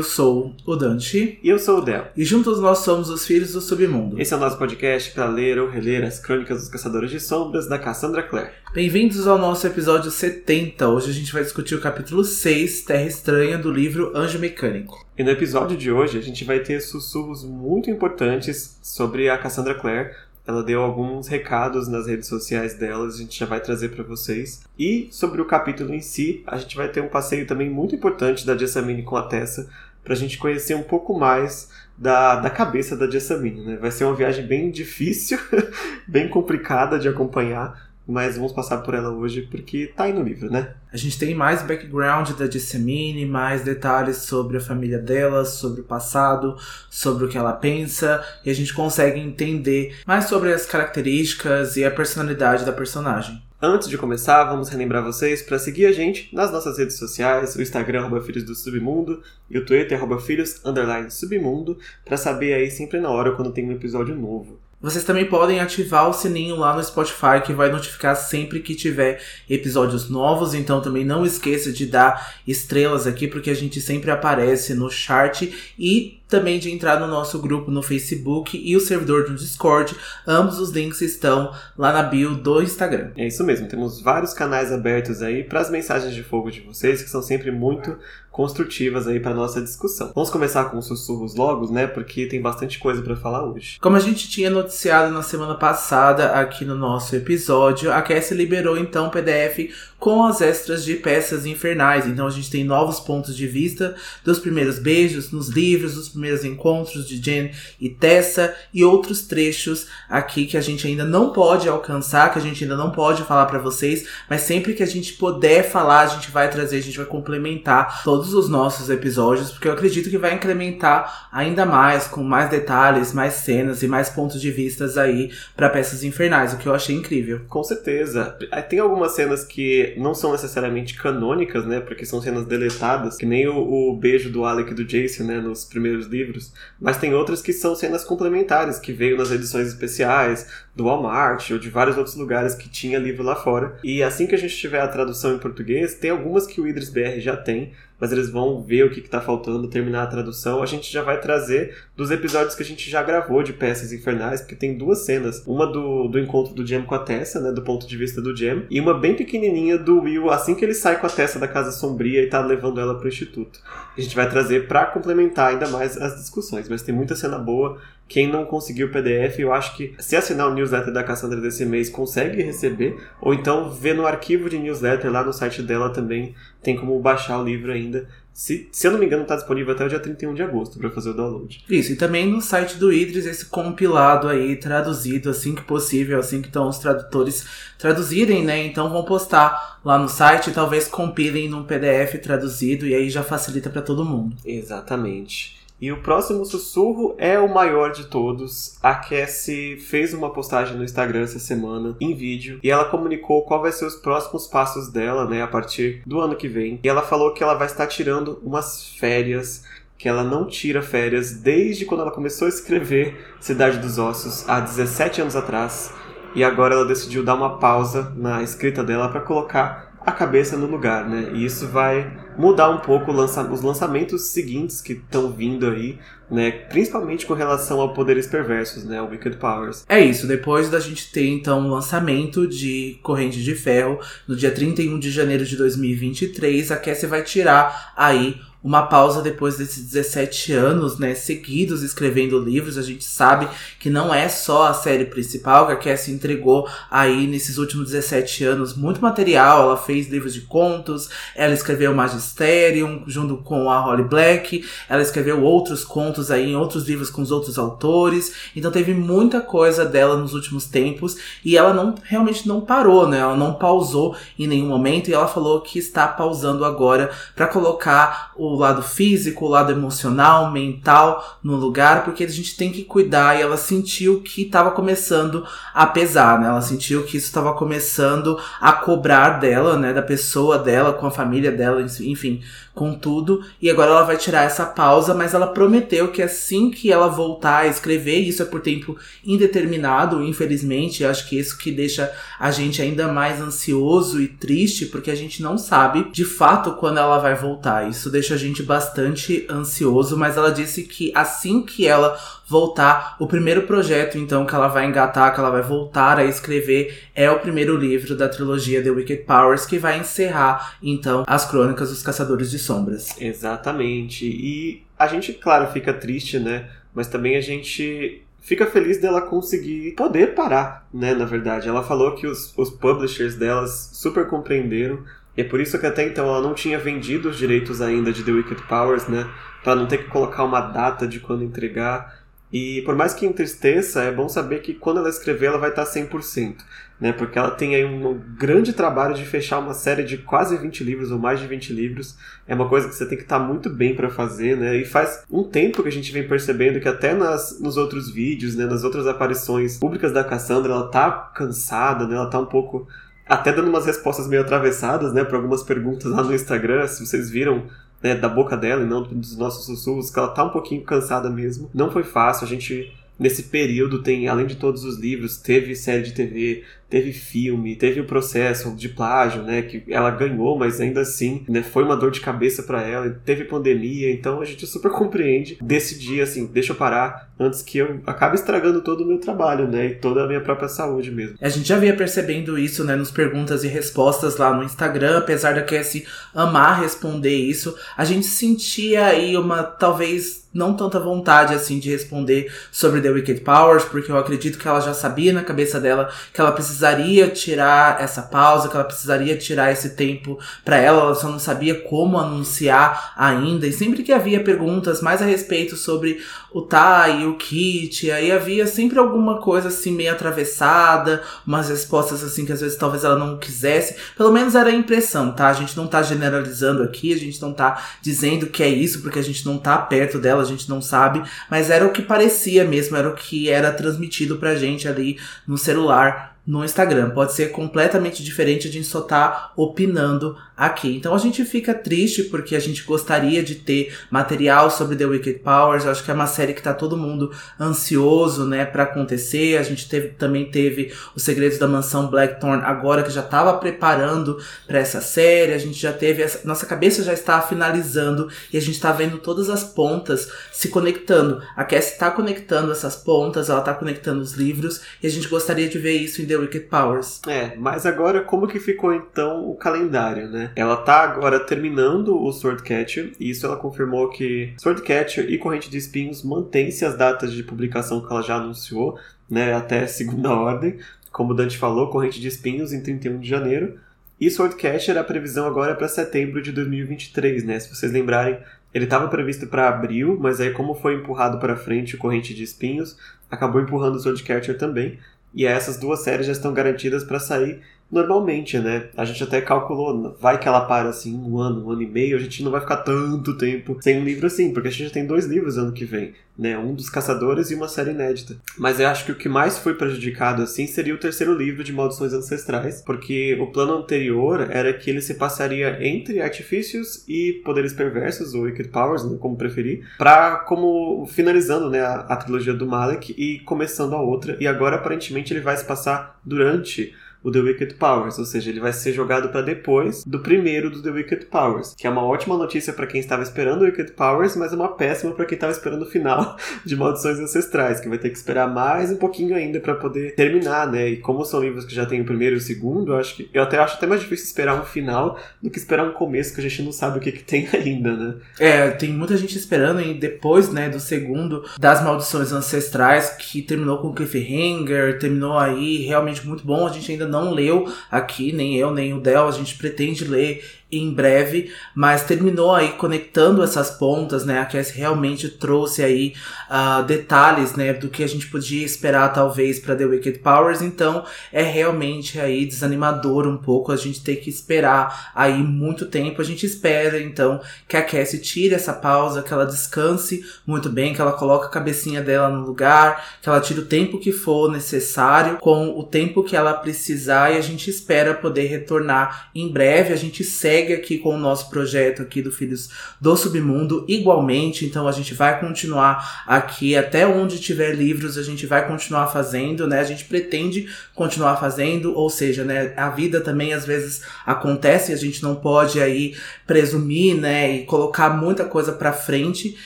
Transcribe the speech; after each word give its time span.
Eu 0.00 0.04
sou 0.04 0.54
o 0.64 0.76
Dante. 0.76 1.38
E 1.42 1.48
eu 1.50 1.58
sou 1.58 1.76
o 1.76 1.80
Del. 1.82 2.06
E 2.16 2.24
juntos 2.24 2.58
nós 2.58 2.78
somos 2.78 3.10
os 3.10 3.26
Filhos 3.26 3.52
do 3.52 3.60
Submundo. 3.60 4.18
Esse 4.18 4.32
é 4.32 4.36
o 4.38 4.40
nosso 4.40 4.56
podcast 4.56 5.10
para 5.10 5.28
ler 5.28 5.58
ou 5.58 5.68
reler 5.68 6.02
as 6.02 6.18
crônicas 6.18 6.60
dos 6.60 6.70
Caçadores 6.70 7.10
de 7.10 7.20
Sombras 7.20 7.68
da 7.68 7.78
Cassandra 7.78 8.22
Clare. 8.22 8.48
Bem-vindos 8.72 9.26
ao 9.26 9.36
nosso 9.36 9.66
episódio 9.66 10.10
70. 10.10 10.88
Hoje 10.88 11.10
a 11.10 11.12
gente 11.12 11.30
vai 11.30 11.42
discutir 11.42 11.74
o 11.74 11.82
capítulo 11.82 12.24
6, 12.24 12.80
Terra 12.80 13.04
Estranha, 13.04 13.58
do 13.58 13.70
livro 13.70 14.10
Anjo 14.16 14.38
Mecânico. 14.38 15.06
E 15.18 15.22
no 15.22 15.30
episódio 15.32 15.76
de 15.76 15.92
hoje 15.92 16.16
a 16.16 16.22
gente 16.22 16.46
vai 16.46 16.60
ter 16.60 16.80
sussurros 16.80 17.44
muito 17.44 17.90
importantes 17.90 18.78
sobre 18.82 19.28
a 19.28 19.36
Cassandra 19.36 19.74
Clare, 19.74 20.12
ela 20.46 20.62
deu 20.62 20.82
alguns 20.82 21.28
recados 21.28 21.86
nas 21.86 22.06
redes 22.06 22.26
sociais 22.26 22.74
dela, 22.74 23.06
a 23.06 23.10
gente 23.10 23.38
já 23.38 23.46
vai 23.46 23.60
trazer 23.60 23.90
para 23.90 24.02
vocês. 24.02 24.62
E 24.78 25.08
sobre 25.12 25.40
o 25.40 25.44
capítulo 25.44 25.94
em 25.94 26.00
si, 26.00 26.42
a 26.46 26.56
gente 26.56 26.76
vai 26.76 26.88
ter 26.88 27.00
um 27.00 27.08
passeio 27.08 27.46
também 27.46 27.70
muito 27.70 27.94
importante 27.94 28.44
da 28.44 28.56
Jessamine 28.56 29.02
com 29.02 29.16
a 29.16 29.22
Tessa, 29.22 29.70
para 30.02 30.14
a 30.14 30.16
gente 30.16 30.38
conhecer 30.38 30.74
um 30.74 30.82
pouco 30.82 31.18
mais 31.18 31.70
da, 31.96 32.36
da 32.36 32.50
cabeça 32.50 32.96
da 32.96 33.08
Jessamine. 33.08 33.64
Né? 33.64 33.76
Vai 33.76 33.90
ser 33.90 34.04
uma 34.04 34.14
viagem 34.14 34.46
bem 34.46 34.70
difícil, 34.70 35.38
bem 36.08 36.28
complicada 36.28 36.98
de 36.98 37.08
acompanhar, 37.08 37.89
mas 38.10 38.36
vamos 38.36 38.52
passar 38.52 38.78
por 38.78 38.94
ela 38.94 39.10
hoje 39.10 39.42
porque 39.42 39.92
tá 39.94 40.04
aí 40.04 40.12
no 40.12 40.22
livro, 40.22 40.50
né? 40.50 40.74
A 40.92 40.96
gente 40.96 41.18
tem 41.18 41.34
mais 41.34 41.62
background 41.62 42.30
da 42.30 42.50
Jessamine, 42.50 43.24
mais 43.24 43.62
detalhes 43.62 44.18
sobre 44.18 44.56
a 44.56 44.60
família 44.60 44.98
dela, 44.98 45.44
sobre 45.44 45.82
o 45.82 45.84
passado, 45.84 46.56
sobre 46.90 47.24
o 47.24 47.28
que 47.28 47.38
ela 47.38 47.52
pensa, 47.52 48.24
e 48.44 48.50
a 48.50 48.54
gente 48.54 48.74
consegue 48.74 49.20
entender 49.20 49.96
mais 50.06 50.24
sobre 50.24 50.52
as 50.52 50.66
características 50.66 51.76
e 51.76 51.84
a 51.84 51.90
personalidade 51.90 52.64
da 52.64 52.72
personagem. 52.72 53.40
Antes 53.62 53.88
de 53.88 53.98
começar, 53.98 54.44
vamos 54.44 54.70
relembrar 54.70 55.04
vocês 55.04 55.42
para 55.42 55.58
seguir 55.58 55.84
a 55.84 55.92
gente 55.92 56.34
nas 56.34 56.50
nossas 56.50 56.78
redes 56.78 56.96
sociais, 56.96 57.54
o 57.54 57.60
Instagram 57.60 58.00
arroba 58.00 58.22
Filhos 58.22 58.42
do 58.42 58.54
Submundo 58.54 59.22
e 59.50 59.58
o 59.58 59.66
Twitter 59.66 59.98
arroba 59.98 60.18
Filhos 60.18 60.64
underline 60.64 61.10
Submundo, 61.10 61.78
para 62.02 62.16
saber 62.16 62.54
aí 62.54 62.70
sempre 62.70 62.98
na 62.98 63.10
hora 63.10 63.32
quando 63.32 63.52
tem 63.52 63.68
um 63.68 63.72
episódio 63.72 64.16
novo. 64.16 64.58
Vocês 64.80 65.04
também 65.04 65.26
podem 65.26 65.60
ativar 65.60 66.08
o 66.08 66.12
sininho 66.12 66.56
lá 66.56 66.74
no 66.74 66.82
Spotify 66.82 67.42
que 67.44 67.52
vai 67.52 67.70
notificar 67.70 68.16
sempre 68.16 68.60
que 68.60 68.74
tiver 68.74 69.22
episódios 69.48 70.08
novos. 70.08 70.54
Então 70.54 70.80
também 70.80 71.04
não 71.04 71.26
esqueça 71.26 71.70
de 71.70 71.84
dar 71.84 72.36
estrelas 72.46 73.06
aqui 73.06 73.28
porque 73.28 73.50
a 73.50 73.54
gente 73.54 73.80
sempre 73.80 74.10
aparece 74.10 74.74
no 74.74 74.90
chart 74.90 75.42
e 75.78 76.19
também 76.30 76.58
de 76.58 76.70
entrar 76.70 77.00
no 77.00 77.06
nosso 77.06 77.38
grupo 77.38 77.70
no 77.70 77.82
Facebook 77.82 78.56
e 78.56 78.76
o 78.76 78.80
servidor 78.80 79.24
do 79.24 79.34
Discord. 79.34 79.94
Ambos 80.26 80.58
os 80.58 80.70
links 80.70 81.00
estão 81.00 81.52
lá 81.76 81.92
na 81.92 82.02
bio 82.02 82.34
do 82.34 82.62
Instagram. 82.62 83.10
É 83.16 83.26
isso 83.26 83.44
mesmo, 83.44 83.68
temos 83.68 84.00
vários 84.00 84.32
canais 84.32 84.72
abertos 84.72 85.20
aí 85.22 85.44
para 85.44 85.60
as 85.60 85.70
mensagens 85.70 86.14
de 86.14 86.22
fogo 86.22 86.50
de 86.50 86.60
vocês, 86.60 87.02
que 87.02 87.10
são 87.10 87.20
sempre 87.20 87.50
muito 87.50 87.96
construtivas 88.30 89.08
aí 89.08 89.18
para 89.18 89.34
nossa 89.34 89.60
discussão. 89.60 90.12
Vamos 90.14 90.30
começar 90.30 90.66
com 90.66 90.78
os 90.78 90.86
sussurros 90.86 91.34
logo, 91.34 91.70
né? 91.70 91.86
Porque 91.86 92.26
tem 92.26 92.40
bastante 92.40 92.78
coisa 92.78 93.02
para 93.02 93.16
falar 93.16 93.44
hoje. 93.44 93.78
Como 93.80 93.96
a 93.96 94.00
gente 94.00 94.28
tinha 94.28 94.48
noticiado 94.48 95.12
na 95.12 95.22
semana 95.22 95.56
passada 95.56 96.32
aqui 96.32 96.64
no 96.64 96.76
nosso 96.76 97.14
episódio, 97.14 97.92
a 97.92 98.00
Cassie 98.00 98.36
liberou 98.36 98.78
então 98.78 99.08
o 99.08 99.10
PDF 99.10 99.74
com 99.98 100.24
as 100.24 100.40
extras 100.40 100.84
de 100.84 100.94
peças 100.94 101.44
infernais. 101.44 102.06
Então 102.06 102.26
a 102.26 102.30
gente 102.30 102.50
tem 102.50 102.64
novos 102.64 103.00
pontos 103.00 103.36
de 103.36 103.46
vista 103.46 103.94
dos 104.24 104.38
primeiros 104.38 104.78
beijos 104.78 105.30
nos 105.30 105.48
livros, 105.48 105.94
dos 105.94 106.08
primeiros 106.20 106.44
encontros 106.44 107.08
de 107.08 107.16
Jen 107.16 107.50
e 107.80 107.88
Tessa 107.88 108.54
e 108.74 108.84
outros 108.84 109.22
trechos 109.22 109.86
aqui 110.08 110.44
que 110.44 110.56
a 110.56 110.60
gente 110.60 110.86
ainda 110.86 111.04
não 111.04 111.32
pode 111.32 111.66
alcançar, 111.66 112.30
que 112.30 112.38
a 112.38 112.42
gente 112.42 112.62
ainda 112.62 112.76
não 112.76 112.90
pode 112.90 113.22
falar 113.22 113.46
para 113.46 113.58
vocês, 113.58 114.06
mas 114.28 114.42
sempre 114.42 114.74
que 114.74 114.82
a 114.82 114.86
gente 114.86 115.14
puder 115.14 115.62
falar, 115.62 116.00
a 116.00 116.06
gente 116.06 116.30
vai 116.30 116.50
trazer, 116.50 116.76
a 116.76 116.82
gente 116.82 116.98
vai 116.98 117.06
complementar 117.06 118.04
todos 118.04 118.34
os 118.34 118.48
nossos 118.48 118.90
episódios, 118.90 119.50
porque 119.50 119.66
eu 119.66 119.72
acredito 119.72 120.10
que 120.10 120.18
vai 120.18 120.34
incrementar 120.34 121.28
ainda 121.32 121.64
mais 121.64 122.06
com 122.06 122.22
mais 122.22 122.50
detalhes, 122.50 123.14
mais 123.14 123.34
cenas 123.34 123.82
e 123.82 123.88
mais 123.88 124.10
pontos 124.10 124.40
de 124.40 124.50
vistas 124.50 124.98
aí 124.98 125.30
para 125.56 125.70
peças 125.70 126.04
infernais, 126.04 126.52
o 126.52 126.58
que 126.58 126.66
eu 126.66 126.74
achei 126.74 126.94
incrível. 126.94 127.40
Com 127.48 127.64
certeza. 127.64 128.36
Tem 128.68 128.78
algumas 128.78 129.12
cenas 129.12 129.42
que 129.42 129.94
não 129.96 130.14
são 130.14 130.32
necessariamente 130.32 130.94
canônicas, 130.94 131.64
né, 131.64 131.80
porque 131.80 132.04
são 132.04 132.20
cenas 132.20 132.44
deletadas, 132.44 133.16
que 133.16 133.24
nem 133.24 133.48
o, 133.48 133.56
o 133.90 133.96
beijo 133.96 134.30
do 134.30 134.44
Alec 134.44 134.72
e 134.72 134.74
do 134.74 134.84
Jason, 134.84 135.24
né, 135.24 135.40
nos 135.40 135.64
primeiros 135.64 136.09
livros, 136.10 136.52
mas 136.80 136.98
tem 136.98 137.14
outras 137.14 137.40
que 137.40 137.52
são 137.52 137.74
cenas 137.74 138.04
complementares, 138.04 138.78
que 138.78 138.92
veio 138.92 139.16
nas 139.16 139.30
edições 139.30 139.68
especiais 139.68 140.46
do 140.80 140.86
Walmart 140.86 141.50
ou 141.50 141.58
de 141.58 141.68
vários 141.68 141.98
outros 141.98 142.16
lugares 142.16 142.54
que 142.54 142.68
tinha 142.68 142.98
livro 142.98 143.22
lá 143.22 143.36
fora. 143.36 143.78
E 143.84 144.02
assim 144.02 144.26
que 144.26 144.34
a 144.34 144.38
gente 144.38 144.56
tiver 144.56 144.80
a 144.80 144.88
tradução 144.88 145.34
em 145.34 145.38
português, 145.38 145.94
tem 145.94 146.10
algumas 146.10 146.46
que 146.46 146.60
o 146.60 146.66
Idris 146.66 146.88
BR 146.88 147.20
já 147.20 147.36
tem, 147.36 147.72
mas 148.00 148.10
eles 148.10 148.30
vão 148.30 148.62
ver 148.62 148.84
o 148.84 148.90
que 148.90 149.00
está 149.00 149.20
faltando, 149.20 149.68
terminar 149.68 150.04
a 150.04 150.06
tradução. 150.06 150.62
A 150.62 150.66
gente 150.66 150.90
já 150.90 151.02
vai 151.02 151.20
trazer 151.20 151.76
dos 151.94 152.10
episódios 152.10 152.54
que 152.54 152.62
a 152.62 152.66
gente 152.66 152.88
já 152.88 153.02
gravou 153.02 153.42
de 153.42 153.52
Peças 153.52 153.92
Infernais, 153.92 154.40
porque 154.40 154.56
tem 154.56 154.78
duas 154.78 155.00
cenas. 155.00 155.44
Uma 155.46 155.66
do, 155.66 156.08
do 156.08 156.18
encontro 156.18 156.54
do 156.54 156.66
Jam 156.66 156.82
com 156.84 156.94
a 156.94 156.98
Tessa, 156.98 157.40
né, 157.40 157.52
do 157.52 157.60
ponto 157.60 157.86
de 157.86 157.96
vista 157.98 158.22
do 158.22 158.34
Jam, 158.34 158.62
e 158.70 158.80
uma 158.80 158.94
bem 158.94 159.14
pequenininha 159.14 159.76
do 159.76 160.00
Will, 160.00 160.30
assim 160.30 160.54
que 160.54 160.64
ele 160.64 160.72
sai 160.72 160.98
com 160.98 161.06
a 161.06 161.10
Tessa 161.10 161.38
da 161.38 161.46
Casa 161.46 161.72
Sombria 161.72 162.22
e 162.22 162.26
tá 162.26 162.40
levando 162.40 162.80
ela 162.80 162.98
pro 162.98 163.08
Instituto. 163.08 163.60
A 163.94 164.00
gente 164.00 164.16
vai 164.16 164.30
trazer 164.30 164.66
para 164.66 164.86
complementar 164.86 165.50
ainda 165.50 165.68
mais 165.68 165.98
as 165.98 166.16
discussões, 166.16 166.70
mas 166.70 166.80
tem 166.80 166.94
muita 166.94 167.14
cena 167.14 167.38
boa. 167.38 167.78
Quem 168.10 168.26
não 168.26 168.44
conseguiu 168.44 168.88
o 168.88 168.90
PDF, 168.90 169.38
eu 169.38 169.54
acho 169.54 169.76
que 169.76 169.94
se 170.00 170.16
assinar 170.16 170.48
o 170.48 170.52
newsletter 170.52 170.92
da 170.92 171.04
Cassandra 171.04 171.40
desse 171.40 171.64
mês, 171.64 171.88
consegue 171.88 172.42
receber, 172.42 172.96
ou 173.20 173.32
então 173.32 173.70
ver 173.70 173.94
no 173.94 174.04
arquivo 174.04 174.50
de 174.50 174.58
newsletter 174.58 175.12
lá 175.12 175.22
no 175.22 175.32
site 175.32 175.62
dela 175.62 175.90
também 175.90 176.34
tem 176.60 176.76
como 176.76 176.98
baixar 176.98 177.38
o 177.38 177.44
livro 177.44 177.70
ainda. 177.70 178.08
Se, 178.32 178.68
se 178.72 178.84
eu 178.88 178.90
não 178.90 178.98
me 178.98 179.06
engano, 179.06 179.22
está 179.22 179.36
disponível 179.36 179.72
até 179.72 179.84
o 179.84 179.88
dia 179.88 180.00
31 180.00 180.34
de 180.34 180.42
agosto 180.42 180.76
para 180.76 180.90
fazer 180.90 181.10
o 181.10 181.14
download. 181.14 181.64
Isso, 181.70 181.92
e 181.92 181.96
também 181.96 182.28
no 182.28 182.40
site 182.40 182.78
do 182.78 182.92
Idris, 182.92 183.26
esse 183.26 183.46
compilado 183.46 184.26
aí, 184.26 184.56
traduzido 184.56 185.30
assim 185.30 185.54
que 185.54 185.62
possível, 185.62 186.18
assim 186.18 186.42
que 186.42 186.48
estão 186.48 186.68
os 186.68 186.78
tradutores 186.78 187.46
traduzirem, 187.78 188.44
né? 188.44 188.66
Então 188.66 188.90
vão 188.90 189.04
postar 189.04 189.78
lá 189.84 189.96
no 189.96 190.08
site, 190.08 190.50
talvez 190.50 190.88
compilem 190.88 191.48
num 191.48 191.62
PDF 191.62 192.20
traduzido 192.20 192.88
e 192.88 192.94
aí 192.94 193.08
já 193.08 193.22
facilita 193.22 193.70
para 193.70 193.82
todo 193.82 194.04
mundo. 194.04 194.36
Exatamente. 194.44 195.59
E 195.80 195.90
o 195.90 196.02
próximo 196.02 196.44
sussurro 196.44 197.14
é 197.16 197.38
o 197.38 197.52
maior 197.52 197.90
de 197.90 198.04
todos. 198.04 198.78
A 198.82 198.94
Cassie 198.94 199.78
fez 199.78 200.12
uma 200.12 200.30
postagem 200.30 200.76
no 200.76 200.84
Instagram 200.84 201.22
essa 201.22 201.38
semana, 201.38 201.96
em 202.00 202.14
vídeo, 202.14 202.60
e 202.62 202.70
ela 202.70 202.84
comunicou 202.84 203.42
qual 203.42 203.62
vai 203.62 203.72
ser 203.72 203.86
os 203.86 203.96
próximos 203.96 204.46
passos 204.46 204.92
dela, 204.92 205.26
né, 205.26 205.42
a 205.42 205.46
partir 205.46 206.02
do 206.04 206.20
ano 206.20 206.36
que 206.36 206.48
vem. 206.48 206.78
E 206.82 206.88
ela 206.88 207.02
falou 207.02 207.32
que 207.32 207.42
ela 207.42 207.54
vai 207.54 207.66
estar 207.66 207.86
tirando 207.86 208.38
umas 208.44 208.90
férias 208.98 209.64
que 209.96 210.08
ela 210.08 210.24
não 210.24 210.46
tira 210.46 210.80
férias 210.80 211.34
desde 211.34 211.84
quando 211.84 212.00
ela 212.00 212.10
começou 212.10 212.46
a 212.46 212.48
escrever 212.48 213.34
Cidade 213.38 213.78
dos 213.78 213.98
Ossos, 213.98 214.48
há 214.48 214.58
17 214.58 215.20
anos 215.20 215.36
atrás. 215.36 215.92
E 216.34 216.42
agora 216.42 216.74
ela 216.74 216.86
decidiu 216.86 217.22
dar 217.22 217.34
uma 217.34 217.58
pausa 217.58 218.10
na 218.16 218.42
escrita 218.42 218.82
dela 218.82 219.10
para 219.10 219.20
colocar 219.20 219.92
a 220.00 220.12
cabeça 220.12 220.56
no 220.56 220.66
lugar, 220.66 221.06
né? 221.06 221.32
E 221.34 221.44
isso 221.44 221.68
vai 221.68 222.10
mudar 222.40 222.70
um 222.70 222.78
pouco 222.78 223.12
os 223.12 223.62
lançamentos 223.62 224.28
seguintes 224.28 224.80
que 224.80 224.94
estão 224.94 225.30
vindo 225.30 225.66
aí, 225.66 225.98
né? 226.30 226.50
Principalmente 226.50 227.26
com 227.26 227.34
relação 227.34 227.82
a 227.82 227.88
poderes 227.92 228.26
perversos, 228.26 228.82
né? 228.82 229.02
O 229.02 229.10
Wicked 229.10 229.36
Powers. 229.36 229.84
É 229.86 230.00
isso, 230.00 230.26
depois 230.26 230.70
da 230.70 230.80
gente 230.80 231.12
ter 231.12 231.28
então 231.28 231.66
o 231.66 231.70
lançamento 231.70 232.48
de 232.48 232.98
Corrente 233.02 233.42
de 233.42 233.54
Ferro 233.54 234.00
no 234.26 234.34
dia 234.34 234.50
31 234.50 234.98
de 234.98 235.10
janeiro 235.10 235.44
de 235.44 235.54
2023, 235.54 236.72
a 236.72 236.76
Cassie 236.78 237.06
vai 237.06 237.22
tirar 237.22 237.92
aí 237.94 238.40
uma 238.62 238.82
pausa 238.82 239.22
depois 239.22 239.56
desses 239.56 239.84
17 239.84 240.52
anos, 240.52 240.98
né, 240.98 241.14
seguidos 241.14 241.82
escrevendo 241.82 242.38
livros. 242.38 242.76
A 242.76 242.82
gente 242.82 243.04
sabe 243.04 243.48
que 243.78 243.88
não 243.88 244.12
é 244.12 244.28
só 244.28 244.66
a 244.66 244.74
série 244.74 245.06
principal, 245.06 245.66
que 245.66 245.72
a 245.72 245.76
Cassie 245.76 246.12
entregou 246.12 246.68
aí 246.90 247.26
nesses 247.26 247.56
últimos 247.56 247.90
17 247.90 248.44
anos 248.44 248.76
muito 248.76 249.00
material. 249.00 249.62
Ela 249.62 249.76
fez 249.78 250.08
livros 250.08 250.34
de 250.34 250.42
contos, 250.42 251.08
ela 251.34 251.54
escreveu 251.54 251.94
Magisterium 251.94 253.02
junto 253.06 253.38
com 253.38 253.70
a 253.70 253.80
Holly 253.80 254.04
Black, 254.04 254.64
ela 254.88 255.02
escreveu 255.02 255.42
outros 255.42 255.82
contos 255.82 256.30
aí 256.30 256.50
em 256.50 256.56
outros 256.56 256.86
livros 256.86 257.08
com 257.08 257.22
os 257.22 257.30
outros 257.30 257.58
autores. 257.58 258.34
Então 258.54 258.70
teve 258.70 258.92
muita 258.92 259.40
coisa 259.40 259.86
dela 259.86 260.16
nos 260.16 260.34
últimos 260.34 260.66
tempos 260.66 261.16
e 261.42 261.56
ela 261.56 261.72
não 261.72 261.94
realmente 262.02 262.46
não 262.46 262.60
parou, 262.60 263.08
né? 263.08 263.20
Ela 263.20 263.36
não 263.36 263.54
pausou 263.54 264.14
em 264.38 264.46
nenhum 264.46 264.68
momento 264.68 265.08
e 265.08 265.14
ela 265.14 265.26
falou 265.26 265.62
que 265.62 265.78
está 265.78 266.06
pausando 266.06 266.64
agora 266.64 267.10
para 267.34 267.46
colocar 267.46 268.32
o 268.36 268.49
o 268.52 268.58
lado 268.58 268.82
físico, 268.82 269.44
o 269.44 269.48
lado 269.48 269.72
emocional, 269.72 270.50
mental 270.50 271.38
no 271.42 271.56
lugar, 271.56 272.04
porque 272.04 272.24
a 272.24 272.28
gente 272.28 272.56
tem 272.56 272.70
que 272.70 272.84
cuidar 272.84 273.38
e 273.38 273.42
ela 273.42 273.56
sentiu 273.56 274.20
que 274.20 274.42
estava 274.42 274.70
começando 274.70 275.44
a 275.74 275.86
pesar, 275.86 276.38
né? 276.38 276.48
Ela 276.48 276.62
sentiu 276.62 277.04
que 277.04 277.16
isso 277.16 277.26
estava 277.26 277.54
começando 277.54 278.38
a 278.60 278.72
cobrar 278.72 279.40
dela, 279.40 279.76
né, 279.76 279.92
da 279.92 280.02
pessoa 280.02 280.58
dela, 280.58 280.92
com 280.92 281.06
a 281.06 281.10
família 281.10 281.50
dela, 281.50 281.82
enfim, 282.00 282.42
com 282.74 282.94
tudo. 282.94 283.44
E 283.60 283.68
agora 283.70 283.90
ela 283.90 284.04
vai 284.04 284.16
tirar 284.16 284.44
essa 284.44 284.64
pausa, 284.64 285.12
mas 285.14 285.34
ela 285.34 285.48
prometeu 285.48 286.08
que 286.08 286.22
assim 286.22 286.70
que 286.70 286.90
ela 286.90 287.08
voltar 287.08 287.58
a 287.58 287.66
escrever, 287.66 288.20
isso 288.20 288.42
é 288.42 288.46
por 288.46 288.60
tempo 288.60 288.96
indeterminado, 289.24 290.22
infelizmente, 290.22 291.04
acho 291.04 291.28
que 291.28 291.38
isso 291.38 291.58
que 291.58 291.70
deixa 291.70 292.10
a 292.38 292.50
gente 292.50 292.80
ainda 292.80 293.08
mais 293.08 293.40
ansioso 293.40 294.20
e 294.20 294.28
triste, 294.28 294.86
porque 294.86 295.10
a 295.10 295.14
gente 295.14 295.42
não 295.42 295.58
sabe 295.58 296.10
de 296.10 296.24
fato 296.24 296.72
quando 296.72 296.98
ela 296.98 297.18
vai 297.18 297.34
voltar. 297.34 297.88
Isso 297.88 298.10
deixa 298.10 298.34
gente 298.40 298.62
bastante 298.62 299.46
ansioso, 299.48 300.16
mas 300.16 300.36
ela 300.36 300.50
disse 300.50 300.82
que 300.82 301.12
assim 301.14 301.62
que 301.62 301.86
ela 301.86 302.18
voltar, 302.48 303.16
o 303.20 303.26
primeiro 303.26 303.62
projeto 303.62 304.18
então 304.18 304.44
que 304.44 304.54
ela 304.54 304.68
vai 304.68 304.86
engatar, 304.86 305.32
que 305.32 305.38
ela 305.38 305.50
vai 305.50 305.62
voltar 305.62 306.18
a 306.18 306.24
escrever 306.24 307.04
é 307.14 307.30
o 307.30 307.38
primeiro 307.38 307.76
livro 307.76 308.16
da 308.16 308.28
trilogia 308.28 308.82
The 308.82 308.90
Wicked 308.90 309.22
Powers 309.24 309.66
que 309.66 309.78
vai 309.78 309.98
encerrar 309.98 310.76
então 310.82 311.24
as 311.26 311.48
crônicas 311.48 311.90
dos 311.90 312.02
Caçadores 312.02 312.50
de 312.50 312.58
Sombras. 312.58 313.20
Exatamente. 313.20 314.26
E 314.26 314.84
a 314.98 315.06
gente, 315.06 315.32
claro, 315.32 315.70
fica 315.72 315.92
triste, 315.92 316.38
né? 316.38 316.68
Mas 316.94 317.06
também 317.06 317.36
a 317.36 317.40
gente 317.40 318.22
fica 318.40 318.66
feliz 318.66 318.98
dela 319.00 319.22
conseguir 319.22 319.92
poder 319.92 320.34
parar, 320.34 320.88
né? 320.92 321.14
Na 321.14 321.24
verdade, 321.24 321.68
ela 321.68 321.82
falou 321.82 322.14
que 322.14 322.26
os, 322.26 322.52
os 322.56 322.70
publishers 322.70 323.36
delas 323.36 323.90
super 323.92 324.26
compreenderam. 324.26 324.98
E 325.36 325.40
é 325.42 325.44
por 325.44 325.60
isso 325.60 325.78
que 325.78 325.86
até 325.86 326.06
então 326.06 326.26
ela 326.26 326.40
não 326.40 326.54
tinha 326.54 326.78
vendido 326.78 327.28
os 327.28 327.36
direitos 327.36 327.80
ainda 327.80 328.12
de 328.12 328.22
The 328.22 328.32
Wicked 328.32 328.62
Powers, 328.62 329.06
né? 329.08 329.28
Para 329.62 329.76
não 329.76 329.86
ter 329.86 329.98
que 329.98 330.10
colocar 330.10 330.44
uma 330.44 330.60
data 330.60 331.06
de 331.06 331.20
quando 331.20 331.44
entregar. 331.44 332.20
E 332.52 332.82
por 332.82 332.96
mais 332.96 333.14
que 333.14 333.24
entristeça, 333.24 334.02
é 334.02 334.10
bom 334.10 334.28
saber 334.28 334.60
que 334.60 334.74
quando 334.74 334.98
ela 334.98 335.08
escrever 335.08 335.46
ela 335.46 335.58
vai 335.58 335.70
estar 335.70 335.84
100%, 335.84 336.56
né? 337.00 337.12
Porque 337.12 337.38
ela 337.38 337.52
tem 337.52 337.76
aí 337.76 337.84
um 337.84 338.20
grande 338.36 338.72
trabalho 338.72 339.14
de 339.14 339.24
fechar 339.24 339.60
uma 339.60 339.72
série 339.72 340.02
de 340.02 340.18
quase 340.18 340.56
20 340.56 340.82
livros 340.82 341.12
ou 341.12 341.18
mais 341.18 341.38
de 341.38 341.46
20 341.46 341.72
livros. 341.72 342.16
É 342.48 342.54
uma 342.54 342.68
coisa 342.68 342.88
que 342.88 342.94
você 342.94 343.06
tem 343.06 343.16
que 343.16 343.22
estar 343.22 343.38
muito 343.38 343.70
bem 343.70 343.94
para 343.94 344.10
fazer, 344.10 344.56
né? 344.56 344.76
E 344.76 344.84
faz 344.84 345.22
um 345.30 345.44
tempo 345.44 345.82
que 345.82 345.88
a 345.88 345.92
gente 345.92 346.10
vem 346.10 346.26
percebendo 346.26 346.80
que 346.80 346.88
até 346.88 347.14
nas, 347.14 347.60
nos 347.60 347.76
outros 347.76 348.10
vídeos, 348.10 348.56
né, 348.56 348.66
nas 348.66 348.82
outras 348.82 349.06
aparições 349.06 349.78
públicas 349.78 350.12
da 350.12 350.24
Cassandra, 350.24 350.72
ela 350.72 350.88
tá 350.88 351.08
cansada, 351.34 352.04
né? 352.04 352.16
Ela 352.16 352.28
tá 352.28 352.40
um 352.40 352.46
pouco 352.46 352.88
até 353.30 353.52
dando 353.52 353.68
umas 353.68 353.86
respostas 353.86 354.26
meio 354.26 354.42
atravessadas, 354.42 355.14
né, 355.14 355.22
para 355.22 355.36
algumas 355.36 355.62
perguntas 355.62 356.10
lá 356.10 356.24
no 356.24 356.34
Instagram, 356.34 356.84
se 356.88 357.06
vocês 357.06 357.30
viram 357.30 357.62
né, 358.02 358.16
da 358.16 358.28
boca 358.28 358.56
dela 358.56 358.82
e 358.82 358.86
não 358.86 359.04
dos 359.04 359.36
nossos 359.36 359.66
sussurros, 359.66 360.10
que 360.10 360.18
ela 360.18 360.28
tá 360.28 360.42
um 360.42 360.50
pouquinho 360.50 360.82
cansada 360.82 361.30
mesmo. 361.30 361.70
Não 361.72 361.92
foi 361.92 362.02
fácil, 362.02 362.44
a 362.44 362.48
gente 362.48 362.92
nesse 363.16 363.44
período 363.44 364.02
tem, 364.02 364.26
além 364.26 364.46
de 364.46 364.56
todos 364.56 364.84
os 364.84 364.98
livros, 364.98 365.36
teve 365.36 365.76
série 365.76 366.02
de 366.02 366.12
TV, 366.12 366.64
teve 366.90 367.12
filme, 367.12 367.76
teve 367.76 368.00
o 368.00 368.04
processo 368.04 368.74
de 368.74 368.88
plágio, 368.88 369.42
né, 369.42 369.62
que 369.62 369.84
ela 369.88 370.10
ganhou, 370.10 370.58
mas 370.58 370.80
ainda 370.80 371.00
assim, 371.00 371.44
né, 371.48 371.62
foi 371.62 371.84
uma 371.84 371.96
dor 371.96 372.10
de 372.10 372.20
cabeça 372.20 372.64
para 372.64 372.82
ela, 372.82 373.08
teve 373.24 373.44
pandemia, 373.44 374.12
então 374.12 374.40
a 374.40 374.44
gente 374.44 374.66
super 374.66 374.90
compreende 374.90 375.56
decidir 375.62 376.20
assim, 376.20 376.46
deixa 376.46 376.72
eu 376.72 376.76
parar 376.76 377.30
antes 377.38 377.62
que 377.62 377.78
eu 377.78 378.00
acabe 378.06 378.34
estragando 378.34 378.82
todo 378.82 379.02
o 379.02 379.06
meu 379.06 379.18
trabalho, 379.18 379.68
né, 379.68 379.86
e 379.86 379.94
toda 379.94 380.24
a 380.24 380.26
minha 380.26 380.40
própria 380.40 380.68
saúde 380.68 381.10
mesmo. 381.10 381.36
A 381.40 381.48
gente 381.48 381.66
já 381.66 381.78
vinha 381.78 381.96
percebendo 381.96 382.58
isso, 382.58 382.82
né, 382.84 382.96
nos 382.96 383.10
perguntas 383.10 383.62
e 383.62 383.68
respostas 383.68 384.36
lá 384.36 384.52
no 384.52 384.64
Instagram, 384.64 385.18
apesar 385.18 385.54
da 385.54 385.62
Cassie 385.62 386.04
amar 386.34 386.80
responder 386.80 387.34
isso, 387.34 387.74
a 387.96 388.04
gente 388.04 388.26
sentia 388.26 389.06
aí 389.06 389.36
uma 389.36 389.62
talvez 389.62 390.40
não 390.52 390.74
tanta 390.74 390.98
vontade 390.98 391.54
assim 391.54 391.78
de 391.78 391.88
responder 391.88 392.52
sobre 392.72 393.00
The 393.00 393.10
Wicked 393.10 393.40
Powers, 393.42 393.84
porque 393.84 394.10
eu 394.10 394.18
acredito 394.18 394.58
que 394.58 394.66
ela 394.66 394.80
já 394.80 394.92
sabia 394.92 395.32
na 395.32 395.44
cabeça 395.44 395.80
dela 395.80 396.10
que 396.32 396.40
ela 396.40 396.50
precisava 396.50 396.79
precisaria 396.80 397.28
tirar 397.28 398.00
essa 398.00 398.22
pausa, 398.22 398.68
que 398.68 398.74
ela 398.74 398.84
precisaria 398.84 399.36
tirar 399.36 399.70
esse 399.70 399.90
tempo 399.90 400.38
para 400.64 400.78
ela, 400.78 401.02
ela 401.02 401.14
só 401.14 401.28
não 401.28 401.38
sabia 401.38 401.74
como 401.82 402.18
anunciar 402.18 403.12
ainda. 403.16 403.66
E 403.66 403.72
sempre 403.72 404.02
que 404.02 404.12
havia 404.12 404.42
perguntas 404.42 405.02
mais 405.02 405.20
a 405.20 405.26
respeito 405.26 405.76
sobre 405.76 406.20
o 406.52 406.62
Tai 406.62 407.22
e 407.22 407.26
o 407.26 407.36
Kit, 407.36 408.10
aí 408.10 408.32
havia 408.32 408.66
sempre 408.66 408.98
alguma 408.98 409.40
coisa 409.40 409.68
assim 409.68 409.92
meio 409.92 410.10
atravessada, 410.10 411.22
umas 411.46 411.68
respostas 411.68 412.24
assim 412.24 412.44
que 412.44 412.52
às 412.52 412.60
vezes 412.60 412.76
talvez 412.76 413.04
ela 413.04 413.18
não 413.18 413.38
quisesse. 413.38 413.96
Pelo 414.16 414.32
menos 414.32 414.54
era 414.54 414.70
a 414.70 414.74
impressão, 414.74 415.32
tá? 415.32 415.48
A 415.48 415.52
gente 415.52 415.76
não 415.76 415.86
tá 415.86 416.02
generalizando 416.02 416.82
aqui, 416.82 417.12
a 417.12 417.18
gente 417.18 417.40
não 417.40 417.52
tá 417.52 417.82
dizendo 418.00 418.46
que 418.46 418.62
é 418.62 418.68
isso 418.68 419.02
porque 419.02 419.18
a 419.18 419.22
gente 419.24 419.44
não 419.44 419.58
tá 419.58 419.76
perto 419.78 420.18
dela, 420.18 420.42
a 420.42 420.46
gente 420.46 420.68
não 420.68 420.80
sabe, 420.80 421.22
mas 421.50 421.70
era 421.70 421.86
o 421.86 421.92
que 421.92 422.02
parecia 422.02 422.64
mesmo, 422.64 422.96
era 422.96 423.08
o 423.08 423.14
que 423.14 423.50
era 423.50 423.70
transmitido 423.70 424.36
pra 424.38 424.54
gente 424.54 424.88
ali 424.88 425.18
no 425.46 425.58
celular 425.58 426.39
no 426.50 426.64
Instagram. 426.64 427.10
Pode 427.10 427.32
ser 427.32 427.52
completamente 427.52 428.24
diferente, 428.24 428.66
gente 428.70 428.86
só 428.86 429.02
tá 429.02 429.52
opinando 429.56 430.36
aqui. 430.60 430.94
Então 430.94 431.14
a 431.14 431.18
gente 431.18 431.42
fica 431.42 431.72
triste 431.72 432.24
porque 432.24 432.54
a 432.54 432.60
gente 432.60 432.84
gostaria 432.84 433.42
de 433.42 433.54
ter 433.54 433.96
material 434.10 434.70
sobre 434.70 434.94
The 434.94 435.06
Wicked 435.06 435.38
Powers. 435.38 435.86
Eu 435.86 435.90
acho 435.90 436.04
que 436.04 436.10
é 436.10 436.14
uma 436.14 436.26
série 436.26 436.52
que 436.52 436.62
tá 436.62 436.74
todo 436.74 436.98
mundo 436.98 437.32
ansioso, 437.58 438.44
né, 438.44 438.66
para 438.66 438.82
acontecer. 438.82 439.56
A 439.56 439.62
gente 439.62 439.88
teve, 439.88 440.08
também 440.08 440.50
teve 440.50 440.92
Os 441.16 441.22
Segredos 441.22 441.56
da 441.56 441.66
Mansão 441.66 442.08
Blackthorn 442.10 442.62
agora 442.62 443.02
que 443.02 443.10
já 443.10 443.22
tava 443.22 443.56
preparando 443.56 444.38
para 444.66 444.78
essa 444.78 445.00
série. 445.00 445.54
A 445.54 445.58
gente 445.58 445.80
já 445.80 445.94
teve 445.94 446.22
essa, 446.22 446.46
nossa 446.46 446.66
cabeça 446.66 447.02
já 447.02 447.14
está 447.14 447.40
finalizando 447.40 448.28
e 448.52 448.58
a 448.58 448.60
gente 448.60 448.78
tá 448.78 448.92
vendo 448.92 449.16
todas 449.16 449.48
as 449.48 449.64
pontas 449.64 450.30
se 450.52 450.68
conectando. 450.68 451.42
A 451.56 451.64
Cassie 451.64 451.98
tá 451.98 452.10
conectando 452.10 452.70
essas 452.70 452.96
pontas, 452.96 453.48
ela 453.48 453.62
tá 453.62 453.72
conectando 453.72 454.20
os 454.20 454.34
livros 454.34 454.82
e 455.02 455.06
a 455.06 455.10
gente 455.10 455.26
gostaria 455.26 455.70
de 455.70 455.78
ver 455.78 455.96
isso 455.96 456.20
em 456.20 456.26
The 456.26 456.36
Wicked 456.36 456.66
Powers. 456.66 457.22
É, 457.26 457.56
mas 457.56 457.86
agora 457.86 458.20
como 458.20 458.46
que 458.46 458.60
ficou 458.60 458.92
então 458.92 459.48
o 459.48 459.54
calendário, 459.54 460.28
né? 460.28 460.49
Ela 460.54 460.76
tá 460.76 461.00
agora 461.02 461.40
terminando 461.40 462.20
o 462.20 462.32
Swordcatcher, 462.32 463.12
e 463.18 463.30
isso 463.30 463.46
ela 463.46 463.56
confirmou 463.56 464.08
que 464.08 464.52
Swordcatcher 464.58 465.30
e 465.30 465.38
Corrente 465.38 465.70
de 465.70 465.78
Espinhos 465.78 466.22
mantém-se 466.22 466.84
as 466.84 466.96
datas 466.96 467.32
de 467.32 467.42
publicação 467.42 468.00
que 468.04 468.12
ela 468.12 468.22
já 468.22 468.36
anunciou, 468.36 468.98
né, 469.28 469.54
até 469.54 469.86
segunda 469.86 470.30
ordem. 470.34 470.78
Como 471.12 471.32
o 471.32 471.34
Dante 471.34 471.58
falou, 471.58 471.90
Corrente 471.90 472.20
de 472.20 472.28
Espinhos 472.28 472.72
em 472.72 472.82
31 472.82 473.18
de 473.18 473.28
janeiro. 473.28 473.78
E 474.20 474.30
Swordcatcher, 474.30 474.98
a 474.98 475.04
previsão 475.04 475.46
agora 475.46 475.72
é 475.72 475.74
para 475.74 475.88
setembro 475.88 476.42
de 476.42 476.52
2023, 476.52 477.42
né? 477.42 477.58
Se 477.58 477.74
vocês 477.74 477.90
lembrarem, 477.90 478.38
ele 478.72 478.84
estava 478.84 479.08
previsto 479.08 479.46
para 479.46 479.68
abril, 479.68 480.18
mas 480.20 480.40
aí 480.40 480.50
como 480.50 480.74
foi 480.74 480.94
empurrado 480.94 481.38
para 481.38 481.56
frente 481.56 481.94
o 481.94 481.98
Corrente 481.98 482.34
de 482.34 482.42
Espinhos, 482.42 482.98
acabou 483.30 483.60
empurrando 483.60 483.96
o 483.96 483.98
Swordcatcher 483.98 484.58
também. 484.58 484.98
E 485.34 485.46
essas 485.46 485.78
duas 485.78 486.00
séries 486.00 486.26
já 486.26 486.32
estão 486.32 486.52
garantidas 486.52 487.02
para 487.02 487.18
sair 487.18 487.60
normalmente, 487.90 488.58
né? 488.58 488.88
A 488.96 489.04
gente 489.04 489.22
até 489.22 489.40
calculou, 489.40 490.16
vai 490.20 490.38
que 490.38 490.46
ela 490.46 490.60
para 490.62 490.88
assim 490.88 491.16
um 491.16 491.38
ano, 491.38 491.66
um 491.66 491.70
ano 491.70 491.82
e 491.82 491.86
meio, 491.86 492.16
a 492.16 492.20
gente 492.20 492.42
não 492.42 492.50
vai 492.50 492.60
ficar 492.60 492.78
tanto 492.78 493.36
tempo 493.36 493.78
sem 493.80 494.00
um 494.00 494.04
livro 494.04 494.26
assim, 494.26 494.52
porque 494.52 494.68
a 494.68 494.70
gente 494.70 494.84
já 494.84 494.90
tem 494.90 495.06
dois 495.06 495.26
livros 495.26 495.58
ano 495.58 495.72
que 495.72 495.84
vem, 495.84 496.12
né? 496.38 496.56
Um 496.56 496.74
dos 496.74 496.88
Caçadores 496.88 497.50
e 497.50 497.54
uma 497.54 497.68
série 497.68 497.90
inédita. 497.90 498.36
Mas 498.56 498.78
eu 498.78 498.88
acho 498.88 499.04
que 499.04 499.12
o 499.12 499.16
que 499.16 499.28
mais 499.28 499.58
foi 499.58 499.74
prejudicado 499.74 500.42
assim 500.42 500.66
seria 500.66 500.94
o 500.94 500.98
terceiro 500.98 501.34
livro 501.34 501.64
de 501.64 501.72
Maldições 501.72 502.12
Ancestrais, 502.12 502.82
porque 502.82 503.36
o 503.40 503.48
plano 503.48 503.74
anterior 503.78 504.48
era 504.50 504.72
que 504.72 504.88
ele 504.88 505.00
se 505.00 505.14
passaria 505.14 505.78
entre 505.86 506.20
artifícios 506.20 507.04
e 507.08 507.40
poderes 507.44 507.72
perversos, 507.72 508.34
ou 508.34 508.42
Wicked 508.42 508.68
Powers, 508.68 509.04
né, 509.04 509.16
como 509.18 509.36
preferir, 509.36 509.86
para 509.98 510.36
como 510.38 511.06
finalizando, 511.06 511.68
né, 511.68 511.80
a, 511.80 511.94
a 512.00 512.16
trilogia 512.16 512.54
do 512.54 512.66
Malek 512.66 513.14
e 513.16 513.40
começando 513.40 513.94
a 513.94 514.00
outra, 514.00 514.36
e 514.40 514.46
agora 514.46 514.76
aparentemente 514.76 515.32
ele 515.32 515.40
vai 515.40 515.56
se 515.56 515.64
passar 515.64 516.20
durante 516.24 516.94
o 517.22 517.30
The 517.30 517.40
Wicked 517.40 517.74
Powers, 517.74 518.18
ou 518.18 518.24
seja, 518.24 518.50
ele 518.50 518.60
vai 518.60 518.72
ser 518.72 518.92
jogado 518.92 519.28
para 519.28 519.42
depois 519.42 520.04
do 520.04 520.20
primeiro 520.20 520.70
do 520.70 520.82
The 520.82 520.90
Wicked 520.90 521.26
Powers, 521.26 521.74
que 521.76 521.86
é 521.86 521.90
uma 521.90 522.04
ótima 522.04 522.36
notícia 522.36 522.72
para 522.72 522.86
quem 522.86 523.00
estava 523.00 523.22
esperando 523.22 523.62
o 523.62 523.64
Wicked 523.64 523.92
Powers, 523.92 524.36
mas 524.36 524.52
é 524.52 524.56
uma 524.56 524.68
péssima 524.68 525.12
para 525.12 525.24
quem 525.24 525.36
estava 525.36 525.52
esperando 525.52 525.82
o 525.82 525.86
final 525.86 526.36
de 526.64 526.76
Maldições 526.76 527.18
Ancestrais, 527.18 527.80
que 527.80 527.88
vai 527.88 527.98
ter 527.98 528.10
que 528.10 528.16
esperar 528.16 528.48
mais 528.48 528.90
um 528.90 528.96
pouquinho 528.96 529.34
ainda 529.34 529.60
para 529.60 529.74
poder 529.74 530.14
terminar, 530.14 530.70
né? 530.70 530.88
E 530.88 530.96
como 530.96 531.24
são 531.24 531.40
livros 531.40 531.64
que 531.64 531.74
já 531.74 531.84
tem 531.86 532.00
o 532.00 532.04
primeiro 532.04 532.36
e 532.36 532.38
o 532.38 532.40
segundo, 532.40 532.92
eu 532.92 532.98
acho 532.98 533.16
que 533.16 533.30
eu 533.32 533.42
até 533.42 533.58
acho 533.58 533.76
até 533.76 533.86
mais 533.86 534.00
difícil 534.00 534.26
esperar 534.26 534.60
um 534.60 534.64
final 534.64 535.18
do 535.42 535.50
que 535.50 535.58
esperar 535.58 535.86
um 535.86 535.92
começo 535.92 536.34
que 536.34 536.40
a 536.40 536.42
gente 536.42 536.62
não 536.62 536.72
sabe 536.72 536.98
o 536.98 537.00
que, 537.00 537.12
que 537.12 537.22
tem 537.22 537.48
ainda, 537.52 537.96
né? 537.96 538.14
É, 538.38 538.70
tem 538.70 538.90
muita 538.90 539.16
gente 539.16 539.36
esperando 539.36 539.80
e 539.80 539.94
depois, 539.94 540.50
né, 540.52 540.68
do 540.68 540.80
segundo 540.80 541.44
das 541.58 541.82
Maldições 541.82 542.32
Ancestrais, 542.32 543.10
que 543.10 543.42
terminou 543.42 543.78
com 543.78 543.94
cliffhanger, 543.94 544.98
terminou 544.98 545.38
aí 545.38 545.78
realmente 545.78 546.26
muito 546.26 546.46
bom, 546.46 546.66
a 546.66 546.72
gente 546.72 546.90
ainda 546.90 547.09
não 547.10 547.32
leu 547.32 547.70
aqui, 547.90 548.32
nem 548.32 548.56
eu, 548.56 548.72
nem 548.72 548.94
o 548.94 549.00
Del, 549.00 549.28
a 549.28 549.32
gente 549.32 549.56
pretende 549.56 550.04
ler 550.04 550.59
em 550.72 550.92
breve, 550.92 551.52
mas 551.74 552.04
terminou 552.04 552.54
aí 552.54 552.70
conectando 552.72 553.42
essas 553.42 553.70
pontas, 553.70 554.24
né? 554.24 554.38
A 554.40 554.44
Cass 554.44 554.70
realmente 554.70 555.28
trouxe 555.28 555.82
aí 555.82 556.14
uh, 556.48 556.84
detalhes, 556.84 557.54
né, 557.54 557.72
do 557.72 557.88
que 557.88 558.04
a 558.04 558.08
gente 558.08 558.26
podia 558.28 558.64
esperar 558.64 559.12
talvez 559.12 559.58
para 559.58 559.74
The 559.74 559.84
Wicked 559.84 560.18
Powers, 560.20 560.62
então 560.62 561.04
é 561.32 561.42
realmente 561.42 562.20
aí 562.20 562.46
desanimador 562.46 563.26
um 563.26 563.36
pouco 563.36 563.72
a 563.72 563.76
gente 563.76 564.02
ter 564.02 564.16
que 564.16 564.30
esperar 564.30 565.10
aí 565.14 565.38
muito 565.42 565.86
tempo. 565.86 566.20
A 566.20 566.24
gente 566.24 566.46
espera 566.46 567.00
então 567.00 567.40
que 567.66 567.76
a 567.76 567.82
Cassie 567.82 568.20
tire 568.20 568.54
essa 568.54 568.72
pausa, 568.72 569.22
que 569.22 569.32
ela 569.32 569.46
descanse 569.46 570.24
muito 570.46 570.68
bem, 570.68 570.94
que 570.94 571.00
ela 571.00 571.12
coloque 571.12 571.46
a 571.46 571.50
cabecinha 571.50 572.00
dela 572.00 572.28
no 572.28 572.44
lugar, 572.44 573.18
que 573.20 573.28
ela 573.28 573.40
tire 573.40 573.60
o 573.60 573.66
tempo 573.66 573.98
que 573.98 574.12
for 574.12 574.50
necessário, 574.50 575.38
com 575.38 575.78
o 575.78 575.82
tempo 575.82 576.22
que 576.22 576.36
ela 576.36 576.54
precisar 576.54 577.32
e 577.32 577.38
a 577.38 577.40
gente 577.40 577.70
espera 577.70 578.14
poder 578.14 578.46
retornar 578.46 579.30
em 579.34 579.50
breve. 579.50 579.92
A 579.92 579.96
gente 579.96 580.22
segue 580.22 580.59
segue 580.60 580.74
aqui 580.74 580.98
com 580.98 581.14
o 581.14 581.18
nosso 581.18 581.48
projeto 581.48 582.02
aqui 582.02 582.20
do 582.20 582.30
Filhos 582.30 582.68
do 583.00 583.16
Submundo 583.16 583.84
igualmente, 583.88 584.66
então 584.66 584.86
a 584.86 584.92
gente 584.92 585.14
vai 585.14 585.40
continuar 585.40 586.24
aqui 586.26 586.76
até 586.76 587.06
onde 587.06 587.40
tiver 587.40 587.74
livros, 587.74 588.18
a 588.18 588.22
gente 588.22 588.46
vai 588.46 588.66
continuar 588.66 589.06
fazendo, 589.06 589.66
né? 589.66 589.80
A 589.80 589.84
gente 589.84 590.04
pretende 590.04 590.68
continuar 590.94 591.36
fazendo, 591.36 591.96
ou 591.96 592.10
seja, 592.10 592.44
né, 592.44 592.74
a 592.76 592.90
vida 592.90 593.20
também 593.20 593.54
às 593.54 593.64
vezes 593.64 594.02
acontece, 594.26 594.92
a 594.92 594.96
gente 594.96 595.22
não 595.22 595.34
pode 595.34 595.80
aí 595.80 596.14
presumir, 596.46 597.16
né, 597.16 597.56
e 597.56 597.64
colocar 597.64 598.10
muita 598.10 598.44
coisa 598.44 598.72
para 598.72 598.92
frente. 598.92 599.56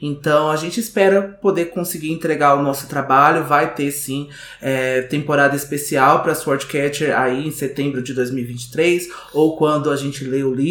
Então 0.00 0.50
a 0.50 0.56
gente 0.56 0.78
espera 0.78 1.22
poder 1.40 1.66
conseguir 1.66 2.12
entregar 2.12 2.54
o 2.54 2.62
nosso 2.62 2.86
trabalho, 2.86 3.44
vai 3.44 3.74
ter 3.74 3.90
sim 3.90 4.28
é, 4.60 5.02
temporada 5.02 5.56
especial 5.56 6.22
para 6.22 6.34
Swordcatcher 6.34 7.18
aí 7.18 7.46
em 7.46 7.50
setembro 7.50 8.02
de 8.02 8.12
2023 8.12 9.08
ou 9.32 9.56
quando 9.56 9.90
a 9.90 9.96
gente 9.96 10.24
lê 10.24 10.42
o 10.42 10.54
livro, 10.54 10.65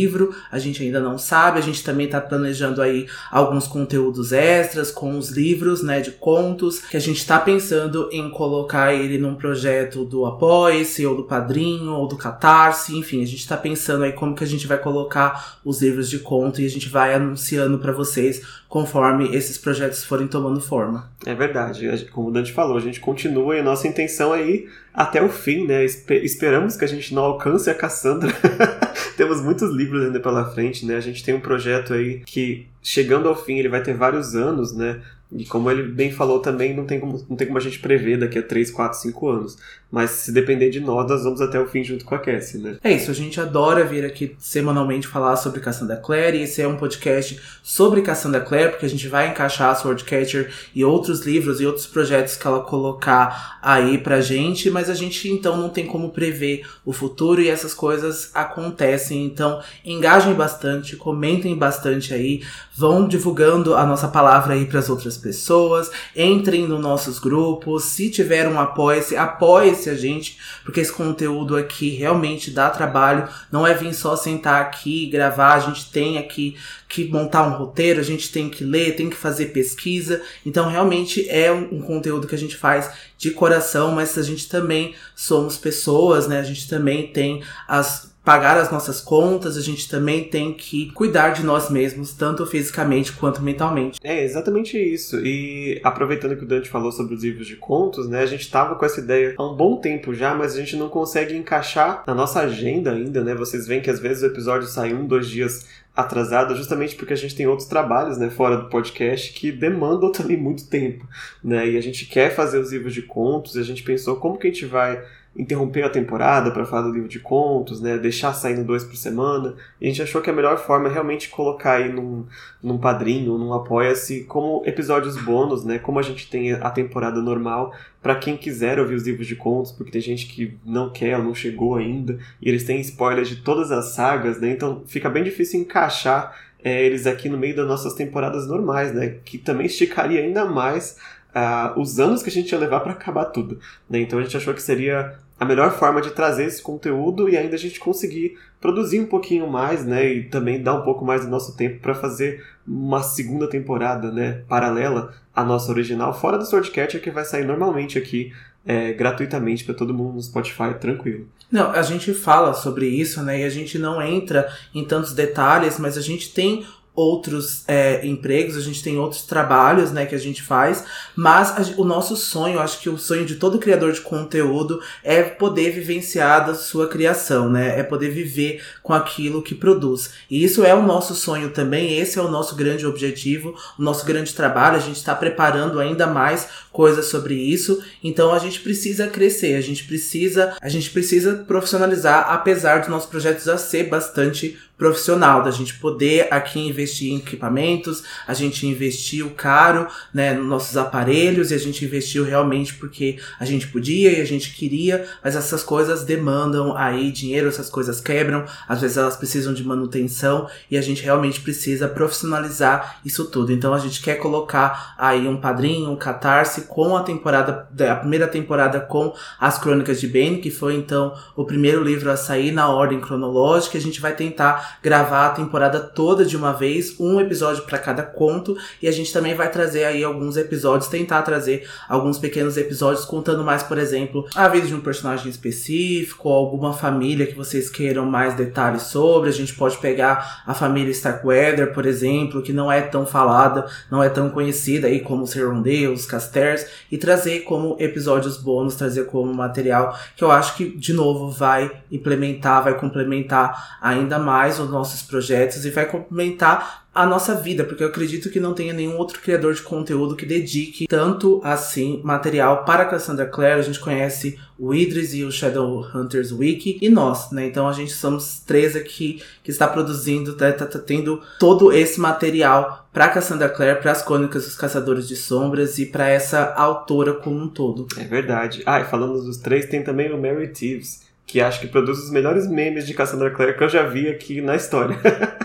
a 0.52 0.60
gente 0.60 0.84
ainda 0.84 1.00
não 1.00 1.18
sabe, 1.18 1.60
a 1.60 1.62
gente 1.62 1.84
também 1.84 2.06
está 2.06 2.20
planejando 2.20 2.82
aí 2.82 3.08
alguns 3.32 3.68
conteúdos 3.68 4.32
extras 4.32 4.92
com 4.92 5.18
os 5.18 5.30
livros, 5.30 5.82
né, 5.84 6.02
de 6.02 6.12
contos, 6.12 6.80
que 6.80 6.98
a 6.98 7.00
gente 7.00 7.18
está 7.18 7.40
pensando 7.40 8.10
em 8.12 8.30
colocar 8.30 8.94
ele 8.94 9.18
num 9.18 9.36
projeto 9.36 10.04
do 10.06 10.26
Apoia-se, 10.26 11.06
ou 11.06 11.16
do 11.16 11.24
Padrinho, 11.24 11.94
ou 11.94 12.08
do 12.08 12.18
Catarse, 12.18 12.98
enfim, 12.98 13.22
a 13.22 13.26
gente 13.26 13.40
está 13.40 13.58
pensando 13.58 14.04
aí 14.04 14.12
como 14.12 14.36
que 14.36 14.44
a 14.44 14.48
gente 14.48 14.68
vai 14.68 14.78
colocar 14.78 15.60
os 15.64 15.82
livros 15.82 16.10
de 16.10 16.20
conto 16.20 16.62
e 16.62 16.66
a 16.66 16.70
gente 16.70 16.90
vai 16.90 17.14
anunciando 17.14 17.78
para 17.80 17.92
vocês 17.92 18.42
conforme 18.68 19.34
esses 19.36 19.58
projetos 19.58 20.04
forem 20.04 20.28
tomando 20.28 20.60
forma. 20.60 21.10
É 21.26 21.34
verdade, 21.34 22.08
como 22.12 22.30
o 22.30 22.32
Dante 22.32 22.52
falou, 22.52 22.78
a 22.78 22.82
gente 22.82 23.00
continua 23.00 23.56
e 23.56 23.60
a 23.60 23.64
nossa 23.64 23.88
intenção 23.88 24.34
aí 24.34 24.68
até 24.94 25.22
o 25.22 25.30
fim, 25.30 25.66
né? 25.66 25.84
Esperamos 26.24 26.78
que 26.78 26.86
a 26.86 26.88
gente 26.88 27.14
não 27.14 27.24
alcance 27.24 27.70
a 27.70 27.74
Cassandra. 27.74 28.34
Temos 29.18 29.42
muitos 29.42 29.70
livros 29.72 29.85
ainda 29.94 30.20
pela 30.20 30.46
frente, 30.52 30.86
né? 30.86 30.96
A 30.96 31.02
gente 31.02 31.24
tem 31.24 31.34
um 31.34 31.40
projeto 31.40 31.94
aí 31.94 32.22
que, 32.26 32.68
chegando 32.82 33.28
ao 33.28 33.36
fim, 33.36 33.58
ele 33.58 33.70
vai 33.70 33.82
ter 33.82 33.94
vários 33.94 34.36
anos, 34.36 34.76
né? 34.76 35.02
E 35.32 35.46
como 35.46 35.70
ele 35.70 35.84
bem 35.84 36.12
falou 36.12 36.40
também, 36.40 36.74
não 36.76 36.86
tem 36.86 37.00
como, 37.00 37.24
não 37.30 37.36
tem 37.36 37.48
como 37.48 37.58
a 37.58 37.62
gente 37.62 37.80
prever 37.80 38.18
daqui 38.18 38.38
a 38.38 38.44
3, 38.44 38.72
4, 38.72 39.00
5 39.00 39.30
anos. 39.30 39.58
Mas 39.96 40.10
se 40.10 40.34
depender 40.34 40.70
de 40.70 40.82
nós, 40.82 41.08
nós 41.08 41.24
vamos 41.24 41.40
até 41.40 41.58
o 41.58 41.66
fim 41.66 41.82
junto 41.82 42.04
com 42.04 42.14
a 42.16 42.20
Cassie, 42.20 42.60
né? 42.60 42.76
É 42.84 42.92
isso, 42.92 43.10
a 43.10 43.14
gente 43.14 43.40
adora 43.40 43.86
vir 43.86 44.04
aqui 44.04 44.36
semanalmente 44.38 45.08
falar 45.08 45.38
sobre 45.38 45.62
Cassandra 45.62 45.96
Clare. 45.96 46.38
E 46.38 46.42
esse 46.42 46.62
é 46.62 46.68
um 46.68 46.76
podcast 46.76 47.40
sobre 47.64 48.02
Cassandra 48.02 48.42
Clare, 48.42 48.72
porque 48.72 48.86
a 48.86 48.90
gente 48.90 49.08
vai 49.08 49.30
encaixar 49.30 49.74
Swordcatcher 49.80 50.52
e 50.76 50.84
outros 50.84 51.22
livros 51.22 51.62
e 51.62 51.66
outros 51.66 51.88
projetos 51.88 52.36
que 52.36 52.46
ela 52.46 52.60
colocar 52.60 53.58
aí 53.62 53.98
pra 53.98 54.20
gente. 54.20 54.70
Mas 54.70 54.90
a 54.90 54.94
gente 54.94 55.30
então 55.30 55.56
não 55.56 55.70
tem 55.70 55.86
como 55.86 56.10
prever 56.10 56.68
o 56.84 56.92
futuro 56.92 57.42
e 57.42 57.48
essas 57.48 57.74
coisas 57.74 58.32
acontecem. 58.34 59.26
Então 59.26 59.62
engajem 59.86 60.34
bastante, 60.34 60.98
comentem 60.98 61.58
bastante 61.58 62.14
aí, 62.14 62.44
vão 62.76 63.08
divulgando 63.08 63.76
a 63.76 63.86
nossa 63.86 64.10
palavra 64.10 64.56
aí 64.56 64.66
para 64.66 64.80
as 64.80 64.90
outras 64.90 65.18
pessoas, 65.18 65.90
entrem 66.14 66.68
nos 66.68 66.82
nossos 66.82 67.18
grupos, 67.18 67.86
se 67.86 68.10
tiver 68.10 68.46
um 68.50 68.60
apoia-se, 68.60 69.16
apoie-se 69.16 69.85
a 69.90 69.96
gente, 69.96 70.38
porque 70.64 70.80
esse 70.80 70.92
conteúdo 70.92 71.56
aqui 71.56 71.90
realmente 71.90 72.52
dá 72.52 72.70
trabalho, 72.70 73.28
não 73.52 73.66
é 73.66 73.74
vir 73.74 73.94
só 73.94 74.16
sentar 74.16 74.62
aqui 74.62 75.04
e 75.04 75.10
gravar, 75.10 75.54
a 75.54 75.60
gente 75.60 75.92
tem 75.92 76.18
aqui 76.18 76.56
que 76.88 77.08
montar 77.10 77.48
um 77.48 77.58
roteiro, 77.58 78.00
a 78.00 78.04
gente 78.04 78.32
tem 78.32 78.50
que 78.50 78.64
ler, 78.64 78.96
tem 78.96 79.10
que 79.10 79.16
fazer 79.16 79.48
pesquisa, 79.48 80.22
então 80.46 80.70
realmente 80.70 81.28
é 81.30 81.52
um, 81.52 81.76
um 81.76 81.82
conteúdo 81.82 82.28
que 82.28 82.36
a 82.36 82.38
gente 82.38 82.56
faz 82.56 82.92
de 83.18 83.32
coração, 83.32 83.92
mas 83.92 84.18
a 84.18 84.24
gente 84.24 84.48
também 84.48 84.96
somos 85.16 85.58
pessoas, 85.58 86.28
né? 86.28 86.40
A 86.40 86.44
gente 86.44 86.68
também 86.68 87.08
tem 87.08 87.44
as 87.68 88.15
pagar 88.26 88.58
as 88.58 88.72
nossas 88.72 89.00
contas, 89.00 89.56
a 89.56 89.62
gente 89.62 89.88
também 89.88 90.24
tem 90.24 90.52
que 90.52 90.92
cuidar 90.92 91.30
de 91.30 91.46
nós 91.46 91.70
mesmos, 91.70 92.12
tanto 92.12 92.46
fisicamente 92.48 93.14
quanto 93.14 93.42
mentalmente. 93.42 94.00
É 94.04 94.24
exatamente 94.24 94.78
isso. 94.78 95.24
E 95.24 95.80
aproveitando 95.84 96.36
que 96.36 96.44
o 96.44 96.48
Dante 96.48 96.68
falou 96.68 96.92
sobre 96.92 97.14
os 97.14 97.24
livros 97.24 97.46
de 97.46 97.56
contos, 97.56 98.10
né? 98.10 98.22
A 98.22 98.26
gente 98.26 98.50
tava 98.50 98.76
com 98.76 98.86
essa 98.86 99.00
ideia 99.00 99.36
há 99.38 99.44
um 99.46 99.56
bom 99.56 99.78
tempo 99.78 100.14
já, 100.14 100.34
mas 100.34 100.56
a 100.56 100.60
gente 100.60 100.76
não 100.76 100.90
consegue 100.90 101.38
encaixar 101.38 102.04
na 102.08 102.16
nossa 102.16 102.40
agenda 102.40 102.92
ainda, 102.92 103.24
né? 103.24 103.36
Vocês 103.36 103.68
veem 103.68 103.82
que 103.82 103.92
às 103.92 104.00
vezes 104.00 104.24
o 104.24 104.26
episódio 104.26 104.68
sai 104.68 104.92
um, 104.92 105.06
dois 105.06 105.30
dias 105.30 105.68
atrasado, 105.96 106.56
justamente 106.56 106.96
porque 106.96 107.14
a 107.14 107.18
gente 107.18 107.36
tem 107.36 107.48
outros 107.48 107.70
trabalhos, 107.70 108.18
né, 108.18 108.30
fora 108.30 108.58
do 108.58 108.70
podcast 108.70 109.32
que 109.32 109.50
demandam 109.50 110.12
também 110.12 110.36
muito 110.36 110.68
tempo, 110.68 111.08
né? 111.44 111.70
E 111.70 111.78
a 111.78 111.82
gente 111.82 112.06
quer 112.06 112.36
fazer 112.36 112.60
os 112.60 112.72
livros 112.72 112.94
de 112.94 113.04
contos, 113.04 113.56
e 113.56 113.60
a 113.60 113.64
gente 113.64 113.84
pensou 113.84 114.18
como 114.18 114.38
que 114.38 114.48
a 114.48 114.52
gente 114.52 114.66
vai 114.66 115.02
interromper 115.36 115.84
a 115.84 115.90
temporada 115.90 116.50
para 116.50 116.66
falar 116.66 116.84
do 116.84 116.94
livro 116.94 117.10
de 117.10 117.20
contos, 117.20 117.82
né? 117.82 117.98
Deixar 117.98 118.34
saindo 118.34 118.64
dois 118.64 118.84
por 118.84 118.96
semana. 118.96 119.56
E 119.82 119.86
a 119.86 119.90
gente 119.90 120.02
achou 120.02 120.22
que 120.22 120.30
a 120.30 120.34
melhor 120.34 120.58
forma 120.58 120.88
é 120.88 120.92
realmente 120.92 121.30
colocar 121.30 121.74
aí 121.74 121.92
num, 121.92 122.26
num 122.64 122.78
padrinho, 122.78 123.38
num 123.38 123.54
apoia-se, 123.54 124.24
como 124.24 124.64
episódios 124.66 125.22
bônus, 125.22 125.66
né? 125.66 125.78
Como 125.78 126.00
a 126.00 126.02
gente 126.02 126.30
tem 126.30 126.54
a 126.54 126.70
temporada 126.70 127.22
normal, 127.22 127.74
para 128.02 128.16
quem 128.16 128.38
quiser 128.38 128.80
ouvir 128.80 128.96
os 128.96 129.06
livros 129.06 129.28
de 129.28 129.36
contos, 129.36 129.72
porque 129.72 129.92
tem 129.92 130.02
gente 130.02 130.28
que 130.28 130.58
não 130.66 130.90
quer 130.90 131.22
não 131.22 131.36
chegou 131.36 131.76
ainda, 131.76 132.18
e 132.42 132.48
eles 132.48 132.64
têm 132.64 132.80
spoilers 132.80 133.28
de 133.28 133.38
todas 133.38 133.72
as 133.72 133.94
sagas, 133.94 134.40
né? 134.40 134.52
Então 134.52 134.84
fica 134.86 135.10
bem 135.10 135.24
difícil 135.24 135.60
encaixar 135.60 136.34
é, 136.64 136.84
eles 136.84 137.06
aqui 137.06 137.28
no 137.28 137.38
meio 137.38 137.56
das 137.56 137.68
nossas 137.68 137.94
temporadas 137.94 138.48
normais, 138.48 138.94
né? 138.94 139.18
Que 139.26 139.38
também 139.38 139.66
esticaria 139.66 140.22
ainda 140.22 140.46
mais 140.46 140.98
uh, 141.36 141.80
os 141.80 142.00
anos 142.00 142.24
que 142.24 142.30
a 142.30 142.32
gente 142.32 142.52
ia 142.52 142.58
levar 142.58 142.80
para 142.80 142.94
acabar 142.94 143.26
tudo. 143.26 143.60
Né? 143.90 144.00
Então 144.00 144.18
a 144.18 144.22
gente 144.24 144.38
achou 144.38 144.54
que 144.54 144.62
seria 144.62 145.20
a 145.40 145.46
melhor 145.46 145.72
forma 145.72 146.02
de 146.02 146.12
trazer 146.12 146.46
esse 146.46 146.62
conteúdo 146.62 147.28
e 147.28 147.38
ainda 147.38 147.56
a 147.56 147.60
gente 147.60 147.80
conseguir 147.80 148.38
produzir 148.60 149.00
um 149.00 149.06
pouquinho 149.06 149.48
mais, 149.48 149.86
né, 149.86 150.14
e 150.14 150.24
também 150.24 150.62
dar 150.62 150.76
um 150.76 150.84
pouco 150.84 151.04
mais 151.04 151.26
do 151.26 151.30
nosso 151.30 151.56
tempo 151.56 151.80
para 151.80 151.94
fazer 151.94 152.44
uma 152.66 153.04
segunda 153.04 153.48
temporada, 153.48 154.12
né, 154.12 154.44
paralela 154.48 155.14
à 155.36 155.44
nossa 155.44 155.72
original, 155.72 156.18
fora 156.18 156.38
do 156.38 156.46
Swordcatcher 156.46 157.02
que 157.02 157.12
vai 157.12 157.26
sair 157.26 157.46
normalmente 157.46 157.98
aqui 157.98 158.32
é, 158.66 158.94
gratuitamente 158.94 159.64
para 159.64 159.76
todo 159.76 159.94
mundo 159.94 160.14
no 160.14 160.24
Spotify, 160.24 160.74
tranquilo. 160.80 161.28
Não, 161.52 161.70
a 161.70 161.84
gente 161.84 162.14
fala 162.14 162.54
sobre 162.54 162.88
isso, 162.88 163.22
né, 163.22 163.42
e 163.42 163.44
a 163.44 163.50
gente 163.50 163.78
não 163.78 164.02
entra 164.02 164.48
em 164.74 164.86
tantos 164.86 165.14
detalhes, 165.14 165.78
mas 165.78 165.98
a 165.98 166.02
gente 166.02 166.34
tem 166.34 166.66
outros 166.96 167.64
é, 167.68 168.06
empregos, 168.08 168.56
a 168.56 168.62
gente 168.62 168.82
tem 168.82 168.98
outros 168.98 169.24
trabalhos, 169.24 169.92
né, 169.92 170.06
que 170.06 170.16
a 170.16 170.20
gente 170.20 170.42
faz, 170.42 170.86
mas 171.16 171.52
a, 171.52 171.82
o 171.82 171.84
nosso 171.84 172.16
sonho, 172.16 172.60
acho 172.60 172.80
que 172.80 172.90
o 172.90 172.98
sonho 172.98 173.26
de 173.26 173.36
todo 173.36 173.60
criador 173.60 173.92
de 173.92 174.02
conteúdo 174.02 174.82
é 175.04 175.22
poder 175.22 175.72
vivenciar 175.72 176.46
da 176.46 176.56
sua 176.56 176.88
criação, 176.88 177.50
né, 177.50 177.78
é 177.78 177.84
poder 177.84 178.10
viver 178.10 178.64
com 178.82 178.94
aquilo 178.94 179.42
que 179.42 179.54
produz. 179.54 180.12
E 180.30 180.44
isso 180.44 180.64
é 180.64 180.74
o 180.74 180.82
nosso 180.82 181.14
sonho 181.14 181.50
também, 181.50 182.00
esse 182.00 182.18
é 182.18 182.22
o 182.22 182.32
nosso 182.32 182.56
grande 182.56 182.86
objetivo, 182.86 183.54
o 183.78 183.84
nosso 183.84 184.06
grande 184.06 184.34
trabalho, 184.34 184.78
a 184.78 184.82
gente 184.82 184.98
está 184.98 185.14
preparando 185.14 185.80
ainda 185.80 186.08
mais 186.08 186.48
coisas 186.72 187.06
sobre 187.08 187.36
isso, 187.36 187.84
então 188.04 188.34
a 188.34 188.40
gente 188.40 188.62
precisa 188.62 189.08
crescer, 189.08 189.56
a 189.56 189.62
gente 189.62 189.84
precisa, 189.84 190.56
a 190.62 190.70
gente 190.70 190.90
precisa 190.90 191.44
profissionalizar, 191.48 192.28
apesar 192.30 192.80
dos 192.80 192.90
nossos 192.90 193.10
projetos 193.10 193.46
já 193.46 193.58
ser 193.58 193.84
bastante 193.90 194.58
profissional, 194.78 195.42
da 195.42 195.52
gente 195.52 195.76
poder 195.76 196.28
aqui 196.32 196.60
investir 196.60 197.12
em 197.12 197.18
equipamentos, 197.18 198.04
a 198.28 198.34
gente 198.34 198.68
investiu 198.68 199.32
caro, 199.32 199.88
né, 200.14 200.34
nos 200.34 200.48
nossos 200.48 200.78
aparelhos 200.78 201.52
e 201.52 201.54
a 201.54 201.58
gente 201.58 201.86
investiu 201.86 202.26
realmente 202.26 202.74
porque 202.74 203.18
a 203.40 203.46
gente 203.46 203.68
podia 203.68 204.12
e 204.12 204.22
a 204.22 204.26
gente 204.26 204.54
queria, 204.54 205.08
mas 205.24 205.36
essas 205.36 205.64
coisas 205.64 206.04
demandam 206.04 206.76
aí 206.76 207.12
dinheiro, 207.12 207.48
essas 207.48 207.70
coisas 207.70 208.02
quebram, 208.02 208.46
às 208.68 208.82
vezes 208.82 208.98
elas 208.98 209.16
precisam 209.16 209.54
de 209.54 209.64
manutenção 209.64 210.50
e 210.70 210.78
a 210.78 210.82
gente 210.82 211.02
realmente 211.02 211.40
precisa 211.40 211.88
profissionalizar 211.88 213.00
isso 213.06 213.26
tudo. 213.26 213.54
Então 213.54 213.74
a 213.74 213.80
gente 213.80 214.02
quer 214.02 214.16
colocar 214.16 214.94
aí 214.98 215.28
um 215.28 215.38
padrinho, 215.38 215.90
um 215.90 215.96
catarse 215.96 216.64
com 216.64 216.98
a 216.98 217.04
temporada, 217.04 217.68
a 217.90 217.96
primeira 217.96 218.28
temporada 218.28 218.80
com 218.82 219.14
as 219.40 219.58
Crônicas 219.58 220.02
de 220.02 220.08
Bane, 220.08 220.40
que 220.40 220.52
foi 220.52 220.76
então 220.76 221.14
o 221.36 221.46
primeiro 221.46 221.84
livro 221.84 222.12
a 222.12 222.18
sair 222.18 222.52
na 222.52 222.70
ordem 222.70 223.00
cronológica, 223.00 223.78
a 223.78 223.82
gente 223.82 224.02
vai 224.02 224.14
tentar 224.14 224.65
gravar 224.82 225.28
a 225.28 225.30
temporada 225.32 225.80
toda 225.80 226.26
de 226.26 226.36
uma 226.36 226.54
vez, 226.54 227.00
um 227.00 227.20
episódio 227.20 227.64
para 227.64 227.78
cada 227.78 228.04
conto, 228.04 228.58
e 228.82 228.88
a 228.88 228.92
gente 228.92 229.12
também 229.12 229.36
vai 229.36 229.50
trazer 229.50 229.86
aí 229.86 230.04
alguns 230.04 230.38
episódios, 230.38 230.90
tentar 230.90 231.22
trazer 231.22 231.68
alguns 231.88 232.18
pequenos 232.18 232.58
episódios 232.58 233.06
contando 233.06 233.44
mais, 233.44 233.64
por 233.64 233.78
exemplo, 233.78 234.26
a 234.36 234.48
vida 234.48 234.68
de 234.68 234.76
um 234.76 234.82
personagem 234.82 235.30
específico, 235.30 236.30
alguma 236.30 236.74
família 236.74 237.26
que 237.26 237.36
vocês 237.36 237.70
queiram 237.70 238.06
mais 238.06 238.34
detalhes 238.36 238.84
sobre. 238.84 239.30
A 239.30 239.34
gente 239.34 239.54
pode 239.54 239.78
pegar 239.78 240.44
a 240.46 240.54
família 240.54 240.92
Starkweather, 240.92 241.74
por 241.74 241.86
exemplo, 241.86 242.42
que 242.42 242.54
não 242.54 242.72
é 242.72 242.82
tão 242.82 243.06
falada, 243.06 243.66
não 243.90 244.04
é 244.04 244.10
tão 244.10 244.30
conhecida 244.30 244.88
aí 244.88 245.00
como 245.00 245.24
os 245.24 245.36
Herondale, 245.36 245.88
os 245.88 246.06
Casters, 246.06 246.66
e 246.92 246.98
trazer 246.98 247.42
como 247.42 247.76
episódios 247.80 248.38
bônus, 248.38 248.76
trazer 248.76 249.06
como 249.06 249.34
material 249.34 249.98
que 250.16 250.24
eu 250.24 250.32
acho 250.32 250.56
que, 250.56 250.76
de 250.78 250.94
novo, 250.94 251.30
vai 251.30 251.72
implementar, 251.92 252.64
vai 252.64 252.78
complementar 252.78 253.78
ainda 253.82 254.20
mais 254.20 254.55
os 254.60 254.70
nossos 254.70 255.02
projetos 255.02 255.66
e 255.66 255.70
vai 255.70 255.86
complementar 255.86 256.86
a 256.96 257.06
nossa 257.06 257.36
vida, 257.36 257.66
porque 257.66 257.84
eu 257.84 257.90
acredito 257.90 258.30
que 258.30 258.40
não 258.40 258.54
tenha 258.54 258.72
nenhum 258.72 258.98
outro 258.98 259.20
criador 259.20 259.54
de 259.54 259.62
conteúdo 259.62 260.16
que 260.16 260.26
dedique 260.26 260.88
tanto 260.88 261.42
assim 261.44 262.00
material 262.06 262.64
para 262.64 262.84
a 262.84 262.86
Cassandra 262.86 263.26
Clare. 263.26 263.60
A 263.60 263.62
gente 263.62 263.82
conhece 263.82 264.40
o 264.58 264.74
Idris 264.74 265.14
e 265.14 265.26
o 265.26 265.32
Shadowhunters 265.32 266.32
Wiki 266.32 266.80
e 266.82 266.88
nós, 266.88 267.32
né? 267.32 267.48
Então 267.48 267.68
a 267.68 267.74
gente 267.74 267.92
somos 267.92 268.40
três 268.40 268.78
aqui 268.78 269.22
que 269.44 269.52
está 269.52 269.68
produzindo, 269.68 270.36
tá, 270.36 270.54
tá, 270.54 270.66
tá 270.66 270.80
tendo 270.80 271.22
todo 271.38 271.74
esse 271.74 272.00
material 272.00 272.88
para 272.94 273.10
Cassandra 273.10 273.50
Clare, 273.50 273.82
para 273.82 273.92
as 273.92 274.02
crônicas 274.02 274.46
dos 274.46 274.56
Caçadores 274.56 275.06
de 275.06 275.18
Sombras 275.18 275.78
e 275.78 275.86
para 275.86 276.08
essa 276.08 276.54
autora 276.54 277.14
como 277.16 277.38
um 277.42 277.50
todo. 277.50 277.88
É 277.98 278.06
verdade. 278.06 278.64
Ah, 278.66 278.80
e 278.80 278.86
falando 278.86 279.22
dos 279.22 279.36
três, 279.36 279.66
tem 279.66 279.84
também 279.84 280.14
o 280.14 280.22
Mary 280.22 280.48
Thieves, 280.48 281.02
que 281.36 281.42
acho 281.42 281.60
que 281.60 281.68
produz 281.68 282.00
os 282.00 282.10
melhores 282.10 282.48
memes 282.48 282.88
de 282.88 282.94
Cassandra 282.94 283.30
Clare 283.30 283.58
que 283.58 283.62
eu 283.66 283.68
já 283.68 283.84
vi 283.84 284.08
aqui 284.08 284.40
na 284.40 284.56
história. 284.56 284.98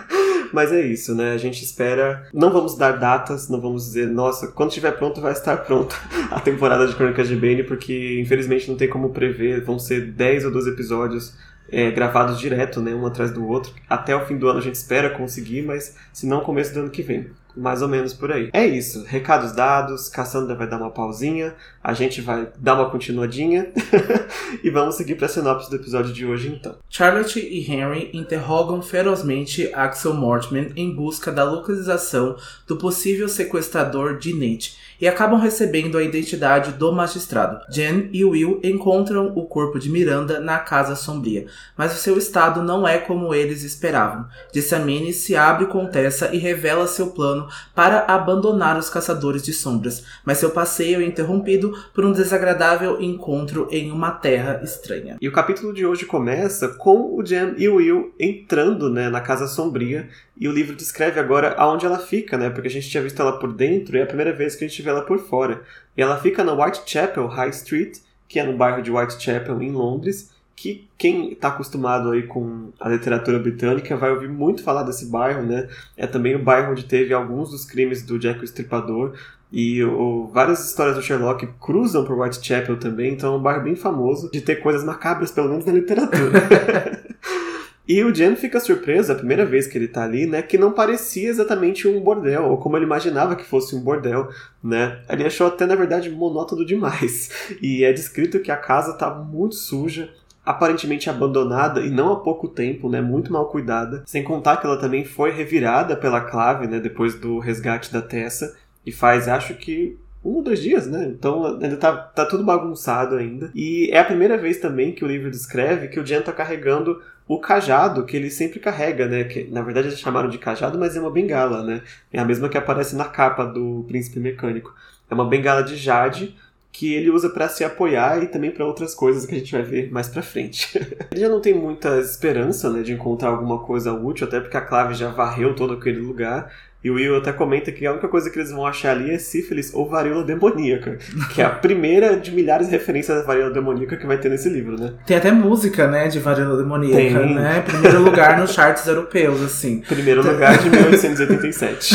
Mas 0.54 0.70
é 0.70 0.80
isso, 0.80 1.16
né? 1.16 1.32
A 1.32 1.37
gente 1.37 1.64
espera. 1.64 2.28
Não 2.32 2.52
vamos 2.52 2.78
dar 2.78 2.92
datas, 2.92 3.49
não 3.49 3.61
vamos 3.61 3.87
dizer, 3.87 4.06
nossa, 4.06 4.47
quando 4.47 4.68
estiver 4.68 4.92
pronto 4.92 5.20
vai 5.20 5.32
estar 5.32 5.56
pronta 5.56 5.97
a 6.30 6.38
temporada 6.38 6.87
de 6.87 6.94
Crônicas 6.94 7.26
de 7.26 7.35
Bane, 7.35 7.64
porque 7.64 8.20
infelizmente 8.20 8.68
não 8.68 8.76
tem 8.76 8.88
como 8.88 9.11
prever. 9.11 9.64
Vão 9.64 9.80
ser 9.80 10.12
10 10.12 10.44
ou 10.44 10.52
12 10.52 10.70
episódios 10.70 11.35
é, 11.68 11.90
gravados 11.90 12.38
direto, 12.38 12.80
né? 12.80 12.94
Um 12.94 13.04
atrás 13.04 13.32
do 13.32 13.44
outro. 13.44 13.75
Até 13.88 14.14
o 14.14 14.25
fim 14.25 14.37
do 14.38 14.49
ano 14.49 14.61
a 14.61 14.62
gente 14.62 14.76
espera 14.76 15.11
conseguir, 15.11 15.62
mas 15.62 15.97
se 16.12 16.25
não, 16.25 16.38
começo 16.42 16.73
do 16.73 16.80
ano 16.82 16.90
que 16.90 17.02
vem. 17.02 17.30
Mais 17.57 17.83
ou 17.83 17.88
menos 17.88 18.12
por 18.12 18.33
aí. 18.33 18.50
É 18.52 18.66
isso. 18.66 19.04
Recados 19.04 19.52
dados. 19.52 20.09
Cassandra 20.09 20.54
vai 20.54 20.69
dar 20.69 20.78
uma 20.78 20.90
pausinha. 20.90 21.54
A 21.83 21.92
gente 21.92 22.21
vai 22.21 22.49
dar 22.59 22.75
uma 22.75 22.90
continuadinha. 22.90 23.73
e 24.62 24.71
vamos 24.71 24.97
seguir 24.97 25.14
para 25.14 25.26
a 25.26 25.28
sinopse 25.28 25.71
do 25.71 25.76
episódio 25.76 26.12
de 26.12 26.26
hoje, 26.26 26.49
então. 26.49 26.76
Charlotte 26.88 27.38
e 27.38 27.71
Henry 27.71 28.11
interrogam 28.12 28.83
ferozmente 28.83 29.71
Axel 29.75 30.14
Mortman 30.14 30.73
em 30.76 30.95
busca 30.95 31.30
da 31.33 31.45
localização 31.45 32.37
do 32.66 32.76
possível 32.76 33.28
sequestrador 33.28 34.19
de 34.19 34.33
Nate 34.35 34.89
e 35.00 35.09
acabam 35.09 35.40
recebendo 35.40 35.97
a 35.97 36.02
identidade 36.02 36.73
do 36.73 36.92
magistrado. 36.92 37.61
Jen 37.71 38.11
e 38.12 38.25
Will 38.25 38.61
encontram 38.62 39.33
o 39.35 39.47
corpo 39.47 39.78
de 39.78 39.88
Miranda 39.88 40.38
na 40.40 40.59
Casa 40.59 40.95
Sombria, 40.95 41.47
mas 41.76 41.95
o 41.95 41.99
seu 41.99 42.19
estado 42.19 42.62
não 42.62 42.87
é 42.87 42.99
como 42.99 43.35
eles 43.35 43.62
esperavam. 43.62 44.26
Dissamine 44.52 45.12
se 45.12 45.35
abre 45.35 45.66
com 45.66 45.87
Tessa 45.87 46.35
e 46.35 46.38
revela 46.38 46.87
seu 46.87 47.09
plano 47.09 47.49
para 47.75 48.04
abandonar 48.07 48.78
os 48.78 48.90
caçadores 48.90 49.42
de 49.42 49.52
sombras, 49.52 50.04
mas 50.25 50.38
seu 50.38 50.50
passeio 50.50 51.00
é 51.00 51.04
interrompido 51.04 51.76
por 51.95 52.04
um 52.04 52.12
desagradável 52.12 53.00
encontro 53.00 53.69
em 53.71 53.90
uma 53.90 54.11
terra 54.11 54.61
estranha. 54.62 55.16
E 55.21 55.28
o 55.28 55.33
capítulo 55.33 55.73
de 55.73 55.87
hoje 55.87 56.04
começa 56.04 56.69
com 56.69 57.16
o 57.16 57.25
Jen 57.25 57.54
e 57.57 57.69
Will 57.69 58.14
entrando 58.19 58.90
né, 58.90 59.09
na 59.09 59.21
Casa 59.21 59.47
Sombria 59.47 60.09
e 60.40 60.49
o 60.49 60.52
livro 60.52 60.75
descreve 60.75 61.20
agora 61.20 61.54
aonde 61.59 61.85
ela 61.85 61.99
fica, 61.99 62.38
né? 62.38 62.49
Porque 62.49 62.68
a 62.68 62.70
gente 62.70 62.88
tinha 62.88 63.02
visto 63.02 63.20
ela 63.20 63.38
por 63.38 63.52
dentro 63.52 63.94
e 63.94 64.00
é 64.00 64.04
a 64.04 64.06
primeira 64.06 64.32
vez 64.32 64.56
que 64.56 64.64
a 64.64 64.68
gente 64.68 64.80
vê 64.80 64.88
ela 64.88 65.02
por 65.02 65.18
fora. 65.18 65.62
E 65.94 66.00
ela 66.00 66.18
fica 66.18 66.42
na 66.42 66.54
Whitechapel 66.54 67.26
High 67.26 67.50
Street, 67.50 67.99
que 68.26 68.40
é 68.40 68.42
no 68.42 68.56
bairro 68.56 68.82
de 68.82 68.90
Whitechapel, 68.90 69.61
em 69.61 69.70
Londres, 69.70 70.30
que 70.56 70.88
quem 70.97 71.32
está 71.32 71.49
acostumado 71.49 72.11
aí 72.11 72.23
com 72.23 72.70
a 72.80 72.88
literatura 72.88 73.38
britânica 73.38 73.94
vai 73.99 74.11
ouvir 74.11 74.30
muito 74.30 74.62
falar 74.62 74.82
desse 74.82 75.11
bairro, 75.11 75.42
né? 75.42 75.68
É 75.94 76.06
também 76.06 76.35
o 76.35 76.42
bairro 76.42 76.73
onde 76.73 76.85
teve 76.85 77.12
alguns 77.12 77.50
dos 77.50 77.66
crimes 77.66 78.02
do 78.02 78.18
Jack 78.18 78.40
o 78.40 78.44
Estripador 78.44 79.12
e 79.52 79.85
o, 79.85 80.30
várias 80.32 80.66
histórias 80.66 80.97
do 80.97 81.02
Sherlock 81.02 81.47
cruzam 81.61 82.04
por 82.04 82.18
Whitechapel 82.18 82.78
também, 82.78 83.12
então 83.12 83.35
é 83.35 83.37
um 83.37 83.42
bairro 83.42 83.64
bem 83.64 83.76
famoso 83.76 84.30
de 84.30 84.40
ter 84.40 84.56
coisas 84.56 84.85
macabras, 84.85 85.30
pelo 85.30 85.50
menos 85.50 85.66
na 85.66 85.73
literatura. 85.73 87.04
E 87.90 88.04
o 88.04 88.14
Jen 88.14 88.37
fica 88.37 88.61
surpreso 88.61 89.11
a 89.11 89.16
primeira 89.16 89.44
vez 89.44 89.66
que 89.66 89.76
ele 89.76 89.88
tá 89.88 90.04
ali, 90.04 90.25
né? 90.25 90.42
Que 90.42 90.56
não 90.56 90.70
parecia 90.70 91.28
exatamente 91.28 91.88
um 91.88 92.00
bordel, 92.00 92.44
ou 92.44 92.56
como 92.56 92.76
ele 92.76 92.85
imaginava 92.85 93.35
que 93.35 93.44
fosse 93.44 93.75
um 93.75 93.80
bordel, 93.80 94.28
né? 94.62 95.00
Ele 95.09 95.26
achou 95.26 95.49
até, 95.49 95.66
na 95.66 95.75
verdade, 95.75 96.09
monótono 96.09 96.64
demais. 96.64 97.30
E 97.61 97.82
é 97.82 97.92
descrito 97.92 98.38
que 98.38 98.52
a 98.52 98.56
casa 98.56 98.92
tá 98.92 99.12
muito 99.12 99.56
suja, 99.56 100.09
aparentemente 100.47 101.11
abandonada 101.11 101.80
e 101.80 101.90
não 101.90 102.12
há 102.12 102.20
pouco 102.20 102.47
tempo, 102.47 102.88
né, 102.88 103.00
muito 103.00 103.32
mal 103.32 103.47
cuidada. 103.47 104.04
Sem 104.06 104.23
contar 104.23 104.59
que 104.59 104.66
ela 104.66 104.78
também 104.78 105.04
foi 105.04 105.32
revirada 105.32 105.97
pela 105.97 106.20
clave, 106.20 106.68
né, 106.68 106.78
depois 106.78 107.16
do 107.16 107.40
resgate 107.40 107.92
da 107.92 108.00
Tessa 108.00 108.56
e 108.87 108.92
faz, 108.92 109.26
acho 109.26 109.54
que 109.54 109.99
um 110.25 110.35
ou 110.35 110.42
dois 110.42 110.61
dias, 110.61 110.87
né? 110.87 111.06
Então 111.09 111.44
ainda 111.61 111.76
tá, 111.76 111.97
tá 111.97 112.26
tudo 112.26 112.44
bagunçado 112.44 113.16
ainda. 113.16 113.50
E 113.54 113.90
é 113.90 113.99
a 113.99 114.04
primeira 114.04 114.37
vez 114.37 114.59
também 114.59 114.92
que 114.92 115.05
o 115.05 115.09
livro 115.09 115.31
descreve 115.31 115.88
que 115.88 115.98
o 115.98 116.07
Jen 116.07 116.20
tá 116.20 116.33
carregando 116.33 117.00
o 117.31 117.38
cajado 117.38 118.05
que 118.05 118.16
ele 118.16 118.29
sempre 118.29 118.59
carrega, 118.59 119.07
né? 119.07 119.23
Que 119.23 119.45
na 119.45 119.62
verdade 119.62 119.87
eles 119.87 120.01
chamaram 120.01 120.29
de 120.29 120.37
cajado, 120.37 120.77
mas 120.77 120.97
é 120.97 121.01
uma 121.01 121.12
bengala, 121.12 121.62
né? 121.62 121.81
É 122.12 122.19
a 122.19 122.25
mesma 122.25 122.49
que 122.49 122.59
aparece 122.59 122.97
na 122.97 123.05
capa 123.05 123.45
do 123.45 123.85
Príncipe 123.87 124.19
Mecânico. 124.19 124.75
É 125.09 125.14
uma 125.14 125.25
bengala 125.25 125.62
de 125.62 125.77
jade 125.77 126.35
que 126.73 126.93
ele 126.93 127.09
usa 127.09 127.31
para 127.31 127.49
se 127.49 127.62
apoiar 127.62 128.21
e 128.21 128.27
também 128.27 128.51
para 128.51 128.66
outras 128.66 128.97
coisas 128.97 129.27
que 129.27 129.37
a 129.37 129.38
gente 129.38 129.53
vai 129.53 129.62
ver 129.62 129.93
mais 129.93 130.09
para 130.09 130.23
frente. 130.23 130.77
ele 131.12 131.21
já 131.21 131.29
não 131.29 131.40
tem 131.40 131.55
muita 131.55 132.01
esperança, 132.01 132.69
né, 132.69 132.83
de 132.83 132.93
encontrar 132.93 133.29
alguma 133.29 133.61
coisa 133.61 133.93
útil, 133.93 134.27
até 134.27 134.40
porque 134.40 134.57
a 134.57 134.61
clave 134.61 134.95
já 134.95 135.11
varreu 135.11 135.55
todo 135.55 135.75
aquele 135.75 136.01
lugar. 136.01 136.53
E 136.83 136.90
o 136.90 136.95
Will 136.95 137.16
até 137.16 137.31
comenta 137.31 137.71
que 137.71 137.87
a 137.87 137.93
única 137.93 138.09
coisa 138.09 138.31
que 138.31 138.38
eles 138.38 138.51
vão 138.51 138.64
achar 138.64 138.93
ali 138.93 139.11
é 139.11 139.19
sífilis 139.19 139.75
ou 139.75 139.87
varíola 139.87 140.25
demoníaca, 140.25 140.97
que 141.33 141.43
é 141.43 141.45
a 141.45 141.51
primeira 141.61 142.16
de 142.16 142.31
milhares 142.31 142.69
de 142.69 142.73
referências 142.73 143.19
à 143.19 143.23
varíola 143.23 143.51
demoníaca 143.53 143.99
que 143.99 144.07
vai 144.07 144.16
ter 144.16 144.31
nesse 144.31 144.49
livro, 144.49 144.81
né? 144.81 144.95
Tem 145.07 145.19
até 145.19 145.31
música, 145.31 145.87
né, 145.87 146.09
de 146.09 146.19
varíola 146.19 146.57
demoníaca, 146.57 146.97
Tem. 146.97 147.35
né? 147.35 147.62
Primeiro 147.66 148.03
lugar 148.03 148.38
nos 148.38 148.53
charts 148.55 148.87
europeus, 148.87 149.43
assim. 149.43 149.83
Primeiro 149.87 150.27
lugar 150.27 150.57
de 150.57 150.71
1887. 150.71 151.95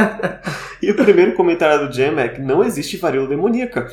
e 0.82 0.90
o 0.90 0.94
primeiro 0.94 1.34
comentário 1.34 1.86
do 1.86 1.94
Jam 1.94 2.18
é 2.18 2.28
que 2.28 2.40
não 2.40 2.64
existe 2.64 2.96
varíola 2.96 3.28
demoníaca. 3.28 3.88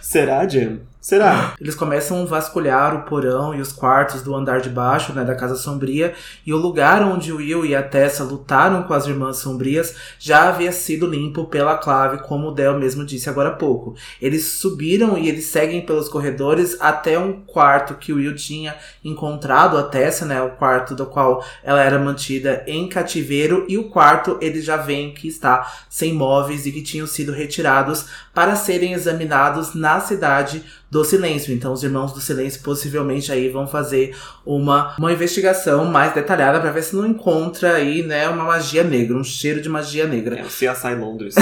Será, 0.00 0.46
Jam? 0.48 0.80
Será? 1.02 1.54
Eles 1.60 1.74
começam 1.74 2.22
a 2.22 2.24
vasculhar 2.24 2.94
o 2.94 3.02
porão 3.02 3.52
e 3.52 3.60
os 3.60 3.72
quartos 3.72 4.22
do 4.22 4.36
andar 4.36 4.60
de 4.60 4.68
baixo, 4.68 5.12
né, 5.12 5.24
da 5.24 5.34
Casa 5.34 5.56
Sombria, 5.56 6.14
e 6.46 6.54
o 6.54 6.56
lugar 6.56 7.02
onde 7.02 7.32
o 7.32 7.38
Will 7.38 7.66
e 7.66 7.74
a 7.74 7.82
Tessa 7.82 8.22
lutaram 8.22 8.84
com 8.84 8.94
as 8.94 9.04
Irmãs 9.04 9.38
Sombrias 9.38 9.96
já 10.16 10.48
havia 10.48 10.70
sido 10.70 11.08
limpo 11.08 11.46
pela 11.46 11.76
clave, 11.76 12.22
como 12.22 12.46
o 12.46 12.50
Del 12.52 12.78
mesmo 12.78 13.04
disse 13.04 13.28
agora 13.28 13.48
há 13.48 13.56
pouco. 13.56 13.96
Eles 14.20 14.44
subiram 14.52 15.18
e 15.18 15.28
eles 15.28 15.46
seguem 15.46 15.84
pelos 15.84 16.08
corredores 16.08 16.76
até 16.80 17.18
um 17.18 17.40
quarto 17.40 17.94
que 17.94 18.12
Will 18.12 18.36
tinha 18.36 18.76
encontrado 19.04 19.76
a 19.76 19.82
Tessa, 19.82 20.24
né, 20.24 20.40
o 20.40 20.50
quarto 20.50 20.94
do 20.94 21.06
qual 21.06 21.44
ela 21.64 21.82
era 21.82 21.98
mantida 21.98 22.62
em 22.64 22.88
cativeiro, 22.88 23.66
e 23.68 23.76
o 23.76 23.90
quarto 23.90 24.38
eles 24.40 24.64
já 24.64 24.76
veem 24.76 25.12
que 25.12 25.26
está 25.26 25.68
sem 25.90 26.12
móveis 26.12 26.64
e 26.64 26.70
que 26.70 26.80
tinham 26.80 27.08
sido 27.08 27.32
retirados 27.32 28.06
para 28.32 28.54
serem 28.54 28.92
examinados 28.92 29.74
na 29.74 29.98
cidade 29.98 30.64
do 30.92 31.06
silêncio. 31.06 31.54
Então, 31.54 31.72
os 31.72 31.82
irmãos 31.82 32.12
do 32.12 32.20
silêncio 32.20 32.60
possivelmente 32.62 33.32
aí 33.32 33.48
vão 33.48 33.66
fazer 33.66 34.14
uma, 34.44 34.94
uma 34.98 35.10
investigação 35.10 35.86
mais 35.86 36.12
detalhada 36.12 36.60
para 36.60 36.70
ver 36.70 36.82
se 36.82 36.94
não 36.94 37.06
encontra 37.06 37.76
aí, 37.76 38.02
né, 38.02 38.28
uma 38.28 38.44
magia 38.44 38.84
negra, 38.84 39.16
um 39.16 39.24
cheiro 39.24 39.62
de 39.62 39.70
magia 39.70 40.06
negra. 40.06 40.38
É 40.38 40.42
o 40.42 40.48
CSI 40.48 40.94
Londres. 40.94 41.34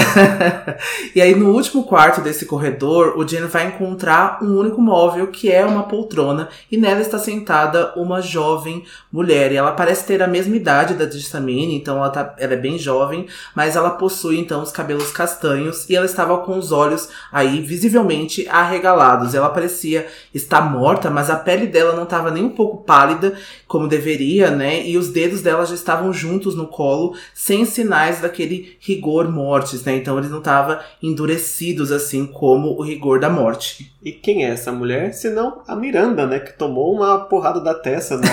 e 1.13 1.21
aí, 1.21 1.35
no 1.35 1.49
último 1.49 1.83
quarto 1.83 2.21
desse 2.21 2.45
corredor, 2.45 3.17
o 3.17 3.27
Jen 3.27 3.47
vai 3.47 3.67
encontrar 3.67 4.41
um 4.41 4.57
único 4.57 4.81
móvel 4.81 5.27
que 5.27 5.51
é 5.51 5.65
uma 5.65 5.83
poltrona 5.83 6.47
e 6.71 6.77
nela 6.77 7.01
está 7.01 7.19
sentada 7.19 7.91
uma 7.97 8.21
jovem 8.21 8.85
mulher. 9.11 9.51
E 9.51 9.57
ela 9.57 9.73
parece 9.73 10.05
ter 10.05 10.23
a 10.23 10.27
mesma 10.27 10.55
idade 10.55 10.93
da 10.93 11.03
Distamine, 11.03 11.75
então 11.75 11.97
ela, 11.97 12.09
tá, 12.09 12.35
ela 12.37 12.53
é 12.53 12.57
bem 12.57 12.77
jovem, 12.77 13.27
mas 13.53 13.75
ela 13.75 13.89
possui 13.89 14.39
então 14.39 14.63
os 14.63 14.71
cabelos 14.71 15.11
castanhos 15.11 15.89
e 15.89 15.95
ela 15.97 16.05
estava 16.05 16.37
com 16.37 16.57
os 16.57 16.71
olhos 16.71 17.09
aí 17.33 17.59
visivelmente 17.59 18.47
arregalados 18.47 19.35
ela 19.40 19.40
parecia 19.49 20.07
estar 20.33 20.61
morta, 20.61 21.09
mas 21.09 21.29
a 21.29 21.35
pele 21.35 21.67
dela 21.67 21.95
não 21.95 22.03
estava 22.03 22.31
nem 22.31 22.43
um 22.43 22.49
pouco 22.49 22.83
pálida, 22.83 23.33
como 23.67 23.87
deveria, 23.87 24.51
né? 24.51 24.85
E 24.85 24.97
os 24.97 25.09
dedos 25.09 25.41
dela 25.41 25.65
já 25.65 25.75
estavam 25.75 26.11
juntos 26.13 26.55
no 26.55 26.67
colo, 26.67 27.15
sem 27.33 27.65
sinais 27.65 28.21
daquele 28.21 28.77
rigor 28.79 29.29
mortis, 29.29 29.83
né? 29.83 29.95
Então 29.95 30.17
eles 30.17 30.29
não 30.29 30.39
estavam 30.39 30.77
endurecidos 31.01 31.91
assim 31.91 32.25
como 32.25 32.77
o 32.77 32.83
rigor 32.83 33.19
da 33.19 33.29
morte. 33.29 33.93
E 34.03 34.11
quem 34.11 34.45
é 34.45 34.49
essa 34.49 34.71
mulher? 34.71 35.13
Senão 35.13 35.61
a 35.67 35.75
Miranda, 35.75 36.25
né? 36.25 36.39
Que 36.39 36.53
tomou 36.53 36.93
uma 36.93 37.19
porrada 37.19 37.59
da 37.59 37.73
Tessa 37.73 38.17
no, 38.17 38.23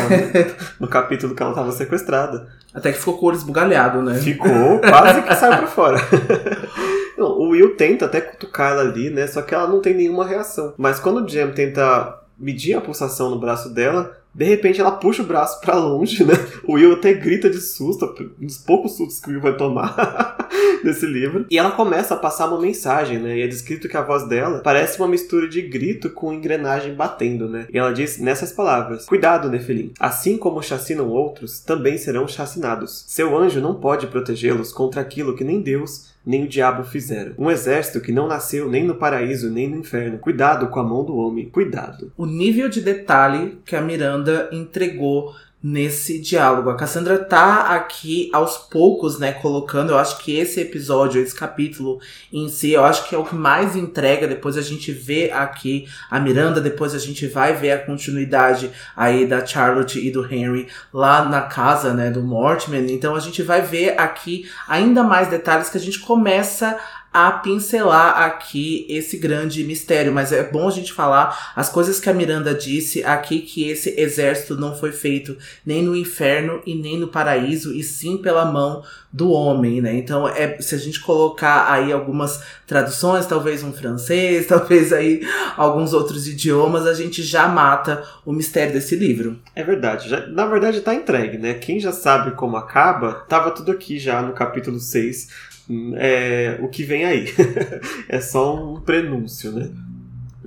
no 0.81 0.89
capítulo 0.89 1.35
que 1.35 1.43
ela 1.43 1.53
estava 1.53 1.73
sequestrada. 1.73 2.49
Até 2.73 2.93
que 2.93 2.99
ficou 2.99 3.19
com 3.19 3.27
o 3.27 3.29
olho 3.29 3.37
esbugalhado, 3.37 4.03
né? 4.03 4.15
Ficou, 4.15 4.79
quase 4.79 5.23
que 5.23 5.35
saiu 5.35 5.59
pra 5.59 5.67
fora. 5.67 5.99
o 7.25 7.51
Will 7.51 7.77
tenta 7.77 8.07
até 8.07 8.21
cutucar 8.21 8.73
ela 8.73 8.83
ali, 8.83 9.11
né? 9.11 9.27
Só 9.27 9.43
que 9.43 9.55
ela 9.55 9.67
não 9.67 9.81
tem 9.81 9.95
nenhuma 9.95 10.27
reação. 10.27 10.75
Mas 10.77 10.99
quando 11.01 11.25
o 11.25 11.29
Jam 11.29 11.53
tenta 11.53 12.19
medir 12.39 12.75
a 12.75 12.81
pulsação 12.81 13.31
no 13.31 13.39
braço 13.41 13.69
dela, 13.71 14.17
De 14.35 14.45
repente 14.45 14.81
ela 14.81 14.93
puxa 14.93 15.23
o 15.23 15.27
braço 15.27 15.61
para 15.61 15.75
longe, 15.75 16.23
né? 16.25 16.35
O 16.65 16.75
Will 16.75 16.93
até 16.93 17.13
grita 17.13 17.51
de 17.51 17.61
susto, 17.61 18.07
dos 18.39 18.59
poucos 18.59 18.97
sustos 18.97 19.19
que 19.21 19.31
o 19.31 19.33
Will 19.33 19.41
vai 19.41 19.57
tomar 19.57 20.49
nesse 20.85 21.07
livro. 21.07 21.45
E 21.51 21.59
ela 21.59 21.73
começa 21.73 22.15
a 22.15 22.17
passar 22.17 22.47
uma 22.47 22.61
mensagem, 22.61 23.19
né? 23.19 23.39
E 23.39 23.43
é 23.43 23.49
descrito 23.49 23.89
que 23.89 23.97
a 23.97 24.03
voz 24.03 24.29
dela 24.29 24.61
parece 24.63 24.99
uma 24.99 25.09
mistura 25.09 25.49
de 25.49 25.63
grito 25.63 26.11
com 26.11 26.33
engrenagem 26.33 26.95
batendo, 26.95 27.49
né? 27.49 27.67
E 27.73 27.79
ela 27.79 27.93
diz 27.93 28.19
nessas 28.19 28.53
palavras: 28.53 29.07
Cuidado, 29.07 29.49
Nefelim. 29.51 29.93
Assim 29.99 30.37
como 30.37 30.63
chacinam 30.63 31.09
outros, 31.09 31.59
também 31.59 31.99
serão 31.99 32.29
chacinados. 32.29 33.07
Seu 33.09 33.37
anjo 33.37 33.61
não 33.61 33.75
pode 33.75 34.07
protegê-los 34.07 34.73
contra 34.73 35.01
aquilo 35.01 35.35
que 35.35 35.43
nem 35.43 35.61
Deus 35.61 36.17
nem 36.29 36.45
o 36.45 36.49
diabo 36.49 36.85
fizeram. 36.85 37.33
Um 37.39 37.51
exército 37.51 38.03
que 38.03 38.13
não 38.13 38.29
nasceu 38.29 38.69
nem 38.69 38.85
no 38.85 38.97
paraíso 38.97 39.51
nem 39.51 39.67
no 39.67 39.79
inferno. 39.79 40.19
Cuidado 40.19 40.69
com 40.69 40.79
a 40.79 40.85
mão 40.85 41.03
do 41.03 41.17
homem, 41.17 41.49
cuidado. 41.49 42.13
O 42.19 42.27
nível 42.27 42.69
de 42.69 42.83
detalhe 42.83 43.59
que 43.65 43.75
a 43.75 43.81
Miranda 43.81 44.51
entregou 44.53 45.33
nesse 45.63 46.21
diálogo. 46.21 46.71
A 46.71 46.77
Cassandra 46.77 47.19
tá 47.19 47.75
aqui 47.75 48.31
aos 48.33 48.57
poucos, 48.57 49.19
né, 49.19 49.33
colocando, 49.33 49.91
eu 49.91 49.99
acho 49.99 50.19
que 50.19 50.37
esse 50.37 50.61
episódio, 50.61 51.21
esse 51.21 51.35
capítulo 51.35 52.01
em 52.33 52.49
si, 52.49 52.73
eu 52.73 52.85
acho 52.85 53.09
que 53.09 53.15
é 53.15 53.19
o 53.19 53.25
que 53.25 53.35
mais 53.35 53.75
entrega, 53.75 54.29
depois 54.29 54.57
a 54.57 54.63
gente 54.63 54.93
vê 54.93 55.31
aqui 55.33 55.89
a 56.09 56.21
Miranda, 56.21 56.61
depois 56.61 56.95
a 56.95 56.99
gente 56.99 57.27
vai 57.27 57.55
ver 57.55 57.73
a 57.73 57.79
continuidade 57.79 58.71
aí 58.97 59.27
da 59.27 59.45
Charlotte 59.45 59.99
e 59.99 60.11
do 60.13 60.25
Henry 60.33 60.69
lá 60.93 61.25
na 61.25 61.43
casa, 61.43 61.93
né, 61.93 62.11
do 62.11 62.23
Mortimer, 62.23 62.89
então 62.89 63.17
a 63.17 63.21
gente 63.21 63.43
vai 63.43 63.61
ver 63.61 63.99
aqui 63.99 64.49
ainda 64.69 65.03
mais 65.03 65.29
detalhes 65.29 65.69
que 65.69 65.79
a 65.79 65.81
gente 65.81 65.99
começa 65.99 66.79
a 67.13 67.31
pincelar 67.31 68.23
aqui 68.23 68.87
esse 68.89 69.17
grande 69.17 69.65
mistério, 69.65 70.13
mas 70.13 70.31
é 70.31 70.43
bom 70.45 70.69
a 70.69 70.71
gente 70.71 70.93
falar 70.93 71.53
as 71.57 71.69
coisas 71.69 71.99
que 71.99 72.11
a 72.11 72.15
Miranda 72.15 72.55
disse 72.55 73.03
aqui 73.03 73.41
que 73.41 73.69
esse 73.69 73.99
exército 73.99 74.57
não 74.57 74.77
foi 74.77 74.93
feito 74.93 75.37
nem 75.65 75.83
no 75.83 75.97
inferno 75.97 76.63
e 76.67 76.75
nem 76.75 76.99
no 76.99 77.09
paraíso, 77.09 77.75
e 77.75 77.83
sim 77.83 78.19
pela 78.19 78.45
mão 78.45 78.83
do 79.11 79.31
homem, 79.31 79.81
né? 79.81 79.95
Então, 79.95 80.29
é, 80.29 80.61
se 80.61 80.75
a 80.75 80.79
gente 80.79 81.01
colocar 81.01 81.73
aí 81.73 81.91
algumas 81.93 82.43
traduções, 82.67 83.25
talvez 83.25 83.63
um 83.63 83.73
francês, 83.73 84.45
talvez 84.49 84.93
aí 84.93 85.27
alguns 85.57 85.95
outros 85.95 86.29
idiomas, 86.29 86.87
a 86.87 86.93
gente 86.93 87.23
já 87.23 87.49
mata 87.49 88.05
o 88.25 88.33
mistério 88.33 88.75
desse 88.75 88.95
livro. 88.97 89.39
É 89.57 89.65
verdade. 89.65 90.11
Já, 90.11 90.27
na 90.27 90.45
verdade, 90.45 90.83
tá 90.83 90.95
entregue, 90.95 91.39
né? 91.39 91.55
Quem 91.55 91.81
já 91.81 91.91
sabe 91.91 92.33
como 92.33 92.57
acaba, 92.57 93.25
tava 93.29 93.51
tudo 93.51 93.73
aqui 93.73 93.99
já 93.99 94.21
no 94.21 94.35
capítulo 94.35 94.79
6 94.79 95.48
é, 95.97 96.59
o 96.61 96.69
que 96.69 96.83
vem 96.83 97.05
aí. 97.05 97.27
é 98.09 98.21
só 98.21 98.75
um 98.75 98.81
prenúncio, 98.81 99.53
né? 99.53 99.71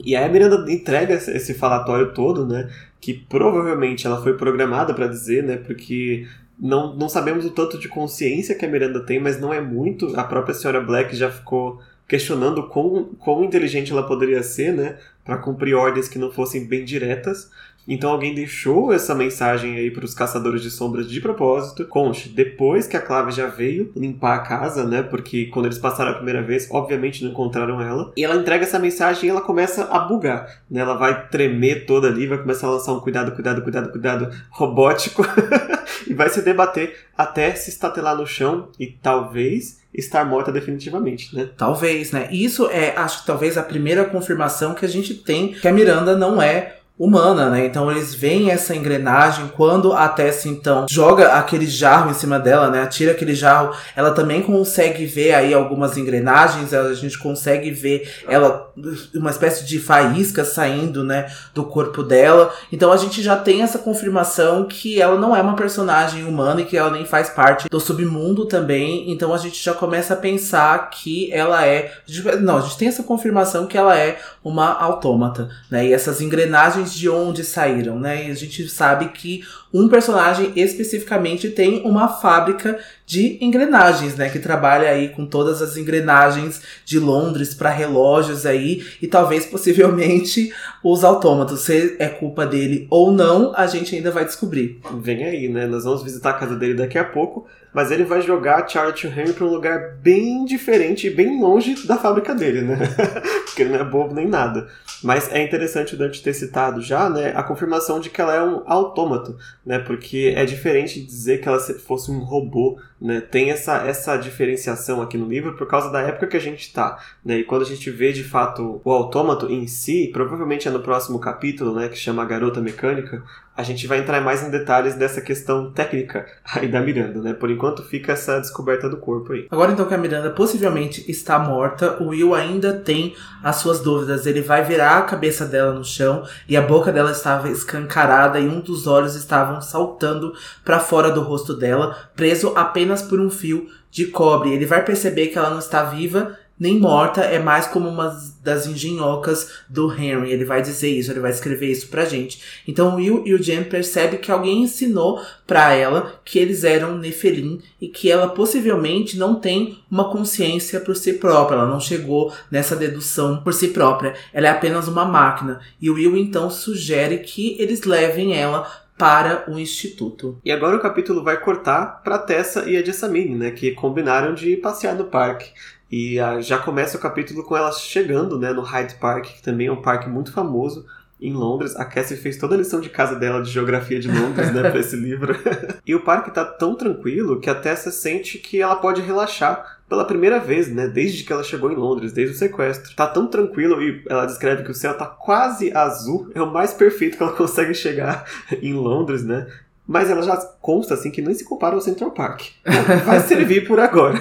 E 0.04 0.16
aí 0.16 0.24
a 0.24 0.30
Miranda 0.30 0.72
entrega 0.72 1.14
esse 1.14 1.54
falatório 1.54 2.14
todo, 2.14 2.46
né? 2.46 2.70
Que 3.00 3.14
provavelmente 3.14 4.08
ela 4.08 4.22
foi 4.22 4.36
programada 4.36 4.94
para 4.94 5.08
dizer, 5.08 5.44
né? 5.44 5.58
Porque 5.58 6.28
não, 6.60 6.96
não 6.96 7.10
sabemos 7.10 7.46
o 7.46 7.52
tanto 7.52 7.78
de 7.78 7.88
consciência 7.88 8.56
que 8.56 8.66
a 8.66 8.70
Miranda 8.70 9.00
tem, 9.00 9.20
mas 9.20 9.40
não 9.40 9.54
é 9.54 9.62
muito. 9.62 10.18
A 10.20 10.24
própria 10.24 10.56
senhora 10.56 10.82
Black 10.82 11.16
já 11.16 11.30
ficou 11.30 11.80
questionando 12.08 12.68
quão, 12.68 13.06
quão 13.20 13.44
inteligente 13.44 13.92
ela 13.92 14.06
poderia 14.06 14.44
ser, 14.44 14.74
né? 14.74 14.98
Para 15.24 15.38
cumprir 15.38 15.76
ordens 15.76 16.08
que 16.08 16.20
não 16.20 16.32
fossem 16.32 16.66
bem 16.68 16.84
diretas. 16.84 17.50
Então 17.88 18.12
alguém 18.12 18.34
deixou 18.34 18.94
essa 18.94 19.16
mensagem 19.16 19.78
aí 19.78 19.92
para 19.92 20.06
os 20.06 20.14
caçadores 20.14 20.62
de 20.62 20.70
sombras 20.70 21.10
de 21.10 21.20
propósito. 21.20 21.86
Conche, 21.86 22.30
depois 22.30 22.88
que 22.88 22.96
a 22.96 23.02
Clave 23.02 23.32
já 23.32 23.48
veio 23.48 23.92
limpar 23.96 24.36
a 24.36 24.40
casa, 24.40 24.86
né? 24.86 25.02
Porque 25.04 25.48
quando 25.48 25.66
eles 25.66 25.78
passaram 25.78 26.12
a 26.12 26.16
primeira 26.16 26.42
vez, 26.42 26.68
obviamente 26.72 27.24
não 27.24 27.32
encontraram 27.32 27.82
ela. 27.82 28.12
E 28.16 28.24
ela 28.24 28.36
entrega 28.36 28.64
essa 28.64 28.80
mensagem 28.80 29.26
e 29.26 29.30
ela 29.30 29.42
começa 29.42 29.86
a 29.86 30.00
bugar. 30.00 30.62
Né? 30.70 30.82
Ela 30.82 30.96
vai 30.96 31.28
tremer 31.28 31.86
toda 31.86 32.08
ali, 32.08 32.28
vai 32.28 32.38
começar 32.38 32.68
a 32.68 32.72
lançar 32.72 32.94
um 32.94 33.00
cuidado, 33.00 33.32
cuidado, 33.32 33.62
cuidado, 33.62 33.92
cuidado 33.92 34.30
robótico. 34.50 35.24
e 36.08 36.14
vai 36.14 36.30
se 36.30 36.42
debater 36.42 36.96
até 37.18 37.54
se 37.56 37.70
estatelar 37.70 38.16
no 38.16 38.26
chão 38.26 38.70
e 38.80 38.88
talvez 38.88 39.82
estar 39.94 40.26
morta 40.26 40.52
definitivamente, 40.52 41.36
né? 41.36 41.50
Talvez, 41.58 42.12
né? 42.12 42.30
Isso 42.32 42.70
é, 42.70 42.96
acho 42.96 43.22
que 43.22 43.28
talvez 43.28 43.58
a 43.58 43.64
primeira 43.64 44.06
confirmação 44.06 44.74
que 44.74 44.86
a 44.86 44.88
gente 44.88 45.16
tem 45.16 45.50
que 45.50 45.68
a 45.68 45.72
Miranda 45.72 46.16
não 46.16 46.42
é 46.42 46.78
humana, 47.02 47.50
né? 47.50 47.66
Então 47.66 47.90
eles 47.90 48.14
veem 48.14 48.52
essa 48.52 48.76
engrenagem 48.76 49.52
quando 49.56 49.92
a 49.92 50.08
Tessa 50.08 50.48
então 50.48 50.86
joga 50.88 51.34
aquele 51.34 51.66
jarro 51.66 52.12
em 52.12 52.14
cima 52.14 52.40
dela, 52.40 52.70
né? 52.70 52.84
Atira 52.84 53.14
aquele 53.14 53.34
jarro, 53.34 53.76
ela 53.96 54.12
também 54.12 54.44
consegue 54.44 55.04
ver 55.08 55.34
aí 55.34 55.52
algumas 55.52 55.98
engrenagens, 55.98 56.76
a 56.76 56.94
gente 56.94 57.18
consegue 57.18 57.72
ver 57.72 58.08
ela 58.28 58.72
uma 59.16 59.32
espécie 59.32 59.66
de 59.66 59.80
faísca 59.80 60.46
saindo, 60.46 61.04
né, 61.04 61.32
do 61.56 61.64
corpo 61.64 62.04
dela. 62.04 62.54
Então 62.72 62.92
a 62.92 62.98
gente 62.98 63.24
já 63.24 63.36
tem 63.36 63.64
essa 63.64 63.80
confirmação 63.80 64.66
que 64.66 65.02
ela 65.02 65.18
não 65.18 65.36
é 65.36 65.42
uma 65.42 65.56
personagem 65.56 66.24
humana 66.24 66.62
e 66.62 66.66
que 66.66 66.78
ela 66.78 66.92
nem 66.92 67.06
faz 67.06 67.30
parte 67.30 67.68
do 67.68 67.80
submundo 67.80 68.46
também. 68.46 69.12
Então 69.12 69.34
a 69.34 69.38
gente 69.38 69.62
já 69.64 69.74
começa 69.74 70.14
a 70.14 70.18
pensar 70.18 70.92
que 70.92 71.34
ela 71.34 71.66
é, 71.66 71.92
não, 72.40 72.58
a 72.58 72.62
gente 72.62 72.78
tem 72.78 72.88
essa 72.88 73.02
confirmação 73.02 73.66
que 73.66 73.78
ela 73.78 73.98
é 73.98 74.20
uma 74.44 74.74
autômata, 74.74 75.50
né? 75.70 75.88
E 75.88 75.94
essas 75.94 76.22
engrenagens 76.22 76.91
de 76.94 77.10
onde 77.10 77.44
saíram, 77.44 78.00
né? 78.00 78.28
E 78.28 78.32
a 78.32 78.34
gente 78.34 78.68
sabe 78.70 79.10
que 79.10 79.44
um 79.74 79.88
personagem 79.88 80.52
especificamente 80.56 81.50
tem 81.50 81.82
uma 81.84 82.08
fábrica 82.08 82.80
de 83.06 83.38
engrenagens, 83.42 84.16
né? 84.16 84.30
Que 84.30 84.40
trabalha 84.40 84.90
aí 84.90 85.10
com 85.10 85.26
todas 85.26 85.62
as 85.62 85.78
engrenagens 85.78 86.62
de 86.86 87.00
Londres 87.00 87.54
para 87.54 87.70
relógios 87.70 88.46
aí 88.46 88.86
e 89.02 89.08
talvez 89.08 89.46
possivelmente 89.46 90.54
os 90.84 91.04
autômatos. 91.04 91.62
Se 91.62 91.96
é 92.00 92.08
culpa 92.08 92.46
dele 92.46 92.88
ou 92.90 93.12
não, 93.12 93.54
a 93.56 93.68
gente 93.68 93.96
ainda 93.96 94.12
vai 94.12 94.26
descobrir. 94.26 94.80
Vem 95.00 95.24
aí, 95.24 95.48
né? 95.48 95.68
Nós 95.68 95.84
vamos 95.84 96.04
visitar 96.04 96.32
a 96.32 96.40
casa 96.40 96.56
dele 96.56 96.74
daqui 96.74 96.98
a 96.98 97.04
pouco 97.04 97.48
mas 97.74 97.92
ele 97.92 98.04
vai 98.04 98.22
jogar 98.22 98.68
Charlotte 98.68 99.08
Henry 99.08 99.34
para 99.34 99.46
um 99.46 99.50
lugar 99.52 99.96
bem 100.02 100.46
diferente 100.46 101.08
e 101.08 101.10
bem 101.10 101.40
longe 101.40 101.88
da 101.88 101.98
fábrica 101.98 102.36
dele, 102.36 102.62
né? 102.62 102.78
Porque 103.46 103.62
ele 103.62 103.72
não 103.72 103.80
é 103.80 103.84
bobo 103.84 104.14
nem 104.14 104.28
nada. 104.28 104.68
Mas 105.04 105.32
é 105.32 105.44
interessante 105.44 105.96
o 105.96 105.98
Dante 105.98 106.22
ter 106.22 106.34
citado 106.34 106.82
já, 106.82 107.10
né, 107.10 107.34
a 107.36 107.42
confirmação 107.44 108.00
de 108.00 108.10
que 108.10 108.22
ela 108.22 108.36
é 108.36 108.44
um 108.44 108.64
autômato, 108.66 109.38
né? 109.66 109.80
Porque 109.80 110.34
é 110.36 110.46
diferente 110.46 111.00
de 111.00 111.06
dizer 111.06 111.42
que 111.42 111.48
ela 111.48 111.60
fosse 111.60 112.12
um 112.12 112.20
robô, 112.20 112.78
né? 113.02 113.20
Tem 113.20 113.50
essa, 113.50 113.78
essa 113.78 114.16
diferenciação 114.16 115.02
aqui 115.02 115.18
no 115.18 115.28
livro 115.28 115.56
por 115.56 115.66
causa 115.66 115.90
da 115.90 116.02
época 116.02 116.28
que 116.28 116.38
a 116.38 116.42
gente 116.42 116.62
está, 116.62 117.00
né? 117.26 117.40
E 117.40 117.44
quando 117.44 117.64
a 117.64 117.66
gente 117.66 117.90
vê 117.90 118.14
de 118.14 118.24
fato 118.24 118.80
o 118.86 118.92
autômato 118.92 119.52
em 119.52 119.66
si, 119.66 120.12
provavelmente 120.14 120.68
é 120.68 120.72
no 120.72 120.82
próximo 120.82 121.20
capítulo, 121.20 121.74
né, 121.74 121.90
que 121.90 121.98
chama 121.98 122.24
Garota 122.24 122.62
Mecânica, 122.62 123.24
a 123.56 123.64
gente 123.64 123.86
vai 123.86 124.00
entrar 124.00 124.22
mais 124.22 124.44
em 124.44 124.50
detalhes 124.50 124.96
dessa 124.96 125.22
questão 125.22 125.72
técnica 125.72 126.26
aí 126.54 126.68
da 126.68 126.80
Miranda, 126.80 127.22
né? 127.22 127.34
Por 127.34 127.50
enquanto 127.50 127.84
fica 127.84 128.14
essa 128.14 128.40
descoberta 128.40 128.88
do 128.90 128.98
corpo 128.98 129.34
aí. 129.34 129.48
Agora 129.52 129.72
então 129.72 129.86
que 129.86 129.94
a 129.94 129.98
Miranda 129.98 130.30
possivelmente 130.30 131.10
está 131.10 131.38
morta, 131.38 132.02
o 132.02 132.10
Will 132.10 132.34
ainda 132.34 132.74
tem 132.74 133.16
as 133.44 133.58
suas 133.58 133.80
dúvidas. 133.80 134.26
Ele 134.26 134.42
vai 134.42 134.64
virar 134.64 134.98
a 134.98 135.02
cabeça 135.02 135.46
dela 135.46 135.74
no 135.74 135.84
chão 135.84 136.24
e 136.48 136.56
a 136.56 136.62
boca 136.62 136.92
dela 136.92 137.12
estava 137.12 137.50
escancarada 137.50 138.40
e 138.40 138.48
um 138.48 138.62
dos 138.62 138.88
olhos 138.88 139.16
estavam 139.16 139.62
saltando 139.62 140.34
para 140.64 140.80
fora 140.80 141.12
do 141.12 141.22
rosto 141.22 141.54
dela, 141.54 141.96
preso 142.16 142.54
apenas 142.56 142.91
por 143.00 143.20
um 143.20 143.30
fio 143.30 143.70
de 143.92 144.06
cobre. 144.08 144.52
Ele 144.52 144.66
vai 144.66 144.84
perceber 144.84 145.28
que 145.28 145.38
ela 145.38 145.52
não 145.52 145.60
está 145.60 145.84
viva 145.84 146.36
nem 146.62 146.80
morta, 146.80 147.22
é 147.22 147.40
mais 147.40 147.66
como 147.66 147.90
uma 147.90 148.16
das 148.44 148.68
engenhocas 148.68 149.50
do 149.68 149.92
Henry. 149.92 150.32
Ele 150.32 150.46
vai 150.46 150.62
dizer 150.62 150.90
isso, 150.90 151.12
ele 151.12 151.20
vai 151.20 151.32
escrever 151.32 151.72
isso 151.72 151.88
pra 151.88 152.06
gente. 152.06 152.40
Então 152.68 152.90
o 152.90 152.96
Will 152.98 153.24
e 153.26 153.34
o 153.34 153.42
Jen 153.42 153.64
percebem 153.64 154.20
que 154.20 154.32
alguém 154.32 154.62
ensinou 154.62 155.20
para 155.48 155.74
ela 155.74 156.22
que 156.24 156.38
eles 156.38 156.64
eram 156.64 157.00
Nefelim 157.00 157.64
e 157.82 157.88
que 157.88 158.12
ela 158.12 158.28
possivelmente 158.28 159.18
não 159.18 159.34
tem 159.40 159.80
uma 159.90 160.12
consciência 160.12 160.80
por 160.80 160.96
si 160.96 161.14
própria. 161.14 161.56
Ela 161.56 161.68
não 161.68 161.80
chegou 161.80 162.32
nessa 162.52 162.76
dedução 162.76 163.42
por 163.42 163.56
si 163.56 163.70
própria. 163.70 164.14
Ela 164.32 164.46
é 164.46 164.52
apenas 164.52 164.88
uma 164.88 165.04
máquina. 165.04 165.60
E 165.82 165.90
o 165.90 165.96
Will 165.96 166.16
então 166.16 166.48
sugere 166.52 167.18
que 167.18 167.56
eles 167.58 167.82
levem 167.86 168.36
ela 168.38 168.81
para 169.02 169.50
o 169.50 169.58
instituto. 169.58 170.40
E 170.46 170.52
agora 170.52 170.78
o 170.78 170.80
capítulo 170.80 171.24
vai 171.24 171.36
cortar 171.36 172.04
para 172.04 172.20
Tessa 172.20 172.70
e 172.70 172.78
a 172.78 172.86
Jessamine, 172.86 173.34
né, 173.34 173.50
que 173.50 173.72
combinaram 173.72 174.36
de 174.36 174.56
passear 174.58 174.94
no 174.94 175.06
parque. 175.06 175.52
E 175.92 176.20
a, 176.20 176.40
já 176.40 176.60
começa 176.60 176.98
o 176.98 177.02
capítulo 177.02 177.44
com 177.44 177.58
elas 177.58 177.82
chegando 177.82 178.38
né, 178.38 178.54
no 178.54 178.62
Hyde 178.62 178.94
Park, 179.00 179.26
que 179.26 179.42
também 179.42 179.66
é 179.66 179.72
um 179.72 179.82
parque 179.82 180.08
muito 180.08 180.32
famoso 180.32 180.86
em 181.22 181.34
Londres. 181.34 181.76
A 181.76 181.86
Cassie 181.86 182.18
fez 182.18 182.38
toda 182.38 182.56
a 182.56 182.58
lição 182.58 182.82
de 182.82 182.90
casa 182.90 183.16
dela 183.16 183.42
de 183.42 183.52
geografia 183.52 184.00
de 184.00 184.08
Londres, 184.08 184.52
né, 184.52 184.70
para 184.70 184.80
esse 184.80 184.96
livro. 184.96 185.36
e 185.86 185.94
o 185.94 186.02
parque 186.02 186.32
tá 186.32 186.44
tão 186.44 186.76
tranquilo 186.76 187.40
que 187.40 187.50
a 187.50 187.56
Tessa 187.56 187.92
sente 187.92 188.40
que 188.40 188.60
ela 188.60 188.76
pode 188.76 189.02
relaxar 189.02 189.80
pela 189.88 190.06
primeira 190.06 190.40
vez, 190.40 190.74
né, 190.74 190.88
desde 190.88 191.24
que 191.24 191.32
ela 191.32 191.44
chegou 191.44 191.72
em 191.72 191.76
Londres, 191.76 192.14
desde 192.14 192.34
o 192.34 192.38
sequestro. 192.38 192.96
Tá 192.96 193.06
tão 193.06 193.28
tranquilo 193.28 193.82
e 193.82 194.04
ela 194.10 194.26
descreve 194.26 194.64
que 194.64 194.72
o 194.72 194.76
céu 194.76 194.98
tá 194.98 195.06
quase 195.06 195.76
azul, 195.76 196.32
é 196.34 196.42
o 196.42 196.52
mais 196.52 196.74
perfeito 196.74 197.18
que 197.18 197.24
ela 197.24 197.34
consegue 197.38 197.74
chegar 197.74 198.26
em 198.62 198.74
Londres, 198.74 199.24
né? 199.24 199.48
Mas 199.88 200.10
ela 200.10 200.22
já 200.22 200.38
consta 200.62 200.94
assim 200.94 201.12
que 201.12 201.22
nem 201.22 201.34
se 201.34 201.44
compara 201.44 201.76
ao 201.76 201.82
Central 201.82 202.12
Park. 202.12 202.44
Vai 203.06 203.20
servir 203.20 203.68
por 203.68 203.80
agora. 203.80 204.18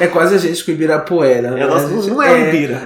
É 0.00 0.06
quase 0.06 0.34
a 0.34 0.38
gente 0.38 0.64
com 0.64 0.70
Ibirapuera. 0.70 1.50
Né? 1.50 1.60
Ela 1.60 1.86
gente, 1.86 2.08
não 2.08 2.22
é, 2.22 2.32
é 2.32 2.48
Ibira. 2.48 2.82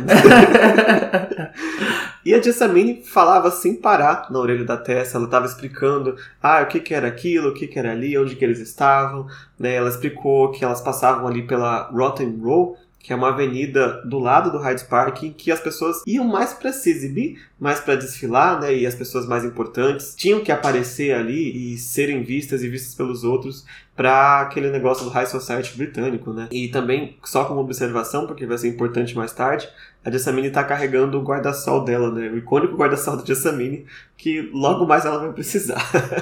E 2.24 2.34
a 2.34 2.40
Jessamine 2.40 3.02
falava 3.02 3.50
sem 3.50 3.74
parar 3.74 4.26
na 4.30 4.38
orelha 4.38 4.64
da 4.64 4.76
Tessa, 4.76 5.16
ela 5.16 5.26
estava 5.26 5.46
explicando 5.46 6.16
ah, 6.42 6.62
o 6.62 6.66
que, 6.66 6.80
que 6.80 6.94
era 6.94 7.08
aquilo, 7.08 7.48
o 7.48 7.54
que, 7.54 7.66
que 7.66 7.78
era 7.78 7.90
ali, 7.90 8.16
onde 8.16 8.36
que 8.36 8.44
eles 8.44 8.60
estavam. 8.60 9.26
Né? 9.58 9.74
Ela 9.74 9.88
explicou 9.88 10.50
que 10.52 10.64
elas 10.64 10.80
passavam 10.80 11.26
ali 11.26 11.42
pela 11.42 11.90
Rotten 11.90 12.38
Row, 12.40 12.76
que 13.02 13.12
é 13.12 13.16
uma 13.16 13.30
avenida 13.30 14.00
do 14.04 14.20
lado 14.20 14.52
do 14.52 14.58
Hyde 14.58 14.84
Park 14.84 15.24
em 15.24 15.32
que 15.32 15.50
as 15.50 15.60
pessoas 15.60 16.02
iam 16.06 16.24
mais 16.24 16.52
para 16.52 16.72
se 16.72 16.88
exibir, 16.88 17.42
mais 17.58 17.80
para 17.80 17.96
desfilar, 17.96 18.60
né? 18.60 18.72
E 18.72 18.86
as 18.86 18.94
pessoas 18.94 19.26
mais 19.26 19.44
importantes 19.44 20.14
tinham 20.16 20.40
que 20.40 20.52
aparecer 20.52 21.12
ali 21.12 21.74
e 21.74 21.78
serem 21.78 22.22
vistas 22.22 22.62
e 22.62 22.68
vistas 22.68 22.94
pelos 22.94 23.24
outros 23.24 23.66
para 23.96 24.42
aquele 24.42 24.70
negócio 24.70 25.04
do 25.04 25.10
High 25.10 25.26
Society 25.26 25.76
britânico, 25.76 26.32
né? 26.32 26.48
E 26.52 26.68
também, 26.68 27.16
só 27.24 27.44
como 27.44 27.60
observação, 27.60 28.26
porque 28.26 28.46
vai 28.46 28.56
ser 28.56 28.68
importante 28.68 29.16
mais 29.16 29.32
tarde, 29.32 29.68
a 30.04 30.10
Jessamine 30.10 30.50
tá 30.50 30.64
carregando 30.64 31.18
o 31.18 31.22
guarda-sol 31.22 31.84
dela, 31.84 32.10
né? 32.10 32.28
O 32.28 32.36
icônico 32.36 32.76
guarda-sol 32.76 33.16
da 33.16 33.24
Jessamine, 33.24 33.86
que 34.16 34.50
logo 34.52 34.84
mais 34.84 35.04
ela 35.04 35.18
vai 35.18 35.32
precisar. 35.32 35.80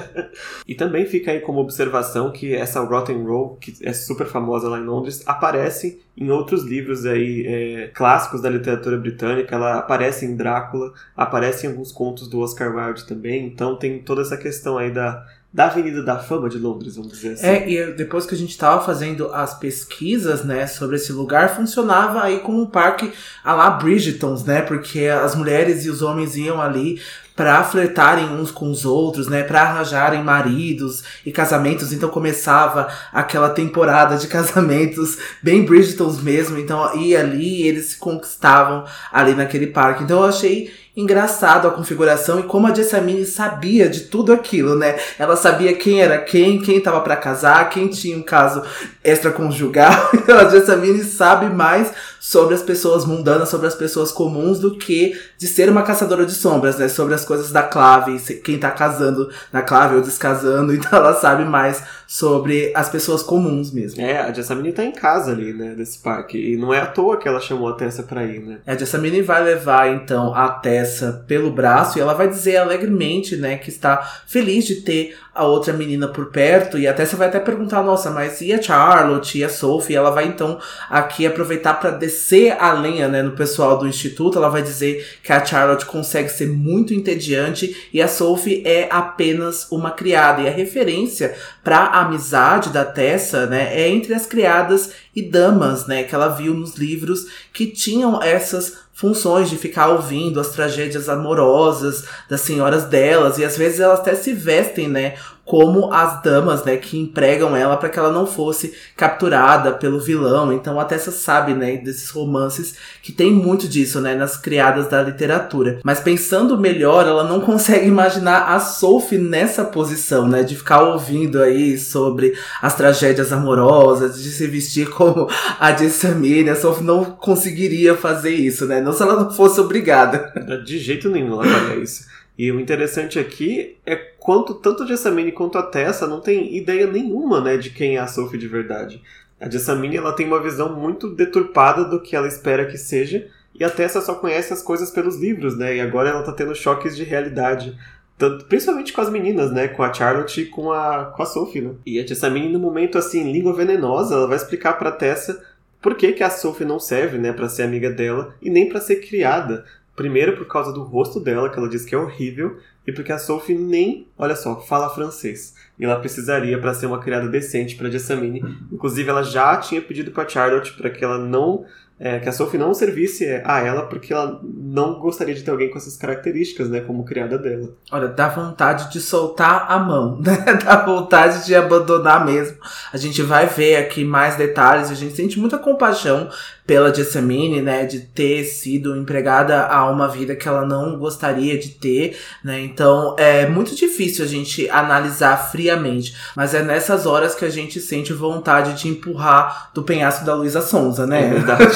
e 0.67 0.75
também 0.75 1.05
fica 1.05 1.31
aí 1.31 1.39
como 1.39 1.59
observação 1.59 2.31
que 2.31 2.53
essa 2.53 2.79
Rotten 2.81 3.23
Row, 3.23 3.57
que 3.59 3.73
é 3.81 3.91
super 3.91 4.27
famosa 4.27 4.69
lá 4.69 4.79
em 4.79 4.85
Londres, 4.85 5.23
aparece 5.25 5.99
em 6.15 6.29
outros 6.29 6.63
livros 6.63 7.05
aí 7.07 7.45
é, 7.47 7.87
clássicos 7.87 8.41
da 8.41 8.49
literatura 8.49 8.97
britânica. 8.97 9.55
Ela 9.55 9.79
aparece 9.79 10.25
em 10.25 10.35
Drácula, 10.35 10.93
aparece 11.17 11.65
em 11.65 11.71
alguns 11.71 11.91
contos 11.91 12.27
do 12.27 12.39
Oscar 12.39 12.75
Wilde 12.75 13.05
também. 13.05 13.47
Então 13.47 13.75
tem 13.75 13.99
toda 13.99 14.21
essa 14.21 14.37
questão 14.37 14.77
aí 14.77 14.91
da 14.91 15.25
da 15.53 15.65
Avenida 15.65 16.01
da 16.01 16.17
Fama 16.17 16.47
de 16.47 16.57
Londres, 16.57 16.95
vamos 16.95 17.11
dizer 17.11 17.33
assim. 17.33 17.45
É, 17.45 17.69
e 17.69 17.93
depois 17.93 18.25
que 18.25 18.33
a 18.33 18.37
gente 18.37 18.51
estava 18.51 18.85
fazendo 18.85 19.33
as 19.33 19.53
pesquisas, 19.53 20.45
né, 20.45 20.65
sobre 20.65 20.95
esse 20.95 21.11
lugar, 21.11 21.55
funcionava 21.55 22.23
aí 22.23 22.39
como 22.39 22.61
um 22.61 22.65
parque 22.65 23.11
a 23.43 23.53
lá 23.53 23.69
Bridgetons, 23.71 24.45
né, 24.45 24.61
porque 24.61 25.07
as 25.07 25.35
mulheres 25.35 25.85
e 25.85 25.89
os 25.89 26.01
homens 26.01 26.37
iam 26.37 26.61
ali 26.61 27.01
para 27.35 27.63
flertarem 27.63 28.29
uns 28.29 28.51
com 28.51 28.69
os 28.69 28.85
outros, 28.85 29.27
né, 29.27 29.43
para 29.43 29.63
arranjarem 29.63 30.23
maridos 30.23 31.03
e 31.25 31.31
casamentos. 31.31 31.91
Então 31.91 32.07
começava 32.07 32.87
aquela 33.11 33.49
temporada 33.49 34.15
de 34.15 34.27
casamentos 34.29 35.17
bem 35.41 35.65
Bridgetons 35.65 36.21
mesmo. 36.21 36.57
Então 36.57 36.95
ia 36.95 37.19
ali, 37.19 37.63
eles 37.63 37.87
se 37.87 37.97
conquistavam 37.97 38.85
ali 39.11 39.33
naquele 39.33 39.67
parque. 39.67 40.03
Então 40.03 40.19
eu 40.19 40.29
achei 40.29 40.71
engraçado 40.95 41.67
a 41.67 41.71
configuração 41.71 42.39
e 42.39 42.43
como 42.43 42.67
a 42.67 42.73
Jessamine 42.73 43.25
sabia 43.25 43.87
de 43.87 44.01
tudo 44.01 44.33
aquilo, 44.33 44.75
né? 44.75 44.97
Ela 45.17 45.35
sabia 45.35 45.73
quem 45.73 46.01
era 46.01 46.17
quem, 46.17 46.61
quem 46.61 46.81
tava 46.81 46.99
para 47.01 47.15
casar, 47.15 47.69
quem 47.69 47.87
tinha 47.87 48.17
um 48.17 48.21
caso 48.21 48.63
extraconjugal. 49.03 49.91
Então 50.21 50.37
a 50.37 50.49
Jessamine 50.49 51.03
sabe 51.03 51.47
mais 51.47 51.91
sobre 52.19 52.53
as 52.53 52.61
pessoas 52.61 53.05
mundanas, 53.05 53.49
sobre 53.49 53.65
as 53.65 53.73
pessoas 53.73 54.11
comuns 54.11 54.59
do 54.59 54.77
que 54.77 55.19
de 55.37 55.47
ser 55.47 55.67
uma 55.67 55.81
caçadora 55.81 56.25
de 56.25 56.33
sombras, 56.33 56.77
né? 56.77 56.87
Sobre 56.87 57.15
as 57.15 57.25
coisas 57.25 57.51
da 57.51 57.63
clave, 57.63 58.19
quem 58.43 58.59
tá 58.59 58.69
casando 58.69 59.29
na 59.51 59.61
clave 59.61 59.95
ou 59.95 60.01
descasando. 60.01 60.71
Então 60.81 60.97
ela 60.97 61.13
sabe 61.13 61.45
mais 61.45 61.83
sobre 62.07 62.73
as 62.75 62.89
pessoas 62.89 63.23
comuns 63.23 63.71
mesmo. 63.71 64.01
É, 64.01 64.19
a 64.19 64.33
Jessamine 64.33 64.73
tá 64.73 64.83
em 64.83 64.91
casa 64.91 65.31
ali, 65.31 65.53
né, 65.53 65.73
desse 65.75 65.99
parque. 65.99 66.37
E 66.37 66.57
não 66.57 66.73
é 66.73 66.81
à 66.81 66.85
toa 66.85 67.17
que 67.17 67.27
ela 67.27 67.39
chamou 67.39 67.69
a 67.69 67.73
Tessa 67.73 68.03
pra 68.03 68.25
ir, 68.25 68.41
né? 68.41 68.59
A 68.67 68.75
Jessamine 68.75 69.21
vai 69.21 69.41
levar, 69.41 69.87
então, 69.87 70.35
a 70.35 70.49
Tessa 70.49 70.80
pelo 71.27 71.51
braço 71.51 71.97
e 71.97 72.01
ela 72.01 72.13
vai 72.13 72.27
dizer 72.27 72.57
alegremente, 72.57 73.35
né, 73.35 73.57
que 73.57 73.69
está 73.69 73.97
feliz 74.27 74.65
de 74.65 74.81
ter 74.81 75.15
a 75.33 75.45
outra 75.45 75.71
menina 75.73 76.07
por 76.07 76.27
perto. 76.27 76.77
E 76.77 76.87
até 76.87 77.05
você 77.05 77.15
vai 77.15 77.27
até 77.27 77.39
perguntar, 77.39 77.81
nossa, 77.83 78.09
mas 78.09 78.41
e 78.41 78.51
a 78.51 78.61
Charlotte 78.61 79.37
e 79.37 79.43
a 79.43 79.49
Sophie? 79.49 79.95
Ela 79.95 80.09
vai 80.09 80.25
então 80.25 80.59
aqui 80.89 81.25
aproveitar 81.25 81.75
para 81.75 81.91
descer 81.91 82.55
a 82.59 82.73
lenha, 82.73 83.07
né, 83.07 83.21
no 83.21 83.31
pessoal 83.31 83.77
do 83.77 83.87
instituto. 83.87 84.37
Ela 84.37 84.49
vai 84.49 84.61
dizer 84.61 85.19
que 85.23 85.31
a 85.31 85.43
Charlotte 85.43 85.85
consegue 85.85 86.29
ser 86.29 86.47
muito 86.47 86.93
entediante 86.93 87.89
e 87.93 88.01
a 88.01 88.07
Sophie 88.07 88.61
é 88.65 88.87
apenas 88.91 89.71
uma 89.71 89.91
criada. 89.91 90.41
E 90.41 90.47
a 90.47 90.51
referência 90.51 91.33
para 91.63 91.85
amizade 91.85 92.69
da 92.69 92.83
Tessa, 92.83 93.45
né, 93.45 93.69
é 93.73 93.87
entre 93.87 94.13
as 94.13 94.25
criadas 94.25 94.91
e 95.15 95.21
damas, 95.21 95.87
né, 95.87 96.03
que 96.03 96.15
ela 96.15 96.29
viu 96.29 96.53
nos 96.53 96.75
livros 96.75 97.27
que 97.53 97.67
tinham 97.67 98.21
essas 98.21 98.77
funções 98.93 99.49
de 99.49 99.57
ficar 99.57 99.87
ouvindo 99.87 100.39
as 100.39 100.49
tragédias 100.49 101.09
amorosas 101.09 102.05
das 102.29 102.41
senhoras 102.41 102.85
delas 102.85 103.37
e 103.37 103.43
às 103.43 103.57
vezes 103.57 103.79
elas 103.79 103.99
até 103.99 104.13
se 104.13 104.31
vestem, 104.31 104.87
né, 104.87 105.15
como 105.43 105.91
as 105.91 106.21
damas, 106.21 106.63
né, 106.63 106.77
que 106.77 106.97
empregam 106.97 107.55
ela 107.55 107.75
para 107.75 107.89
que 107.89 107.99
ela 107.99 108.11
não 108.11 108.25
fosse 108.25 108.73
capturada 108.95 109.73
pelo 109.73 109.99
vilão. 109.99 110.53
Então 110.53 110.79
até 110.79 110.97
você 110.97 111.11
sabe, 111.11 111.53
né, 111.53 111.77
desses 111.77 112.09
romances 112.09 112.75
que 113.01 113.11
tem 113.11 113.33
muito 113.33 113.67
disso, 113.67 113.99
né, 113.99 114.15
nas 114.15 114.37
criadas 114.37 114.87
da 114.87 115.01
literatura. 115.01 115.79
Mas 115.83 115.99
pensando 115.99 116.57
melhor, 116.57 117.05
ela 117.05 117.23
não 117.23 117.41
consegue 117.41 117.87
imaginar 117.87 118.53
a 118.53 118.59
Sophie 118.59 119.17
nessa 119.17 119.65
posição, 119.65 120.27
né, 120.27 120.43
de 120.43 120.55
ficar 120.55 120.83
ouvindo 120.83 121.41
aí 121.41 121.77
sobre 121.77 122.33
as 122.61 122.75
tragédias 122.75 123.33
amorosas, 123.33 124.21
de 124.21 124.29
se 124.29 124.47
vestir 124.47 124.89
como 125.01 125.27
a 125.59 125.75
Jessamine. 125.75 126.51
A 126.51 126.55
Sophie 126.55 126.83
não 126.83 127.03
conseguiria 127.03 127.95
fazer 127.95 128.35
isso, 128.35 128.67
né, 128.67 128.79
não 128.79 128.93
se 128.93 129.01
ela 129.01 129.15
não 129.15 129.31
fosse 129.31 129.59
obrigada. 129.59 130.31
De 130.63 130.77
jeito 130.77 131.09
nenhum 131.09 131.33
ela 131.33 131.43
faria 131.43 131.81
isso. 131.81 132.07
E 132.37 132.51
o 132.51 132.59
interessante 132.59 133.19
aqui 133.19 133.77
é 133.85 133.95
quanto 133.95 134.53
tanto 134.53 134.83
a 134.83 134.85
Jessamine 134.85 135.31
quanto 135.31 135.57
a 135.57 135.63
Tessa 135.63 136.07
não 136.07 136.21
tem 136.21 136.55
ideia 136.55 136.87
nenhuma, 136.87 137.41
né, 137.41 137.57
de 137.57 137.71
quem 137.71 137.97
é 137.97 137.99
a 137.99 138.07
Sophie 138.07 138.39
de 138.39 138.47
verdade. 138.47 139.01
A 139.39 139.49
Jessamine 139.49 139.97
ela 139.97 140.13
tem 140.13 140.27
uma 140.27 140.41
visão 140.41 140.75
muito 140.75 141.09
deturpada 141.09 141.83
do 141.83 141.99
que 141.99 142.15
ela 142.15 142.27
espera 142.27 142.65
que 142.65 142.77
seja, 142.77 143.27
e 143.59 143.63
a 143.63 143.69
Tessa 143.69 144.01
só 144.01 144.15
conhece 144.15 144.53
as 144.53 144.61
coisas 144.61 144.91
pelos 144.91 145.19
livros, 145.19 145.57
né? 145.57 145.75
E 145.75 145.81
agora 145.81 146.09
ela 146.09 146.23
tá 146.23 146.31
tendo 146.31 146.55
choques 146.55 146.95
de 146.95 147.03
realidade. 147.03 147.77
Tanto, 148.21 148.45
principalmente 148.45 148.93
com 148.93 149.01
as 149.01 149.09
meninas, 149.09 149.51
né? 149.51 149.67
Com 149.67 149.81
a 149.81 149.91
Charlotte 149.91 150.41
e 150.41 150.45
com 150.45 150.71
a, 150.71 151.05
com 151.05 151.23
a 151.23 151.25
Sophie, 151.25 151.59
né? 151.59 151.71
E 151.83 151.99
a 151.99 152.05
Jessamine, 152.05 152.53
no 152.53 152.59
momento, 152.59 152.99
assim, 152.99 153.31
língua 153.31 153.51
venenosa, 153.51 154.13
ela 154.13 154.27
vai 154.27 154.37
explicar 154.37 154.73
pra 154.73 154.91
Tessa 154.91 155.43
por 155.81 155.95
que, 155.95 156.11
que 156.11 156.21
a 156.21 156.29
Sophie 156.29 156.63
não 156.63 156.79
serve, 156.79 157.17
né, 157.17 157.33
para 157.33 157.49
ser 157.49 157.63
amiga 157.63 157.89
dela 157.89 158.35
e 158.39 158.51
nem 158.51 158.69
para 158.69 158.79
ser 158.79 158.97
criada. 158.97 159.65
Primeiro 159.95 160.37
por 160.37 160.45
causa 160.45 160.71
do 160.71 160.83
rosto 160.83 161.19
dela, 161.19 161.49
que 161.49 161.57
ela 161.57 161.67
diz 161.67 161.83
que 161.83 161.95
é 161.95 161.97
horrível, 161.97 162.59
e 162.85 162.91
porque 162.91 163.11
a 163.11 163.17
Sophie 163.17 163.57
nem, 163.57 164.05
olha 164.15 164.35
só, 164.35 164.61
fala 164.61 164.93
francês. 164.93 165.55
E 165.79 165.83
ela 165.83 165.99
precisaria 165.99 166.59
para 166.59 166.75
ser 166.75 166.85
uma 166.85 166.99
criada 166.99 167.27
decente 167.27 167.75
para 167.75 167.89
Jessamine. 167.89 168.43
Inclusive, 168.71 169.09
ela 169.09 169.23
já 169.23 169.57
tinha 169.57 169.81
pedido 169.81 170.11
para 170.11 170.29
Charlotte 170.29 170.73
para 170.73 170.91
que 170.91 171.03
ela 171.03 171.17
não 171.17 171.65
é, 172.03 172.17
que 172.17 172.27
a 172.27 172.31
Sophie 172.31 172.57
não 172.57 172.73
servisse 172.73 173.27
a 173.45 173.59
ela 173.59 173.83
porque 173.83 174.11
ela 174.11 174.41
não 174.43 174.99
gostaria 174.99 175.35
de 175.35 175.43
ter 175.43 175.51
alguém 175.51 175.69
com 175.69 175.77
essas 175.77 175.95
características, 175.95 176.67
né, 176.67 176.81
como 176.81 177.05
criada 177.05 177.37
dela. 177.37 177.69
Olha, 177.91 178.07
dá 178.07 178.27
vontade 178.27 178.91
de 178.91 178.99
soltar 178.99 179.67
a 179.69 179.77
mão, 179.77 180.17
né? 180.19 180.35
Dá 180.65 180.83
vontade 180.83 181.45
de 181.45 181.53
abandonar 181.53 182.25
mesmo. 182.25 182.57
A 182.91 182.97
gente 182.97 183.21
vai 183.21 183.45
ver 183.45 183.75
aqui 183.75 184.03
mais 184.03 184.35
detalhes, 184.35 184.89
a 184.89 184.95
gente 184.95 185.15
sente 185.15 185.39
muita 185.39 185.59
compaixão 185.59 186.27
pela 186.71 186.93
Jessamine, 186.93 187.61
né, 187.61 187.85
de 187.85 187.99
ter 187.99 188.45
sido 188.45 188.95
empregada 188.95 189.65
a 189.65 189.91
uma 189.91 190.07
vida 190.07 190.37
que 190.37 190.47
ela 190.47 190.65
não 190.65 190.97
gostaria 190.97 191.57
de 191.57 191.71
ter, 191.71 192.17
né? 192.41 192.61
Então 192.61 193.13
é 193.19 193.45
muito 193.45 193.75
difícil 193.75 194.23
a 194.23 194.27
gente 194.27 194.69
analisar 194.69 195.35
friamente, 195.51 196.15
mas 196.33 196.53
é 196.53 196.63
nessas 196.63 197.05
horas 197.05 197.35
que 197.35 197.43
a 197.43 197.49
gente 197.49 197.81
sente 197.81 198.13
vontade 198.13 198.81
de 198.81 198.87
empurrar 198.87 199.69
do 199.73 199.83
penhasco 199.83 200.23
da 200.23 200.33
Luísa 200.33 200.61
Sonza, 200.61 201.05
né? 201.05 201.25
É 201.25 201.33
verdade. 201.33 201.75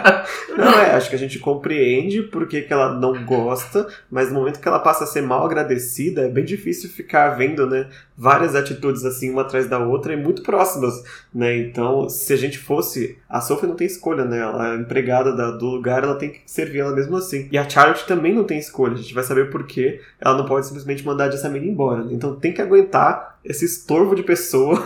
não, 0.56 0.80
é, 0.80 0.92
acho 0.92 1.10
que 1.10 1.16
a 1.16 1.18
gente 1.18 1.38
compreende 1.38 2.22
porque 2.22 2.62
que 2.62 2.72
ela 2.72 2.94
não 2.94 3.26
gosta, 3.26 3.86
mas 4.10 4.30
no 4.30 4.36
momento 4.36 4.60
que 4.60 4.68
ela 4.68 4.78
passa 4.78 5.04
a 5.04 5.06
ser 5.06 5.20
mal 5.20 5.44
agradecida, 5.44 6.22
é 6.22 6.28
bem 6.30 6.46
difícil 6.46 6.88
ficar 6.88 7.36
vendo, 7.36 7.66
né, 7.66 7.86
várias 8.22 8.54
atitudes 8.54 9.04
assim, 9.04 9.30
uma 9.30 9.42
atrás 9.42 9.68
da 9.68 9.80
outra 9.80 10.12
e 10.12 10.16
muito 10.16 10.42
próximas, 10.42 11.02
né? 11.34 11.58
Então, 11.58 12.08
se 12.08 12.32
a 12.32 12.36
gente 12.36 12.56
fosse. 12.56 13.18
A 13.28 13.40
Sophie 13.40 13.66
não 13.66 13.74
tem 13.74 13.86
escolha, 13.88 14.24
né? 14.24 14.38
Ela 14.38 14.74
é 14.74 14.76
empregada 14.76 15.34
da, 15.34 15.50
do 15.50 15.66
lugar, 15.66 16.04
ela 16.04 16.14
tem 16.14 16.30
que 16.30 16.42
servir 16.46 16.78
ela 16.78 16.94
mesmo 16.94 17.16
assim. 17.16 17.48
E 17.50 17.58
a 17.58 17.68
Charlotte 17.68 18.06
também 18.06 18.32
não 18.32 18.44
tem 18.44 18.58
escolha, 18.58 18.94
a 18.94 18.96
gente 18.96 19.12
vai 19.12 19.24
saber 19.24 19.50
por 19.50 19.66
quê. 19.66 20.00
Ela 20.20 20.36
não 20.36 20.46
pode 20.46 20.66
simplesmente 20.66 21.04
mandar 21.04 21.24
a 21.24 21.30
Jessamine 21.32 21.68
embora, 21.68 22.04
né? 22.04 22.12
Então 22.12 22.36
tem 22.36 22.52
que 22.52 22.62
aguentar 22.62 23.40
esse 23.44 23.64
estorvo 23.64 24.14
de 24.14 24.22
pessoa. 24.22 24.80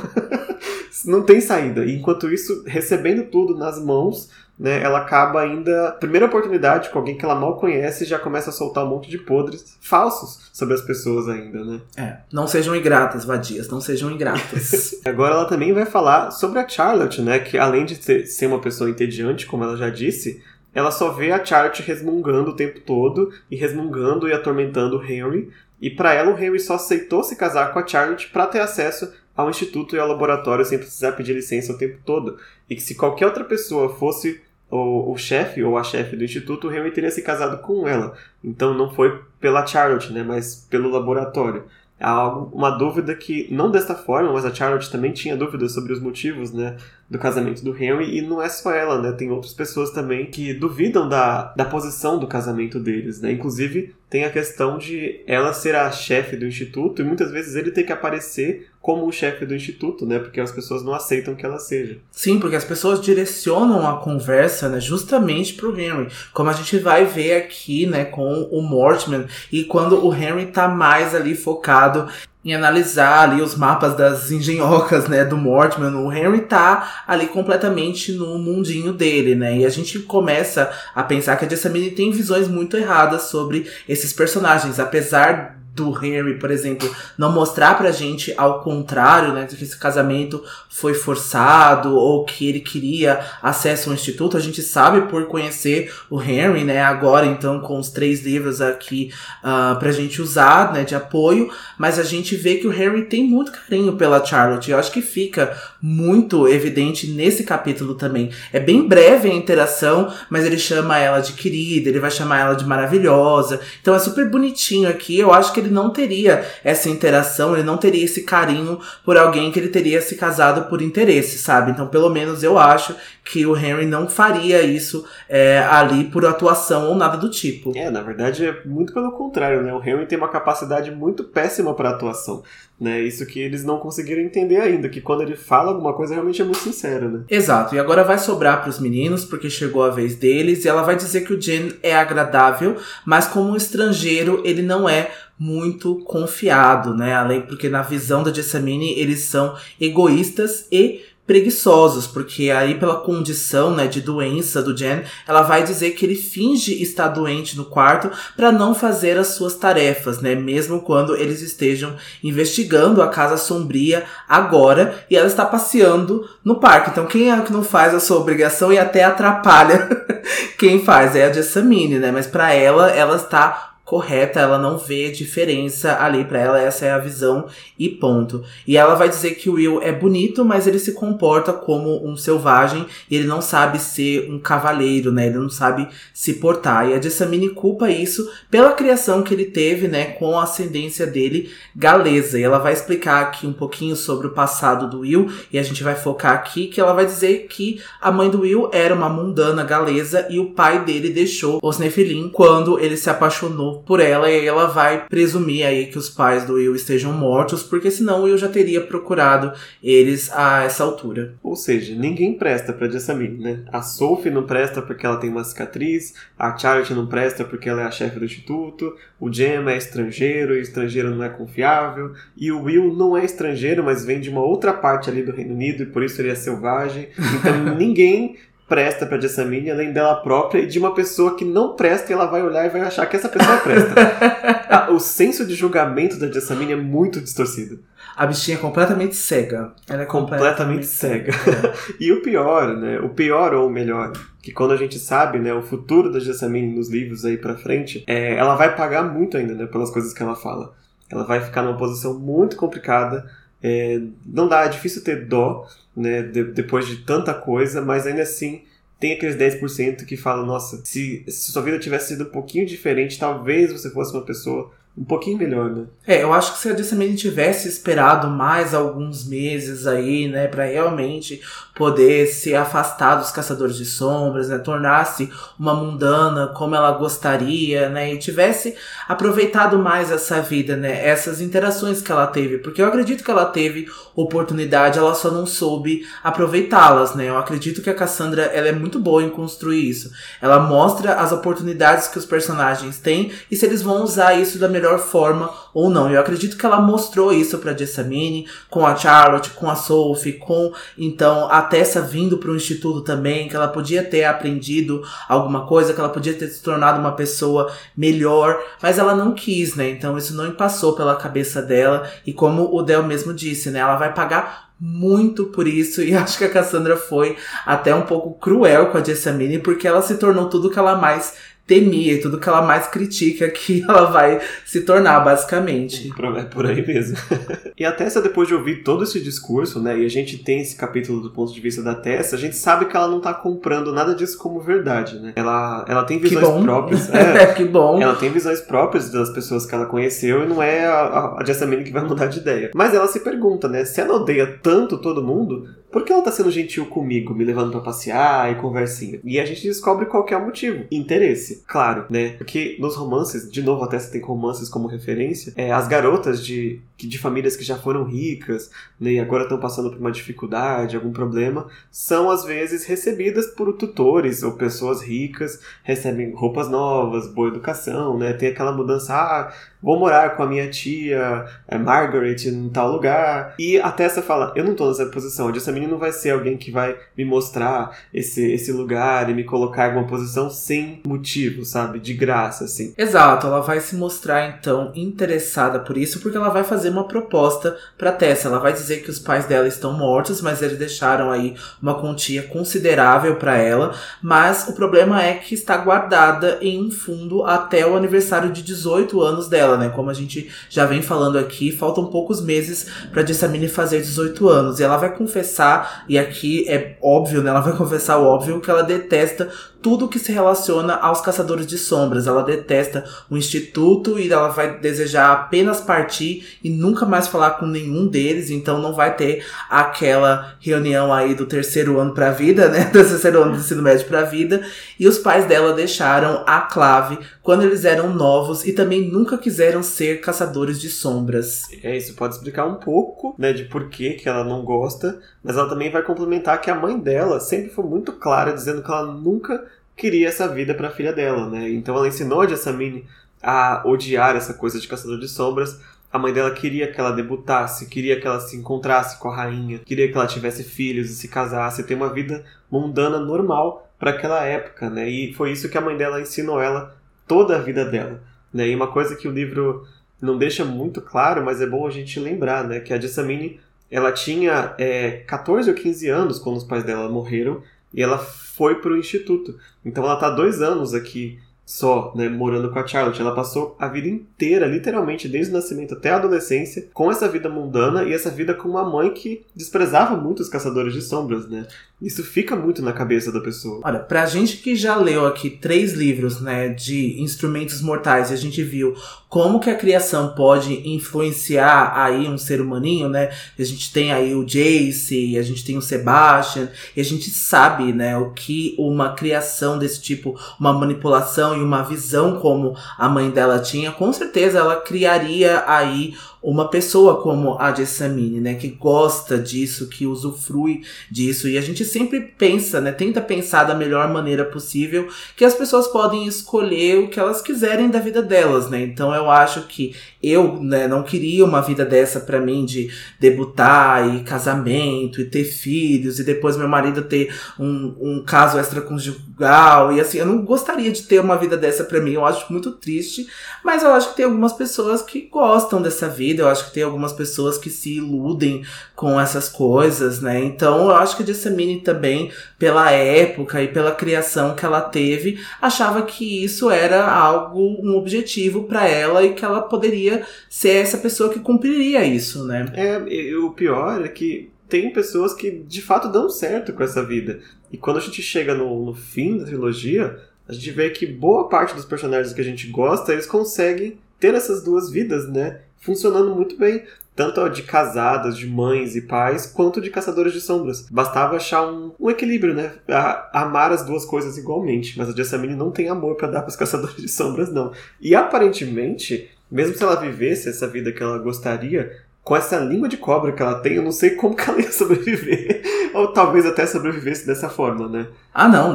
não 1.05 1.23
tem 1.23 1.43
saída. 1.43 1.85
E 1.85 1.95
enquanto 1.95 2.33
isso, 2.33 2.65
recebendo 2.67 3.25
tudo 3.25 3.55
nas 3.55 3.79
mãos, 3.79 4.31
né, 4.59 4.83
ela 4.83 4.99
acaba 4.99 5.41
ainda. 5.41 5.93
Primeira 6.01 6.27
oportunidade 6.27 6.89
com 6.91 6.99
alguém 6.99 7.17
que 7.17 7.25
ela 7.25 7.35
mal 7.35 7.57
conhece 7.57 8.05
já 8.05 8.19
começa 8.19 8.51
a 8.51 8.53
soltar 8.53 8.85
um 8.85 8.89
monte 8.89 9.11
de 9.11 9.19
podres 9.19 9.77
falsos 9.81 10.51
sobre 10.53 10.75
as 10.75 10.81
pessoas 10.81 11.29
ainda, 11.29 11.65
né? 11.65 11.81
É, 11.97 12.17
não 12.33 12.47
sejam 12.47 12.75
ingratas, 12.75 13.25
vadias, 13.25 13.69
não 13.69 13.81
sejam 13.81 14.11
ingratas. 14.11 15.01
Agora 15.05 15.35
ela 15.35 15.45
também 15.45 15.73
vai 15.73 15.85
falar 15.85 16.31
sobre 16.31 16.59
a 16.59 16.69
Charlotte, 16.69 17.21
né? 17.21 17.39
Que 17.39 17.59
além 17.59 17.85
de 17.85 17.97
ser 18.27 18.47
uma 18.47 18.61
pessoa 18.61 18.89
entediante, 18.89 19.47
como 19.47 19.65
ela 19.65 19.77
já 19.77 19.91
disse, 19.91 20.43
ela 20.75 20.91
só 20.91 21.11
vê 21.11 21.33
a 21.33 21.45
Charlotte 21.45 21.83
resmungando 21.83 22.51
o 22.51 22.57
tempo 22.57 22.81
todo 22.81 23.31
e 23.51 23.57
resmungando 23.57 24.29
e 24.29 24.33
atormentando 24.33 24.99
o 24.99 25.03
Henry. 25.03 25.51
E 25.81 25.91
para 25.91 26.15
ela, 26.15 26.35
o 26.35 26.39
Henry 26.39 26.59
só 26.59 26.75
aceitou 26.75 27.23
se 27.23 27.37
casar 27.37 27.73
com 27.73 27.79
a 27.79 27.87
Charlotte 27.87 28.29
para 28.29 28.47
ter 28.47 28.61
acesso 28.61 29.13
ao 29.37 29.51
instituto 29.51 29.95
e 29.95 29.99
ao 29.99 30.09
laboratório 30.09 30.65
sem 30.65 30.79
precisar 30.79 31.13
pedir 31.13 31.35
licença 31.35 31.73
o 31.73 31.79
tempo 31.79 31.99
todo. 32.05 32.39
E 32.69 32.75
que 32.75 32.83
se 32.83 32.95
qualquer 32.95 33.27
outra 33.27 33.45
pessoa 33.45 33.95
fosse 33.95 34.41
o, 34.71 35.13
o 35.13 35.17
chefe 35.17 35.63
ou 35.63 35.77
a 35.77 35.85
chefe 35.85 36.17
do 36.17 36.25
instituto, 36.25 36.69
o 36.69 36.75
Henry 36.75 36.91
teria 36.91 37.11
se 37.11 37.23
casado 37.23 37.59
com 37.59 37.87
ela. 37.87 38.17
Então 38.43 38.75
não 38.75 38.91
foi 38.91 39.21
pela 39.41 39.67
Charlotte, 39.67 40.13
né, 40.13 40.23
mas 40.23 40.67
pelo 40.71 40.91
laboratório. 40.91 41.65
Há 41.99 42.29
uma 42.29 42.71
dúvida 42.71 43.15
que, 43.15 43.49
não 43.51 43.71
desta 43.71 43.95
forma, 43.95 44.31
mas 44.31 44.45
a 44.45 44.55
Charlotte 44.55 44.91
também 44.91 45.13
tinha 45.13 45.35
dúvidas 45.35 45.73
sobre 45.73 45.95
os 45.95 46.01
motivos 46.01 46.53
né, 46.53 46.77
do 47.09 47.19
casamento 47.19 47.65
do 47.65 47.75
Henry, 47.75 48.19
e 48.19 48.21
não 48.21 48.43
é 48.43 48.51
só 48.51 48.71
ela, 48.71 49.01
né? 49.01 49.13
Tem 49.13 49.31
outras 49.31 49.55
pessoas 49.55 49.91
também 49.93 50.27
que 50.27 50.53
duvidam 50.53 51.09
da, 51.09 51.55
da 51.57 51.65
posição 51.65 52.19
do 52.19 52.27
casamento 52.27 52.79
deles, 52.79 53.23
né? 53.23 53.33
Inclusive, 53.33 53.95
tem 54.11 54.27
a 54.27 54.31
questão 54.31 54.77
de 54.77 55.23
ela 55.27 55.55
ser 55.55 55.75
a 55.75 55.91
chefe 55.91 56.37
do 56.37 56.45
instituto, 56.45 57.01
e 57.01 57.05
muitas 57.05 57.31
vezes 57.31 57.55
ele 57.55 57.71
tem 57.71 57.87
que 57.87 57.93
aparecer 57.93 58.69
como 58.87 59.05
o 59.05 59.11
chefe 59.11 59.45
do 59.45 59.53
instituto, 59.53 60.07
né? 60.07 60.21
Porque 60.21 60.41
as 60.41 60.53
pessoas 60.53 60.85
não 60.85 60.95
aceitam 60.95 61.35
que 61.35 61.45
ela 61.45 61.59
seja. 61.59 61.99
Sim, 62.13 62.39
porque 62.39 62.55
as 62.55 62.65
pessoas 62.65 63.01
direcionam 63.01 63.85
a 63.85 63.97
conversa, 63.97 64.69
né, 64.69 64.79
justamente 64.79 65.55
pro 65.55 65.77
Henry. 65.77 66.07
Como 66.33 66.49
a 66.49 66.53
gente 66.53 66.79
vai 66.79 67.05
ver 67.05 67.35
aqui, 67.35 67.85
né, 67.85 68.05
com 68.05 68.43
o 68.45 68.63
Mortimer, 68.63 69.27
e 69.51 69.65
quando 69.65 70.07
o 70.07 70.15
Henry 70.15 70.47
tá 70.47 70.69
mais 70.69 71.17
ali 71.17 71.35
focado 71.35 72.09
em 72.45 72.55
analisar 72.55 73.29
ali 73.29 73.43
os 73.43 73.57
mapas 73.57 73.97
das 73.97 74.31
engenhocas, 74.31 75.09
né, 75.09 75.25
do 75.25 75.37
Mortimer, 75.37 75.93
o 75.93 76.13
Henry 76.13 76.43
tá 76.43 77.03
ali 77.09 77.27
completamente 77.27 78.13
no 78.13 78.39
mundinho 78.39 78.93
dele, 78.93 79.35
né, 79.35 79.59
e 79.59 79.67
a 79.67 79.69
gente 79.69 79.99
começa 79.99 80.71
a 80.95 81.03
pensar 81.03 81.35
que 81.35 81.45
a 81.45 81.49
Jessamine 81.49 81.91
tem 81.91 82.13
visões 82.13 82.47
muito 82.47 82.77
erradas 82.77 83.23
sobre 83.23 83.69
esses 83.89 84.13
personagens, 84.13 84.79
apesar 84.79 85.56
do 85.77 85.91
Henry, 86.03 86.39
por 86.39 86.51
exemplo, 86.51 86.91
não 87.19 87.31
mostrar 87.31 87.77
pra 87.77 87.93
gente 87.93 88.33
ao 88.37 88.63
contrário, 88.63 89.35
né, 89.35 89.45
que 89.45 89.63
esse 89.63 89.79
casamento 89.79 90.43
foi 90.71 90.95
forçado 90.95 91.95
ou 91.95 92.25
que 92.25 92.49
ele 92.49 92.61
queria 92.61 93.21
acesso 93.43 93.91
ao 93.91 93.95
instituto. 93.95 94.37
A 94.37 94.41
gente 94.41 94.63
sabe 94.63 95.03
por 95.03 95.27
conhecer 95.27 95.93
o 96.09 96.21
Henry, 96.21 96.65
né, 96.65 96.83
agora 96.83 97.27
então 97.27 97.61
com 97.61 97.79
os 97.79 97.91
três 97.91 98.25
livros 98.25 98.63
aqui 98.63 99.13
uh, 99.45 99.79
pra 99.79 99.93
gente 99.93 100.23
usar, 100.23 100.73
né, 100.73 100.83
de 100.83 100.95
apoio, 100.95 101.51
mas 101.79 101.99
a 101.99 102.03
gente 102.03 102.35
vê 102.35 102.57
que 102.57 102.67
o 102.67 102.73
Henry 102.73 103.03
tem 103.03 103.25
muito 103.25 103.53
carinho 103.53 103.93
pela 103.97 104.25
Charlotte. 104.25 104.71
Eu 104.71 104.79
acho 104.79 104.91
que 104.91 105.03
fica 105.03 105.55
muito 105.81 106.49
evidente 106.49 107.09
nesse 107.09 107.45
capítulo 107.45 107.95
também. 107.95 108.31
É 108.51 108.59
bem 108.59 108.89
breve 108.89 109.31
a 109.31 109.35
interação, 109.35 110.13
mas 110.31 110.45
ele 110.47 110.59
chama 110.59 110.99
ela 110.99 111.21
de 111.21 111.35
querida, 111.35 111.91
ele 111.91 112.01
vai 112.01 112.11
chamar 112.11 112.41
ela 112.41 112.55
de 112.55 112.65
maravilhosa. 112.65 113.61
Então 113.83 113.95
é 113.95 113.99
super 113.99 114.31
bonitinho 114.31 114.89
aqui. 114.89 115.19
Eu 115.19 115.33
acho 115.33 115.53
que 115.53 115.66
ele 115.67 115.75
não 115.75 115.91
teria 115.91 116.45
essa 116.65 116.89
interação, 116.89 117.55
ele 117.55 117.63
não 117.63 117.77
teria 117.77 118.05
esse 118.05 118.23
carinho 118.23 118.81
por 119.05 119.17
alguém 119.17 119.53
que 119.53 119.59
ele 119.59 119.69
teria 119.69 120.01
se 120.01 120.17
casado 120.17 120.69
por 120.69 120.81
interesse, 120.81 121.39
sabe? 121.39 121.71
Então, 121.71 121.87
pelo 121.87 122.09
menos 122.09 122.43
eu 122.43 122.59
acho 122.59 122.95
que 123.25 123.45
o 123.45 123.57
Henry 123.57 123.87
não 123.87 124.09
faria 124.09 124.63
isso 124.63 125.05
é, 125.29 125.59
ali 125.71 126.05
por 126.05 126.25
atuação 126.25 126.89
ou 126.89 126.95
nada 126.95 127.17
do 127.17 127.31
tipo. 127.31 127.73
É, 127.77 127.91
na 127.91 128.01
verdade 128.01 128.45
é 128.45 128.65
muito 128.65 128.93
pelo 128.93 129.13
contrário, 129.13 129.63
né? 129.63 129.73
O 129.75 129.83
Henry 129.83 130.07
tem 130.07 130.17
uma 130.17 130.29
capacidade 130.29 130.91
muito 130.91 131.25
péssima 131.25 131.75
para 131.75 131.91
atuação. 131.91 132.43
Né, 132.79 133.01
isso 133.01 133.25
que 133.25 133.41
eles 133.41 133.65
não 133.65 133.79
conseguiram 133.79 134.21
entender 134.21 134.59
ainda, 134.59 134.87
que 134.87 135.01
quando 135.01 135.23
ele 135.23 135.35
fala 135.35 135.71
alguma 135.71 135.95
coisa 135.95 136.13
realmente 136.13 136.43
é 136.43 136.45
muito 136.45 136.59
sincero, 136.59 137.11
né? 137.11 137.25
Exato, 137.31 137.75
e 137.75 137.79
agora 137.79 138.05
vai 138.05 138.19
sobrar 138.19 138.61
para 138.61 138.69
os 138.69 138.79
meninos, 138.79 139.25
porque 139.25 139.49
chegou 139.49 139.83
a 139.83 139.89
vez 139.89 140.15
deles, 140.15 140.63
e 140.63 140.69
ela 140.69 140.83
vai 140.83 140.95
dizer 140.95 141.23
que 141.23 141.33
o 141.33 141.41
Jen 141.41 141.73
é 141.83 141.97
agradável, 141.97 142.77
mas 143.07 143.27
como 143.27 143.49
um 143.49 143.57
estrangeiro 143.57 144.43
ele 144.45 144.61
não 144.61 144.87
é 144.87 145.11
muito 145.39 145.97
confiado, 146.05 146.95
né? 146.95 147.15
Além 147.15 147.41
porque 147.41 147.71
na 147.71 147.81
visão 147.81 148.23
da 148.23 148.33
Jessamine 148.33 148.99
eles 148.99 149.21
são 149.21 149.57
egoístas 149.81 150.67
e 150.71 151.01
preguiçosos, 151.27 152.07
porque 152.07 152.51
aí 152.51 152.79
pela 152.79 152.97
condição, 152.97 153.75
né, 153.75 153.87
de 153.87 154.01
doença 154.01 154.63
do 154.63 154.77
Jen, 154.77 155.03
ela 155.27 155.43
vai 155.43 155.65
dizer 155.65 155.91
que 155.91 156.07
ele 156.07 156.15
finge 156.15 156.81
estar 156.81 157.09
doente 157.09 157.57
no 157.57 157.65
quarto 157.65 158.11
para 158.37 158.53
não 158.53 158.75
fazer 158.75 159.19
as 159.19 159.29
suas 159.29 159.55
tarefas, 159.55 160.21
né, 160.21 160.35
mesmo 160.35 160.81
quando 160.81 161.17
eles 161.17 161.43
estejam 161.43 161.97
investigando 162.23 163.03
a 163.03 163.09
casa 163.09 163.37
sombria 163.37 164.05
agora 164.29 165.05
e 165.11 165.17
ela 165.17 165.27
está 165.27 165.45
passeando 165.45 166.29
no 166.45 166.61
parque. 166.61 166.91
Então 166.91 167.07
quem 167.07 167.31
é 167.31 167.41
que 167.41 167.53
não 167.53 167.63
faz 167.63 167.93
a 167.93 168.01
sua 168.01 168.19
obrigação 168.19 168.73
e 168.73 168.79
até 168.79 169.05
atrapalha 169.05 169.89
quem 170.59 170.85
faz 170.85 171.17
é 171.17 171.27
a 171.27 171.33
Jessamine, 171.33 171.99
né? 171.99 172.11
Mas 172.11 172.27
para 172.27 172.53
ela, 172.53 172.91
ela 172.91 173.17
está 173.17 173.76
correta, 173.87 174.41
ela 174.41 174.59
não 174.59 174.77
vê 174.77 175.13
diferença 175.13 176.03
ali 176.03 176.25
para 176.25 176.41
ela, 176.41 176.61
essa 176.61 176.85
é 176.85 176.91
a 176.91 176.99
visão 176.99 177.47
e 177.79 177.89
ponto. 177.89 178.43
E 178.67 178.77
ela 178.77 178.97
vai 178.97 179.09
dizer 179.09 179.37
que 179.37 179.49
o 179.49 179.55
Will 179.55 179.81
é 179.81 179.93
bonito, 179.93 180.45
mas 180.45 180.67
ele 180.67 180.81
se 180.81 180.91
comporta 180.91 181.53
como 181.53 182.05
um 182.05 182.17
selvagem 182.17 182.85
e 183.09 183.15
ele 183.15 183.29
não 183.29 183.41
sabe 183.41 183.79
ser 183.79 184.29
um 184.29 184.41
cavaleiro, 184.41 185.13
né? 185.13 185.29
Ele 185.29 185.39
não 185.39 185.49
sabe 185.49 185.87
se 186.13 186.35
portar. 186.35 186.89
E 186.89 186.95
a 186.95 187.01
Jessamine 187.01 187.51
culpa 187.51 187.89
isso 187.89 188.29
pela 188.51 188.73
criação 188.73 189.23
que 189.23 189.33
ele 189.33 189.45
teve, 189.45 189.87
né, 189.87 190.07
com 190.07 190.37
a 190.37 190.43
ascendência 190.43 191.07
dele 191.07 191.53
galesa. 191.75 192.41
E 192.41 192.43
ela 192.43 192.59
vai 192.59 192.73
explicar 192.73 193.23
aqui 193.23 193.47
um 193.47 193.53
pouquinho 193.53 193.95
sobre 193.95 194.27
o 194.27 194.33
passado 194.33 194.91
do 194.91 195.01
Will 195.01 195.31
e 195.53 195.61
a 195.61 195.63
gente 195.63 195.85
vai 195.85 195.95
focar 195.95 196.33
aqui 196.33 196.67
que 196.67 196.81
ela 196.81 196.93
vai 196.93 197.07
dizer 197.07 197.47
que 197.49 197.81
a 198.01 198.11
mãe 198.11 198.29
do 198.29 198.41
Will 198.41 198.69
era 198.73 198.93
uma 198.93 199.09
mundana 199.09 199.63
galesa 199.63 200.27
e 200.29 200.41
o 200.41 200.51
pai 200.51 200.85
dele 200.85 201.11
deixou 201.11 201.61
os 201.63 201.79
Nephilim 201.79 202.31
quando 202.31 202.81
ele 202.81 202.97
se 202.97 203.09
apaixonou 203.09 203.76
por 203.85 204.01
ela 204.01 204.31
e 204.31 204.47
ela 204.47 204.67
vai 204.67 205.07
presumir 205.07 205.67
aí 205.67 205.87
que 205.87 205.99
os 205.99 206.09
pais 206.09 206.45
do 206.45 206.55
Will 206.55 206.75
estejam 206.75 207.13
mortos, 207.13 207.63
porque 207.63 207.91
senão 207.91 208.21
o 208.21 208.25
Will 208.25 208.39
já 208.39 208.49
teria 208.49 208.81
procurado 208.81 209.53
eles 209.83 210.31
a 210.33 210.63
essa 210.63 210.85
altura. 210.85 211.35
Ou 211.43 211.57
seja, 211.57 211.95
ninguém 211.95 212.35
presta 212.35 212.73
pra 212.73 212.89
Jessamine, 212.89 213.39
né? 213.39 213.65
A 213.73 213.83
Sophie 213.83 214.31
não 214.31 214.45
presta 214.45 214.81
porque 214.81 215.07
ela 215.07 215.19
tem 215.19 215.31
uma 215.31 215.45
cicatriz, 215.45 216.15
a 216.39 216.57
Charlotte 216.57 216.95
não 216.95 217.07
presta 217.07 217.45
porque 217.45 217.69
ela 217.69 217.83
é 217.83 217.85
a 217.87 217.91
chefe 217.91 218.19
do 218.19 218.25
instituto, 218.25 218.95
o 219.21 219.33
Jem 219.33 219.69
é 219.69 219.77
estrangeiro 219.77 220.55
e 220.57 220.61
estrangeiro 220.61 221.15
não 221.15 221.25
é 221.25 221.29
confiável, 221.29 222.13
e 222.37 222.53
o 222.53 222.63
Will 222.63 222.95
não 222.95 223.17
é 223.17 223.25
estrangeiro, 223.25 223.83
mas 223.83 224.05
vem 224.05 224.21
de 224.21 224.31
uma 224.31 224.43
outra 224.43 224.73
parte 224.73 225.11
ali 225.11 225.23
do 225.23 225.33
Reino 225.33 225.55
Unido 225.55 225.83
e 225.83 225.87
por 225.87 226.03
isso 226.03 226.21
ele 226.21 226.31
é 226.31 226.35
selvagem. 226.35 227.09
Então 227.37 227.77
ninguém 227.77 228.37
presta 228.69 229.07
pra 229.07 229.21
Jessamine, 229.21 229.71
além 229.71 229.93
dela 229.93 230.17
própria, 230.17 230.61
e 230.61 230.67
de 230.67 230.79
uma 230.79 230.95
pessoa 230.95 231.37
que 231.37 231.45
não 231.45 231.75
presta 231.75 232.11
e 232.11 232.15
ela 232.15 232.27
vai 232.27 232.43
olhar 232.43 232.67
e 232.67 232.69
vai 232.69 232.81
achar 232.81 233.07
que 233.07 233.17
essa 233.17 233.29
pessoa 233.29 233.59
presta. 233.59 233.95
Ah, 234.69 234.91
o 234.91 234.99
senso 234.99 235.47
de 235.47 235.55
julgamento 235.55 236.19
da 236.19 236.27
Jessamine 236.27 236.73
é 236.73 236.77
muito 236.77 237.21
distorcido. 237.21 237.79
A 238.17 238.27
bichinha 238.27 238.57
é 238.57 238.61
completamente 238.61 239.15
cega. 239.15 239.73
Ela 239.89 240.03
é 240.03 240.05
completamente, 240.05 240.57
completamente 240.57 240.87
cega. 240.87 241.33
e 242.01 242.11
o 242.11 242.21
pior, 242.21 242.77
né? 242.77 242.99
O 242.99 243.11
pior 243.11 243.55
ou 243.55 243.69
o 243.69 243.71
melhor, 243.71 244.13
que 244.43 244.51
quando 244.51 244.73
a 244.73 244.77
gente 244.77 244.99
sabe, 244.99 245.39
né, 245.39 245.55
o 245.55 245.63
futuro 245.63 246.11
da 246.11 246.19
Jessamine 246.19 246.75
nos 246.75 246.91
livros 246.91 247.25
aí 247.25 247.37
pra 247.37 247.55
frente, 247.55 248.03
é, 248.09 248.35
ela 248.35 248.57
vai 248.57 248.75
pagar 248.75 249.05
muito 249.05 249.37
ainda, 249.37 249.55
né, 249.55 249.67
pelas 249.67 249.89
coisas 249.89 250.13
que 250.13 250.23
ela 250.23 250.35
fala. 250.35 250.75
Ela 251.09 251.23
vai 251.23 251.41
ficar 251.41 251.63
numa 251.63 251.79
posição 251.79 252.19
muito 252.19 252.57
complicada 252.57 253.25
é, 253.63 254.01
não 254.25 254.49
dá, 254.49 254.65
é 254.65 254.69
difícil 254.69 255.03
ter 255.03 255.27
dó, 255.27 255.67
né, 255.97 256.23
de, 256.23 256.45
depois 256.45 256.87
de 256.87 256.99
tanta 256.99 257.33
coisa, 257.33 257.81
mas 257.81 258.07
ainda 258.07 258.23
assim 258.23 258.63
tem 258.99 259.13
aqueles 259.13 259.37
10% 259.37 260.05
que 260.05 260.17
falam, 260.17 260.47
nossa, 260.47 260.83
se, 260.85 261.25
se 261.27 261.53
sua 261.53 261.63
vida 261.63 261.79
tivesse 261.79 262.09
sido 262.09 262.25
um 262.25 262.31
pouquinho 262.31 262.67
diferente, 262.67 263.19
talvez 263.19 263.73
você 263.73 263.91
fosse 263.91 264.13
uma 264.13 264.25
pessoa 264.25 264.73
um 264.97 265.05
pouquinho 265.05 265.37
melhor, 265.37 265.71
né? 265.71 265.85
É, 266.07 266.23
eu 266.23 266.33
acho 266.33 266.55
que 266.55 266.59
se 266.59 266.71
a 266.71 266.73
Disney 266.73 267.15
tivesse 267.15 267.69
esperado 267.69 268.29
mais 268.29 268.73
alguns 268.73 269.27
meses 269.27 269.87
aí, 269.87 270.29
né, 270.29 270.47
para 270.47 270.65
realmente 270.65 271.41
poder 271.75 272.27
se 272.29 272.55
afastar 272.55 273.17
dos 273.17 273.31
caçadores 273.31 273.77
de 273.77 273.85
sombras, 273.85 274.49
né, 274.49 274.57
tornar-se 274.57 275.31
uma 275.59 275.75
mundana 275.75 276.47
como 276.49 276.75
ela 276.75 276.93
gostaria, 276.93 277.91
né, 277.91 278.15
e 278.15 278.19
tivesse 278.19 278.75
aproveitado 279.07 279.79
mais 279.79 280.11
essa 280.11 280.41
vida, 280.41 280.77
né, 280.77 281.07
essas 281.07 281.41
interações 281.41 282.01
que 282.01 282.11
ela 282.11 282.27
teve, 282.27 282.59
porque 282.59 282.81
eu 282.81 282.87
acredito 282.87 283.23
que 283.23 283.31
ela 283.31 283.45
teve 283.45 283.89
oportunidade, 284.15 284.99
ela 284.99 285.15
só 285.15 285.31
não 285.31 285.45
soube 285.45 286.07
aproveitá-las, 286.25 287.15
né? 287.15 287.29
Eu 287.29 287.37
acredito 287.37 287.83
que 287.83 287.91
a 287.91 287.95
Cassandra, 287.95 288.45
ela 288.45 288.69
é 288.69 288.73
muito 288.73 288.99
boa 288.99 289.23
em 289.23 289.29
construir 289.29 289.89
isso. 289.89 290.11
Ela 290.41 290.59
mostra 290.59 291.15
as 291.15 291.33
oportunidades 291.33 292.09
que 292.09 292.19
os 292.19 292.25
personagens 292.25 292.99
têm 292.99 293.33
e 293.51 293.57
se 293.57 293.67
eles 293.67 293.83
vão 293.83 294.03
usar 294.03 294.35
isso 294.35 294.59
da 294.59 294.69
melhor 294.69 294.86
melhor 294.87 294.99
forma 294.99 295.51
ou 295.75 295.91
não. 295.91 296.11
Eu 296.11 296.21
acredito 296.21 296.57
que 296.57 296.65
ela 296.65 296.81
mostrou 296.81 297.33
isso 297.33 297.59
para 297.59 297.77
Jessamine, 297.77 298.47
com 298.71 298.87
a 298.87 298.95
Charlotte, 298.97 299.51
com 299.51 299.69
a 299.69 299.75
Sophie, 299.75 300.35
com 300.35 300.73
então 300.97 301.51
a 301.51 301.61
Tessa 301.63 302.01
vindo 302.01 302.39
para 302.39 302.51
o 302.51 302.57
instituto 302.57 303.01
também, 303.03 303.49
que 303.49 303.57
ela 303.57 303.69
podia 303.69 304.03
ter 304.03 304.25
aprendido 304.25 305.03
alguma 305.29 305.67
coisa, 305.67 305.93
que 305.93 306.01
ela 306.01 306.09
podia 306.09 306.35
ter 306.35 306.49
se 306.49 306.63
tornado 306.63 307.01
uma 307.01 307.13
pessoa 307.13 307.73
melhor, 307.97 308.59
mas 308.81 308.99
ela 308.99 309.15
não 309.15 309.33
quis, 309.33 309.75
né? 309.75 309.91
Então 309.91 310.17
isso 310.17 310.35
não 310.35 310.51
passou 310.53 310.95
pela 310.95 311.17
cabeça 311.17 311.61
dela 311.61 312.09
e 312.25 312.33
como 312.33 312.75
o 312.75 312.83
Del 312.83 313.03
mesmo 313.03 313.35
disse, 313.35 313.71
né? 313.71 313.81
Ela 313.81 313.97
vai 313.97 314.15
pagar 314.15 314.67
muito 314.79 315.47
por 315.47 315.67
isso 315.67 316.03
e 316.05 316.15
acho 316.15 316.39
que 316.39 316.45
a 316.45 316.51
Cassandra 316.51 316.97
foi 316.97 317.37
até 317.65 317.95
um 317.95 318.03
pouco 318.03 318.39
cruel 318.39 318.87
com 318.91 318.99
a 318.99 319.05
Jessamine 319.05 319.59
porque 319.59 319.89
ela 319.89 320.03
se 320.03 320.17
tornou 320.17 320.49
tudo 320.49 320.71
que 320.71 320.79
ela 320.79 320.97
mais 320.97 321.35
temia 321.67 322.15
e 322.15 322.21
tudo 322.21 322.39
que 322.39 322.49
ela 322.49 322.63
mais 322.63 322.87
critica 322.87 323.49
que 323.51 323.83
ela 323.89 324.05
vai 324.05 324.41
se 324.65 324.83
tornar, 324.83 325.21
basicamente. 325.21 326.11
É 326.37 326.43
por 326.45 326.67
aí 326.67 326.87
mesmo. 326.87 327.17
e 327.77 327.85
a 327.85 327.93
Tessa, 327.93 328.23
depois 328.23 328.47
de 328.49 328.55
ouvir 328.55 328.83
todo 328.83 329.05
esse 329.05 329.21
discurso, 329.21 329.81
né, 329.81 329.99
e 329.99 330.05
a 330.05 330.09
gente 330.09 330.39
tem 330.39 330.61
esse 330.61 330.77
capítulo 330.77 331.21
do 331.21 331.31
ponto 331.31 331.53
de 331.53 331.61
vista 331.61 331.83
da 331.83 331.95
Tessa, 331.95 332.37
a 332.37 332.39
gente 332.39 332.57
sabe 332.57 332.85
que 332.85 332.97
ela 332.97 333.09
não 333.09 333.21
tá 333.21 333.35
comprando 333.35 333.93
nada 333.93 334.15
disso 334.15 334.39
como 334.39 334.61
verdade, 334.61 335.19
né? 335.19 335.33
Ela, 335.35 335.85
ela 335.89 336.05
tem 336.05 336.19
visões 336.19 336.63
próprias. 336.63 337.11
É, 337.17 337.47
que 337.47 337.65
bom. 337.65 338.01
Ela 338.01 338.15
tem 338.15 338.31
visões 338.31 338.61
próprias 338.61 339.11
das 339.11 339.31
pessoas 339.31 339.67
que 339.67 339.75
ela 339.75 339.87
conheceu 339.87 340.45
e 340.45 340.47
não 340.47 340.63
é 340.63 340.87
a, 340.87 341.37
a 341.39 341.45
Jessamine 341.45 341.83
que 341.83 341.93
vai 341.93 342.05
mudar 342.05 342.27
de 342.27 342.39
ideia. 342.39 342.71
Mas 342.75 342.95
ela 342.95 343.07
se 343.09 343.21
pergunta, 343.21 343.69
né, 343.69 343.85
se 343.85 344.01
ela 344.01 344.15
odeia 344.15 344.59
tanto 344.63 344.99
todo 344.99 345.23
mundo, 345.23 345.69
por 345.91 346.05
que 346.05 346.13
ela 346.13 346.23
tá 346.23 346.33
sendo 346.33 346.51
gentil 346.51 346.87
comigo, 346.87 347.35
me 347.35 347.45
levando 347.45 347.71
para 347.71 347.81
passear 347.81 348.53
e 348.53 348.57
conversinha? 348.57 349.21
E 349.25 349.39
a 349.39 349.45
gente 349.45 349.63
descobre 349.63 350.07
qual 350.07 350.27
é 350.29 350.37
o 350.37 350.45
motivo. 350.45 350.85
Interesse, 350.91 351.63
claro, 351.67 352.07
né? 352.11 352.31
Porque 352.31 352.77
nos 352.79 352.97
romances, 352.97 353.51
de 353.51 353.63
novo, 353.63 353.85
até 353.85 353.99
você 353.99 354.11
tem 354.11 354.21
romances 354.21 354.69
como 354.69 354.89
referência, 354.89 355.53
é, 355.57 355.73
as 355.73 355.89
garotas 355.89 356.45
de, 356.45 356.81
de 356.97 357.19
famílias 357.19 357.57
que 357.57 357.65
já 357.65 357.77
foram 357.77 358.05
ricas, 358.05 358.71
né, 359.01 359.13
e 359.13 359.21
agora 359.21 359.45
estão 359.45 359.59
passando 359.59 359.91
por 359.91 359.99
uma 359.99 360.13
dificuldade, 360.13 360.97
algum 360.97 361.13
problema, 361.13 361.67
são 361.91 362.31
às 362.31 362.45
vezes 362.45 362.85
recebidas 362.85 363.47
por 363.47 363.73
tutores 363.75 364.43
ou 364.43 364.53
pessoas 364.53 365.03
ricas, 365.03 365.61
recebem 365.83 366.33
roupas 366.35 366.69
novas, 366.69 367.29
boa 367.33 367.49
educação, 367.49 368.19
né? 368.19 368.33
Tem 368.33 368.49
aquela 368.49 368.73
mudança, 368.73 369.15
ah, 369.15 369.53
vou 369.87 370.01
morar 370.01 370.35
com 370.35 370.43
a 370.43 370.47
minha 370.49 370.69
tia 370.69 371.45
é, 371.69 371.79
Margaret 371.79 372.45
em 372.45 372.69
tal 372.69 372.91
lugar. 372.91 373.55
E 373.57 373.79
a 373.79 373.93
Tessa 373.93 374.21
fala, 374.21 374.53
eu 374.57 374.65
não 374.65 374.75
tô 374.75 374.89
nessa 374.89 375.07
posição, 375.07 375.49
essa 375.51 375.71
menina 375.71 375.93
não 375.93 375.99
vai 375.99 376.11
ser 376.11 376.31
alguém 376.31 376.57
que 376.57 376.73
vai 376.73 376.97
me 377.17 377.25
mostrar 377.25 377.97
esse, 378.13 378.51
esse 378.53 378.73
lugar 378.73 379.31
e 379.31 379.35
me 379.35 379.45
colocar 379.45 379.89
em 379.89 379.93
uma 379.93 380.09
posição 380.09 380.51
sem 380.51 381.01
motivo, 381.07 381.65
sabe? 381.65 382.01
De 382.01 382.15
graça, 382.15 382.65
assim. 382.65 382.93
Exato, 382.99 383.47
ela 383.47 383.61
vai 383.61 383.79
se 383.79 383.95
mostrar 383.95 384.49
então 384.49 384.91
interessada 384.97 385.79
por 385.79 385.97
isso 385.97 386.19
porque 386.19 386.37
ela 386.37 386.49
vai 386.49 386.65
fazer 386.65 386.89
uma 386.89 387.07
proposta 387.07 387.77
para 387.97 388.11
Tessa. 388.11 388.49
Ela 388.49 388.59
vai 388.59 388.73
dizer 388.73 389.05
que 389.05 389.11
os 389.11 389.21
pais 389.21 389.45
dela 389.45 389.69
estão 389.69 389.93
mortos, 389.93 390.43
mas 390.43 390.63
eles 390.63 390.79
deixaram 390.79 391.31
aí 391.31 391.55
uma 391.81 391.95
quantia 392.01 392.43
considerável 392.43 393.37
para 393.37 393.57
ela, 393.57 393.95
mas 394.21 394.67
o 394.67 394.73
problema 394.73 395.23
é 395.23 395.35
que 395.35 395.55
está 395.55 395.77
guardada 395.77 396.59
em 396.61 396.85
um 396.85 396.91
fundo 396.91 397.45
até 397.45 397.87
o 397.87 397.97
aniversário 397.97 398.51
de 398.51 398.63
18 398.63 399.23
anos 399.23 399.49
dela 399.49 399.76
né? 399.77 399.89
Como 399.91 400.11
a 400.11 400.15
gente 400.15 400.51
já 400.69 400.87
vem 400.87 401.03
falando 401.03 401.39
aqui, 401.39 401.73
faltam 401.73 402.07
poucos 402.07 402.41
meses 402.41 402.87
para 403.13 403.25
Jessamine 403.25 403.69
fazer 403.69 404.01
18 404.01 404.49
anos. 404.49 404.81
E 404.81 404.83
ela 404.83 404.97
vai 404.97 405.15
confessar, 405.15 406.05
e 406.09 406.19
aqui 406.19 406.69
é 406.69 406.97
óbvio, 407.03 407.43
né? 407.43 407.51
Ela 407.51 407.61
vai 407.61 407.75
confessar 407.79 408.19
o 408.19 408.25
óbvio 408.25 408.61
que 408.61 408.71
ela 408.71 408.83
detesta 408.83 409.51
tudo 409.87 410.09
que 410.09 410.19
se 410.19 410.33
relaciona 410.33 410.97
aos 410.97 411.21
caçadores 411.21 411.65
de 411.65 411.79
sombras. 411.79 412.27
Ela 412.27 412.43
detesta 412.43 413.05
o 413.31 413.37
instituto 413.37 414.19
e 414.19 414.33
ela 414.33 414.49
vai 414.49 414.81
desejar 414.81 415.31
apenas 415.31 415.81
partir 415.81 416.59
e 416.61 416.69
nunca 416.69 417.07
mais 417.07 417.29
falar 417.29 417.53
com 417.53 417.67
nenhum 417.67 418.09
deles. 418.09 418.51
Então 418.51 418.83
não 418.83 418.93
vai 418.93 419.15
ter 419.15 419.47
aquela 419.71 420.57
reunião 420.59 421.15
aí 421.15 421.37
do 421.37 421.47
terceiro 421.47 422.01
ano 422.01 422.13
para 422.13 422.31
a 422.31 422.33
vida, 422.33 422.69
né? 422.69 422.87
Do 422.91 422.99
terceiro 422.99 423.41
ano 423.41 423.53
do 423.53 423.59
ensino 423.59 423.81
médio 423.81 424.09
para 424.09 424.23
a 424.23 424.25
vida. 424.25 424.67
E 424.99 425.07
os 425.07 425.19
pais 425.19 425.45
dela 425.45 425.73
deixaram 425.73 426.43
a 426.49 426.63
clave 426.63 427.17
quando 427.41 427.63
eles 427.63 427.85
eram 427.85 428.13
novos 428.13 428.67
e 428.67 428.73
também 428.73 429.09
nunca 429.09 429.39
quiseram 429.39 429.85
ser 429.85 430.21
caçadores 430.21 430.81
de 430.81 430.91
sombras. 430.91 431.63
É, 431.81 431.97
isso 431.97 432.15
pode 432.15 432.35
explicar 432.35 432.67
um 432.67 432.75
pouco, 432.75 433.37
né, 433.39 433.53
de 433.53 433.67
por 433.67 433.89
que, 433.89 434.15
que 434.15 434.29
ela 434.29 434.43
não 434.43 434.65
gosta, 434.65 435.21
mas 435.45 435.57
ela 435.57 435.69
também 435.69 435.93
vai 435.93 436.03
complementar 436.03 436.61
que 436.61 436.73
a 436.73 436.75
mãe 436.75 436.99
dela 436.99 437.39
sempre 437.39 437.71
foi 437.71 437.85
muito 437.85 438.13
clara, 438.15 438.53
dizendo 438.53 438.83
que 438.83 438.91
ela 438.91 439.07
nunca 439.13 439.65
queria 439.97 440.29
essa 440.29 440.47
vida 440.47 440.75
para 440.75 440.89
a 440.89 440.93
filha 440.93 441.13
dela, 441.13 441.49
né? 441.49 441.71
Então 441.71 441.97
ela 441.97 442.07
ensinou 442.07 442.43
a 442.43 442.47
Jessamine 442.47 443.07
a 443.43 443.83
odiar 443.85 444.37
essa 444.37 444.53
coisa 444.53 444.79
de 444.79 444.87
caçador 444.87 445.19
de 445.19 445.29
sombras. 445.29 445.81
A 446.13 446.19
mãe 446.19 446.33
dela 446.33 446.51
queria 446.51 446.91
que 446.91 447.01
ela 447.01 447.11
debutasse, 447.11 447.89
queria 447.89 448.21
que 448.21 448.27
ela 448.27 448.41
se 448.41 448.57
encontrasse 448.57 449.19
com 449.19 449.29
a 449.29 449.37
rainha, 449.37 449.81
queria 449.81 450.11
que 450.11 450.17
ela 450.17 450.27
tivesse 450.27 450.63
filhos 450.63 451.11
e 451.11 451.15
se 451.15 451.29
casasse, 451.29 451.83
ter 451.83 451.95
uma 451.95 452.13
vida 452.13 452.45
mundana 452.71 453.19
normal 453.19 453.91
para 453.99 454.11
aquela 454.11 454.45
época, 454.45 454.91
né? 454.91 455.09
E 455.09 455.33
foi 455.33 455.53
isso 455.53 455.69
que 455.69 455.79
a 455.79 455.81
mãe 455.81 455.97
dela 455.97 456.21
ensinou 456.21 456.61
ela 456.61 456.97
toda 457.27 457.57
a 457.57 457.61
vida 457.61 457.85
dela, 457.85 458.23
né? 458.53 458.69
E 458.69 458.75
uma 458.75 458.89
coisa 458.89 459.17
que 459.17 459.27
o 459.27 459.33
livro 459.33 459.87
não 460.21 460.39
deixa 460.39 460.65
muito 460.65 461.01
claro, 461.01 461.45
mas 461.45 461.61
é 461.61 461.67
bom 461.67 461.87
a 461.87 461.91
gente 461.91 462.21
lembrar, 462.21 462.65
né? 462.65 462.81
Que 462.81 462.93
a 462.93 463.01
Jessamine, 463.01 463.61
ela 463.91 464.13
tinha 464.13 464.75
é, 464.79 465.23
14 465.27 465.71
ou 465.71 465.77
15 465.77 466.09
anos 466.09 466.39
quando 466.39 466.57
os 466.57 466.65
pais 466.65 466.85
dela 466.85 467.09
morreram 467.09 467.63
e 467.97 468.03
ela 468.03 468.19
foi 468.19 468.77
para 468.77 468.93
o 468.93 468.97
instituto. 468.97 469.59
Então 469.85 470.05
ela 470.05 470.15
está 470.15 470.31
dois 470.31 470.61
anos 470.61 470.93
aqui 470.95 471.39
só, 471.65 472.13
né, 472.15 472.29
morando 472.29 472.71
com 472.71 472.79
a 472.79 472.87
Charlotte. 472.87 473.21
Ela 473.21 473.35
passou 473.35 473.75
a 473.79 473.89
vida 473.89 474.07
inteira, 474.07 474.67
literalmente, 474.67 475.29
desde 475.29 475.51
o 475.51 475.55
nascimento 475.57 475.95
até 475.95 476.11
a 476.11 476.17
adolescência, 476.17 476.89
com 476.95 477.11
essa 477.11 477.29
vida 477.29 477.49
mundana 477.49 478.05
e 478.05 478.13
essa 478.13 478.31
vida 478.31 478.55
com 478.55 478.69
uma 478.69 478.89
mãe 478.89 479.13
que 479.13 479.45
desprezava 479.55 480.17
muito 480.17 480.41
os 480.41 480.49
caçadores 480.49 480.95
de 480.95 481.03
sombras, 481.03 481.49
né? 481.49 481.67
Isso 482.01 482.23
fica 482.23 482.55
muito 482.55 482.83
na 482.83 482.93
cabeça 482.93 483.33
da 483.33 483.41
pessoa. 483.41 483.81
Olha, 483.83 483.99
pra 483.99 484.27
gente 484.27 484.59
que 484.59 484.77
já 484.77 484.97
leu 484.97 485.27
aqui 485.27 485.49
três 485.49 485.95
livros, 485.95 486.43
né, 486.43 486.69
de 486.69 487.23
instrumentos 487.23 487.81
mortais, 487.81 488.31
e 488.31 488.35
a 488.35 488.37
gente 488.37 488.63
viu 488.63 488.95
como 489.31 489.59
que 489.59 489.71
a 489.71 489.75
criação 489.75 490.35
pode 490.35 490.87
influenciar 490.87 491.93
aí 491.97 492.29
um 492.29 492.37
ser 492.37 492.61
humaninho, 492.61 493.09
né? 493.09 493.31
A 493.59 493.65
gente 493.65 493.91
tem 493.93 494.13
aí 494.13 494.35
o 494.35 494.45
Jace, 494.45 495.39
a 495.39 495.43
gente 495.43 495.65
tem 495.65 495.79
o 495.79 495.83
Sebastian, 495.83 496.69
e 496.95 497.01
a 497.01 497.05
gente 497.05 497.31
sabe, 497.31 497.95
né, 497.95 498.17
o 498.19 498.31
que 498.31 498.75
uma 498.79 499.15
criação 499.15 499.79
desse 499.79 500.01
tipo, 500.01 500.39
uma 500.61 500.75
manipulação 500.75 501.57
e 501.57 501.63
uma 501.63 501.83
visão 501.83 502.39
como 502.41 502.77
a 502.99 503.09
mãe 503.09 503.31
dela 503.31 503.59
tinha, 503.59 503.91
com 503.91 504.13
certeza 504.13 504.59
ela 504.59 504.77
criaria 504.77 505.65
aí 505.67 506.15
uma 506.47 506.71
pessoa 506.71 507.21
como 507.21 507.59
a 507.59 507.75
Jessamine, 507.75 508.41
né, 508.41 508.55
que 508.55 508.69
gosta 508.69 509.37
disso, 509.37 509.89
que 509.89 510.07
usufrui 510.07 510.83
disso, 511.11 511.49
e 511.49 511.59
a 511.59 511.61
gente 511.61 511.85
sempre 511.85 512.21
pensa, 512.21 512.81
né, 512.81 512.93
tenta 512.93 513.21
pensar 513.21 513.65
da 513.65 513.75
melhor 513.75 514.09
maneira 514.13 514.45
possível 514.45 515.09
que 515.37 515.45
as 515.45 515.55
pessoas 515.55 515.89
podem 515.89 516.25
escolher 516.25 517.01
o 517.01 517.09
que 517.09 517.19
elas 517.19 517.43
quiserem 517.43 517.91
da 517.91 517.99
vida 517.99 518.23
delas, 518.23 518.71
né? 518.71 518.81
Então 518.81 519.13
eu 519.13 519.29
acho 519.29 519.63
que 519.63 519.93
eu, 520.23 520.61
né, 520.63 520.87
não 520.87 521.03
queria 521.03 521.45
uma 521.45 521.61
vida 521.61 521.85
dessa 521.85 522.21
para 522.21 522.41
mim 522.41 522.65
de 522.65 522.91
debutar 523.19 524.15
e 524.15 524.23
casamento 524.23 525.21
e 525.21 525.25
ter 525.25 525.45
filhos 525.45 526.21
e 526.21 526.25
depois 526.25 526.57
meu 526.57 526.69
marido 526.69 527.03
ter 527.03 527.35
um, 527.59 527.95
um 528.01 528.25
caso 528.25 528.59
extraconjugal. 528.59 529.93
E 529.93 530.01
assim, 530.01 530.19
eu 530.19 530.27
não 530.27 530.45
gostaria 530.45 530.91
de 530.91 531.03
ter 531.03 531.21
uma 531.21 531.37
vida 531.37 531.57
dessa 531.57 531.85
para 531.85 532.01
mim, 532.01 532.13
eu 532.13 532.25
acho 532.25 532.53
muito 532.53 532.73
triste, 532.73 533.27
mas 533.65 533.83
eu 533.83 533.91
acho 533.91 534.11
que 534.11 534.17
tem 534.17 534.25
algumas 534.25 534.53
pessoas 534.53 535.03
que 535.03 535.23
gostam 535.23 535.83
dessa 535.83 536.09
vida, 536.09 536.36
eu 536.41 536.49
acho 536.49 536.67
que 536.67 536.75
tem 536.75 536.83
algumas 536.83 537.13
pessoas 537.13 537.59
que 537.59 537.71
se 537.71 537.97
iludem 537.97 538.65
com 538.95 539.21
essas 539.21 539.49
coisas, 539.49 540.21
né? 540.21 540.43
Então 540.43 540.91
eu 540.91 540.97
acho 540.97 541.17
que 541.17 541.27
Jessamine 541.27 541.81
também, 541.81 542.31
pela 542.59 542.91
época 542.91 543.63
e 543.63 543.69
pela 543.69 543.93
criação 543.93 544.55
que 544.55 544.65
ela 544.65 544.81
teve, 544.81 545.41
achava 545.61 546.03
que 546.03 546.45
isso 546.45 546.71
era 546.71 547.07
algo, 547.07 547.61
um 547.61 547.97
objetivo 547.97 548.65
para 548.65 548.87
ela 548.89 549.23
e 549.23 549.35
que 549.35 549.45
ela 549.45 549.63
poderia 549.63 550.25
ser 550.49 550.77
essa 550.83 550.99
pessoa 550.99 551.31
que 551.31 551.41
cumpriria 551.41 552.05
isso, 552.05 552.45
né? 552.45 552.67
É, 552.75 553.01
e 553.09 553.35
o 553.37 553.51
pior 553.51 554.05
é 554.05 554.09
que 554.09 554.51
tem 554.69 554.93
pessoas 554.93 555.33
que 555.33 555.51
de 555.51 555.81
fato 555.81 556.09
dão 556.09 556.29
certo 556.29 556.73
com 556.73 556.83
essa 556.83 557.05
vida. 557.05 557.41
E 557.71 557.77
quando 557.77 557.99
a 557.99 558.01
gente 558.01 558.23
chega 558.23 558.55
no, 558.55 558.85
no 558.85 558.95
fim 558.95 559.39
da 559.39 559.45
trilogia, 559.45 560.19
a 560.49 560.53
gente 560.53 560.71
vê 560.71 560.91
que 560.91 561.07
boa 561.07 561.49
parte 561.49 561.75
dos 561.75 561.85
personagens 561.85 562.33
que 562.33 562.41
a 562.41 562.45
gente 562.45 562.69
gosta, 562.69 563.13
eles 563.13 563.27
conseguem 563.27 563.99
ter 564.19 564.35
essas 564.35 564.63
duas 564.63 564.91
vidas, 564.91 565.29
né? 565.29 565.61
Funcionando 565.87 566.35
muito 566.35 566.59
bem. 566.59 566.83
Tanto 567.15 567.49
de 567.49 567.63
casadas, 567.63 568.37
de 568.37 568.47
mães 568.47 568.95
e 568.95 569.01
pais, 569.01 569.47
quanto 569.47 569.81
de 569.81 569.89
caçadores 569.89 570.35
de 570.35 570.41
sombras. 570.41 570.83
Bastava 570.91 571.37
achar 571.37 571.67
um, 571.67 571.93
um 571.99 572.11
equilíbrio, 572.11 572.53
né? 572.53 572.73
A, 572.89 573.43
amar 573.43 573.73
as 573.73 573.87
duas 573.87 574.05
coisas 574.05 574.37
igualmente. 574.37 574.99
Mas 574.99 575.09
a 575.09 575.13
Jessamine 575.13 575.55
não 575.55 575.71
tem 575.71 575.89
amor 575.89 576.17
para 576.17 576.29
dar 576.29 576.43
para 576.43 576.51
os 576.51 576.57
caçadores 576.57 576.97
de 576.97 577.09
sombras, 577.09 577.51
não. 577.51 577.73
E 578.01 578.15
aparentemente, 578.15 579.31
mesmo 579.51 579.75
se 579.75 579.83
ela 579.83 579.95
vivesse 579.95 580.49
essa 580.49 580.67
vida 580.67 580.93
que 580.93 581.03
ela 581.03 581.17
gostaria, 581.19 581.91
com 582.27 582.35
essa 582.35 582.59
língua 582.59 582.89
de 582.89 582.97
cobra 582.97 583.31
que 583.31 583.41
ela 583.41 583.55
tem, 583.61 583.75
eu 583.75 583.85
não 583.85 583.93
sei 583.93 584.11
como 584.11 584.35
que 584.35 584.51
ela 584.51 584.61
ia 584.61 584.73
sobreviver. 584.73 585.63
Ou 585.95 586.09
talvez 586.09 586.45
até 586.45 586.67
sobrevivesse 586.67 587.25
dessa 587.25 587.49
forma, 587.49 587.87
né? 587.87 588.09
Ah, 588.35 588.49
não. 588.49 588.75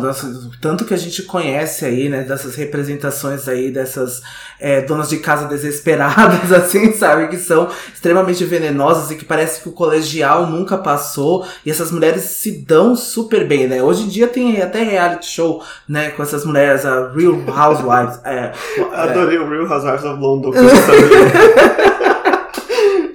Tanto 0.62 0.86
que 0.86 0.94
a 0.94 0.98
gente 0.98 1.24
conhece 1.24 1.84
aí, 1.84 2.08
né, 2.08 2.24
dessas 2.24 2.56
representações 2.56 3.50
aí, 3.50 3.70
dessas 3.70 4.22
é, 4.58 4.80
donas 4.80 5.10
de 5.10 5.18
casa 5.18 5.50
desesperadas, 5.50 6.50
assim, 6.54 6.94
sabe? 6.94 7.28
Que 7.28 7.36
são 7.36 7.68
extremamente 7.94 8.46
venenosas 8.46 9.12
e 9.12 9.16
que 9.16 9.26
parece 9.26 9.62
que 9.62 9.68
o 9.68 9.74
colegial 9.74 10.48
nunca 10.48 10.78
passou. 10.78 11.46
E 11.66 11.70
essas 11.70 11.92
mulheres 11.92 12.22
se 12.22 12.64
dão 12.66 12.96
super 12.96 13.46
bem, 13.46 13.68
né? 13.68 13.84
Hoje 13.84 14.04
em 14.04 14.08
dia 14.08 14.30
tem 14.30 14.62
até 14.62 14.82
reality 14.82 15.28
show, 15.28 15.62
né, 15.90 16.12
com 16.12 16.24
essas 16.24 16.46
mulheres, 16.46 16.86
a 16.86 17.12
Real 17.12 17.38
Housewives. 17.46 18.18
É, 18.24 18.54
Adorei 18.96 19.36
é... 19.36 19.42
o 19.42 19.50
Real 19.50 19.70
Housewives 19.70 20.06
of 20.06 20.22
London. 20.22 20.52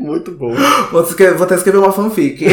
Muito 0.07 0.31
bom. 0.31 0.55
Vou, 0.93 1.03
escrever, 1.03 1.35
vou 1.35 1.45
até 1.45 1.57
escrever 1.57 1.79
uma 1.79 1.91
fanfic. 1.91 2.47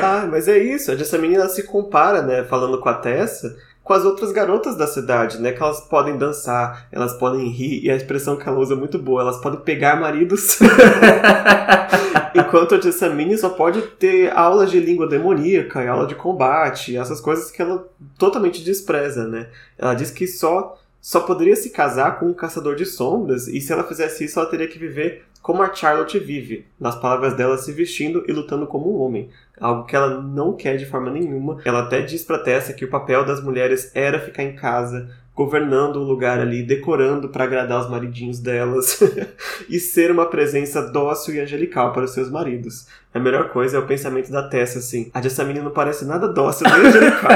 tá, 0.00 0.28
mas 0.28 0.48
é 0.48 0.58
isso. 0.58 0.90
A 0.90 0.96
Jessamine 0.96 1.36
ela 1.36 1.48
se 1.48 1.62
compara, 1.62 2.20
né, 2.20 2.42
falando 2.42 2.80
com 2.80 2.88
a 2.88 2.94
Tessa, 2.94 3.56
com 3.84 3.92
as 3.92 4.04
outras 4.04 4.32
garotas 4.32 4.76
da 4.76 4.88
cidade, 4.88 5.40
né? 5.40 5.52
Que 5.52 5.62
elas 5.62 5.80
podem 5.82 6.18
dançar, 6.18 6.88
elas 6.90 7.12
podem 7.14 7.48
rir, 7.48 7.84
e 7.84 7.90
a 7.92 7.94
expressão 7.94 8.36
que 8.36 8.48
ela 8.48 8.58
usa 8.58 8.74
é 8.74 8.76
muito 8.76 8.98
boa, 8.98 9.22
elas 9.22 9.40
podem 9.40 9.60
pegar 9.60 10.00
maridos. 10.00 10.58
Enquanto 12.34 12.74
a 12.74 12.80
Jessamine 12.80 13.38
só 13.38 13.50
pode 13.50 13.82
ter 13.82 14.32
aulas 14.36 14.68
de 14.68 14.80
língua 14.80 15.06
demoníaca 15.06 15.84
e 15.84 15.86
aula 15.86 16.08
de 16.08 16.16
combate, 16.16 16.96
essas 16.96 17.20
coisas 17.20 17.52
que 17.52 17.62
ela 17.62 17.86
totalmente 18.18 18.64
despreza, 18.64 19.28
né? 19.28 19.46
Ela 19.78 19.94
diz 19.94 20.10
que 20.10 20.26
só 20.26 20.76
só 21.02 21.20
poderia 21.20 21.56
se 21.56 21.70
casar 21.70 22.20
com 22.20 22.26
um 22.26 22.32
caçador 22.32 22.76
de 22.76 22.86
sombras, 22.86 23.48
e 23.48 23.60
se 23.60 23.72
ela 23.72 23.82
fizesse 23.82 24.24
isso, 24.24 24.38
ela 24.38 24.48
teria 24.48 24.68
que 24.68 24.78
viver 24.78 25.24
como 25.42 25.60
a 25.60 25.74
Charlotte 25.74 26.20
vive, 26.20 26.66
nas 26.78 26.94
palavras 26.94 27.34
dela, 27.34 27.58
se 27.58 27.72
vestindo 27.72 28.24
e 28.28 28.32
lutando 28.32 28.64
como 28.66 28.96
um 28.96 29.02
homem. 29.02 29.28
Algo 29.60 29.84
que 29.84 29.96
ela 29.96 30.22
não 30.22 30.52
quer 30.52 30.76
de 30.76 30.86
forma 30.86 31.10
nenhuma. 31.10 31.58
Ela 31.64 31.80
até 31.80 32.00
diz 32.00 32.22
pra 32.22 32.38
Tessa 32.38 32.72
que 32.72 32.84
o 32.84 32.90
papel 32.90 33.24
das 33.24 33.42
mulheres 33.42 33.90
era 33.92 34.20
ficar 34.20 34.44
em 34.44 34.54
casa, 34.54 35.10
governando 35.34 35.96
o 35.96 36.04
lugar 36.04 36.38
ali, 36.38 36.62
decorando 36.62 37.28
para 37.28 37.42
agradar 37.42 37.80
os 37.80 37.90
maridinhos 37.90 38.38
delas 38.38 39.00
e 39.68 39.80
ser 39.80 40.12
uma 40.12 40.26
presença 40.26 40.80
dócil 40.82 41.34
e 41.34 41.40
angelical 41.40 41.92
para 41.92 42.04
os 42.04 42.12
seus 42.12 42.30
maridos. 42.30 42.86
A 43.12 43.18
melhor 43.18 43.48
coisa 43.50 43.76
é 43.76 43.80
o 43.80 43.86
pensamento 43.86 44.30
da 44.30 44.48
Tessa, 44.48 44.78
assim. 44.78 45.10
A 45.12 45.20
Jessamine 45.20 45.60
não 45.60 45.72
parece 45.72 46.04
nada 46.04 46.28
dócil 46.28 46.68
nem 46.70 46.86
angelical. 46.86 47.30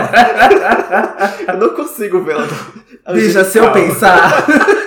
eu 1.49 1.59
não 1.59 1.71
consigo 1.71 2.23
ver 2.23 2.37
ela. 2.37 2.49
Deixa 3.13 3.45
se 3.45 3.59
eu 3.59 3.73
pensar. 3.73 4.47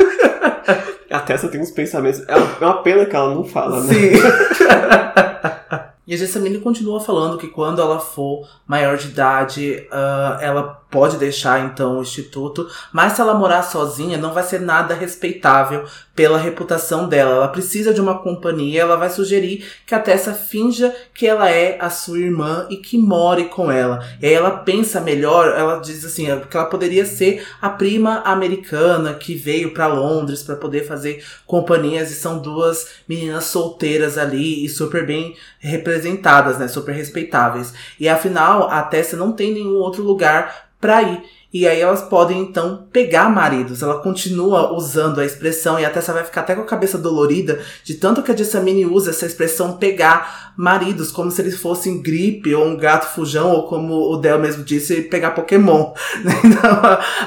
Tessa 1.30 1.48
tem 1.48 1.62
uns 1.62 1.70
pensamentos. 1.70 2.28
É 2.28 2.36
uma 2.66 2.82
pena 2.82 3.06
que 3.06 3.16
ela 3.16 3.36
não 3.36 3.44
fala, 3.44 3.84
né? 3.84 3.94
Sim. 3.94 4.12
E 6.08 6.14
a 6.16 6.18
Jessamine 6.18 6.58
continua 6.58 7.00
falando 7.00 7.38
que 7.38 7.48
quando 7.48 7.80
ela 7.80 8.00
for 8.00 8.50
maior 8.66 8.98
de 8.98 9.10
idade, 9.10 9.88
uh, 9.92 10.42
ela 10.42 10.79
pode 10.90 11.18
deixar 11.18 11.66
então 11.66 11.98
o 11.98 12.02
instituto, 12.02 12.68
mas 12.92 13.14
se 13.14 13.22
ela 13.22 13.34
morar 13.34 13.64
sozinha, 13.64 14.18
não 14.18 14.34
vai 14.34 14.44
ser 14.44 14.60
nada 14.60 14.94
respeitável 14.94 15.86
pela 16.16 16.38
reputação 16.38 17.08
dela. 17.08 17.36
Ela 17.36 17.48
precisa 17.48 17.94
de 17.94 18.02
uma 18.02 18.20
companhia, 18.20 18.82
ela 18.82 18.98
vai 18.98 19.10
sugerir 19.10 19.66
que 19.86 19.96
a 19.96 20.00
Tessa 20.00 20.34
finja 20.34 20.94
que 21.14 21.28
ela 21.28 21.50
é 21.50 21.78
a 21.80 21.90
sua 21.90 22.20
irmã 22.20 22.68
e 22.70 22.78
que 22.78 22.98
more 22.98 23.46
com 23.46 23.72
ela. 23.72 24.06
E 24.22 24.26
aí 24.26 24.34
ela 24.34 24.52
pensa 24.52 25.00
melhor, 25.00 25.48
ela 25.58 25.80
diz 25.80 26.04
assim, 26.04 26.26
que 26.50 26.58
ela 26.58 26.66
poderia 26.66 27.06
ser 27.06 27.46
a 27.62 27.70
prima 27.70 28.22
americana 28.26 29.14
que 29.14 29.36
veio 29.36 29.74
para 29.74 29.88
Londres 29.88 30.44
para 30.44 30.56
poder 30.56 30.86
fazer 30.86 31.24
companhias 31.46 32.12
e 32.12 32.16
são 32.16 32.40
duas 32.40 32.88
meninas 33.08 33.46
solteiras 33.46 34.18
ali 34.18 34.66
e 34.66 34.70
super 34.70 35.06
bem 35.06 35.38
representadas, 35.60 36.58
né, 36.58 36.68
super 36.68 36.94
respeitáveis. 36.94 37.74
E 38.00 38.10
afinal, 38.10 38.70
a 38.70 38.82
Tessa 38.82 39.16
não 39.16 39.32
tem 39.32 39.54
nenhum 39.54 39.76
outro 39.76 40.04
lugar 40.04 40.70
para 40.80 41.02
ir. 41.04 41.24
E 41.52 41.68
aí 41.68 41.82
elas 41.82 42.04
podem 42.04 42.42
então 42.42 42.88
pegar 42.92 43.28
maridos. 43.30 43.82
Ela 43.82 44.02
continua 44.02 44.72
usando 44.74 45.20
a 45.20 45.26
expressão 45.26 45.80
e 45.80 45.86
até 45.86 46.00
você 46.00 46.12
vai 46.12 46.24
ficar 46.24 46.42
até 46.42 46.54
com 46.54 46.62
a 46.62 46.66
cabeça 46.66 46.98
dolorida 46.98 47.60
de 47.84 47.96
tanto 47.96 48.22
que 48.22 48.32
a 48.32 48.36
Jessamine 48.36 48.86
usa 48.86 49.10
essa 49.10 49.26
expressão 49.26 49.78
pegar 49.78 50.49
maridos, 50.60 51.10
como 51.10 51.32
se 51.32 51.42
eles 51.42 51.58
fossem 51.58 52.02
gripe 52.02 52.54
ou 52.54 52.68
um 52.68 52.76
gato 52.76 53.14
fujão, 53.16 53.52
ou 53.52 53.66
como 53.66 53.94
o 53.94 54.18
Del 54.18 54.38
mesmo 54.38 54.62
disse, 54.62 55.04
pegar 55.04 55.32
Pokémon. 55.32 55.94
Então 56.50 56.82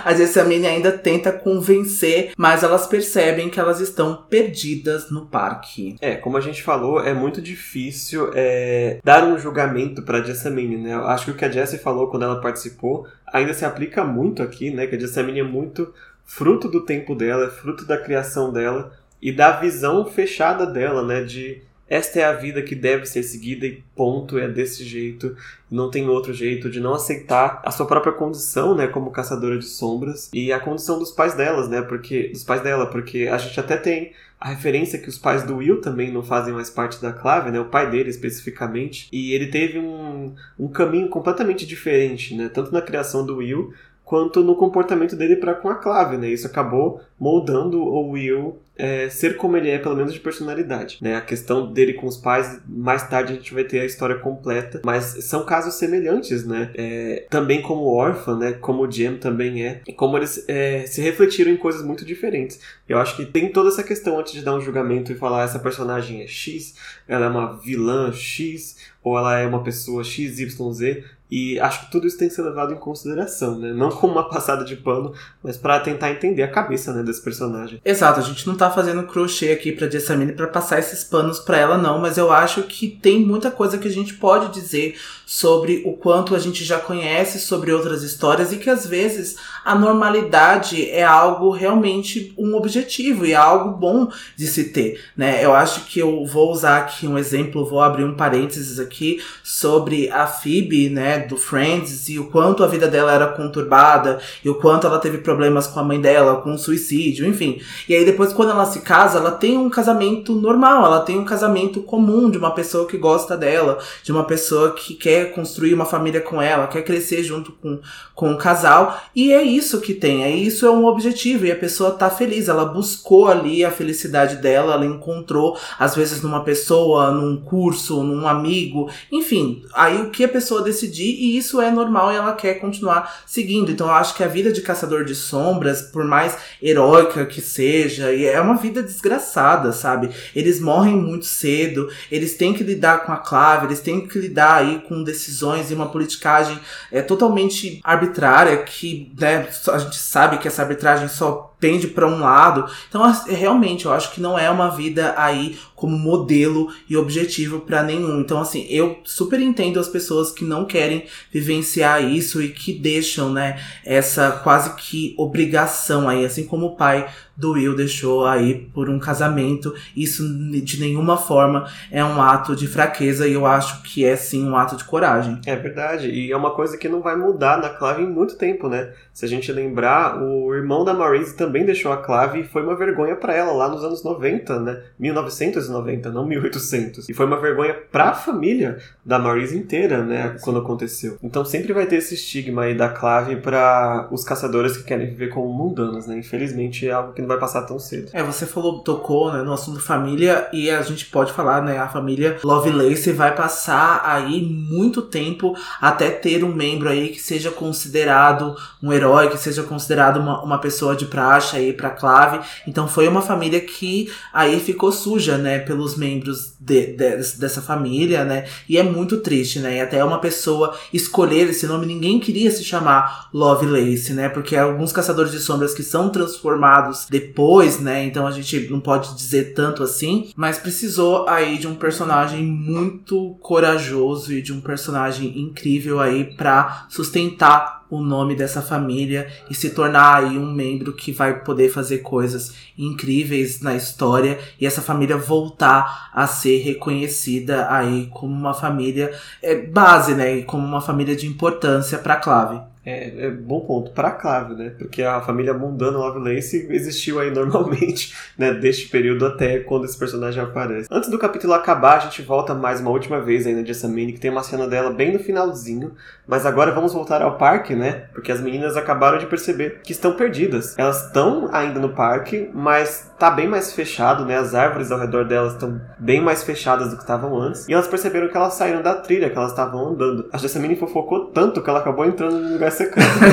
a 0.05 0.15
Jessamine 0.15 0.67
ainda 0.67 0.93
tenta 0.93 1.33
convencer, 1.33 2.33
mas 2.37 2.63
elas 2.63 2.87
percebem 2.87 3.49
que 3.49 3.59
elas 3.59 3.81
estão 3.81 4.25
perdidas 4.29 5.11
no 5.11 5.27
parque. 5.27 5.97
É, 6.01 6.17
como 6.17 6.37
a 6.37 6.41
gente 6.41 6.63
falou, 6.63 7.01
é 7.01 7.15
muito 7.15 7.41
difícil 7.41 8.31
é, 8.35 8.99
dar 9.03 9.25
um 9.25 9.39
julgamento 9.39 10.03
pra 10.03 10.23
Jessamine, 10.23 10.77
né? 10.77 10.93
Eu 10.95 11.07
acho 11.07 11.27
que 11.27 11.31
o 11.31 11.35
que 11.35 11.45
a 11.45 11.51
Jessie 11.51 11.79
falou 11.79 12.09
quando 12.09 12.25
ela 12.25 12.41
participou 12.41 13.07
ainda 13.33 13.55
se 13.55 13.65
aplica 13.65 14.05
muito 14.05 14.43
aqui, 14.43 14.71
né? 14.71 14.87
Que 14.87 14.97
a 14.97 15.01
Jessamine 15.01 15.41
é 15.41 15.45
muito 15.45 15.93
fruto 16.25 16.69
do 16.69 16.85
tempo 16.85 17.15
dela, 17.15 17.47
é 17.47 17.51
fruto 17.51 17.87
da 17.87 17.97
criação 17.97 18.53
dela 18.53 18.93
e 19.21 19.33
da 19.33 19.53
visão 19.53 20.05
fechada 20.05 20.67
dela, 20.67 21.03
né? 21.03 21.23
De 21.23 21.63
esta 21.93 22.21
é 22.21 22.25
a 22.25 22.33
vida 22.33 22.63
que 22.63 22.75
deve 22.75 23.05
ser 23.05 23.23
seguida 23.23 23.67
e 23.67 23.85
ponto, 23.95 24.39
é 24.39 24.49
desse 24.49 24.83
jeito, 24.83 25.37
não 25.71 25.91
tem 25.91 26.09
outro 26.09 26.33
jeito, 26.33 26.71
de 26.71 26.81
não 26.81 26.95
aceitar 26.95 27.61
a 27.63 27.71
sua 27.71 27.85
própria 27.85 28.15
condição, 28.15 28.75
né, 28.75 28.87
como 28.87 29.11
caçadora 29.11 29.59
de 29.59 29.67
sombras 29.67 30.31
e 30.33 30.51
a 30.51 30.59
condição 30.59 30.99
dos 30.99 31.11
pais 31.11 31.35
delas, 31.35 31.69
né, 31.69 31.83
porque 31.83 32.29
dos 32.29 32.45
pais 32.45 32.63
dela, 32.63 32.87
porque 32.87 33.29
a 33.31 33.37
gente 33.37 33.61
até 33.61 33.77
tem 33.77 34.13
a 34.41 34.49
referência 34.49 34.99
que 34.99 35.11
os 35.11 35.19
pais 35.19 35.43
do 35.43 35.59
Will 35.59 35.83
também 35.83 36.11
não 36.11 36.23
fazem 36.23 36.55
mais 36.55 36.71
parte 36.71 37.01
da 37.03 37.13
clave, 37.13 37.51
né, 37.51 37.61
o 37.61 37.67
pai 37.67 37.91
dele 37.91 38.09
especificamente, 38.09 39.11
e 39.13 39.35
ele 39.35 39.49
teve 39.49 39.79
um, 39.79 40.35
um 40.59 40.69
caminho 40.69 41.11
completamente 41.11 41.67
diferente, 41.67 42.35
né, 42.35 42.49
tanto 42.49 42.73
na 42.73 42.81
criação 42.81 43.27
do 43.27 43.37
Will 43.37 43.71
quanto 44.03 44.43
no 44.43 44.55
comportamento 44.55 45.17
dele 45.17 45.37
para 45.37 45.55
com 45.55 45.71
a 45.71 45.75
Clave, 45.75 46.19
né? 46.19 46.29
Isso 46.29 46.47
acabou 46.47 47.01
moldando 47.19 47.83
o 47.83 48.11
Will 48.11 48.59
é, 48.77 49.09
ser 49.09 49.37
como 49.37 49.57
ele 49.57 49.71
é, 49.71 49.79
pelo 49.79 49.97
menos 49.97 50.13
de 50.13 50.21
personalidade, 50.21 50.99
né? 51.01 51.17
A 51.17 51.21
questão 51.21 51.73
dele 51.73 51.95
com 51.95 52.07
os 52.07 52.17
pais, 52.17 52.61
mais 52.67 53.07
tarde 53.09 53.33
a 53.33 53.37
gente 53.37 53.53
vai 53.53 53.65
ter 53.65 53.81
a 53.81 53.85
história 53.85 54.17
completa, 54.19 54.81
mas 54.85 55.05
são 55.25 55.45
casos 55.45 55.75
semelhantes, 55.75 56.47
né? 56.47 56.71
É, 56.75 57.27
também 57.29 57.61
como 57.61 57.85
órfã, 57.85 58.37
né? 58.37 58.53
Como 58.53 58.83
o 58.83 58.91
Jem 58.91 59.17
também 59.19 59.65
é, 59.65 59.83
e 59.87 59.93
como 59.93 60.17
eles 60.17 60.45
é, 60.49 60.87
se 60.87 61.01
refletiram 61.01 61.51
em 61.51 61.57
coisas 61.57 61.83
muito 61.83 62.05
diferentes. 62.05 62.61
Eu 62.89 62.99
acho 62.99 63.17
que 63.17 63.27
tem 63.27 63.53
toda 63.53 63.69
essa 63.69 63.83
questão 63.83 64.19
antes 64.19 64.33
de 64.33 64.43
dar 64.43 64.55
um 64.55 64.61
julgamento 64.61 65.13
e 65.13 65.17
falar 65.17 65.45
essa 65.45 65.59
personagem 65.59 66.23
é 66.23 66.27
X, 66.27 66.75
ela 67.07 67.27
é 67.27 67.29
uma 67.29 67.59
vilã 67.59 68.13
X, 68.13 68.77
ou 69.03 69.19
ela 69.19 69.39
é 69.39 69.47
uma 69.47 69.63
pessoa 69.63 70.05
XYZ, 70.05 71.05
e 71.35 71.59
acho 71.61 71.87
que 71.87 71.91
tudo 71.91 72.07
isso 72.07 72.19
tem 72.19 72.29
que 72.29 72.35
ser 72.35 72.43
levado 72.43 72.75
em 72.75 72.77
consideração, 72.77 73.59
né? 73.59 73.73
Não 73.73 73.89
como 73.89 74.13
uma 74.13 74.29
passada 74.29 74.67
de 74.67 74.77
pano, 74.77 75.15
mas 75.43 75.57
para 75.57 75.81
tentar 75.81 76.11
entender 76.11 76.43
a 76.43 76.51
cabeça, 76.51 76.93
né, 76.93 77.03
desse 77.03 77.23
personagem. 77.23 77.81
Exato, 77.83 78.21
a 78.21 78.23
gente 78.23 78.47
não 78.47 78.55
tá 78.55 78.71
fazendo 78.71 79.05
crochê 79.05 79.51
aqui 79.51 79.73
pra 79.73 79.89
Jessamine 79.89 80.35
para 80.35 80.47
passar 80.47 80.79
esses 80.79 81.03
panos 81.03 81.41
para 81.41 81.57
ela 81.57 81.79
não, 81.79 81.99
mas 81.99 82.19
eu 82.19 82.31
acho 82.31 82.65
que 82.65 82.87
tem 82.87 83.25
muita 83.25 83.51
coisa 83.51 83.79
que 83.79 83.89
a 83.89 83.91
gente 83.91 84.13
pode 84.13 84.53
dizer 84.53 84.95
sobre 85.35 85.81
o 85.87 85.95
quanto 85.95 86.35
a 86.35 86.39
gente 86.39 86.63
já 86.63 86.79
conhece 86.79 87.41
sobre 87.41 87.73
outras 87.73 88.03
histórias 88.03 88.53
e 88.53 88.59
que 88.59 88.69
às 88.69 88.87
vezes 88.87 89.37
a 89.65 89.75
normalidade 89.75 90.91
é 90.91 91.03
algo 91.03 91.51
realmente 91.51 92.35
um 92.37 92.55
objetivo 92.55 93.25
e 93.25 93.35
algo 93.35 93.71
bom 93.71 94.13
de 94.37 94.47
se 94.47 94.65
ter, 94.65 95.01
né? 95.17 95.43
Eu 95.43 95.55
acho 95.55 95.87
que 95.87 95.99
eu 95.99 96.27
vou 96.27 96.53
usar 96.53 96.77
aqui 96.77 97.07
um 97.07 97.17
exemplo, 97.17 97.65
vou 97.65 97.81
abrir 97.81 98.05
um 98.05 98.15
parênteses 98.15 98.79
aqui 98.79 99.23
sobre 99.43 100.11
a 100.11 100.27
Phoebe, 100.27 100.91
né, 100.91 101.21
do 101.21 101.39
Friends 101.39 102.11
e 102.11 102.19
o 102.19 102.27
quanto 102.27 102.63
a 102.63 102.67
vida 102.67 102.87
dela 102.87 103.15
era 103.15 103.29
conturbada 103.29 104.21
e 104.45 104.51
o 104.51 104.57
quanto 104.57 104.87
ela 104.87 104.99
teve 104.99 105.17
problemas 105.17 105.67
com 105.67 105.81
a 105.81 105.83
mãe 105.85 105.99
dela, 105.99 106.43
com 106.43 106.53
o 106.53 106.59
suicídio, 106.59 107.27
enfim. 107.27 107.59
E 107.89 107.95
aí 107.95 108.05
depois 108.05 108.35
quando 108.35 108.51
ela 108.51 108.67
se 108.67 108.81
casa, 108.81 109.19
ela 109.19 109.31
tem 109.31 109.57
um 109.57 109.71
casamento 109.71 110.35
normal, 110.35 110.85
ela 110.85 111.01
tem 111.01 111.19
um 111.19 111.25
casamento 111.25 111.81
comum 111.81 112.31
de 112.31 112.37
uma 112.37 112.51
pessoa 112.51 112.87
que 112.87 112.99
gosta 112.99 113.35
dela, 113.35 113.79
de 114.03 114.13
uma 114.13 114.25
pessoa 114.25 114.73
que 114.75 114.93
quer 114.93 115.22
construir 115.27 115.75
uma 115.75 115.85
família 115.85 116.21
com 116.21 116.41
ela, 116.41 116.67
quer 116.67 116.83
crescer 116.83 117.23
junto 117.23 117.53
com, 117.53 117.81
com 118.15 118.33
o 118.33 118.39
casal. 118.39 119.01
E 119.15 119.33
é 119.33 119.43
isso 119.43 119.81
que 119.81 119.95
tem, 119.95 120.25
é 120.25 120.31
isso 120.31 120.67
é 120.67 120.71
um 120.71 120.85
objetivo. 120.87 121.47
E 121.47 121.53
a 121.53 121.57
pessoa 121.57 121.93
tá 121.93 122.11
feliz, 122.11 122.49
ela 122.49 122.65
buscou 122.65 123.29
ali 123.29 123.65
a 123.65 123.71
felicidade 123.71 124.37
dela, 124.37 124.75
ela 124.75 124.87
encontrou, 124.87 125.59
às 125.79 125.95
vezes, 125.95 126.23
numa 126.23 126.45
pessoa, 126.45 127.11
num 127.11 127.37
curso, 127.37 128.03
num 128.03 128.27
amigo, 128.27 128.91
enfim. 129.11 129.65
Aí 129.75 130.01
o 130.03 130.11
que 130.11 130.25
a 130.25 130.29
pessoa 130.29 130.63
decidir, 130.63 131.15
e 131.15 131.37
isso 131.37 131.61
é 131.61 131.71
normal 131.71 132.13
e 132.13 132.17
ela 132.17 132.33
quer 132.33 132.55
continuar 132.55 133.23
seguindo. 133.27 133.71
Então 133.71 133.89
eu 133.89 133.95
acho 133.95 134.15
que 134.15 134.25
a 134.25 134.29
vida 134.29 134.53
de 134.53 134.61
caçador 134.61 135.05
de 135.05 135.15
sombras, 135.15 135.83
por 135.83 136.05
mais 136.05 136.37
heróica 136.63 137.27
que 137.27 137.41
seja, 137.41 138.13
é 138.15 138.41
uma 138.41 138.57
vida 138.57 138.83
desgraçada, 138.83 139.73
sabe? 139.73 140.11
Eles 140.35 140.61
morrem 140.61 140.97
muito 140.97 141.27
cedo, 141.27 141.89
eles 142.11 142.37
têm 142.37 142.53
que 142.53 142.65
lidar 142.65 143.05
com 143.05 143.13
a 143.13 143.17
clave, 143.17 143.67
eles 143.67 143.81
têm 143.81 144.07
que 144.07 144.19
lidar 144.19 144.57
aí 144.57 144.81
com 144.81 145.03
decisões 145.13 145.71
e 145.71 145.75
uma 145.75 145.89
politicagem 145.89 146.59
é, 146.91 147.03
totalmente 147.03 147.81
arbitrária 147.85 148.57
que 148.63 149.13
né, 149.19 149.49
a 149.71 149.79
gente 149.79 149.97
sabe 149.97 150.39
que 150.39 150.49
essa 150.49 150.63
arbitragem 150.63 151.09
só 151.09 151.52
pende 151.63 151.87
para 151.87 152.09
um 152.09 152.21
lado. 152.21 152.69
Então, 152.89 153.01
realmente, 153.29 153.87
eu 153.87 153.93
acho 153.93 154.11
que 154.13 154.21
não 154.21 154.37
é 154.37 154.51
uma 154.51 154.69
vida 154.69 155.15
aí 155.17 155.57
como 155.77 155.97
modelo 155.97 156.73
e 156.91 156.97
objetivo 156.97 157.61
para 157.61 157.85
nenhum. 157.85 158.21
Então, 158.21 158.41
assim, 158.41 158.67
eu 158.69 158.99
super 159.05 159.41
entendo 159.41 159.79
as 159.79 159.89
pessoas 159.89 160.33
que 160.33 160.45
não 160.45 160.65
querem 160.65 161.05
vivenciar 161.31 162.03
isso 162.03 162.43
e 162.43 162.49
que 162.49 162.73
deixam, 162.73 163.33
né, 163.33 163.61
essa 163.85 164.33
quase 164.43 164.75
que 164.75 165.15
obrigação 165.17 166.09
aí, 166.09 166.25
assim 166.25 166.45
como 166.45 166.67
o 166.67 166.77
pai 166.77 167.09
do 167.37 167.53
Will 167.53 167.75
deixou 167.75 168.27
aí 168.27 168.71
por 168.75 168.89
um 168.89 168.99
casamento. 168.99 169.75
Isso 169.97 170.23
de 170.49 170.81
nenhuma 170.81 171.17
forma 171.17 171.67
é 171.91 172.05
um 172.05 172.21
ato 172.21 172.55
de 172.55 172.67
fraqueza 172.67 173.27
e 173.27 173.33
eu 173.33 173.47
acho 173.47 173.83
que 173.83 174.05
é 174.05 174.15
sim 174.17 174.47
um 174.47 174.57
ato 174.57 174.77
de 174.77 174.85
coragem. 174.85 175.41
É 175.47 175.57
verdade, 175.57 176.09
e 176.11 176.31
é 176.31 176.37
uma 176.37 176.51
coisa 176.51 176.77
que 176.77 176.89
não 176.89 177.01
vai 177.01 177.17
mudar 177.17 177.59
na 177.59 177.69
Clave 177.69 178.03
em 178.03 178.07
muito 178.07 178.37
tempo, 178.37 178.69
né? 178.69 178.93
Se 179.13 179.25
a 179.25 179.29
gente 179.29 179.51
lembrar, 179.51 180.23
o 180.23 180.55
irmão 180.55 180.85
da 180.85 180.95
Maurice 180.95 181.37
também 181.37 181.52
deixou 181.61 181.93
a 181.93 181.99
Clave 181.99 182.41
e 182.41 182.45
foi 182.45 182.63
uma 182.63 182.75
vergonha 182.75 183.17
para 183.17 183.35
ela 183.35 183.53
lá 183.53 183.69
nos 183.69 183.85
anos 183.85 184.03
90, 184.03 184.61
né? 184.61 184.83
1990, 184.99 186.11
não 186.11 186.27
1800. 186.27 187.09
E 187.09 187.15
foi 187.15 187.27
uma 187.27 187.41
vergonha 187.41 187.75
para 187.91 188.11
a 188.11 188.15
família 188.15 188.79
da 189.05 189.19
Maurice 189.19 189.57
inteira, 189.57 190.03
né, 190.03 190.37
quando 190.43 190.59
aconteceu. 190.59 191.19
Então 191.23 191.45
sempre 191.45 191.73
vai 191.73 191.87
ter 191.87 191.97
esse 191.97 192.15
estigma 192.15 192.63
aí 192.63 192.75
da 192.75 192.89
Clave 192.89 193.37
para 193.37 194.09
os 194.11 194.25
caçadores 194.25 194.77
que 194.77 194.85
querem 194.85 195.09
viver 195.09 195.29
como 195.29 195.53
mundanos, 195.53 196.07
né? 196.07 196.17
Infelizmente 196.19 196.89
é 196.89 196.93
algo 196.93 197.13
que 197.13 197.21
não 197.21 197.29
vai 197.29 197.39
passar 197.39 197.63
tão 197.63 197.79
cedo. 197.79 198.11
É, 198.13 198.23
você 198.23 198.47
falou, 198.47 198.81
tocou 198.81 199.33
né, 199.33 199.43
no 199.43 199.53
assunto 199.53 199.81
família 199.81 200.49
e 200.53 200.71
a 200.71 200.83
gente 200.83 201.07
pode 201.07 201.33
falar, 201.33 201.63
né? 201.63 201.79
A 201.79 201.89
família 201.89 202.39
Lovelace 202.43 203.13
vai 203.13 203.35
passar 203.35 204.03
aí 204.05 204.41
muito 204.43 205.03
tempo 205.03 205.55
até 205.81 206.11
ter 206.11 206.45
um 206.45 206.55
membro 206.55 206.89
aí 206.89 207.09
que 207.09 207.21
seja 207.21 207.51
considerado 207.51 208.57
um 208.83 208.93
herói, 208.93 209.29
que 209.29 209.39
seja 209.39 209.63
considerado 209.63 210.19
uma, 210.19 210.43
uma 210.43 210.59
pessoa 210.59 210.95
de 210.95 211.07
praxe 211.07 211.42
aí 211.57 211.73
pra 211.73 211.91
clave. 211.91 212.41
Então 212.67 212.87
foi 212.87 213.09
uma 213.09 213.23
família 213.23 213.61
que 213.61 214.13
aí 214.33 214.61
ficou 214.61 214.93
suja, 214.93 215.39
né? 215.39 215.59
Pelos 215.59 215.97
membros 215.97 216.55
de, 216.59 216.95
de, 216.95 217.17
dessa 217.39 217.61
família, 217.61 218.25
né? 218.25 218.47
E 218.69 218.79
é 218.79 218.83
muito 218.83 219.19
triste, 219.19 219.59
né? 219.59 219.77
E 219.77 219.81
até 219.81 220.05
uma 220.05 220.19
pessoa 220.19 220.77
escolher 220.93 221.49
esse 221.49 221.67
nome, 221.67 221.87
ninguém 221.87 222.21
queria 222.21 222.51
se 222.51 222.65
chamar 222.65 223.29
Lovelace, 223.33 224.13
né? 224.13 224.29
Porque 224.29 224.57
alguns 224.57 224.93
caçadores 224.93 225.33
de 225.33 225.41
sombras 225.41 225.75
que 225.75 225.83
são 225.83 226.09
transformados 226.09 227.07
depois, 227.11 227.81
né? 227.81 228.05
Então 228.05 228.27
a 228.27 228.31
gente 228.31 228.69
não 228.71 228.81
pode 228.81 229.15
dizer 229.15 229.55
tanto 229.55 229.83
assim, 229.83 230.31
mas 230.37 230.59
precisou 230.59 231.29
aí 231.29 231.59
de 231.59 231.67
um 231.67 231.75
personagem 231.75 232.45
muito 232.45 233.37
corajoso 233.41 234.33
e 234.33 234.43
de 234.43 234.53
um 234.53 234.61
personagem 234.61 235.39
incrível 235.39 236.01
aí 236.01 236.25
para 236.25 236.87
sustentar 236.89 237.82
o 237.93 238.01
nome 238.01 238.35
dessa 238.35 238.63
família 238.63 239.31
e 239.51 239.55
se 239.55 239.69
tornar 239.69 240.25
aí 240.25 240.39
um 240.39 240.51
membro 240.51 240.95
que 240.95 241.13
vai 241.13 241.41
poder 241.41 241.69
fazer 241.69 241.99
coisas 241.99 242.55
incríveis 242.77 243.61
na 243.61 243.77
história 243.77 244.39
e 244.59 244.65
essa 244.65 244.81
família 244.81 245.19
voltar 245.19 246.09
a 246.15 246.27
ser 246.27 246.63
reconhecida 246.63 247.71
aí 247.71 248.09
como 248.11 248.33
uma 248.33 248.55
família 248.55 249.13
é, 249.43 249.55
base, 249.55 250.15
né? 250.15 250.39
E 250.39 250.43
como 250.43 250.67
uma 250.67 250.81
família 250.81 251.15
de 251.15 251.27
importância 251.27 251.99
para 251.99 252.17
Clave. 252.17 252.72
É, 252.85 253.27
é 253.27 253.31
bom 253.31 253.61
ponto 253.61 253.93
para 253.93 254.11
clave, 254.11 254.55
né? 254.55 254.71
Porque 254.77 255.03
a 255.03 255.21
família 255.21 255.55
mundana 255.55 255.99
Lovelace 255.99 256.67
existiu 256.69 257.21
aí 257.21 257.31
normalmente, 257.31 258.13
né? 258.37 258.53
Deste 258.55 258.89
período 258.89 259.25
até 259.25 259.61
quando 259.61 259.85
esse 259.85 259.97
personagem 259.97 260.43
aparece. 260.43 260.89
Antes 260.91 261.09
do 261.09 261.19
capítulo 261.19 261.55
acabar, 261.55 261.99
a 261.99 262.01
gente 262.01 262.23
volta 262.23 262.55
mais 262.55 262.81
uma 262.81 262.91
última 262.91 263.21
vez 263.21 263.47
aí 263.47 263.55
na 263.55 263.65
Jessamine, 263.65 264.13
que 264.13 264.21
tem 264.21 264.33
uma 264.33 264.43
cena 264.43 264.67
dela 264.67 264.91
bem 264.91 265.13
no 265.13 265.21
finalzinho. 265.21 265.93
Mas 266.27 266.45
agora 266.45 266.73
vamos 266.73 266.93
voltar 266.93 267.23
ao 267.23 267.39
parque, 267.39 267.75
né? 267.75 268.07
Porque 268.13 268.33
as 268.33 268.41
meninas 268.41 268.77
acabaram 268.77 269.19
de 269.19 269.27
perceber 269.27 269.81
que 269.85 269.93
estão 269.93 270.17
perdidas. 270.17 270.77
Elas 270.77 271.07
estão 271.07 271.49
ainda 271.53 271.79
no 271.79 271.91
parque, 271.91 272.51
mas 272.53 273.13
tá 273.17 273.31
bem 273.31 273.47
mais 273.47 273.73
fechado, 273.73 274.25
né? 274.25 274.37
As 274.37 274.57
árvores 274.57 274.91
ao 274.91 274.99
redor 274.99 275.25
delas 275.25 275.53
estão 275.53 275.81
bem 275.99 276.21
mais 276.21 276.43
fechadas 276.43 276.91
do 276.91 276.97
que 276.97 277.03
estavam 277.03 277.41
antes. 277.41 277.69
E 277.69 277.73
elas 277.73 277.87
perceberam 277.87 278.29
que 278.29 278.37
elas 278.37 278.55
saíram 278.55 278.83
da 278.83 278.95
trilha 278.95 279.31
que 279.31 279.37
elas 279.37 279.51
estavam 279.51 279.91
andando. 279.91 280.29
A 280.33 280.39
Jessamine 280.39 280.75
fofocou 280.75 281.27
tanto 281.27 281.63
que 281.63 281.71
ela 281.71 281.79
acabou 281.79 282.05
entrando 282.05 282.39
no 282.39 282.53
lugar 282.55 282.72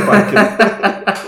parque. 0.05 0.35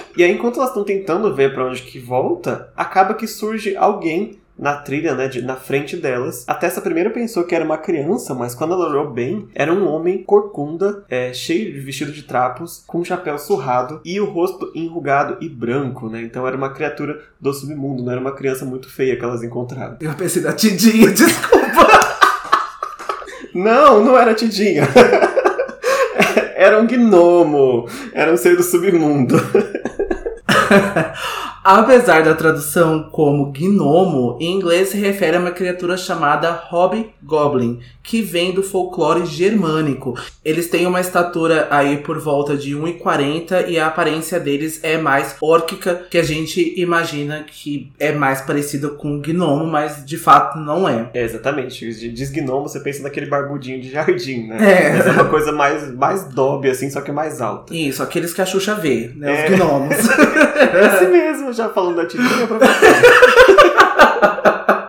e 0.18 0.24
aí, 0.24 0.32
enquanto 0.32 0.58
elas 0.58 0.70
estão 0.70 0.84
tentando 0.84 1.34
ver 1.34 1.54
para 1.54 1.66
onde 1.66 1.82
que 1.82 2.00
volta, 2.00 2.72
acaba 2.76 3.14
que 3.14 3.28
surge 3.28 3.76
alguém 3.76 4.42
na 4.62 4.76
trilha, 4.76 5.16
né, 5.16 5.28
de, 5.28 5.42
na 5.42 5.56
frente 5.56 5.98
delas. 5.98 6.46
Até 6.48 6.68
essa 6.68 6.82
primeira 6.82 7.10
pensou 7.10 7.44
que 7.44 7.56
era 7.56 7.66
uma 7.66 7.80
criança, 7.80 8.36
mas 8.36 8.54
quando 8.54 8.74
ela 8.74 8.88
olhou 8.88 9.10
bem, 9.10 9.48
era 9.56 9.74
um 9.74 9.88
homem 9.88 10.24
corcunda, 10.24 11.04
é, 11.10 11.34
cheio 11.34 11.74
de 11.74 11.80
vestido 11.80 12.12
de 12.12 12.22
trapos, 12.22 12.84
com 12.86 13.00
um 13.00 13.04
chapéu 13.04 13.40
surrado 13.40 14.00
e 14.06 14.20
o 14.20 14.26
rosto 14.26 14.72
enrugado 14.76 15.38
e 15.42 15.50
branco, 15.50 16.08
né? 16.08 16.22
Então 16.22 16.48
era 16.48 16.56
uma 16.56 16.70
criatura 16.70 17.20
do 17.40 17.52
submundo, 17.52 18.04
não 18.04 18.12
era 18.12 18.22
uma 18.22 18.36
criança 18.36 18.64
muito 18.64 18.88
feia 18.88 19.18
que 19.18 19.26
elas 19.26 19.42
encontraram. 19.42 19.98
Eu 20.00 20.14
pensei 20.14 20.44
na 20.44 20.54
Tidinha, 20.54 21.10
desculpa. 21.12 21.88
não, 23.56 24.04
não 24.04 24.16
era 24.16 24.36
Tidinha. 24.36 24.88
era 26.62 26.80
um 26.80 26.86
gnomo, 26.86 27.88
era 28.14 28.32
um 28.32 28.38
ser 28.38 28.56
do 28.56 28.62
submundo. 28.62 29.36
Apesar 31.64 32.24
da 32.24 32.34
tradução 32.34 33.04
como 33.12 33.52
gnomo, 33.52 34.38
em 34.42 34.52
inglês 34.52 34.90
se 34.90 34.98
refere 34.98 35.38
a 35.38 35.40
uma 35.40 35.52
criatura 35.52 35.96
chamada 35.96 36.52
Hobgoblin, 36.52 37.80
que 38.04 38.22
vem 38.22 38.52
do 38.52 38.64
folclore 38.64 39.26
germânico. 39.26 40.18
Eles 40.44 40.70
têm 40.70 40.88
uma 40.88 41.00
estatura 41.00 41.68
aí 41.70 41.98
por 41.98 42.20
volta 42.20 42.58
de 42.58 42.76
1,40 42.76 43.68
e 43.68 43.80
a 43.80 43.88
aparência 43.88 44.40
deles 44.40 44.80
é 44.82 44.98
mais 44.98 45.36
órquica, 45.40 46.02
que 46.10 46.18
a 46.18 46.24
gente 46.24 46.74
imagina 46.80 47.46
que 47.46 47.92
é 48.00 48.12
mais 48.12 48.42
parecida 48.42 48.90
com 48.90 49.20
gnomo, 49.20 49.66
mas 49.66 50.04
de 50.04 50.18
fato 50.18 50.58
não 50.58 50.90
é. 50.90 51.10
é 51.14 51.24
exatamente. 51.24 51.88
Diz 52.12 52.32
gnomo, 52.32 52.68
você 52.68 52.80
pensa 52.80 53.04
naquele 53.04 53.28
barbudinho 53.28 53.80
de 53.80 53.92
jardim, 53.92 54.48
né? 54.48 54.58
É. 54.62 54.98
Mas 54.98 55.08
é 55.08 55.12
uma 55.12 55.26
coisa 55.26 55.52
mais, 55.52 55.94
mais 55.94 56.24
dobe, 56.26 56.70
assim, 56.70 56.90
só 56.90 57.02
que 57.02 57.12
mais 57.12 57.40
alta. 57.40 57.74
Isso, 57.74 58.02
aqueles 58.02 58.34
que 58.34 58.42
a 58.42 58.46
Xuxa 58.46 58.74
vê, 58.74 59.12
né? 59.16 59.42
É. 59.42 59.52
Os 59.52 59.56
gnomos. 59.56 59.96
Esse 59.96 61.06
mesmo, 61.12 61.51
já 61.54 61.70
falando 61.70 61.98
da 61.98 62.06
tirinha 62.06 62.48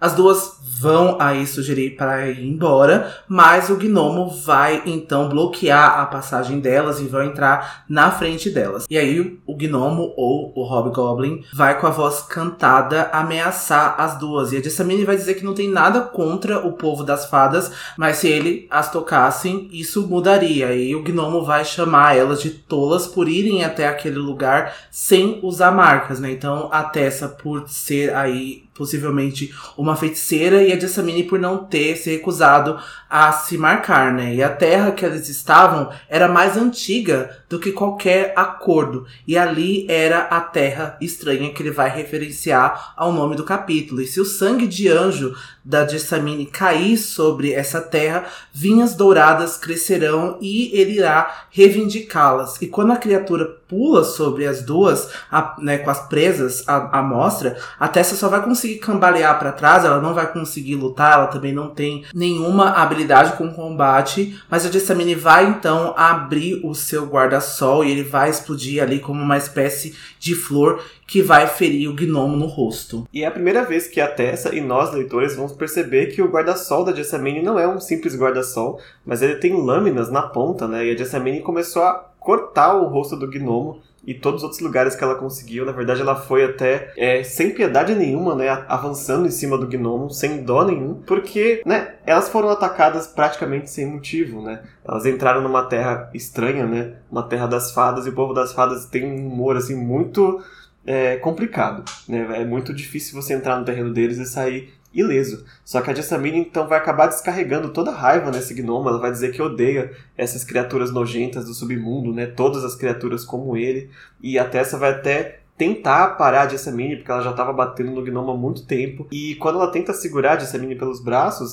As 0.00 0.14
duas 0.14 0.52
vão 0.82 1.16
aí 1.20 1.46
sugerir 1.46 1.90
para 1.90 2.28
ir 2.28 2.44
embora, 2.44 3.14
mas 3.28 3.70
o 3.70 3.76
gnomo 3.76 4.28
vai 4.28 4.82
então 4.84 5.28
bloquear 5.28 6.00
a 6.00 6.06
passagem 6.06 6.58
delas 6.58 7.00
e 7.00 7.04
vão 7.04 7.22
entrar 7.22 7.84
na 7.88 8.10
frente 8.10 8.50
delas. 8.50 8.86
E 8.90 8.98
aí 8.98 9.40
o 9.46 9.56
gnomo 9.56 10.12
ou 10.16 10.52
o 10.56 10.64
hobgoblin 10.64 11.44
vai 11.54 11.78
com 11.80 11.86
a 11.86 11.90
voz 11.90 12.22
cantada 12.22 13.08
ameaçar 13.12 13.94
as 13.96 14.18
duas. 14.18 14.52
E 14.52 14.56
a 14.56 14.62
Jessamine 14.62 15.04
vai 15.04 15.16
dizer 15.16 15.34
que 15.34 15.44
não 15.44 15.54
tem 15.54 15.68
nada 15.68 16.00
contra 16.00 16.66
o 16.66 16.72
povo 16.72 17.04
das 17.04 17.26
fadas, 17.26 17.70
mas 17.96 18.16
se 18.16 18.26
ele 18.26 18.66
as 18.68 18.90
tocassem, 18.90 19.68
isso 19.70 20.08
mudaria. 20.08 20.74
E 20.74 20.96
o 20.96 21.02
gnomo 21.02 21.44
vai 21.44 21.64
chamar 21.64 22.16
elas 22.16 22.42
de 22.42 22.50
tolas 22.50 23.06
por 23.06 23.28
irem 23.28 23.64
até 23.64 23.86
aquele 23.86 24.18
lugar 24.18 24.74
sem 24.90 25.38
usar 25.44 25.70
marcas, 25.70 26.18
né? 26.18 26.32
Então 26.32 26.68
a 26.72 26.82
Tessa 26.82 27.28
por 27.28 27.68
ser 27.68 28.12
aí 28.14 28.64
possivelmente 28.82 29.54
uma 29.78 29.94
feiticeira 29.94 30.60
e 30.60 30.72
a 30.72 30.78
Jessamine 30.78 31.22
por 31.22 31.38
não 31.38 31.64
ter 31.64 31.96
se 31.96 32.10
recusado 32.10 32.80
a 33.08 33.30
se 33.30 33.56
marcar, 33.56 34.12
né? 34.12 34.34
E 34.34 34.42
a 34.42 34.48
terra 34.48 34.90
que 34.90 35.04
eles 35.04 35.28
estavam 35.28 35.90
era 36.08 36.26
mais 36.26 36.56
antiga 36.56 37.38
do 37.48 37.60
que 37.60 37.70
qualquer 37.70 38.32
acordo. 38.34 39.06
E 39.24 39.38
ali 39.38 39.86
era 39.88 40.22
a 40.22 40.40
terra 40.40 40.96
estranha 41.00 41.52
que 41.52 41.62
ele 41.62 41.70
vai 41.70 41.88
referenciar 41.90 42.92
ao 42.96 43.12
nome 43.12 43.36
do 43.36 43.44
capítulo. 43.44 44.02
E 44.02 44.06
se 44.06 44.20
o 44.20 44.24
sangue 44.24 44.66
de 44.66 44.88
anjo 44.88 45.32
da 45.64 45.86
Jessamine 45.86 46.46
cair 46.46 46.96
sobre 46.96 47.52
essa 47.52 47.80
terra, 47.80 48.24
vinhas 48.52 48.96
douradas 48.96 49.56
crescerão 49.56 50.38
e 50.40 50.76
ele 50.76 50.96
irá 50.96 51.46
reivindicá-las. 51.50 52.60
E 52.60 52.66
quando 52.66 52.92
a 52.92 52.96
criatura 52.96 53.61
pula 53.72 54.04
sobre 54.04 54.46
as 54.46 54.60
duas, 54.60 55.08
a, 55.30 55.56
né, 55.58 55.78
com 55.78 55.88
as 55.88 56.06
presas 56.08 56.62
à, 56.68 56.98
à 56.98 57.02
mostra, 57.02 57.56
a 57.80 57.88
Tessa 57.88 58.14
só 58.14 58.28
vai 58.28 58.44
conseguir 58.44 58.76
cambalear 58.76 59.38
para 59.38 59.50
trás, 59.50 59.82
ela 59.82 59.98
não 59.98 60.12
vai 60.12 60.30
conseguir 60.30 60.74
lutar, 60.74 61.14
ela 61.14 61.28
também 61.28 61.54
não 61.54 61.70
tem 61.70 62.04
nenhuma 62.14 62.68
habilidade 62.72 63.32
com 63.38 63.50
combate, 63.50 64.38
mas 64.50 64.66
a 64.66 64.70
Jessamine 64.70 65.14
vai 65.14 65.46
então 65.46 65.94
abrir 65.96 66.60
o 66.62 66.74
seu 66.74 67.06
guarda-sol 67.06 67.82
e 67.82 67.90
ele 67.90 68.02
vai 68.02 68.28
explodir 68.28 68.82
ali 68.82 68.98
como 68.98 69.22
uma 69.22 69.38
espécie 69.38 69.96
de 70.18 70.34
flor 70.34 70.82
que 71.06 71.22
vai 71.22 71.46
ferir 71.46 71.88
o 71.88 71.94
gnomo 71.94 72.36
no 72.36 72.46
rosto. 72.46 73.06
E 73.12 73.22
é 73.22 73.26
a 73.26 73.30
primeira 73.30 73.64
vez 73.64 73.86
que 73.86 74.00
a 74.00 74.08
Tessa 74.08 74.54
e 74.54 74.60
nós, 74.60 74.92
leitores, 74.92 75.34
vamos 75.34 75.52
perceber 75.52 76.06
que 76.06 76.22
o 76.22 76.28
guarda-sol 76.28 76.84
da 76.84 76.94
Jessamine 76.94 77.42
não 77.42 77.58
é 77.58 77.66
um 77.66 77.80
simples 77.80 78.16
guarda-sol, 78.16 78.80
mas 79.04 79.22
ele 79.22 79.36
tem 79.36 79.54
lâminas 79.54 80.10
na 80.10 80.22
ponta, 80.22 80.68
né? 80.68 80.86
E 80.86 80.90
a 80.90 80.96
Jessamine 80.96 81.40
começou 81.40 81.82
a 81.82 82.11
cortar 82.22 82.74
o 82.74 82.88
rosto 82.88 83.16
do 83.16 83.28
gnomo 83.28 83.80
e 84.04 84.14
todos 84.14 84.38
os 84.38 84.42
outros 84.42 84.60
lugares 84.60 84.96
que 84.96 85.04
ela 85.04 85.14
conseguiu. 85.14 85.64
Na 85.64 85.72
verdade, 85.72 86.00
ela 86.00 86.16
foi 86.16 86.44
até 86.44 86.92
é, 86.96 87.22
sem 87.22 87.50
piedade 87.50 87.94
nenhuma, 87.94 88.34
né? 88.34 88.48
Avançando 88.68 89.26
em 89.26 89.30
cima 89.30 89.56
do 89.56 89.66
gnomo, 89.66 90.10
sem 90.10 90.42
dó 90.42 90.64
nenhum, 90.64 90.94
porque, 91.06 91.62
né? 91.64 91.94
Elas 92.04 92.28
foram 92.28 92.50
atacadas 92.50 93.06
praticamente 93.06 93.70
sem 93.70 93.86
motivo, 93.86 94.42
né? 94.42 94.62
Elas 94.84 95.06
entraram 95.06 95.40
numa 95.40 95.64
terra 95.64 96.10
estranha, 96.12 96.66
né? 96.66 96.94
Uma 97.10 97.22
terra 97.22 97.46
das 97.46 97.72
fadas, 97.72 98.06
e 98.06 98.10
o 98.10 98.14
povo 98.14 98.34
das 98.34 98.52
fadas 98.52 98.86
tem 98.86 99.04
um 99.04 99.28
humor, 99.28 99.56
assim, 99.56 99.76
muito 99.76 100.42
é, 100.84 101.16
complicado, 101.16 101.84
né? 102.08 102.40
É 102.40 102.44
muito 102.44 102.74
difícil 102.74 103.20
você 103.20 103.34
entrar 103.34 103.56
no 103.58 103.64
terreno 103.64 103.92
deles 103.92 104.18
e 104.18 104.26
sair 104.26 104.74
ileso. 104.94 105.44
Só 105.64 105.80
que 105.80 105.90
a 105.90 105.94
Jessamine 105.94 106.38
então 106.38 106.68
vai 106.68 106.78
acabar 106.78 107.06
descarregando 107.06 107.70
toda 107.70 107.90
a 107.90 107.94
raiva 107.94 108.30
nesse 108.30 108.54
gnomo, 108.54 108.88
ela 108.88 109.00
vai 109.00 109.10
dizer 109.10 109.32
que 109.32 109.42
odeia 109.42 109.92
essas 110.16 110.44
criaturas 110.44 110.92
nojentas 110.92 111.46
do 111.46 111.54
submundo, 111.54 112.12
né? 112.12 112.26
Todas 112.26 112.64
as 112.64 112.74
criaturas 112.74 113.24
como 113.24 113.56
ele. 113.56 113.90
E 114.20 114.38
a 114.38 114.44
Tessa 114.44 114.78
vai 114.78 114.90
até 114.90 115.40
tentar 115.56 116.16
parar 116.16 116.42
a 116.42 116.48
Jessamine, 116.48 116.96
porque 116.96 117.10
ela 117.10 117.22
já 117.22 117.30
estava 117.30 117.52
batendo 117.52 117.92
no 117.92 118.02
gnomo 118.02 118.32
há 118.32 118.36
muito 118.36 118.66
tempo. 118.66 119.06
E 119.12 119.34
quando 119.36 119.60
ela 119.60 119.70
tenta 119.70 119.92
segurar 119.92 120.32
a 120.32 120.38
Jessamine 120.38 120.74
pelos 120.74 121.00
braços, 121.00 121.52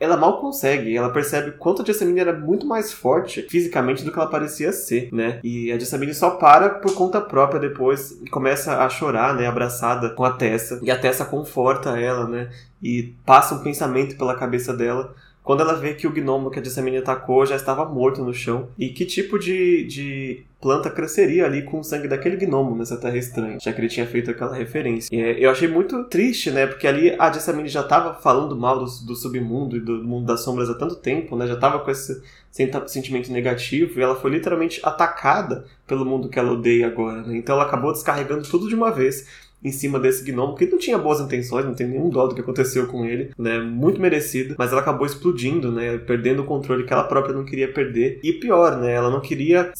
ela 0.00 0.16
mal 0.16 0.40
consegue. 0.40 0.96
Ela 0.96 1.10
percebe 1.10 1.52
quanto 1.52 1.82
a 1.82 1.84
Jessamine 1.84 2.20
era 2.20 2.32
muito 2.32 2.66
mais 2.66 2.92
forte 2.92 3.46
fisicamente 3.48 4.04
do 4.04 4.12
que 4.12 4.18
ela 4.18 4.30
parecia 4.30 4.72
ser, 4.72 5.08
né? 5.12 5.40
E 5.42 5.72
a 5.72 5.78
Jessamine 5.78 6.14
só 6.14 6.30
para 6.32 6.70
por 6.70 6.94
conta 6.94 7.20
própria 7.20 7.60
depois 7.60 8.12
e 8.22 8.30
começa 8.30 8.84
a 8.84 8.88
chorar, 8.88 9.34
né? 9.34 9.46
Abraçada 9.46 10.10
com 10.10 10.24
a 10.24 10.32
Tessa. 10.32 10.78
E 10.82 10.90
a 10.90 10.98
Tessa 10.98 11.24
conforta 11.24 11.98
ela, 11.98 12.28
né? 12.28 12.50
E 12.82 13.14
passa 13.24 13.54
um 13.54 13.62
pensamento 13.62 14.16
pela 14.16 14.34
cabeça 14.34 14.72
dela 14.72 15.14
quando 15.48 15.62
ela 15.62 15.76
vê 15.76 15.94
que 15.94 16.06
o 16.06 16.10
gnomo 16.10 16.50
que 16.50 16.60
a 16.60 16.62
Jessamine 16.62 16.98
atacou 16.98 17.46
já 17.46 17.56
estava 17.56 17.82
morto 17.86 18.22
no 18.22 18.34
chão. 18.34 18.68
E 18.78 18.90
que 18.90 19.06
tipo 19.06 19.38
de, 19.38 19.82
de 19.86 20.42
planta 20.60 20.90
cresceria 20.90 21.46
ali 21.46 21.62
com 21.62 21.80
o 21.80 21.82
sangue 21.82 22.06
daquele 22.06 22.36
gnomo 22.36 22.76
nessa 22.76 22.98
terra 22.98 23.16
estranha, 23.16 23.56
já 23.58 23.72
que 23.72 23.80
ele 23.80 23.88
tinha 23.88 24.06
feito 24.06 24.30
aquela 24.30 24.54
referência. 24.54 25.08
E, 25.10 25.18
é, 25.18 25.42
eu 25.42 25.50
achei 25.50 25.66
muito 25.66 26.04
triste, 26.04 26.50
né? 26.50 26.66
Porque 26.66 26.86
ali 26.86 27.16
a 27.18 27.32
Jessamine 27.32 27.66
já 27.66 27.80
estava 27.80 28.12
falando 28.20 28.54
mal 28.54 28.78
do, 28.78 28.84
do, 29.06 29.16
submundo 29.16 29.74
e 29.78 29.80
do 29.80 30.04
mundo 30.04 30.26
das 30.26 30.42
sombras 30.42 30.68
há 30.68 30.74
tanto 30.74 30.96
tempo, 30.96 31.34
né? 31.34 31.46
Já 31.46 31.54
estava 31.54 31.78
com 31.78 31.90
esse 31.90 32.22
sentimento 32.50 33.32
negativo 33.32 33.98
e 33.98 34.02
ela 34.02 34.16
foi 34.16 34.30
literalmente 34.32 34.82
atacada 34.84 35.64
pelo 35.86 36.04
mundo 36.04 36.28
que 36.28 36.38
ela 36.38 36.52
odeia 36.52 36.88
agora, 36.88 37.22
né? 37.22 37.38
Então 37.38 37.54
ela 37.54 37.64
acabou 37.64 37.92
descarregando 37.92 38.46
tudo 38.46 38.68
de 38.68 38.74
uma 38.74 38.90
vez 38.90 39.47
em 39.62 39.72
cima 39.72 39.98
desse 39.98 40.24
gnomo, 40.24 40.54
que 40.54 40.66
não 40.66 40.78
tinha 40.78 40.96
boas 40.96 41.20
intenções, 41.20 41.64
não 41.64 41.74
tem 41.74 41.88
nenhum 41.88 42.08
dó 42.08 42.26
do 42.26 42.34
que 42.34 42.40
aconteceu 42.40 42.86
com 42.86 43.04
ele, 43.04 43.30
né? 43.36 43.58
Muito 43.58 44.00
merecido, 44.00 44.54
mas 44.56 44.70
ela 44.70 44.80
acabou 44.80 45.06
explodindo, 45.06 45.72
né? 45.72 45.98
Perdendo 45.98 46.42
o 46.42 46.46
controle 46.46 46.84
que 46.84 46.92
ela 46.92 47.04
própria 47.04 47.34
não 47.34 47.44
queria 47.44 47.72
perder. 47.72 48.20
E 48.22 48.32
pior, 48.34 48.78
né? 48.78 48.92
Ela 48.92 49.10
não 49.10 49.20
queria 49.20 49.72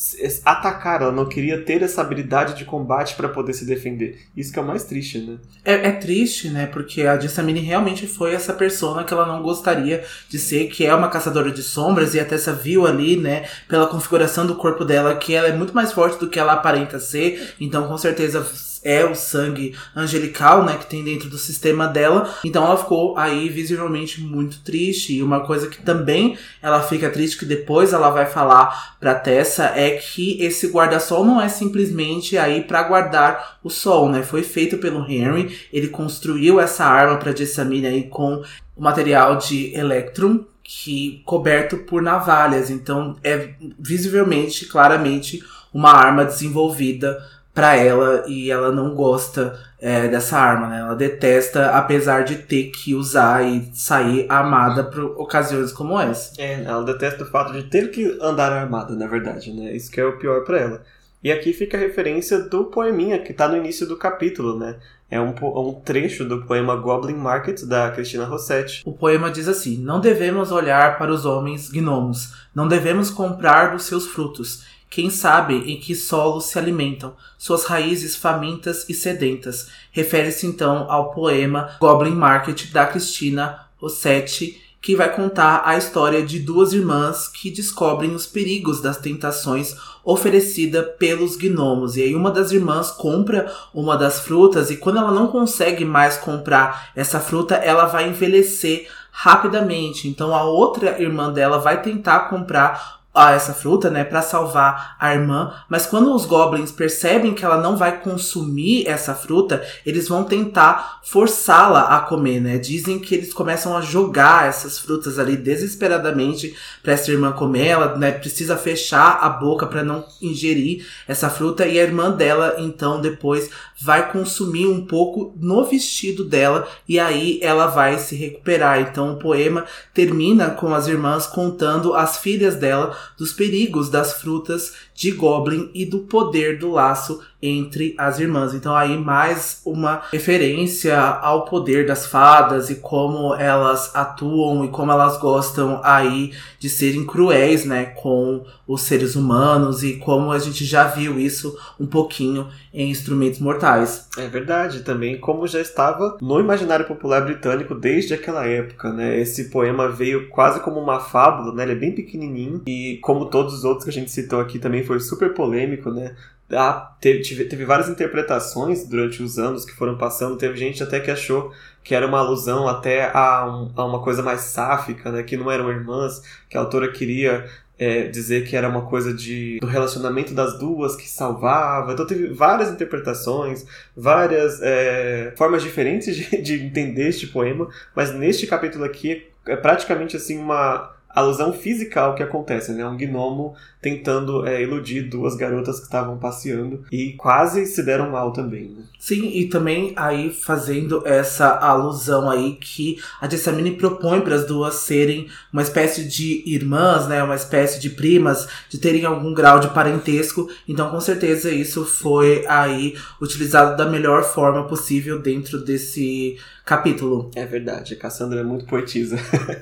atacar, 0.44 1.02
ela 1.02 1.12
não 1.12 1.26
queria 1.26 1.60
ter 1.62 1.82
essa 1.82 2.00
habilidade 2.00 2.54
de 2.54 2.64
combate 2.64 3.14
para 3.14 3.28
poder 3.28 3.52
se 3.52 3.64
defender. 3.64 4.18
Isso 4.36 4.52
que 4.52 4.58
é 4.58 4.62
o 4.62 4.66
mais 4.66 4.84
triste, 4.84 5.18
né? 5.18 5.38
É, 5.64 5.88
é 5.88 5.92
triste, 5.92 6.48
né? 6.48 6.66
Porque 6.66 7.02
a 7.02 7.18
Jessamine 7.18 7.60
realmente 7.60 8.06
foi 8.06 8.34
essa 8.34 8.52
persona 8.52 9.04
que 9.04 9.12
ela 9.12 9.26
não 9.26 9.42
gostaria 9.42 10.04
de 10.28 10.38
ser, 10.38 10.68
que 10.68 10.84
é 10.84 10.94
uma 10.94 11.08
caçadora 11.08 11.50
de 11.52 11.62
sombras, 11.62 12.14
e 12.14 12.20
até 12.20 12.34
essa 12.34 12.52
viu 12.52 12.86
ali, 12.86 13.16
né? 13.16 13.46
Pela 13.68 13.86
configuração 13.86 14.46
do 14.46 14.56
corpo 14.56 14.84
dela, 14.84 15.14
que 15.16 15.34
ela 15.34 15.48
é 15.48 15.52
muito 15.52 15.74
mais 15.74 15.92
forte 15.92 16.18
do 16.18 16.28
que 16.28 16.38
ela 16.38 16.54
aparenta 16.54 16.98
ser. 16.98 17.54
Então, 17.60 17.86
com 17.86 17.96
certeza 17.96 18.44
é 18.84 19.04
o 19.04 19.14
sangue 19.14 19.74
angelical, 19.94 20.64
né, 20.64 20.76
que 20.76 20.86
tem 20.86 21.04
dentro 21.04 21.28
do 21.28 21.38
sistema 21.38 21.86
dela. 21.86 22.34
Então 22.44 22.64
ela 22.64 22.76
ficou 22.76 23.16
aí 23.16 23.48
visivelmente 23.48 24.20
muito 24.20 24.60
triste. 24.62 25.14
E 25.14 25.22
uma 25.22 25.40
coisa 25.40 25.68
que 25.68 25.82
também 25.82 26.36
ela 26.62 26.82
fica 26.82 27.10
triste 27.10 27.38
que 27.38 27.44
depois 27.44 27.92
ela 27.92 28.10
vai 28.10 28.26
falar 28.26 28.96
para 29.00 29.14
Tessa 29.14 29.72
é 29.74 29.90
que 29.90 30.42
esse 30.42 30.68
guarda-sol 30.68 31.24
não 31.24 31.40
é 31.40 31.48
simplesmente 31.48 32.36
aí 32.36 32.62
para 32.62 32.82
guardar 32.82 33.58
o 33.62 33.70
sol, 33.70 34.08
né? 34.08 34.22
Foi 34.22 34.42
feito 34.42 34.78
pelo 34.78 35.04
Henry. 35.08 35.58
Ele 35.72 35.88
construiu 35.88 36.60
essa 36.60 36.84
arma 36.84 37.16
para 37.16 37.34
Jessamine 37.34 37.86
aí 37.86 38.02
com 38.04 38.42
o 38.76 38.82
material 38.82 39.36
de 39.36 39.74
Electrum, 39.74 40.44
que 40.62 41.22
coberto 41.24 41.78
por 41.78 42.02
navalhas. 42.02 42.70
Então 42.70 43.16
é 43.24 43.54
visivelmente, 43.78 44.66
claramente 44.66 45.42
uma 45.72 45.92
arma 45.92 46.24
desenvolvida 46.24 47.22
para 47.59 47.74
ela 47.74 48.22
e 48.28 48.52
ela 48.52 48.70
não 48.70 48.94
gosta 48.94 49.59
é, 49.80 50.06
dessa 50.06 50.38
arma, 50.38 50.68
né? 50.68 50.78
Ela 50.78 50.94
detesta, 50.94 51.70
apesar 51.70 52.22
de 52.22 52.36
ter 52.36 52.70
que 52.70 52.94
usar 52.94 53.44
e 53.44 53.68
sair 53.74 54.26
armada 54.28 54.84
por 54.84 55.20
ocasiões 55.20 55.72
como 55.72 55.98
essa. 55.98 56.40
É, 56.40 56.62
ela 56.62 56.84
detesta 56.84 57.24
o 57.24 57.26
fato 57.26 57.52
de 57.52 57.64
ter 57.64 57.90
que 57.90 58.16
andar 58.22 58.52
armada, 58.52 58.94
na 58.94 59.09
verdade, 59.09 59.52
né? 59.52 59.74
Isso 59.74 59.90
que 59.90 60.00
é 60.00 60.06
o 60.06 60.16
pior 60.18 60.44
para 60.44 60.56
ela. 60.56 60.82
E 61.20 61.32
aqui 61.32 61.52
fica 61.52 61.76
a 61.76 61.80
referência 61.80 62.38
do 62.38 62.66
poeminha 62.66 63.18
que 63.18 63.32
tá 63.32 63.48
no 63.48 63.56
início 63.56 63.88
do 63.88 63.96
capítulo, 63.96 64.56
né? 64.56 64.76
É 65.11 65.20
um, 65.20 65.34
um 65.42 65.80
trecho 65.84 66.24
do 66.24 66.44
poema 66.44 66.76
Goblin 66.76 67.16
Market, 67.16 67.64
da 67.64 67.90
Cristina 67.90 68.24
Rossetti. 68.24 68.82
O 68.86 68.92
poema 68.92 69.32
diz 69.32 69.48
assim: 69.48 69.78
Não 69.78 69.98
devemos 70.00 70.52
olhar 70.52 70.96
para 70.96 71.11
os 71.11 71.24
homens 71.24 71.68
gnomos, 71.70 72.34
não 72.54 72.68
devemos 72.68 73.11
comprar 73.11 73.72
dos 73.72 73.82
seus 73.82 74.06
frutos 74.06 74.77
quem 74.91 75.11
sabe 75.11 75.55
em 75.70 75.78
que 75.78 75.95
solo 75.95 76.41
se 76.41 76.59
alimentam, 76.59 77.14
suas 77.36 77.64
raízes 77.64 78.16
famintas 78.16 78.89
e 78.89 78.95
sedentas. 78.95 79.68
Refere-se 79.91 80.47
então 80.47 80.91
ao 80.91 81.12
poema 81.12 81.76
Goblin 81.78 82.14
Market 82.14 82.72
da 82.72 82.86
Cristina 82.86 83.66
Rossetti, 83.76 84.61
que 84.80 84.97
vai 84.97 85.14
contar 85.14 85.62
a 85.64 85.76
história 85.76 86.22
de 86.22 86.39
duas 86.39 86.72
irmãs 86.72 87.28
que 87.28 87.51
descobrem 87.51 88.14
os 88.14 88.26
perigos 88.26 88.80
das 88.80 88.97
tentações 88.97 89.76
oferecida 90.05 90.82
pelos 90.82 91.36
gnomos. 91.36 91.97
E 91.97 92.03
aí 92.03 92.14
uma 92.14 92.30
das 92.30 92.53
irmãs 92.53 92.91
compra 92.91 93.53
uma 93.74 93.97
das 93.97 94.20
frutas 94.20 94.70
e 94.70 94.76
quando 94.76 94.99
ela 94.99 95.12
não 95.12 95.28
consegue 95.28 95.84
mais 95.84 96.16
comprar 96.16 96.93
essa 96.97 97.20
fruta, 97.20 97.57
ela 97.57 97.86
vai 97.86 98.09
envelhecer 98.09 98.89
rapidamente. 99.11 100.09
Então 100.09 100.34
a 100.34 100.45
outra 100.45 101.03
irmã 101.03 101.32
dela 101.32 101.59
vai 101.59 101.82
tentar 101.82 102.30
comprar 102.30 102.97
a 103.18 103.32
essa 103.32 103.52
fruta, 103.52 103.90
né, 103.90 104.04
para 104.04 104.22
salvar 104.22 104.96
a 105.00 105.12
irmã, 105.12 105.52
mas 105.68 105.86
quando 105.86 106.14
os 106.14 106.24
goblins 106.24 106.70
percebem 106.70 107.34
que 107.34 107.44
ela 107.44 107.60
não 107.60 107.76
vai 107.76 108.00
consumir 108.00 108.86
essa 108.86 109.14
fruta, 109.14 109.62
eles 109.84 110.08
vão 110.08 110.22
tentar 110.22 111.00
forçá-la 111.02 111.96
a 111.96 112.00
comer, 112.00 112.40
né? 112.40 112.58
Dizem 112.58 112.98
que 112.98 113.14
eles 113.14 113.32
começam 113.32 113.76
a 113.76 113.80
jogar 113.80 114.48
essas 114.48 114.78
frutas 114.78 115.18
ali 115.18 115.36
desesperadamente 115.36 116.54
para 116.82 116.92
essa 116.92 117.10
irmã 117.10 117.32
comer, 117.32 117.68
ela, 117.68 117.96
né, 117.96 118.12
precisa 118.12 118.56
fechar 118.56 119.18
a 119.20 119.28
boca 119.28 119.66
para 119.66 119.82
não 119.82 120.04
ingerir 120.22 120.86
essa 121.06 121.28
fruta 121.28 121.66
e 121.66 121.78
a 121.78 121.82
irmã 121.82 122.10
dela 122.10 122.56
então 122.58 123.00
depois 123.00 123.50
vai 123.80 124.10
consumir 124.10 124.66
um 124.66 124.84
pouco 124.84 125.32
no 125.36 125.64
vestido 125.64 126.24
dela 126.24 126.66
e 126.88 126.98
aí 126.98 127.38
ela 127.42 127.66
vai 127.66 127.98
se 127.98 128.16
recuperar. 128.16 128.80
Então 128.80 129.12
o 129.12 129.18
poema 129.18 129.64
termina 129.94 130.50
com 130.50 130.74
as 130.74 130.88
irmãs 130.88 131.26
contando 131.26 131.94
às 131.94 132.18
filhas 132.18 132.56
dela 132.56 132.96
dos 133.16 133.32
perigos 133.32 133.88
das 133.88 134.14
frutas 134.14 134.74
de 134.99 135.12
Goblin 135.12 135.70
e 135.72 135.86
do 135.86 136.01
poder 136.01 136.59
do 136.59 136.72
laço 136.72 137.20
entre 137.40 137.94
as 137.96 138.18
irmãs. 138.18 138.53
Então 138.53 138.74
aí 138.74 138.99
mais 138.99 139.62
uma 139.64 140.03
referência 140.11 140.99
ao 140.99 141.44
poder 141.44 141.86
das 141.86 142.07
fadas 142.07 142.68
e 142.68 142.74
como 142.74 143.32
elas 143.36 143.94
atuam 143.94 144.64
e 144.64 144.68
como 144.68 144.90
elas 144.90 145.16
gostam 145.18 145.80
aí 145.84 146.32
de 146.59 146.68
serem 146.68 147.07
cruéis, 147.07 147.64
né, 147.64 147.86
com 147.86 148.44
os 148.66 148.82
seres 148.82 149.14
humanos 149.14 149.84
e 149.84 149.94
como 149.99 150.32
a 150.32 150.38
gente 150.38 150.64
já 150.64 150.84
viu 150.84 151.18
isso 151.18 151.57
um 151.78 151.86
pouquinho 151.86 152.49
em 152.74 152.90
Instrumentos 152.90 153.38
Mortais. 153.38 154.09
É 154.18 154.26
verdade, 154.26 154.80
também 154.80 155.18
como 155.18 155.46
já 155.46 155.61
estava 155.61 156.18
no 156.20 156.40
imaginário 156.40 156.86
popular 156.86 157.22
britânico 157.22 157.74
desde 157.74 158.14
aquela 158.14 158.46
época, 158.46 158.92
né? 158.92 159.18
Esse 159.18 159.44
poema 159.49 159.88
veio 159.88 160.28
quase 160.28 160.61
como 160.61 160.80
uma 160.80 160.99
fábula, 160.99 161.55
né? 161.55 161.62
Ele 161.62 161.72
é 161.72 161.76
bem 161.76 161.92
pequenininho 161.92 162.62
e 162.66 162.99
como 163.01 163.26
todos 163.26 163.55
os 163.55 163.64
outros 163.64 163.84
que 163.84 163.90
a 163.90 163.92
gente 163.92 164.11
citou 164.11 164.40
aqui 164.40 164.59
também 164.59 164.84
foi 164.89 164.99
super 165.01 165.32
polêmico, 165.34 165.91
né? 165.91 166.16
Ah, 166.51 166.97
teve, 167.01 167.45
teve 167.45 167.64
várias 167.64 167.89
interpretações 167.91 168.89
durante 168.89 169.22
os 169.22 169.39
anos 169.39 169.64
que 169.64 169.72
foram 169.72 169.99
passando. 169.99 170.39
Teve 170.39 170.57
gente 170.57 170.82
até 170.82 170.99
que 170.99 171.11
achou 171.11 171.53
que 171.84 171.95
era 171.95 172.07
uma 172.07 172.18
alusão 172.18 172.66
até 172.66 173.11
a, 173.14 173.47
um, 173.47 173.70
a 173.76 173.84
uma 173.84 174.03
coisa 174.03 174.22
mais 174.22 174.41
sáfica, 174.41 175.12
né? 175.12 175.22
Que 175.22 175.36
não 175.36 175.51
eram 175.51 175.70
irmãs, 175.70 176.22
que 176.49 176.57
a 176.57 176.61
autora 176.61 176.91
queria 176.91 177.45
é, 177.78 178.09
dizer 178.09 178.47
que 178.47 178.57
era 178.57 178.68
uma 178.68 178.82
coisa 178.86 179.14
de, 179.14 179.59
do 179.61 179.66
relacionamento 179.66 180.34
das 180.34 180.59
duas 180.59 180.97
que 180.97 181.09
salvava. 181.09 181.93
Então 181.93 182.07
teve 182.07 182.28
várias 182.32 182.70
interpretações, 182.70 183.66
várias 183.97 184.61
é, 184.62 185.32
formas 185.36 185.62
diferentes 185.62 186.16
de, 186.16 186.43
de 186.43 186.55
entender 186.55 187.09
este 187.09 187.26
poema, 187.28 187.68
mas 187.95 188.12
neste 188.12 188.47
capítulo 188.47 188.84
aqui 188.84 189.28
é 189.47 189.57
praticamente 189.57 190.16
assim 190.16 190.39
uma 190.39 190.97
alusão 191.18 191.52
física 191.52 192.00
ao 192.00 192.14
que 192.14 192.22
acontece, 192.22 192.72
né? 192.72 192.86
Um 192.86 192.96
gnomo 192.96 193.54
tentando 193.80 194.46
é, 194.46 194.62
iludir 194.62 195.02
duas 195.02 195.36
garotas 195.36 195.78
que 195.78 195.84
estavam 195.84 196.18
passeando 196.18 196.84
e 196.90 197.12
quase 197.12 197.64
se 197.66 197.82
deram 197.82 198.10
mal 198.10 198.32
também, 198.32 198.70
né? 198.70 198.82
Sim, 198.98 199.28
e 199.28 199.48
também 199.48 199.92
aí 199.96 200.30
fazendo 200.30 201.06
essa 201.06 201.48
alusão 201.56 202.28
aí 202.28 202.56
que 202.56 202.98
a 203.20 203.28
Jessamine 203.28 203.72
propõe 203.72 204.20
para 204.20 204.34
as 204.34 204.46
duas 204.46 204.74
serem 204.74 205.28
uma 205.52 205.62
espécie 205.62 206.04
de 206.08 206.42
irmãs, 206.46 207.06
né? 207.06 207.22
Uma 207.22 207.36
espécie 207.36 207.80
de 207.80 207.90
primas, 207.90 208.48
de 208.68 208.78
terem 208.78 209.04
algum 209.04 209.32
grau 209.32 209.60
de 209.60 209.68
parentesco. 209.68 210.48
Então, 210.66 210.90
com 210.90 211.00
certeza 211.00 211.50
isso 211.50 211.84
foi 211.84 212.44
aí 212.48 212.96
utilizado 213.22 213.76
da 213.76 213.88
melhor 213.88 214.24
forma 214.24 214.66
possível 214.66 215.20
dentro 215.20 215.58
desse 215.58 216.36
capítulo. 216.68 217.30
É 217.34 217.46
verdade, 217.46 217.94
a 217.94 217.98
Cassandra 217.98 218.40
é 218.40 218.44
muito 218.44 218.66
poetisa. 218.66 219.16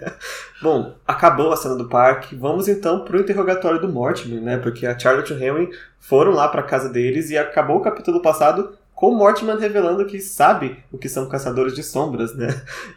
Bom, 0.60 0.96
acabou 1.06 1.52
a 1.52 1.56
cena 1.56 1.76
do 1.76 1.88
parque. 1.88 2.34
Vamos 2.34 2.66
então 2.66 3.04
pro 3.04 3.20
interrogatório 3.20 3.80
do 3.80 3.88
Mortimer, 3.88 4.42
né? 4.42 4.56
Porque 4.56 4.84
a 4.84 4.98
Charlotte 4.98 5.32
e 5.32 5.36
o 5.36 5.40
Henry 5.40 5.70
foram 6.00 6.32
lá 6.32 6.48
pra 6.48 6.64
casa 6.64 6.88
deles 6.88 7.30
e 7.30 7.38
acabou 7.38 7.76
o 7.76 7.80
capítulo 7.80 8.20
passado 8.20 8.76
com 8.92 9.14
Mortimer 9.14 9.56
revelando 9.56 10.04
que 10.04 10.18
sabe 10.18 10.82
o 10.90 10.98
que 10.98 11.08
são 11.08 11.28
caçadores 11.28 11.74
de 11.74 11.84
sombras, 11.84 12.34
né? 12.34 12.48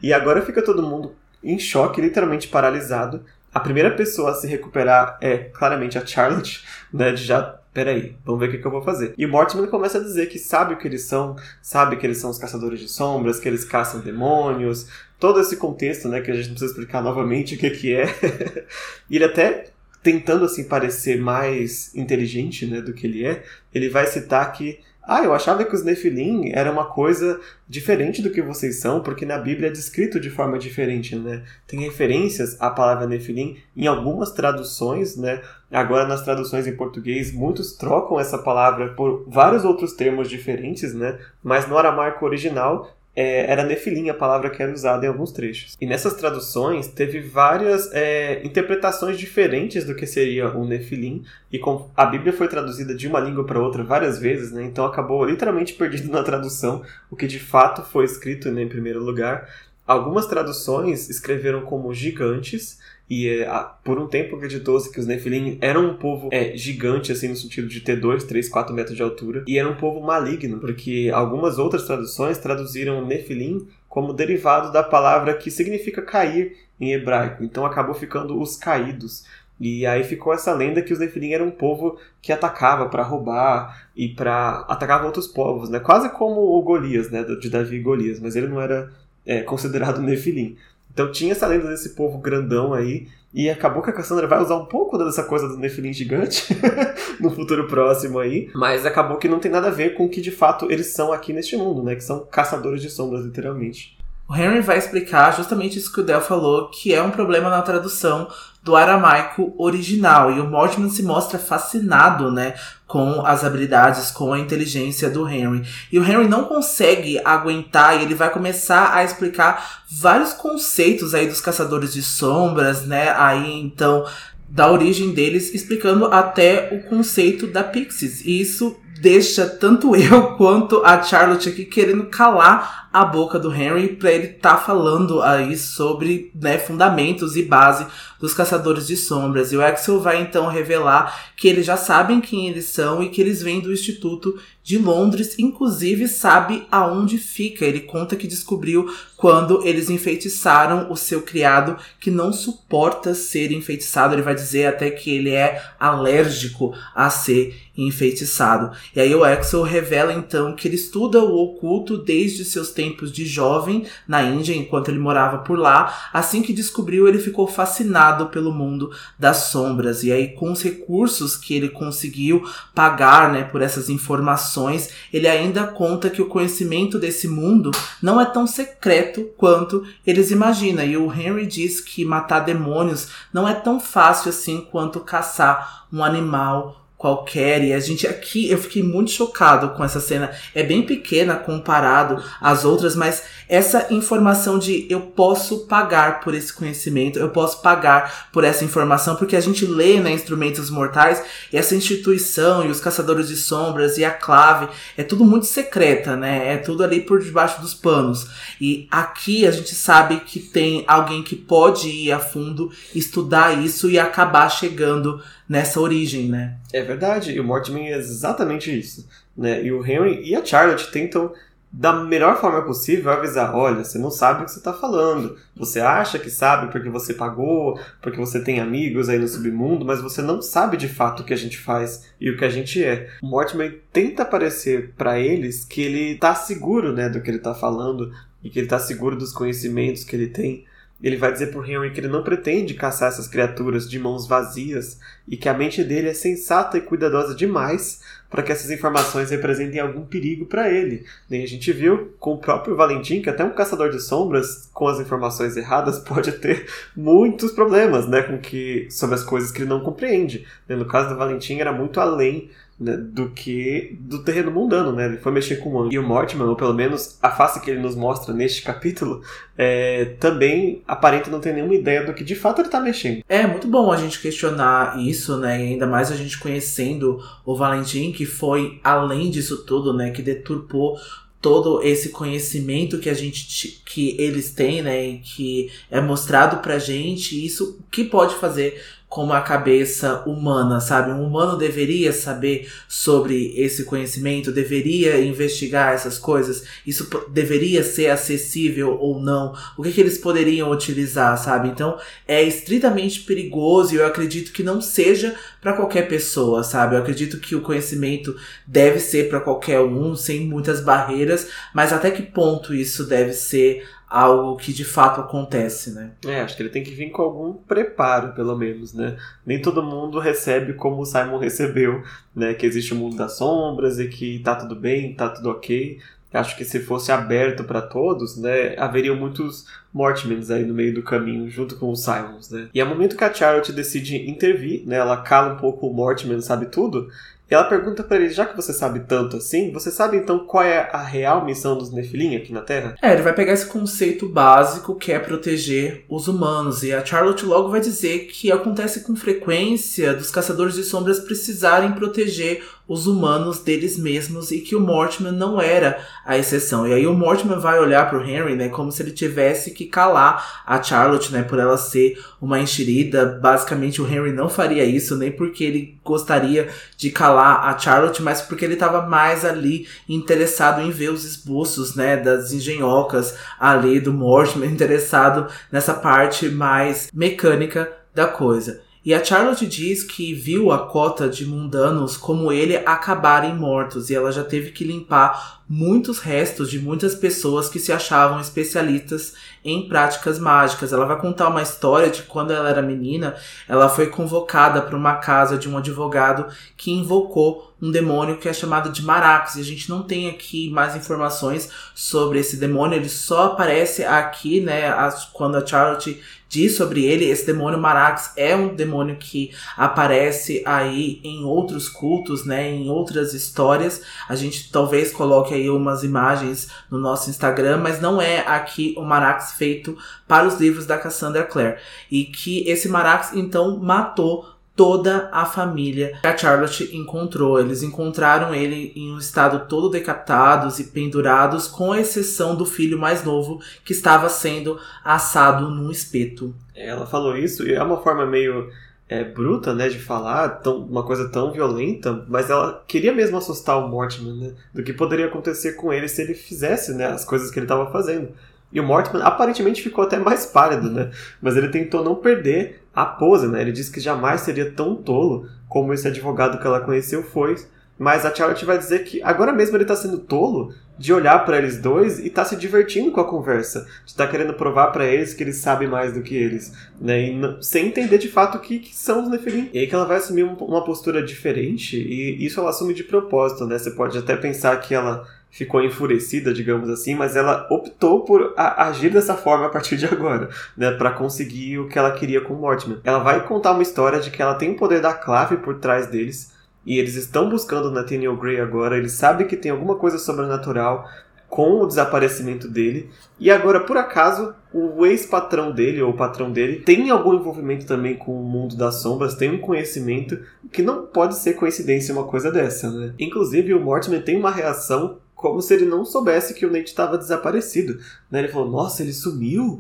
E 0.02 0.12
agora 0.12 0.42
fica 0.42 0.64
todo 0.64 0.82
mundo 0.82 1.14
em 1.44 1.60
choque, 1.60 2.02
literalmente 2.02 2.48
paralisado. 2.48 3.24
A 3.54 3.60
primeira 3.60 3.92
pessoa 3.92 4.32
a 4.32 4.34
se 4.34 4.48
recuperar 4.48 5.20
é 5.22 5.38
claramente 5.38 6.00
a 6.00 6.06
Charlotte, 6.06 6.66
né? 6.92 7.12
De 7.12 7.24
já 7.24 7.59
peraí, 7.74 8.16
vamos 8.26 8.40
ver 8.40 8.48
o 8.48 8.52
que, 8.52 8.58
que, 8.58 8.66
eu 8.66 8.72
vou 8.72 8.82
fazer. 8.82 9.14
E 9.18 9.26
o 9.26 9.30
Mortimer 9.30 9.70
começa 9.70 9.98
a 9.98 10.02
dizer 10.02 10.28
que 10.28 10.40
sabe 10.40 10.74
o 10.74 10.78
que 10.78 10.88
eles 10.88 11.04
são, 11.04 11.36
sabe 11.62 11.98
que 11.98 12.06
eles 12.06 12.18
são 12.18 12.30
os 12.30 12.38
caçadores 12.38 12.80
de 12.80 12.88
sombras, 12.88 13.40
que 13.40 13.48
eles 13.48 13.64
caçam 13.64 14.02
demônios, 14.02 14.88
todo 15.20 15.40
esse 15.40 15.58
contexto, 15.58 16.08
né, 16.08 16.22
que 16.22 16.32
a 16.32 16.34
gente 16.34 16.48
não 16.48 16.54
precisa 16.54 16.72
explicar 16.72 17.04
novamente 17.04 17.56
o 17.56 17.58
que, 17.58 17.70
que 17.70 17.94
é. 17.94 18.06
e 19.10 19.16
ele 19.16 19.26
até 19.26 19.72
tentando 20.02 20.46
assim 20.46 20.64
parecer 20.64 21.20
mais 21.20 21.94
inteligente, 21.96 22.66
né, 22.66 22.82
do 22.82 22.94
que 22.94 23.06
ele 23.06 23.26
é, 23.26 23.44
ele 23.74 23.90
vai 23.90 24.08
citar 24.08 24.52
que 24.54 24.80
ah, 25.12 25.24
eu 25.24 25.34
achava 25.34 25.66
que 25.66 25.74
os 25.74 25.84
Nefilim 25.84 26.52
era 26.54 26.72
uma 26.72 26.86
coisa 26.86 27.42
diferente 27.68 28.22
do 28.22 28.30
que 28.30 28.44
vocês 28.44 28.80
são, 28.80 29.02
porque 29.02 29.26
na 29.26 29.40
Bíblia 29.40 29.70
é 29.70 29.72
descrito 29.72 30.20
de 30.20 30.30
forma 30.30 30.60
diferente, 30.60 31.16
né? 31.16 31.42
Tem 31.66 31.80
referências 31.80 32.56
à 32.62 32.70
palavra 32.70 33.08
Nefilim 33.08 33.58
em 33.76 33.88
algumas 33.88 34.32
traduções, 34.32 35.18
né? 35.18 35.42
Agora 35.72 36.08
nas 36.08 36.24
traduções 36.24 36.66
em 36.66 36.76
português, 36.76 37.32
muitos 37.32 37.74
trocam 37.74 38.20
essa 38.20 38.38
palavra 38.38 38.90
por 38.94 39.24
vários 39.28 39.64
outros 39.64 39.94
termos 39.94 40.30
diferentes, 40.30 40.94
né? 40.94 41.20
Mas 41.44 41.68
no 41.68 41.78
aramaico 41.78 42.26
original 42.26 42.90
é, 43.16 43.52
era 43.52 43.66
nefilim 43.66 44.10
a 44.10 44.14
palavra 44.14 44.50
que 44.50 44.64
era 44.64 44.72
usada 44.72 45.06
em 45.06 45.10
alguns 45.10 45.32
trechos. 45.32 45.76
E 45.80 45.86
nessas 45.86 46.14
traduções 46.14 46.88
teve 46.88 47.20
várias 47.20 47.92
é, 47.92 48.42
interpretações 48.46 49.18
diferentes 49.18 49.84
do 49.84 49.94
que 49.94 50.08
seria 50.08 50.50
o 50.56 50.66
nefilim, 50.66 51.24
e 51.52 51.60
com, 51.60 51.90
a 51.98 52.06
Bíblia 52.06 52.32
foi 52.32 52.48
traduzida 52.48 52.96
de 52.96 53.08
uma 53.08 53.20
língua 53.20 53.46
para 53.46 53.60
outra 53.60 53.84
várias 53.84 54.20
vezes, 54.20 54.52
né, 54.52 54.64
então 54.64 54.86
acabou 54.86 55.26
literalmente 55.26 55.74
perdido 55.74 56.10
na 56.10 56.24
tradução 56.24 56.82
o 57.12 57.16
que 57.16 57.28
de 57.28 57.40
fato 57.40 57.84
foi 57.84 58.06
escrito 58.06 58.50
né, 58.52 58.62
em 58.62 58.70
primeiro 58.70 59.04
lugar. 59.04 59.50
Algumas 59.86 60.28
traduções 60.28 61.10
escreveram 61.10 61.62
como 61.62 61.94
gigantes, 61.94 62.80
e 63.10 63.28
é, 63.28 63.66
por 63.84 63.98
um 63.98 64.08
tempo 64.08 64.36
acreditou-se 64.36 64.92
que 64.92 65.00
os 65.00 65.08
Nefilim 65.08 65.58
eram 65.62 65.90
um 65.90 65.98
povo 65.98 66.30
é, 66.32 66.56
gigante, 66.56 67.12
assim, 67.12 67.28
no 67.28 67.36
sentido 67.36 67.68
de 67.68 67.82
ter 67.82 68.00
2, 68.00 68.24
3, 68.26 68.48
4 68.48 68.76
metros 68.76 68.96
de 68.96 69.02
altura. 69.02 69.44
E 69.48 69.58
era 69.58 69.68
um 69.68 69.76
povo 69.76 70.00
maligno, 70.00 70.60
porque 70.60 71.10
algumas 71.12 71.58
outras 71.58 71.86
traduções 71.86 72.38
traduziram 72.38 73.04
Nefilim 73.06 73.68
como 73.88 74.14
derivado 74.14 74.72
da 74.72 74.84
palavra 74.84 75.34
que 75.34 75.50
significa 75.50 76.04
cair 76.04 76.56
em 76.80 76.94
hebraico. 76.94 77.44
Então 77.44 77.66
acabou 77.66 77.96
ficando 77.96 78.40
os 78.40 78.56
caídos. 78.56 79.26
E 79.60 79.86
aí 79.86 80.04
ficou 80.04 80.32
essa 80.32 80.54
lenda 80.54 80.82
que 80.82 80.94
os 80.94 81.00
Nefilim 81.00 81.34
eram 81.34 81.48
um 81.48 81.52
povo 81.52 81.98
que 82.22 82.32
atacava 82.32 82.88
para 82.88 83.04
roubar 83.04 83.90
e 83.96 84.08
para 84.08 84.60
atacava 84.70 85.06
outros 85.06 85.28
povos, 85.28 85.68
né? 85.70 85.80
Quase 85.80 86.10
como 86.12 86.40
o 86.40 86.62
Golias, 86.62 87.10
né, 87.10 87.24
de 87.24 87.50
Davi 87.50 87.78
e 87.78 87.82
Golias, 87.82 88.20
mas 88.20 88.36
ele 88.36 88.48
não 88.48 88.62
era 88.62 88.90
é, 89.26 89.42
considerado 89.42 90.00
Nefilim. 90.00 90.56
Então 90.92 91.12
tinha 91.12 91.32
essa 91.32 91.48
lenda 91.48 91.68
desse 91.68 91.90
povo 91.96 92.18
grandão 92.18 92.74
aí, 92.74 93.08
e 93.34 93.50
acabou 93.50 93.84
que 93.84 93.90
a 93.90 93.94
Cassandra 93.94 94.28
vai 94.28 94.42
usar 94.42 94.56
um 94.56 94.66
pouco 94.66 94.98
dessa 94.98 95.24
coisa 95.24 95.48
do 95.48 95.58
Nefilim 95.58 95.94
gigante 95.94 96.48
no 97.22 97.30
futuro 97.30 97.68
próximo 97.68 98.18
aí, 98.18 98.50
mas 98.56 98.86
acabou 98.86 99.18
que 99.18 99.30
não 99.30 99.40
tem 99.40 99.52
nada 99.52 99.68
a 99.68 99.72
ver 99.72 99.94
com 99.94 100.06
o 100.06 100.10
que 100.10 100.20
de 100.20 100.32
fato 100.32 100.72
eles 100.72 100.88
são 100.88 101.14
aqui 101.14 101.32
neste 101.32 101.56
mundo, 101.56 101.84
né? 101.84 101.96
Que 101.96 102.04
são 102.04 102.26
caçadores 102.26 102.82
de 102.82 102.90
sombras, 102.90 103.24
literalmente. 103.24 103.98
O 104.28 104.36
Henry 104.36 104.62
vai 104.62 104.78
explicar 104.78 105.36
justamente 105.36 105.78
isso 105.78 105.92
que 105.92 106.02
o 106.02 106.04
Del 106.04 106.22
falou, 106.22 106.70
que 106.70 106.94
é 106.94 107.02
um 107.02 107.10
problema 107.10 107.50
na 107.50 107.62
tradução 107.62 108.28
do 108.64 108.76
aramaico 108.76 109.54
original. 109.58 110.32
E 110.32 110.40
o 110.40 110.50
Mortimer 110.50 110.90
se 110.90 111.04
mostra 111.04 111.40
fascinado, 111.40 112.32
né, 112.32 112.54
com 112.88 113.26
as 113.26 113.44
habilidades, 113.44 114.12
com 114.12 114.34
a 114.34 114.40
inteligência 114.40 115.10
do 115.10 115.28
Henry. 115.28 115.64
E 115.92 116.00
o 116.00 116.04
Henry 116.04 116.28
não 116.28 116.46
consegue 116.46 117.20
aguentar 117.24 117.98
e 117.98 118.04
ele 118.04 118.16
vai 118.16 118.30
começar 118.30 118.94
a 118.94 119.04
explicar 119.04 119.84
vários 119.90 120.34
conceitos 120.34 121.14
aí 121.14 121.28
dos 121.28 121.42
caçadores 121.42 121.94
de 121.94 122.02
sombras, 122.02 122.86
né? 122.86 123.14
Aí 123.16 123.60
então 123.62 124.06
da 124.50 124.72
origem 124.72 125.14
deles, 125.14 125.54
explicando 125.54 126.06
até 126.06 126.70
o 126.72 126.90
conceito 126.90 127.46
da 127.46 127.64
Pixies. 127.64 128.26
E 128.26 128.42
isso 128.42 128.76
deixa 129.00 129.46
tanto 129.46 129.96
eu 129.96 130.36
quanto 130.36 130.84
a 130.84 131.02
Charlotte 131.02 131.50
aqui 131.50 131.66
querendo 131.66 132.06
calar 132.08 132.89
a 132.92 133.06
boca 133.06 133.38
do 133.38 133.54
Henry 133.54 133.96
para 133.96 134.12
ele 134.12 134.28
estar 134.28 134.56
tá 134.56 134.62
falando 134.62 135.22
aí 135.22 135.58
sobre 135.58 136.32
né, 136.34 136.58
fundamentos 136.58 137.36
e 137.36 137.44
base 137.44 137.86
dos 138.20 138.34
Caçadores 138.34 138.88
de 138.88 138.98
Sombras. 138.98 139.52
E 139.52 139.58
o 139.58 139.64
Axel 139.64 140.00
vai 140.00 140.22
então 140.22 140.48
revelar 140.48 141.32
que 141.38 141.48
eles 141.48 141.66
já 141.66 141.78
sabem 141.78 142.20
quem 142.20 142.48
eles 142.48 142.66
são 142.66 143.02
e 143.02 143.10
que 143.10 143.22
eles 143.22 143.42
vêm 143.42 143.62
do 143.62 143.72
Instituto 143.72 144.38
de 144.62 144.78
Londres, 144.78 145.40
inclusive 145.40 146.08
sabe 146.08 146.68
aonde 146.70 147.18
fica. 147.18 147.66
Ele 147.66 147.80
conta 147.80 148.16
que 148.16 148.28
descobriu 148.28 148.94
quando 149.16 149.66
eles 149.66 149.90
enfeitiçaram 149.90 150.92
o 150.92 150.96
seu 150.96 151.22
criado 151.22 151.78
que 152.00 152.12
não 152.12 152.32
suporta 152.32 153.14
ser 153.16 153.52
enfeitiçado. 153.52 154.14
Ele 154.14 154.22
vai 154.22 154.36
dizer 154.36 154.68
até 154.68 154.92
que 154.92 155.10
ele 155.10 155.32
é 155.32 155.64
alérgico 155.80 156.74
a 156.94 157.10
ser 157.10 157.58
enfeitiçado. 157.76 158.76
E 158.96 159.00
aí 159.00 159.16
o 159.16 159.24
Axel 159.24 159.64
revela 159.64 160.14
então 160.14 160.56
que 160.56 160.68
ele 160.68 160.76
estuda 160.76 161.20
o 161.24 161.36
oculto 161.36 161.98
desde 161.98 162.44
seus 162.44 162.70
tempos 162.80 163.12
de 163.12 163.26
jovem 163.26 163.86
na 164.08 164.24
Índia, 164.24 164.56
enquanto 164.56 164.88
ele 164.88 165.00
morava 165.00 165.40
por 165.40 165.60
lá. 165.60 165.94
Assim 166.14 166.42
que 166.42 166.54
descobriu, 166.54 167.10
ele 167.10 167.20
ficou 167.20 167.46
fascinado 167.46 168.28
pelo 168.28 168.54
mundo 168.54 168.90
das 169.18 169.50
sombras. 169.52 170.02
E 170.02 170.14
aí, 170.14 170.30
com 170.30 170.54
os 170.54 170.64
recursos 170.64 171.36
que 171.36 171.54
ele 171.54 171.68
conseguiu 171.68 172.50
pagar 172.74 173.34
né, 173.34 173.44
por 173.44 173.62
essas 173.62 173.90
informações, 173.90 174.92
ele 175.12 175.28
ainda 175.28 175.68
conta 175.68 176.10
que 176.10 176.22
o 176.22 176.30
conhecimento 176.30 176.98
desse 176.98 177.28
mundo 177.28 177.72
não 178.02 178.22
é 178.22 178.24
tão 178.24 178.48
secreto 178.48 179.30
quanto 179.36 179.84
eles 180.08 180.32
imaginam. 180.32 180.86
E 180.86 180.96
o 180.96 181.12
Henry 181.12 181.46
diz 181.46 181.82
que 181.82 182.06
matar 182.06 182.40
demônios 182.40 183.10
não 183.34 183.46
é 183.46 183.54
tão 183.54 183.78
fácil 183.78 184.30
assim 184.30 184.66
quanto 184.72 185.02
caçar 185.02 185.86
um 185.92 186.02
animal 186.02 186.79
qualquer. 187.00 187.64
E 187.64 187.72
a 187.74 187.80
gente 187.80 188.06
aqui, 188.06 188.52
eu 188.52 188.58
fiquei 188.58 188.84
muito 188.84 189.10
chocado 189.10 189.70
com 189.70 189.84
essa 189.84 190.02
cena. 190.02 190.32
É 190.54 190.62
bem 190.62 190.86
pequena 190.86 191.38
comparado 191.38 192.22
às 192.42 192.66
outras, 192.66 192.94
mas 192.94 193.24
essa 193.48 193.88
informação 193.90 194.60
de 194.60 194.86
eu 194.90 195.00
posso 195.00 195.66
pagar 195.66 196.20
por 196.20 196.36
esse 196.36 196.52
conhecimento, 196.54 197.18
eu 197.18 197.30
posso 197.30 197.62
pagar 197.62 198.30
por 198.34 198.44
essa 198.44 198.66
informação, 198.66 199.16
porque 199.16 199.38
a 199.38 199.42
gente 199.42 199.66
lê 199.66 199.96
na 199.96 200.04
né, 200.04 200.12
Instrumentos 200.12 200.70
Mortais 200.70 201.24
e 201.54 201.58
essa 201.58 201.74
instituição 201.74 202.66
e 202.66 202.68
os 202.68 202.82
Caçadores 202.82 203.30
de 203.30 203.38
Sombras 203.38 203.98
e 203.98 204.04
a 204.04 204.12
clave 204.12 204.68
é 204.98 205.02
tudo 205.02 205.24
muito 205.24 205.46
secreta, 205.46 206.18
né? 206.18 206.54
É 206.54 206.58
tudo 206.58 206.84
ali 206.84 207.00
por 207.00 207.22
debaixo 207.22 207.62
dos 207.62 207.74
panos. 207.74 208.28
E 208.60 208.90
aqui 208.92 209.48
a 209.48 209.52
gente 209.52 209.74
sabe 209.74 210.20
que 210.20 210.42
tem 210.42 210.84
alguém 210.86 211.24
que 211.24 211.38
pode 211.38 211.88
ir 211.88 212.12
a 212.12 212.20
fundo, 212.20 212.70
estudar 212.94 213.58
isso 213.64 213.90
e 213.90 213.98
acabar 213.98 214.50
chegando 214.50 215.22
nessa 215.50 215.82
origem, 215.82 216.30
né? 216.30 216.56
É 216.72 216.84
verdade, 216.84 217.32
e 217.32 217.40
o 217.40 217.44
Mortimer 217.44 217.92
é 217.92 217.98
exatamente 217.98 218.78
isso. 218.78 219.10
Né? 219.36 219.64
E 219.64 219.72
o 219.72 219.84
Henry 219.84 220.22
e 220.24 220.36
a 220.36 220.46
Charlotte 220.46 220.92
tentam, 220.92 221.34
da 221.72 221.92
melhor 222.04 222.40
forma 222.40 222.62
possível, 222.62 223.12
avisar: 223.12 223.56
olha, 223.56 223.84
você 223.84 223.98
não 223.98 224.12
sabe 224.12 224.42
o 224.42 224.46
que 224.46 224.52
você 224.52 224.60
está 224.60 224.72
falando. 224.72 225.38
Você 225.56 225.80
acha 225.80 226.20
que 226.20 226.30
sabe 226.30 226.72
porque 226.72 226.90
você 226.90 227.16
pagou, 227.16 227.80
porque 228.02 228.20
você 228.20 228.44
tem 228.44 228.60
amigos 228.60 229.10
aí 229.10 229.18
no 229.18 229.28
submundo, 229.28 229.84
mas 229.84 230.02
você 230.02 230.22
não 230.22 230.40
sabe 230.42 230.78
de 230.78 230.88
fato 230.88 231.22
o 231.22 231.26
que 231.26 231.34
a 231.34 231.38
gente 231.38 231.58
faz 231.58 232.08
e 232.22 232.30
o 232.30 232.38
que 232.38 232.46
a 232.46 232.50
gente 232.50 232.84
é. 232.84 233.10
O 233.24 233.28
Mortimer 233.28 233.82
tenta 233.92 234.24
parecer 234.24 234.94
para 234.96 235.20
eles 235.20 235.66
que 235.66 235.82
ele 235.82 236.16
tá 236.16 236.36
seguro 236.36 236.94
né, 236.94 237.10
do 237.10 237.22
que 237.22 237.32
ele 237.32 237.40
tá 237.40 237.56
falando 237.56 238.12
e 238.44 238.50
que 238.50 238.60
ele 238.60 238.68
tá 238.68 238.80
seguro 238.80 239.18
dos 239.18 239.34
conhecimentos 239.34 240.04
que 240.04 240.16
ele 240.16 240.28
tem 240.28 240.66
ele 241.02 241.16
vai 241.16 241.32
dizer 241.32 241.48
pro 241.48 241.66
Henry 241.66 241.92
que 241.92 242.00
ele 242.00 242.08
não 242.08 242.24
pretende 242.24 242.74
caçar 242.74 243.10
essas 243.10 243.28
criaturas 243.28 243.90
de 243.90 243.98
mãos 243.98 244.28
vazias 244.28 245.00
e 245.28 245.38
que 245.38 245.48
a 245.48 245.54
mente 245.54 245.84
dele 245.84 246.10
é 246.10 246.14
sensata 246.14 246.78
e 246.78 246.82
cuidadosa 246.82 247.34
demais 247.34 248.02
para 248.30 248.44
que 248.44 248.52
essas 248.52 248.70
informações 248.70 249.32
representem 249.32 249.80
algum 249.80 250.06
perigo 250.06 250.46
para 250.46 250.70
ele. 250.70 251.06
Nem 251.30 251.44
a 251.44 251.48
gente 251.48 251.72
viu 251.72 252.14
com 252.20 252.34
o 252.34 252.38
próprio 252.38 252.76
Valentim 252.76 253.22
que 253.22 253.30
até 253.30 253.44
um 253.44 253.54
caçador 253.54 253.90
de 253.90 254.00
sombras 254.00 254.70
com 254.74 254.88
as 254.88 255.00
informações 255.00 255.58
erradas 255.58 256.00
pode 256.04 256.34
ter 256.34 256.68
muitos 256.96 257.52
problemas, 257.52 258.08
né, 258.08 258.22
com 258.22 258.38
que 258.38 258.88
sobre 258.92 259.16
as 259.16 259.24
coisas 259.24 259.52
que 259.52 259.62
ele 259.62 259.70
não 259.70 259.80
compreende. 259.80 260.46
No 260.68 260.86
caso 260.86 261.10
do 261.10 261.18
Valentim 261.18 261.60
era 261.60 261.72
muito 261.72 262.00
além 262.00 262.50
né, 262.80 262.96
do 262.96 263.30
que 263.30 263.98
do 264.00 264.24
terreno 264.24 264.52
mundano, 264.52 264.94
né? 264.94 265.06
Ele 265.06 265.18
foi 265.18 265.32
mexer 265.32 265.58
com 265.58 265.70
o 265.70 265.82
anjo. 265.82 265.94
E 265.94 266.00
o 266.00 266.04
Mortimer, 266.04 266.48
ou 266.48 266.56
pelo 266.56 266.74
menos 266.74 267.18
a 267.22 267.30
face 267.30 267.60
que 267.60 267.70
ele 267.70 267.82
nos 267.82 267.96
mostra 267.96 268.34
neste 268.34 268.62
capítulo, 268.62 269.22
é, 269.58 270.06
também 270.20 270.82
aparenta 270.88 271.30
não 271.30 271.42
ter 271.42 271.54
nenhuma 271.54 271.76
ideia 271.76 272.06
do 272.06 272.14
que 272.14 272.24
de 272.24 272.36
fato 272.36 272.62
ele 272.62 272.70
está 272.70 272.80
mexendo. 272.80 273.24
É 273.28 273.46
muito 273.46 273.68
bom 273.68 273.92
a 273.92 273.98
gente 273.98 274.22
questionar 274.22 274.98
isso, 275.00 275.38
né? 275.38 275.60
E 275.60 275.74
ainda 275.74 275.86
mais 275.86 276.12
a 276.12 276.16
gente 276.16 276.40
conhecendo 276.40 277.22
o 277.46 277.56
Valentim, 277.56 278.12
que 278.14 278.26
foi 278.26 278.80
além 278.84 279.30
disso 279.30 279.66
tudo, 279.66 279.94
né? 279.94 280.12
Que 280.12 280.22
deturpou 280.22 280.98
todo 281.42 281.82
esse 281.84 282.10
conhecimento 282.10 283.00
que 283.00 283.10
a 283.10 283.14
gente 283.14 283.82
que 283.86 284.16
eles 284.20 284.52
têm, 284.52 284.82
né, 284.82 285.08
e 285.08 285.18
que 285.20 285.72
é 285.90 286.02
mostrado 286.02 286.58
pra 286.58 286.78
gente, 286.78 287.46
isso 287.46 287.80
que 287.90 288.04
pode 288.04 288.36
fazer 288.36 288.82
como 289.10 289.34
a 289.34 289.42
cabeça 289.42 290.22
humana, 290.28 290.80
sabe? 290.80 291.12
Um 291.12 291.26
humano 291.26 291.58
deveria 291.58 292.14
saber 292.14 292.72
sobre 292.88 293.60
esse 293.60 293.84
conhecimento, 293.84 294.52
deveria 294.52 295.20
investigar 295.20 295.94
essas 295.94 296.20
coisas, 296.20 296.64
isso 296.86 297.10
deveria 297.28 297.84
ser 297.84 298.12
acessível 298.12 298.96
ou 299.02 299.20
não, 299.20 299.56
o 299.76 299.82
que, 299.82 299.92
que 299.92 300.00
eles 300.00 300.20
poderiam 300.20 300.70
utilizar, 300.70 301.36
sabe? 301.40 301.70
Então 301.70 301.98
é 302.28 302.44
estritamente 302.44 303.22
perigoso 303.22 303.96
e 303.96 303.98
eu 303.98 304.06
acredito 304.06 304.52
que 304.52 304.62
não 304.62 304.80
seja 304.80 305.36
para 305.60 305.74
qualquer 305.74 306.08
pessoa, 306.08 306.64
sabe? 306.64 306.96
Eu 306.96 307.00
acredito 307.00 307.40
que 307.40 307.56
o 307.56 307.62
conhecimento 307.62 308.36
deve 308.68 309.00
ser 309.00 309.28
para 309.28 309.40
qualquer 309.40 309.80
um, 309.80 310.16
sem 310.16 310.42
muitas 310.42 310.82
barreiras, 310.82 311.48
mas 311.74 311.92
até 311.92 312.12
que 312.12 312.22
ponto 312.22 312.76
isso 312.76 313.06
deve 313.06 313.34
ser 313.34 313.84
algo 314.10 314.58
que 314.58 314.74
de 314.74 314.84
fato 314.84 315.22
acontece, 315.22 315.92
né? 315.92 316.12
É, 316.26 316.42
acho 316.42 316.58
que 316.58 316.64
ele 316.64 316.70
tem 316.70 316.84
que 316.84 316.92
vir 316.92 317.12
com 317.12 317.22
algum 317.22 317.54
preparo, 317.54 318.34
pelo 318.34 318.58
menos, 318.58 318.94
né? 318.94 319.16
Nem 319.46 319.62
todo 319.62 319.84
mundo 319.84 320.20
recebe 320.20 320.74
como 320.74 321.02
o 321.02 321.06
Simon 321.06 321.38
recebeu, 321.38 322.02
né? 322.36 322.54
Que 322.54 322.66
existe 322.66 322.94
o 322.94 322.98
mundo 322.98 323.16
das 323.16 323.38
sombras 323.38 324.00
e 324.00 324.08
que 324.08 324.40
tá 324.40 324.56
tudo 324.56 324.76
bem, 324.76 325.14
tá 325.14 325.30
tudo 325.30 325.52
ok. 325.52 326.00
Acho 326.32 326.56
que 326.56 326.64
se 326.64 326.80
fosse 326.80 327.12
aberto 327.12 327.64
para 327.64 327.82
todos, 327.82 328.38
né, 328.38 328.76
haveriam 328.78 329.16
muitos 329.16 329.66
Mortmans 329.92 330.52
aí 330.52 330.64
no 330.64 330.76
meio 330.76 330.94
do 330.94 331.02
caminho, 331.02 331.50
junto 331.50 331.76
com 331.76 331.90
os 331.90 332.04
Simons, 332.04 332.52
né? 332.52 332.70
E 332.72 332.80
é 332.80 332.84
o 332.84 332.88
momento 332.88 333.18
que 333.18 333.24
a 333.24 333.34
Charlotte 333.34 333.74
decide 333.74 334.30
intervir, 334.30 334.86
né, 334.86 334.98
ela 334.98 335.18
cala 335.18 335.54
um 335.56 335.58
pouco 335.58 335.88
o 335.88 335.94
Mortman, 335.94 336.40
sabe 336.40 336.68
tudo, 336.68 337.10
e 337.50 337.54
ela 337.54 337.64
pergunta 337.64 338.04
para 338.04 338.18
ele, 338.18 338.30
já 338.30 338.46
que 338.46 338.56
você 338.56 338.72
sabe 338.72 339.02
tanto 339.02 339.38
assim, 339.38 339.72
você 339.72 339.90
sabe 339.90 340.18
então 340.18 340.46
qual 340.46 340.64
é 340.64 340.90
a 340.92 341.02
real 341.02 341.44
missão 341.44 341.78
dos 341.78 341.92
Nephilim 341.92 342.36
aqui 342.36 342.54
na 342.54 342.62
Terra? 342.62 342.96
É, 343.02 343.12
ele 343.12 343.24
vai 343.24 343.34
pegar 343.34 343.54
esse 343.54 343.66
conceito 343.66 344.30
básico 344.30 344.96
que 344.96 345.12
é 345.12 345.18
proteger 345.18 346.06
os 346.08 346.28
humanos. 346.28 346.84
E 346.84 346.94
a 346.94 347.04
Charlotte 347.04 347.46
logo 347.46 347.70
vai 347.70 347.82
dizer 347.82 348.28
que 348.28 348.52
acontece 348.52 349.02
com 349.02 349.16
frequência 349.16 350.14
dos 350.14 350.30
caçadores 350.30 350.76
de 350.76 350.84
sombras 350.84 351.20
precisarem 351.20 351.94
proteger 351.94 352.64
os 352.90 353.06
humanos 353.06 353.60
deles 353.60 354.00
mesmos 354.00 354.50
e 354.50 354.62
que 354.62 354.76
o 354.76 354.80
Mortimer 354.82 355.32
não 355.32 355.62
era 355.62 356.00
a 356.26 356.40
exceção. 356.40 356.88
E 356.88 356.94
aí 356.94 357.06
o 357.06 357.14
Mortimer 357.14 357.60
vai 357.60 357.80
olhar 357.80 358.10
pro 358.10 358.28
Henry, 358.28 358.56
né, 358.56 358.68
como 358.68 358.92
se 358.92 359.04
ele 359.04 359.12
tivesse 359.12 359.72
que 359.72 359.86
calar 359.86 360.64
a 360.66 360.82
Charlotte, 360.82 361.32
né, 361.32 361.44
por 361.44 361.60
ela 361.60 361.78
ser 361.78 362.20
uma 362.42 362.60
enxerida. 362.60 363.40
Basicamente 363.40 364.02
o 364.02 364.08
Henry 364.08 364.34
não 364.34 364.50
faria 364.50 364.84
isso 364.84 365.16
nem 365.16 365.32
porque 365.32 365.64
ele 365.64 366.00
gostaria 366.04 366.68
de 366.98 367.12
calar 367.12 367.68
a 367.68 367.78
Charlotte, 367.78 368.24
mas 368.24 368.42
porque 368.42 368.66
ele 368.66 368.74
estava 368.74 369.08
mais 369.08 369.46
ali 369.46 369.88
interessado 370.08 370.82
em 370.82 370.90
ver 370.90 371.12
os 371.12 371.24
esboços, 371.24 371.94
né, 371.94 372.18
das 372.18 372.52
engenhocas 372.52 373.38
ali 373.60 374.00
do 374.00 374.12
Mortimer, 374.12 374.68
interessado 374.74 375.48
nessa 375.72 375.94
parte 375.94 376.50
mais 376.50 377.12
mecânica 377.14 377.92
da 378.16 378.26
coisa. 378.26 378.82
E 379.04 379.14
a 379.14 379.24
Charlotte 379.24 379.66
diz 379.66 380.04
que 380.04 380.34
viu 380.34 380.72
a 380.72 380.88
cota 380.88 381.30
de 381.30 381.46
mundanos 381.46 382.18
como 382.18 382.52
ele 382.52 382.76
acabarem 382.78 383.56
mortos 383.56 384.10
e 384.10 384.16
ela 384.16 384.32
já 384.32 384.44
teve 384.44 384.72
que 384.72 384.84
limpar 384.84 385.59
muitos 385.70 386.18
restos 386.18 386.68
de 386.72 386.80
muitas 386.80 387.14
pessoas 387.14 387.70
que 387.70 387.78
se 387.78 387.94
achavam 387.94 388.42
especialistas 388.42 389.36
em 389.64 389.88
práticas 389.88 390.40
mágicas. 390.40 390.92
Ela 390.92 391.06
vai 391.06 391.20
contar 391.20 391.48
uma 391.48 391.62
história 391.62 392.10
de 392.10 392.24
quando 392.24 392.52
ela 392.52 392.70
era 392.70 392.82
menina, 392.82 393.36
ela 393.68 393.88
foi 393.88 394.08
convocada 394.08 394.82
para 394.82 394.98
uma 394.98 395.18
casa 395.18 395.60
de 395.60 395.70
um 395.70 395.78
advogado 395.78 396.48
que 396.76 396.92
invocou 396.92 397.72
um 397.80 397.92
demônio 397.92 398.38
que 398.38 398.50
é 398.50 398.54
chamado 398.54 398.92
de 398.92 399.04
Marax. 399.04 399.56
E 399.56 399.62
a 399.62 399.64
gente 399.64 399.90
não 399.90 400.02
tem 400.02 400.28
aqui 400.28 400.72
mais 400.72 400.96
informações 400.96 401.70
sobre 401.94 402.40
esse 402.40 402.58
demônio, 402.58 402.98
ele 402.98 403.10
só 403.10 403.46
aparece 403.46 404.04
aqui, 404.04 404.60
né, 404.60 404.92
quando 405.34 405.56
a 405.56 405.66
Charlotte 405.66 406.20
diz 406.50 406.76
sobre 406.76 407.06
ele. 407.06 407.26
Esse 407.26 407.46
demônio 407.46 407.80
Marax 407.80 408.34
é 408.36 408.56
um 408.56 408.76
demônio 408.76 409.16
que 409.18 409.52
aparece 409.78 410.64
aí 410.66 411.22
em 411.24 411.44
outros 411.44 411.88
cultos, 411.88 412.44
né, 412.44 412.70
em 412.70 412.90
outras 412.90 413.34
histórias. 413.34 414.02
A 414.28 414.36
gente 414.36 414.72
talvez 414.72 415.12
coloque 415.12 415.54
aí 415.60 415.70
umas 415.70 416.04
imagens 416.04 416.70
no 416.90 416.98
nosso 416.98 417.30
Instagram, 417.30 417.78
mas 417.78 418.02
não 418.02 418.22
é 418.22 418.40
aqui 418.48 418.94
o 418.98 419.04
Marax 419.04 419.54
feito 419.54 419.98
para 420.28 420.48
os 420.48 420.60
livros 420.60 420.86
da 420.86 420.98
Cassandra 420.98 421.44
Clare. 421.44 421.78
E 422.10 422.26
que 422.26 422.68
esse 422.68 422.90
Marax 422.90 423.34
então 423.34 423.78
matou 423.78 424.60
toda 424.80 425.30
a 425.34 425.46
família 425.46 426.18
que 426.22 426.28
a 426.28 426.38
Charlotte 426.38 426.90
encontrou. 426.96 427.60
Eles 427.60 427.84
encontraram 427.84 428.56
ele 428.56 428.94
em 428.96 429.14
um 429.14 429.18
estado 429.18 429.68
todo 429.68 429.90
decapitados 429.90 430.80
e 430.80 430.86
pendurados, 430.86 431.68
com 431.68 431.94
exceção 431.94 432.56
do 432.56 432.66
filho 432.66 432.98
mais 432.98 433.22
novo 433.22 433.60
que 433.84 433.92
estava 433.92 434.30
sendo 434.30 434.80
assado 435.04 435.70
num 435.70 435.92
espeto. 435.92 436.56
Ela 436.74 437.06
falou 437.06 437.36
isso 437.36 437.68
e 437.68 437.74
é 437.74 437.84
uma 437.84 438.02
forma 438.02 438.26
meio 438.26 438.70
é, 439.10 439.24
bruta, 439.24 439.74
né, 439.74 439.90
de 439.90 440.00
falar, 440.00 440.48
tão, 440.62 440.84
uma 440.84 441.04
coisa 441.04 441.28
tão 441.30 441.52
violenta, 441.52 442.24
mas 442.30 442.50
ela 442.52 442.84
queria 442.88 443.12
mesmo 443.12 443.38
assustar 443.38 443.78
o 443.78 443.90
Mortimer, 443.90 444.36
né, 444.36 444.54
do 444.72 444.84
que 444.84 444.94
poderia 444.94 445.26
acontecer 445.26 445.74
com 445.74 445.92
ele 445.92 446.08
se 446.08 446.22
ele 446.22 446.36
fizesse, 446.36 446.94
né, 446.94 447.08
as 447.08 447.26
coisas 447.26 447.50
que 447.50 447.58
ele 447.58 447.66
estava 447.66 447.92
fazendo. 447.92 448.30
E 448.72 448.80
o 448.80 448.84
Mortimer 448.84 449.26
aparentemente 449.26 449.82
ficou 449.82 450.04
até 450.04 450.20
mais 450.20 450.46
pálido, 450.46 450.92
né? 450.92 451.10
Mas 451.42 451.58
ele 451.58 451.70
tentou 451.70 452.04
não 452.04 452.14
perder 452.14 452.84
a 452.94 453.04
pose, 453.04 453.48
né? 453.48 453.62
Ele 453.62 453.72
disse 453.72 453.92
que 453.92 454.00
jamais 454.00 454.42
seria 454.42 454.72
tão 454.72 454.96
tolo 454.96 455.50
como 455.68 455.92
esse 455.92 456.08
advogado 456.08 456.60
que 456.60 456.68
ela 456.68 456.80
conheceu 456.80 457.24
foi. 457.24 457.56
Mas 457.98 458.28
a 458.28 458.34
Charlotte 458.34 458.66
vai 458.66 458.78
dizer 458.78 459.06
que 459.06 459.24
agora 459.24 459.52
mesmo 459.52 459.76
ele 459.76 459.86
está 459.86 459.96
sendo 459.96 460.20
tolo 460.20 460.72
de 461.00 461.14
olhar 461.14 461.46
para 461.46 461.58
eles 461.58 461.78
dois 461.78 462.20
e 462.20 462.30
tá 462.30 462.44
se 462.44 462.58
divertindo 462.58 463.10
com 463.10 463.22
a 463.22 463.28
conversa, 463.28 463.88
de 464.06 464.14
tá 464.14 464.28
querendo 464.28 464.54
provar 464.54 464.88
para 464.88 465.06
eles 465.06 465.34
que 465.34 465.42
ele 465.42 465.54
sabe 465.54 465.88
mais 465.88 466.12
do 466.12 466.22
que 466.22 466.36
eles, 466.36 466.74
né? 467.00 467.18
Sem 467.62 467.88
entender 467.88 468.18
de 468.18 468.28
fato 468.28 468.58
o 468.58 468.62
que, 468.62 468.80
que 468.80 468.94
são 468.94 469.24
os 469.24 469.30
Nefilim. 469.30 469.70
E 469.74 469.80
aí 469.80 469.88
que 469.88 469.96
ela 469.96 470.06
vai 470.06 470.18
assumir 470.18 470.44
um, 470.44 470.56
uma 470.56 470.84
postura 470.84 471.24
diferente 471.24 471.98
e 471.98 472.46
isso 472.46 472.60
ela 472.60 472.72
assume 472.72 472.94
de 472.94 473.06
propósito, 473.06 473.66
né? 473.66 473.80
Você 473.80 473.92
pode 473.92 474.18
até 474.18 474.36
pensar 474.36 474.76
que 474.82 474.94
ela 474.94 475.26
ficou 475.50 475.82
enfurecida, 475.82 476.54
digamos 476.54 476.90
assim, 476.90 477.16
mas 477.16 477.38
ela 477.38 477.66
optou 477.72 478.26
por 478.26 478.54
agir 478.58 479.10
dessa 479.10 479.36
forma 479.36 479.68
a 479.68 479.70
partir 479.70 479.96
de 479.96 480.06
agora, 480.06 480.50
né, 480.78 480.92
para 480.92 481.12
conseguir 481.12 481.80
o 481.80 481.88
que 481.88 481.98
ela 481.98 482.12
queria 482.12 482.42
com 482.42 482.54
o 482.54 482.58
Mortimer. 482.58 483.00
Ela 483.04 483.20
vai 483.20 483.48
contar 483.48 483.72
uma 483.72 483.82
história 483.82 484.20
de 484.20 484.30
que 484.30 484.42
ela 484.42 484.54
tem 484.54 484.72
o 484.72 484.76
poder 484.76 485.02
da 485.02 485.14
clave 485.14 485.58
por 485.58 485.80
trás 485.80 486.08
deles 486.08 486.59
e 486.86 486.98
eles 486.98 487.16
estão 487.16 487.50
buscando 487.50 487.92
Nathaniel 487.92 488.38
Gray 488.38 488.60
agora, 488.60 488.98
eles 488.98 489.14
sabem 489.14 489.48
que 489.48 489.58
tem 489.58 489.72
alguma 489.72 489.96
coisa 489.96 490.18
sobrenatural 490.18 491.08
com 491.50 491.82
o 491.82 491.88
desaparecimento 491.88 492.68
dele. 492.68 493.10
E 493.40 493.50
agora, 493.50 493.80
por 493.82 493.98
acaso, 493.98 494.54
o 494.72 495.06
ex-patrão 495.06 495.72
dele, 495.72 496.02
ou 496.02 496.12
o 496.12 496.18
patrão 496.18 496.52
dele, 496.52 496.82
tem 496.82 497.10
algum 497.10 497.34
envolvimento 497.34 497.86
também 497.86 498.16
com 498.16 498.40
o 498.40 498.44
mundo 498.44 498.78
das 498.78 499.02
sombras, 499.02 499.34
tem 499.34 499.52
um 499.52 499.60
conhecimento 499.60 500.40
que 500.72 500.84
não 500.84 501.08
pode 501.08 501.36
ser 501.36 501.54
coincidência 501.54 502.14
uma 502.14 502.26
coisa 502.26 502.52
dessa, 502.52 502.92
né? 502.92 503.14
Inclusive, 503.18 503.74
o 503.74 503.80
Mortimer 503.80 504.24
tem 504.24 504.38
uma 504.38 504.52
reação 504.52 505.18
como 505.40 505.62
se 505.62 505.74
ele 505.74 505.86
não 505.86 506.04
soubesse 506.04 506.54
que 506.54 506.66
o 506.66 506.72
Nate 506.72 506.90
estava 506.90 507.18
desaparecido. 507.18 507.98
Né? 508.30 508.40
Ele 508.40 508.50
falou: 508.50 508.70
Nossa, 508.70 509.02
ele 509.02 509.14
sumiu? 509.14 509.80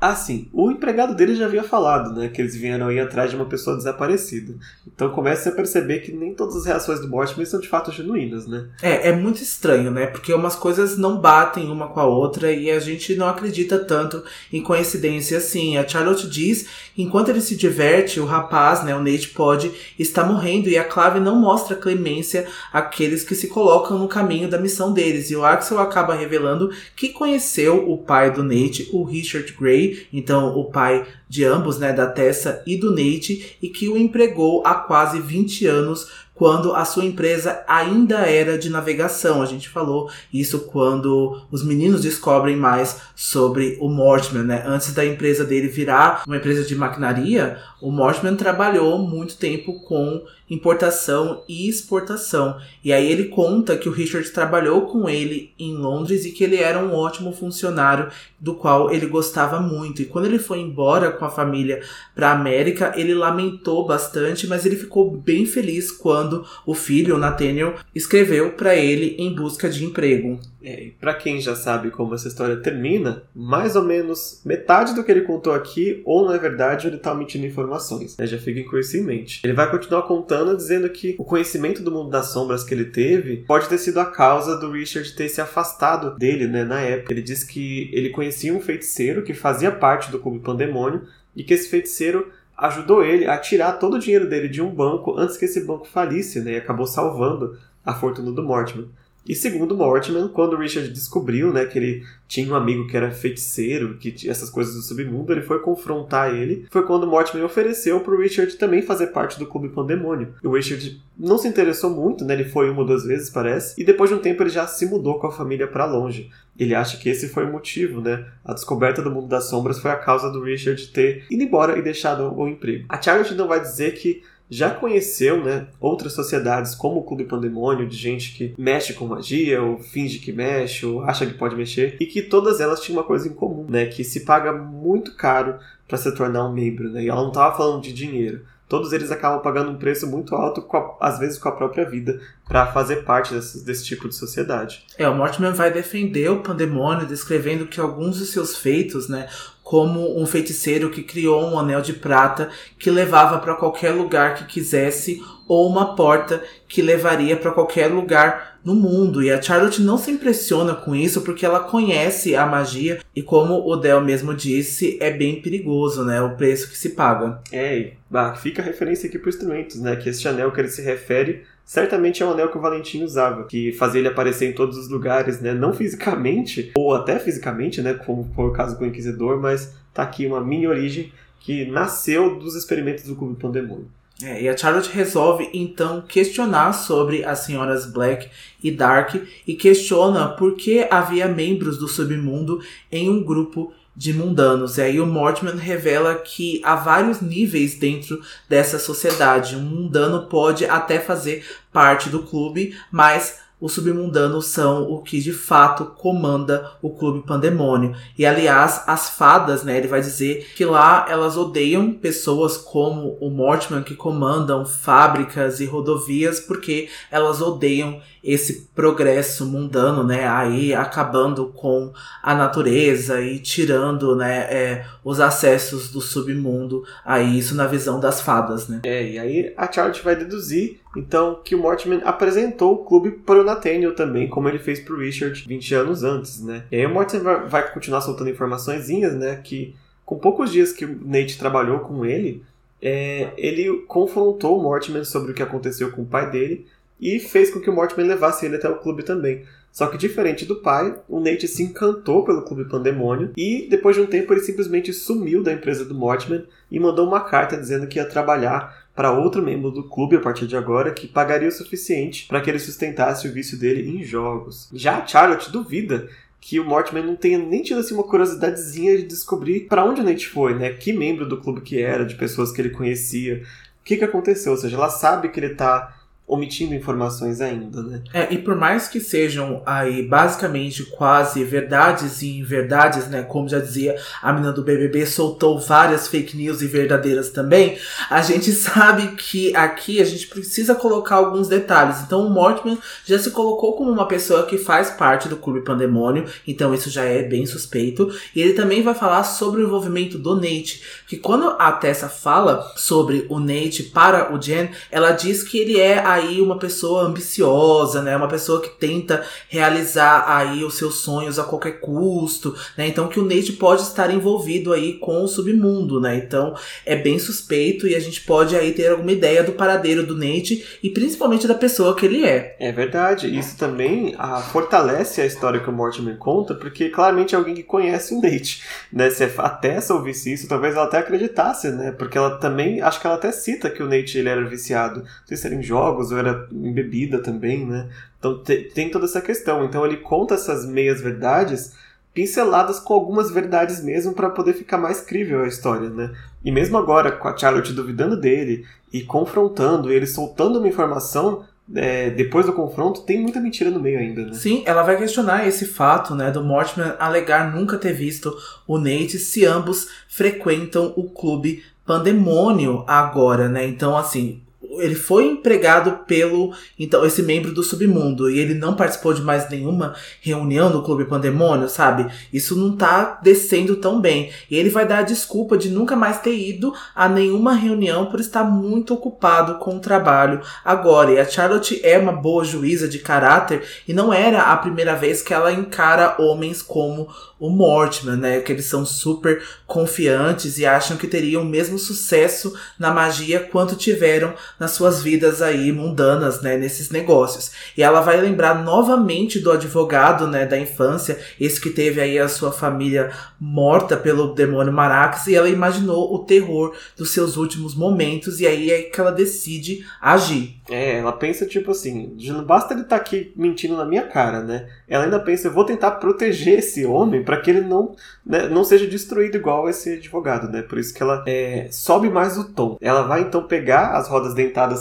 Assim, 0.00 0.48
o 0.52 0.68
empregado 0.68 1.14
dele 1.14 1.36
já 1.36 1.44
havia 1.44 1.62
falado, 1.62 2.12
né, 2.12 2.28
que 2.28 2.42
eles 2.42 2.56
vieram 2.56 2.88
aí 2.88 2.98
atrás 2.98 3.30
de 3.30 3.36
uma 3.36 3.44
pessoa 3.44 3.76
desaparecida. 3.76 4.52
Então 4.84 5.08
começa 5.10 5.48
a 5.48 5.52
perceber 5.52 6.00
que 6.00 6.10
nem 6.10 6.34
todas 6.34 6.56
as 6.56 6.66
reações 6.66 6.98
do 6.98 7.08
Mortimer 7.08 7.46
são 7.46 7.60
de 7.60 7.68
fato 7.68 7.92
genuínas, 7.92 8.48
né? 8.48 8.66
É, 8.82 9.10
é 9.10 9.12
muito 9.12 9.40
estranho, 9.40 9.92
né? 9.92 10.06
Porque 10.08 10.34
umas 10.34 10.56
coisas 10.56 10.98
não 10.98 11.18
batem 11.18 11.70
uma 11.70 11.86
com 11.86 12.00
a 12.00 12.04
outra 12.04 12.50
e 12.50 12.68
a 12.68 12.80
gente 12.80 13.14
não 13.14 13.28
acredita 13.28 13.78
tanto 13.78 14.24
em 14.52 14.60
coincidência 14.60 15.38
assim. 15.38 15.76
A 15.76 15.86
Charlotte 15.86 16.28
diz 16.28 16.66
que 16.96 17.02
enquanto 17.02 17.28
ele 17.28 17.40
se 17.40 17.54
diverte, 17.54 18.18
o 18.18 18.24
rapaz, 18.24 18.82
né, 18.82 18.96
o 18.96 19.00
Nate 19.00 19.28
pode 19.28 19.70
estar 19.96 20.24
morrendo 20.24 20.68
e 20.68 20.76
a 20.76 20.82
Clave 20.82 21.20
não 21.20 21.36
mostra 21.36 21.76
clemência 21.76 22.48
àqueles 22.72 23.22
que 23.22 23.36
se 23.36 23.46
colocam 23.46 23.96
no 23.98 24.08
caminho 24.08 24.48
da 24.48 24.58
missão 24.58 24.92
deles. 24.92 25.30
E 25.30 25.36
o 25.36 25.44
Axel 25.44 25.78
acaba 25.78 26.12
revelando 26.12 26.72
que 26.96 27.10
conheceu 27.10 27.88
o 27.88 27.98
pai 27.98 28.32
do 28.32 28.42
Nate, 28.42 28.88
o 28.92 29.04
Richard 29.04 29.52
Gray 29.52 29.71
Ray, 29.72 30.06
então 30.12 30.56
o 30.56 30.64
pai 30.64 31.06
de 31.28 31.44
ambos, 31.44 31.78
né, 31.78 31.92
da 31.92 32.06
Tessa 32.06 32.62
e 32.66 32.76
do 32.76 32.90
Nate, 32.90 33.56
e 33.62 33.68
que 33.68 33.88
o 33.88 33.96
empregou 33.96 34.62
há 34.66 34.74
quase 34.74 35.18
20 35.18 35.66
anos 35.66 36.08
quando 36.34 36.74
a 36.74 36.84
sua 36.84 37.04
empresa 37.04 37.62
ainda 37.68 38.20
era 38.20 38.58
de 38.58 38.68
navegação. 38.68 39.42
A 39.42 39.46
gente 39.46 39.68
falou 39.68 40.10
isso 40.32 40.60
quando 40.60 41.40
os 41.50 41.64
meninos 41.64 42.02
descobrem 42.02 42.56
mais 42.56 43.00
sobre 43.14 43.78
o 43.80 43.88
Mortimer, 43.88 44.42
né? 44.42 44.64
Antes 44.66 44.92
da 44.92 45.04
empresa 45.04 45.44
dele 45.44 45.68
virar 45.68 46.24
uma 46.26 46.36
empresa 46.36 46.64
de 46.64 46.74
maquinaria, 46.74 47.58
o 47.80 47.90
Mortimer 47.90 48.34
trabalhou 48.36 48.98
muito 48.98 49.36
tempo 49.36 49.80
com 49.82 50.24
importação 50.52 51.42
e 51.48 51.66
exportação. 51.66 52.58
E 52.84 52.92
aí 52.92 53.10
ele 53.10 53.24
conta 53.24 53.76
que 53.76 53.88
o 53.88 53.92
Richard 53.92 54.28
trabalhou 54.30 54.82
com 54.82 55.08
ele 55.08 55.54
em 55.58 55.74
Londres 55.74 56.26
e 56.26 56.30
que 56.30 56.44
ele 56.44 56.56
era 56.56 56.78
um 56.78 56.94
ótimo 56.94 57.32
funcionário 57.32 58.10
do 58.38 58.54
qual 58.54 58.92
ele 58.92 59.06
gostava 59.06 59.60
muito. 59.60 60.02
E 60.02 60.04
quando 60.04 60.26
ele 60.26 60.38
foi 60.38 60.60
embora 60.60 61.10
com 61.10 61.24
a 61.24 61.30
família 61.30 61.82
para 62.14 62.28
a 62.28 62.34
América, 62.34 62.92
ele 62.96 63.14
lamentou 63.14 63.86
bastante, 63.86 64.46
mas 64.46 64.66
ele 64.66 64.76
ficou 64.76 65.10
bem 65.10 65.46
feliz 65.46 65.90
quando 65.90 66.44
o 66.66 66.74
filho, 66.74 67.16
o 67.16 67.18
Nathaniel, 67.18 67.76
escreveu 67.94 68.52
para 68.52 68.76
ele 68.76 69.16
em 69.18 69.34
busca 69.34 69.70
de 69.70 69.84
emprego. 69.84 70.38
É, 70.64 70.90
para 71.00 71.14
quem 71.14 71.40
já 71.40 71.54
sabe 71.54 71.90
como 71.90 72.14
essa 72.14 72.28
história 72.28 72.56
termina, 72.56 73.24
mais 73.34 73.76
ou 73.76 73.82
menos 73.82 74.40
metade 74.44 74.94
do 74.94 75.02
que 75.02 75.10
ele 75.10 75.22
contou 75.22 75.52
aqui, 75.52 76.02
ou 76.04 76.28
na 76.28 76.36
verdade 76.36 76.86
ele 76.86 76.98
tá 76.98 77.12
omitindo 77.12 77.46
informações. 77.46 78.16
Né? 78.16 78.26
Já 78.26 78.38
fiquem 78.38 78.64
com 78.64 78.78
isso 78.78 78.96
em 78.96 79.02
mente. 79.02 79.40
Ele 79.44 79.52
vai 79.52 79.70
continuar 79.70 80.02
contando 80.02 80.56
dizendo 80.56 80.88
que 80.88 81.16
o 81.18 81.24
conhecimento 81.24 81.82
do 81.82 81.90
mundo 81.90 82.10
das 82.10 82.26
sombras 82.26 82.64
que 82.64 82.74
ele 82.74 82.86
teve 82.86 83.38
pode 83.38 83.68
ter 83.68 83.78
sido 83.78 83.98
a 83.98 84.06
causa 84.06 84.58
do 84.58 84.70
Richard 84.70 85.12
ter 85.14 85.28
se 85.28 85.40
afastado 85.40 86.16
dele, 86.16 86.46
né, 86.46 86.64
na 86.64 86.80
época. 86.80 87.12
Ele 87.12 87.22
diz 87.22 87.44
que 87.44 87.90
ele 87.92 88.10
conhecia 88.10 88.54
um 88.54 88.60
feiticeiro 88.60 89.22
que 89.22 89.34
fazia 89.34 89.70
parte 89.70 90.10
do 90.10 90.18
Clube 90.18 90.40
Pandemônio 90.40 91.02
e 91.34 91.42
que 91.42 91.54
esse 91.54 91.68
feiticeiro 91.68 92.30
ajudou 92.56 93.04
ele 93.04 93.26
a 93.26 93.36
tirar 93.38 93.72
todo 93.72 93.94
o 93.94 93.98
dinheiro 93.98 94.28
dele 94.28 94.48
de 94.48 94.62
um 94.62 94.70
banco 94.70 95.18
antes 95.18 95.36
que 95.36 95.46
esse 95.46 95.64
banco 95.64 95.86
falisse, 95.86 96.40
né, 96.40 96.52
e 96.52 96.56
acabou 96.56 96.86
salvando 96.86 97.58
a 97.84 97.94
fortuna 97.94 98.30
do 98.30 98.42
Mortimer. 98.42 98.86
E 99.26 99.34
segundo 99.34 99.76
Mortimer, 99.76 100.28
quando 100.28 100.56
Richard 100.56 100.90
descobriu 100.90 101.52
né, 101.52 101.64
que 101.64 101.78
ele 101.78 102.04
tinha 102.26 102.52
um 102.52 102.56
amigo 102.56 102.86
que 102.86 102.96
era 102.96 103.10
feiticeiro, 103.10 103.96
que 103.98 104.10
tinha 104.10 104.30
essas 104.30 104.50
coisas 104.50 104.74
do 104.74 104.82
submundo, 104.82 105.32
ele 105.32 105.42
foi 105.42 105.60
confrontar 105.60 106.34
ele. 106.34 106.66
Foi 106.70 106.84
quando 106.84 107.06
Mortimer 107.06 107.44
ofereceu 107.44 108.00
para 108.00 108.14
o 108.14 108.18
Richard 108.18 108.54
também 108.56 108.82
fazer 108.82 109.08
parte 109.08 109.38
do 109.38 109.46
Clube 109.46 109.68
Pandemônio. 109.68 110.34
E 110.42 110.46
o 110.46 110.52
Richard 110.52 111.00
não 111.18 111.38
se 111.38 111.46
interessou 111.46 111.90
muito, 111.90 112.24
né? 112.24 112.34
Ele 112.34 112.44
foi 112.44 112.70
uma 112.70 112.80
ou 112.80 112.86
duas 112.86 113.04
vezes, 113.04 113.30
parece. 113.30 113.80
E 113.80 113.84
depois 113.84 114.10
de 114.10 114.16
um 114.16 114.20
tempo 114.20 114.42
ele 114.42 114.50
já 114.50 114.66
se 114.66 114.86
mudou 114.86 115.18
com 115.18 115.26
a 115.26 115.32
família 115.32 115.68
para 115.68 115.86
longe. 115.86 116.30
Ele 116.58 116.74
acha 116.74 116.96
que 116.96 117.08
esse 117.08 117.28
foi 117.28 117.44
o 117.44 117.52
motivo, 117.52 118.00
né? 118.00 118.26
A 118.44 118.52
descoberta 118.52 119.02
do 119.02 119.10
mundo 119.10 119.28
das 119.28 119.44
sombras 119.44 119.78
foi 119.78 119.90
a 119.90 119.96
causa 119.96 120.30
do 120.30 120.42
Richard 120.42 120.88
ter 120.88 121.24
ido 121.30 121.42
embora 121.42 121.78
e 121.78 121.82
deixado 121.82 122.34
o 122.34 122.48
emprego. 122.48 122.86
A 122.88 123.00
Charlotte 123.00 123.34
não 123.34 123.48
vai 123.48 123.60
dizer 123.60 123.94
que 123.94 124.22
já 124.50 124.70
conheceu 124.70 125.42
né, 125.42 125.66
outras 125.80 126.12
sociedades 126.12 126.74
como 126.74 127.00
o 127.00 127.02
Clube 127.02 127.24
Pandemônio, 127.24 127.88
de 127.88 127.96
gente 127.96 128.34
que 128.34 128.54
mexe 128.58 128.92
com 128.92 129.06
magia, 129.06 129.62
ou 129.62 129.78
finge 129.78 130.18
que 130.18 130.32
mexe, 130.32 130.84
ou 130.84 131.02
acha 131.02 131.24
que 131.24 131.34
pode 131.34 131.56
mexer, 131.56 131.96
e 132.00 132.06
que 132.06 132.22
todas 132.22 132.60
elas 132.60 132.80
tinham 132.80 132.98
uma 132.98 133.06
coisa 133.06 133.26
em 133.28 133.32
comum, 133.32 133.66
né, 133.68 133.86
que 133.86 134.04
se 134.04 134.20
paga 134.20 134.52
muito 134.52 135.16
caro 135.16 135.58
para 135.88 135.96
se 135.96 136.14
tornar 136.14 136.46
um 136.46 136.52
membro, 136.52 136.90
né, 136.90 137.04
e 137.04 137.08
ela 137.08 137.22
não 137.22 137.28
estava 137.28 137.56
falando 137.56 137.82
de 137.82 137.92
dinheiro. 137.92 138.42
Todos 138.72 138.90
eles 138.94 139.10
acabam 139.10 139.42
pagando 139.42 139.70
um 139.70 139.76
preço 139.76 140.06
muito 140.06 140.34
alto, 140.34 140.66
a, 140.74 141.08
às 141.08 141.18
vezes 141.18 141.36
com 141.36 141.46
a 141.46 141.52
própria 141.52 141.84
vida, 141.84 142.18
para 142.48 142.72
fazer 142.72 143.04
parte 143.04 143.34
desse, 143.34 143.62
desse, 143.66 143.84
tipo 143.84 144.08
de 144.08 144.14
sociedade. 144.14 144.86
É, 144.96 145.06
o 145.06 145.14
Mortimer 145.14 145.52
vai 145.52 145.70
defender 145.70 146.30
o 146.30 146.40
pandemônio, 146.40 147.06
descrevendo 147.06 147.66
que 147.66 147.78
alguns 147.78 148.18
dos 148.18 148.30
seus 148.30 148.56
feitos, 148.56 149.10
né, 149.10 149.28
como 149.72 150.20
um 150.20 150.26
feiticeiro 150.26 150.90
que 150.90 151.02
criou 151.02 151.42
um 151.42 151.58
anel 151.58 151.80
de 151.80 151.94
prata 151.94 152.50
que 152.78 152.90
levava 152.90 153.38
para 153.38 153.54
qualquer 153.54 153.92
lugar 153.92 154.34
que 154.34 154.44
quisesse 154.44 155.18
ou 155.48 155.66
uma 155.66 155.96
porta 155.96 156.44
que 156.68 156.82
levaria 156.82 157.38
para 157.38 157.52
qualquer 157.52 157.86
lugar 157.86 158.60
no 158.62 158.74
mundo. 158.74 159.22
E 159.22 159.30
a 159.30 159.40
Charlotte 159.40 159.80
não 159.80 159.96
se 159.96 160.10
impressiona 160.10 160.74
com 160.74 160.94
isso 160.94 161.22
porque 161.22 161.46
ela 161.46 161.60
conhece 161.60 162.36
a 162.36 162.44
magia 162.44 163.00
e 163.16 163.22
como 163.22 163.66
o 163.66 163.74
Del 163.74 164.02
mesmo 164.02 164.34
disse, 164.34 164.98
é 165.00 165.10
bem 165.10 165.40
perigoso, 165.40 166.04
né, 166.04 166.20
o 166.20 166.36
preço 166.36 166.68
que 166.68 166.76
se 166.76 166.90
paga. 166.90 167.40
É, 167.50 167.92
bah, 168.10 168.34
fica 168.34 168.60
a 168.60 168.64
referência 168.66 169.08
aqui 169.08 169.18
para 169.18 169.30
instrumentos, 169.30 169.80
né, 169.80 169.96
que 169.96 170.10
esse 170.10 170.28
anel 170.28 170.52
que 170.52 170.60
ele 170.60 170.68
se 170.68 170.82
refere 170.82 171.44
certamente 171.72 172.22
é 172.22 172.26
um 172.26 172.32
anel 172.32 172.50
que 172.50 172.58
o 172.58 172.60
Valentim 172.60 173.02
usava, 173.02 173.44
que 173.44 173.72
fazia 173.72 173.98
ele 173.98 174.08
aparecer 174.08 174.46
em 174.46 174.52
todos 174.52 174.76
os 174.76 174.90
lugares, 174.90 175.40
né? 175.40 175.54
Não 175.54 175.72
fisicamente, 175.72 176.70
ou 176.76 176.94
até 176.94 177.18
fisicamente, 177.18 177.80
né? 177.80 177.94
Como 177.94 178.30
foi 178.36 178.44
o 178.44 178.52
caso 178.52 178.76
com 178.76 178.84
o 178.84 178.86
Inquisidor, 178.86 179.40
mas 179.40 179.74
tá 179.94 180.02
aqui 180.02 180.26
uma 180.26 180.44
mini 180.44 180.66
origem 180.66 181.10
que 181.40 181.64
nasceu 181.64 182.38
dos 182.38 182.54
experimentos 182.56 183.04
do 183.04 183.16
Cubo 183.16 183.34
Pandemônio. 183.36 183.88
É, 184.22 184.42
e 184.42 184.48
a 184.50 184.54
Charlotte 184.54 184.90
resolve 184.92 185.48
então 185.54 186.02
questionar 186.02 186.74
sobre 186.74 187.24
as 187.24 187.38
senhoras 187.38 187.90
Black 187.90 188.28
e 188.62 188.70
Dark 188.70 189.14
e 189.46 189.54
questiona 189.54 190.28
por 190.28 190.54
que 190.56 190.86
havia 190.90 191.26
membros 191.26 191.78
do 191.78 191.88
submundo 191.88 192.60
em 192.90 193.08
um 193.08 193.24
grupo 193.24 193.72
de 193.94 194.12
mundanos. 194.12 194.78
E 194.78 194.82
aí 194.82 195.00
o 195.00 195.06
Mortimer 195.06 195.56
revela 195.56 196.14
que 196.14 196.60
há 196.64 196.74
vários 196.74 197.20
níveis 197.20 197.74
dentro 197.74 198.20
dessa 198.48 198.78
sociedade. 198.78 199.56
Um 199.56 199.62
mundano 199.62 200.26
pode 200.26 200.64
até 200.64 200.98
fazer 200.98 201.44
parte 201.72 202.08
do 202.08 202.22
clube, 202.22 202.76
mas 202.90 203.40
os 203.62 203.74
submundanos 203.74 204.46
são 204.46 204.90
o 204.90 205.00
que 205.00 205.20
de 205.20 205.32
fato 205.32 205.84
comanda 205.84 206.72
o 206.82 206.90
clube 206.90 207.24
pandemônio. 207.24 207.94
E 208.18 208.26
aliás, 208.26 208.82
as 208.88 209.10
fadas, 209.10 209.62
né, 209.62 209.78
ele 209.78 209.86
vai 209.86 210.00
dizer 210.00 210.48
que 210.56 210.64
lá 210.64 211.06
elas 211.08 211.36
odeiam 211.36 211.92
pessoas 211.92 212.56
como 212.56 213.16
o 213.20 213.30
Mortimer 213.30 213.84
que 213.84 213.94
comandam 213.94 214.66
fábricas 214.66 215.60
e 215.60 215.64
rodovias 215.64 216.40
porque 216.40 216.88
elas 217.08 217.40
odeiam 217.40 218.00
esse 218.22 218.68
progresso 218.74 219.44
mundano, 219.46 220.04
né, 220.04 220.28
aí 220.28 220.72
acabando 220.72 221.46
com 221.46 221.92
a 222.22 222.34
natureza 222.34 223.20
e 223.20 223.38
tirando, 223.40 224.14
né, 224.14 224.38
é, 224.42 224.86
os 225.04 225.18
acessos 225.18 225.90
do 225.90 226.00
submundo, 226.00 226.84
aí 227.04 227.38
isso 227.38 227.54
na 227.54 227.66
visão 227.66 227.98
das 227.98 228.20
fadas, 228.20 228.68
né. 228.68 228.80
É, 228.84 229.08
e 229.08 229.18
aí 229.18 229.52
a 229.56 229.70
Charlotte 229.70 230.04
vai 230.04 230.14
deduzir, 230.14 230.80
então, 230.96 231.40
que 231.42 231.54
o 231.54 231.58
Mortimer 231.58 232.02
apresentou 232.06 232.74
o 232.74 232.84
clube 232.84 233.10
para 233.10 233.40
o 233.40 233.44
Nathaniel 233.44 233.94
também, 233.94 234.28
como 234.28 234.48
ele 234.48 234.58
fez 234.58 234.80
para 234.80 234.94
o 234.94 234.98
Richard 234.98 235.44
20 235.46 235.74
anos 235.74 236.02
antes, 236.02 236.42
né. 236.42 236.64
E 236.70 236.76
aí 236.76 236.86
o 236.86 236.90
Mortimer 236.90 237.48
vai 237.48 237.72
continuar 237.72 238.00
soltando 238.00 238.30
informaçõezinhas, 238.30 239.14
né, 239.14 239.40
que 239.42 239.74
com 240.04 240.18
poucos 240.18 240.52
dias 240.52 240.72
que 240.72 240.84
o 240.84 241.00
Nate 241.04 241.38
trabalhou 241.38 241.80
com 241.80 242.04
ele, 242.04 242.42
é, 242.80 243.30
ele 243.36 243.84
confrontou 243.86 244.58
o 244.58 244.62
Mortimer 244.62 245.06
sobre 245.06 245.32
o 245.32 245.34
que 245.34 245.42
aconteceu 245.42 245.90
com 245.92 246.02
o 246.02 246.06
pai 246.06 246.30
dele 246.30 246.66
e 247.00 247.18
fez 247.18 247.50
com 247.50 247.60
que 247.60 247.70
o 247.70 247.72
Mortimer 247.72 248.06
levasse 248.06 248.44
ele 248.44 248.56
até 248.56 248.68
o 248.68 248.78
clube 248.78 249.02
também. 249.02 249.44
Só 249.72 249.86
que 249.86 249.96
diferente 249.96 250.44
do 250.44 250.56
pai, 250.56 250.94
o 251.08 251.18
Nate 251.18 251.48
se 251.48 251.62
encantou 251.62 252.24
pelo 252.24 252.42
Clube 252.42 252.68
Pandemônio 252.68 253.30
e 253.34 253.66
depois 253.70 253.96
de 253.96 254.02
um 254.02 254.06
tempo 254.06 254.32
ele 254.32 254.42
simplesmente 254.42 254.92
sumiu 254.92 255.42
da 255.42 255.52
empresa 255.52 255.82
do 255.84 255.94
Mortimer 255.94 256.44
e 256.70 256.78
mandou 256.78 257.06
uma 257.06 257.20
carta 257.20 257.56
dizendo 257.56 257.86
que 257.86 257.98
ia 257.98 258.04
trabalhar 258.04 258.81
para 258.94 259.12
outro 259.12 259.42
membro 259.42 259.70
do 259.70 259.84
clube 259.84 260.16
a 260.16 260.20
partir 260.20 260.46
de 260.46 260.56
agora 260.56 260.92
que 260.92 261.08
pagaria 261.08 261.48
o 261.48 261.52
suficiente 261.52 262.26
para 262.26 262.40
que 262.40 262.50
ele 262.50 262.58
sustentasse 262.58 263.26
o 263.26 263.32
vício 263.32 263.58
dele 263.58 263.88
em 263.88 264.02
jogos. 264.04 264.68
Já 264.72 264.98
a 264.98 265.06
Charlotte 265.06 265.50
duvida 265.50 266.08
que 266.40 266.58
o 266.58 266.64
Mortimer 266.64 267.04
não 267.04 267.14
tenha 267.14 267.38
nem 267.38 267.62
tido 267.62 267.78
assim, 267.78 267.94
uma 267.94 268.02
curiosidadezinha 268.02 268.96
de 268.96 269.04
descobrir 269.04 269.60
para 269.68 269.84
onde 269.84 270.00
o 270.00 270.04
Nate 270.04 270.26
foi, 270.26 270.54
né? 270.54 270.72
Que 270.72 270.92
membro 270.92 271.26
do 271.26 271.40
clube 271.40 271.60
que 271.60 271.80
era, 271.80 272.04
de 272.04 272.16
pessoas 272.16 272.50
que 272.50 272.60
ele 272.60 272.70
conhecia, 272.70 273.42
o 273.80 273.84
que, 273.84 273.96
que 273.96 274.04
aconteceu. 274.04 274.50
Ou 274.50 274.58
seja, 274.58 274.76
ela 274.76 274.90
sabe 274.90 275.28
que 275.28 275.38
ele 275.38 275.52
está 275.52 275.96
omitindo 276.32 276.74
informações 276.74 277.40
ainda, 277.40 277.82
né? 277.82 278.02
É, 278.12 278.32
e 278.32 278.38
por 278.38 278.56
mais 278.56 278.88
que 278.88 279.00
sejam 279.00 279.62
aí 279.66 280.02
basicamente 280.02 280.84
quase 280.84 281.44
verdades 281.44 282.22
e 282.22 282.38
inverdades, 282.38 283.06
né? 283.08 283.22
Como 283.22 283.48
já 283.48 283.58
dizia 283.58 283.96
a 284.22 284.32
menina 284.32 284.52
do 284.52 284.62
BBB, 284.62 285.04
soltou 285.06 285.60
várias 285.60 286.08
fake 286.08 286.36
news 286.36 286.62
e 286.62 286.66
verdadeiras 286.66 287.30
também, 287.30 287.76
a 288.08 288.22
gente 288.22 288.50
sabe 288.52 289.08
que 289.16 289.54
aqui 289.54 290.00
a 290.00 290.04
gente 290.04 290.26
precisa 290.26 290.74
colocar 290.74 291.16
alguns 291.16 291.48
detalhes. 291.48 292.00
Então 292.00 292.26
o 292.26 292.30
Mortman 292.30 292.78
já 293.04 293.18
se 293.18 293.30
colocou 293.30 293.74
como 293.74 293.90
uma 293.90 294.08
pessoa 294.08 294.46
que 294.46 294.56
faz 294.56 294.90
parte 294.90 295.28
do 295.28 295.36
Clube 295.36 295.60
Pandemônio, 295.60 296.24
então 296.46 296.74
isso 296.74 296.88
já 296.90 297.04
é 297.04 297.22
bem 297.22 297.44
suspeito. 297.44 298.10
E 298.34 298.40
ele 298.40 298.54
também 298.54 298.82
vai 298.82 298.94
falar 298.94 299.24
sobre 299.24 299.60
o 299.60 299.66
envolvimento 299.66 300.18
do 300.18 300.34
Nate, 300.34 300.82
que 301.06 301.16
quando 301.16 301.54
a 301.58 301.72
Tessa 301.72 302.08
fala 302.08 302.72
sobre 302.76 303.26
o 303.28 303.38
Nate 303.38 303.82
para 303.84 304.32
o 304.34 304.40
Jen, 304.40 304.70
ela 304.90 305.12
diz 305.12 305.42
que 305.42 305.58
ele 305.58 305.78
é 305.78 305.98
aí 306.22 306.40
uma 306.40 306.58
pessoa 306.58 307.02
ambiciosa, 307.02 308.02
né? 308.02 308.16
Uma 308.16 308.28
pessoa 308.28 308.60
que 308.60 308.70
tenta 308.70 309.24
realizar 309.48 310.24
aí 310.26 310.64
os 310.64 310.76
seus 310.76 310.96
sonhos 310.96 311.38
a 311.38 311.44
qualquer 311.44 311.80
custo, 311.80 312.54
né? 312.76 312.86
Então 312.86 313.08
que 313.08 313.20
o 313.20 313.24
Nate 313.24 313.52
pode 313.52 313.82
estar 313.82 314.10
envolvido 314.10 314.72
aí 314.72 314.94
com 314.94 315.22
o 315.22 315.28
submundo, 315.28 316.00
né? 316.00 316.16
Então 316.16 316.54
é 316.86 316.96
bem 316.96 317.18
suspeito 317.18 317.86
e 317.86 317.94
a 317.94 318.00
gente 318.00 318.22
pode 318.22 318.56
aí 318.56 318.72
ter 318.72 318.88
alguma 318.88 319.12
ideia 319.12 319.42
do 319.42 319.52
paradeiro 319.52 320.06
do 320.06 320.16
Nate 320.16 320.78
e 320.82 320.90
principalmente 320.90 321.46
da 321.46 321.54
pessoa 321.54 321.94
que 321.94 322.06
ele 322.06 322.24
é. 322.24 322.56
É 322.58 322.72
verdade. 322.72 323.36
Isso 323.36 323.56
também 323.56 324.14
a, 324.18 324.36
ah, 324.36 324.40
fortalece 324.40 325.20
a 325.20 325.26
história 325.26 325.60
que 325.60 325.68
o 325.68 325.72
Mortimer 325.72 326.16
conta, 326.16 326.54
porque 326.54 326.88
claramente 326.88 327.34
é 327.34 327.38
alguém 327.38 327.54
que 327.54 327.62
conhece 327.62 328.14
o 328.14 328.20
Nate, 328.20 328.62
né? 328.92 329.10
Se 329.10 329.24
a 329.24 329.48
Tessa 329.48 329.94
ouvisse 329.94 330.32
isso, 330.32 330.48
talvez 330.48 330.74
ela 330.74 330.84
até 330.84 330.98
acreditasse, 330.98 331.70
né? 331.70 331.92
Porque 331.92 332.16
ela 332.16 332.38
também, 332.38 332.80
acho 332.80 333.00
que 333.00 333.06
ela 333.06 333.16
até 333.16 333.32
cita 333.32 333.70
que 333.70 333.82
o 333.82 333.88
Nate 333.88 334.18
ele 334.18 334.28
era 334.28 334.44
viciado, 334.44 335.00
não 335.00 335.06
sei 335.26 335.36
se 335.36 335.46
era 335.46 335.54
em 335.54 335.62
jogos 335.62 336.01
jogos, 336.02 336.12
ou 336.12 336.18
era 336.18 336.48
em 336.50 336.72
bebida 336.72 337.18
também, 337.18 337.66
né? 337.66 337.88
Então 338.18 338.42
te, 338.42 338.70
tem 338.74 338.90
toda 338.90 339.04
essa 339.04 339.20
questão. 339.20 339.64
Então 339.64 339.86
ele 339.86 339.98
conta 339.98 340.34
essas 340.34 340.66
meias 340.66 341.00
verdades 341.00 341.72
pinceladas 342.12 342.78
com 342.78 342.92
algumas 342.92 343.30
verdades 343.30 343.82
mesmo 343.82 344.12
para 344.12 344.28
poder 344.28 344.52
ficar 344.52 344.76
mais 344.76 345.00
crível 345.00 345.42
a 345.42 345.48
história, 345.48 345.88
né? 345.88 346.12
E 346.44 346.50
mesmo 346.50 346.76
agora, 346.76 347.12
com 347.12 347.28
a 347.28 347.36
Charlotte 347.36 347.72
duvidando 347.72 348.20
dele 348.20 348.66
e 348.92 349.02
confrontando 349.02 349.90
ele, 349.90 350.06
soltando 350.06 350.58
uma 350.58 350.68
informação, 350.68 351.44
é, 351.74 352.10
depois 352.10 352.44
do 352.44 352.52
confronto, 352.52 353.02
tem 353.02 353.22
muita 353.22 353.40
mentira 353.40 353.70
no 353.70 353.80
meio 353.80 353.98
ainda, 353.98 354.26
né? 354.26 354.34
Sim, 354.34 354.62
ela 354.66 354.82
vai 354.82 354.98
questionar 354.98 355.48
esse 355.48 355.64
fato, 355.64 356.14
né, 356.14 356.30
do 356.30 356.44
Mortimer 356.44 356.96
alegar 356.98 357.54
nunca 357.54 357.78
ter 357.78 357.94
visto 357.94 358.36
o 358.66 358.76
Nate 358.76 359.18
se 359.18 359.46
ambos 359.46 359.88
frequentam 360.06 360.92
o 360.96 361.04
clube 361.08 361.62
Pandemônio 361.86 362.84
agora, 362.86 363.48
né? 363.48 363.66
Então, 363.66 363.96
assim, 363.96 364.41
ele 364.80 364.94
foi 364.94 365.26
empregado 365.26 366.04
pelo 366.06 366.54
então 366.78 367.04
esse 367.04 367.22
membro 367.22 367.52
do 367.52 367.62
submundo 367.62 368.30
e 368.30 368.38
ele 368.38 368.54
não 368.54 368.74
participou 368.74 369.12
de 369.12 369.22
mais 369.22 369.48
nenhuma 369.50 369.94
reunião 370.20 370.70
do 370.70 370.82
Clube 370.82 371.04
Pandemônio, 371.04 371.68
sabe? 371.68 372.10
Isso 372.32 372.56
não 372.56 372.76
tá 372.76 373.18
descendo 373.22 373.76
tão 373.76 374.00
bem. 374.00 374.30
E 374.50 374.56
ele 374.56 374.70
vai 374.70 374.86
dar 374.86 374.98
a 374.98 375.02
desculpa 375.02 375.56
de 375.56 375.68
nunca 375.68 375.96
mais 375.96 376.20
ter 376.20 376.36
ido 376.36 376.72
a 376.94 377.08
nenhuma 377.08 377.52
reunião 377.54 378.06
por 378.06 378.20
estar 378.20 378.44
muito 378.44 378.94
ocupado 378.94 379.58
com 379.58 379.76
o 379.76 379.80
trabalho 379.80 380.40
agora. 380.64 381.12
E 381.12 381.18
a 381.18 381.24
Charlotte 381.24 381.80
é 381.82 381.98
uma 381.98 382.12
boa 382.12 382.44
juíza 382.44 382.88
de 382.88 382.98
caráter 382.98 383.62
e 383.86 383.92
não 383.92 384.12
era 384.12 384.42
a 384.42 384.56
primeira 384.56 384.94
vez 384.94 385.22
que 385.22 385.34
ela 385.34 385.52
encara 385.52 386.16
homens 386.18 386.62
como 386.62 387.08
o 387.38 387.50
Mortimer, 387.50 388.16
né? 388.16 388.40
Que 388.40 388.52
eles 388.52 388.66
são 388.66 388.86
super 388.86 389.42
confiantes 389.66 390.58
e 390.58 390.64
acham 390.64 390.96
que 390.96 391.08
teriam 391.08 391.42
o 391.42 391.46
mesmo 391.46 391.76
sucesso 391.76 392.56
na 392.78 392.92
magia 392.92 393.40
quanto 393.40 393.74
tiveram 393.74 394.32
nas 394.62 394.70
suas 394.70 395.02
vidas 395.02 395.42
aí 395.42 395.72
mundanas, 395.72 396.40
né? 396.40 396.56
Nesses 396.56 396.88
negócios. 396.88 397.50
E 397.76 397.82
ela 397.82 398.00
vai 398.00 398.20
lembrar 398.20 398.62
novamente 398.62 399.40
do 399.40 399.50
advogado, 399.50 400.28
né? 400.28 400.46
Da 400.46 400.56
infância, 400.56 401.18
esse 401.40 401.60
que 401.60 401.70
teve 401.70 402.00
aí 402.00 402.16
a 402.16 402.28
sua 402.28 402.52
família 402.52 403.10
morta 403.40 403.96
pelo 403.96 404.34
demônio 404.34 404.72
Marax, 404.72 405.26
e 405.26 405.34
ela 405.34 405.48
imaginou 405.48 406.14
o 406.14 406.20
terror 406.20 406.76
dos 406.96 407.10
seus 407.10 407.36
últimos 407.36 407.74
momentos, 407.74 408.38
e 408.38 408.46
aí 408.46 408.70
é 408.70 408.82
que 408.82 409.00
ela 409.00 409.10
decide 409.10 409.84
agir. 410.00 410.60
É, 410.70 410.98
ela 410.98 411.10
pensa 411.10 411.44
tipo 411.44 411.72
assim, 411.72 412.16
não 412.28 412.44
basta 412.44 412.72
ele 412.72 412.82
estar 412.82 412.96
tá 412.96 413.02
aqui 413.02 413.32
mentindo 413.34 413.76
na 413.76 413.84
minha 413.84 414.02
cara, 414.02 414.42
né? 414.42 414.68
Ela 414.86 415.04
ainda 415.04 415.18
pensa, 415.18 415.48
eu 415.48 415.52
vou 415.52 415.64
tentar 415.64 415.90
proteger 415.92 416.60
esse 416.60 416.86
homem 416.86 417.24
para 417.24 417.40
que 417.40 417.50
ele 417.50 417.62
não, 417.62 417.96
né, 418.24 418.48
não 418.48 418.62
seja 418.62 418.86
destruído 418.86 419.36
igual 419.36 419.68
esse 419.68 419.94
advogado, 419.94 420.48
né? 420.48 420.62
Por 420.62 420.78
isso 420.78 420.94
que 420.94 421.02
ela 421.02 421.24
é, 421.26 421.66
sobe 421.70 422.08
mais 422.08 422.38
o 422.38 422.44
tom. 422.44 422.76
Ela 422.80 423.02
vai 423.02 423.22
então 423.22 423.42
pegar 423.42 423.96
as 423.96 424.08
rodas 424.08 424.34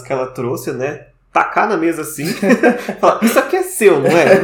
que 0.03 0.11
ela 0.14 0.27
trouxe, 0.27 0.72
né? 0.72 1.07
Tacar 1.31 1.68
na 1.68 1.77
mesa 1.77 2.02
assim, 2.02 2.26
falar, 2.99 3.23
isso 3.23 3.39
aqui 3.39 3.56
é 3.56 3.64
seu, 3.64 3.99
não 3.99 4.10
é? 4.10 4.41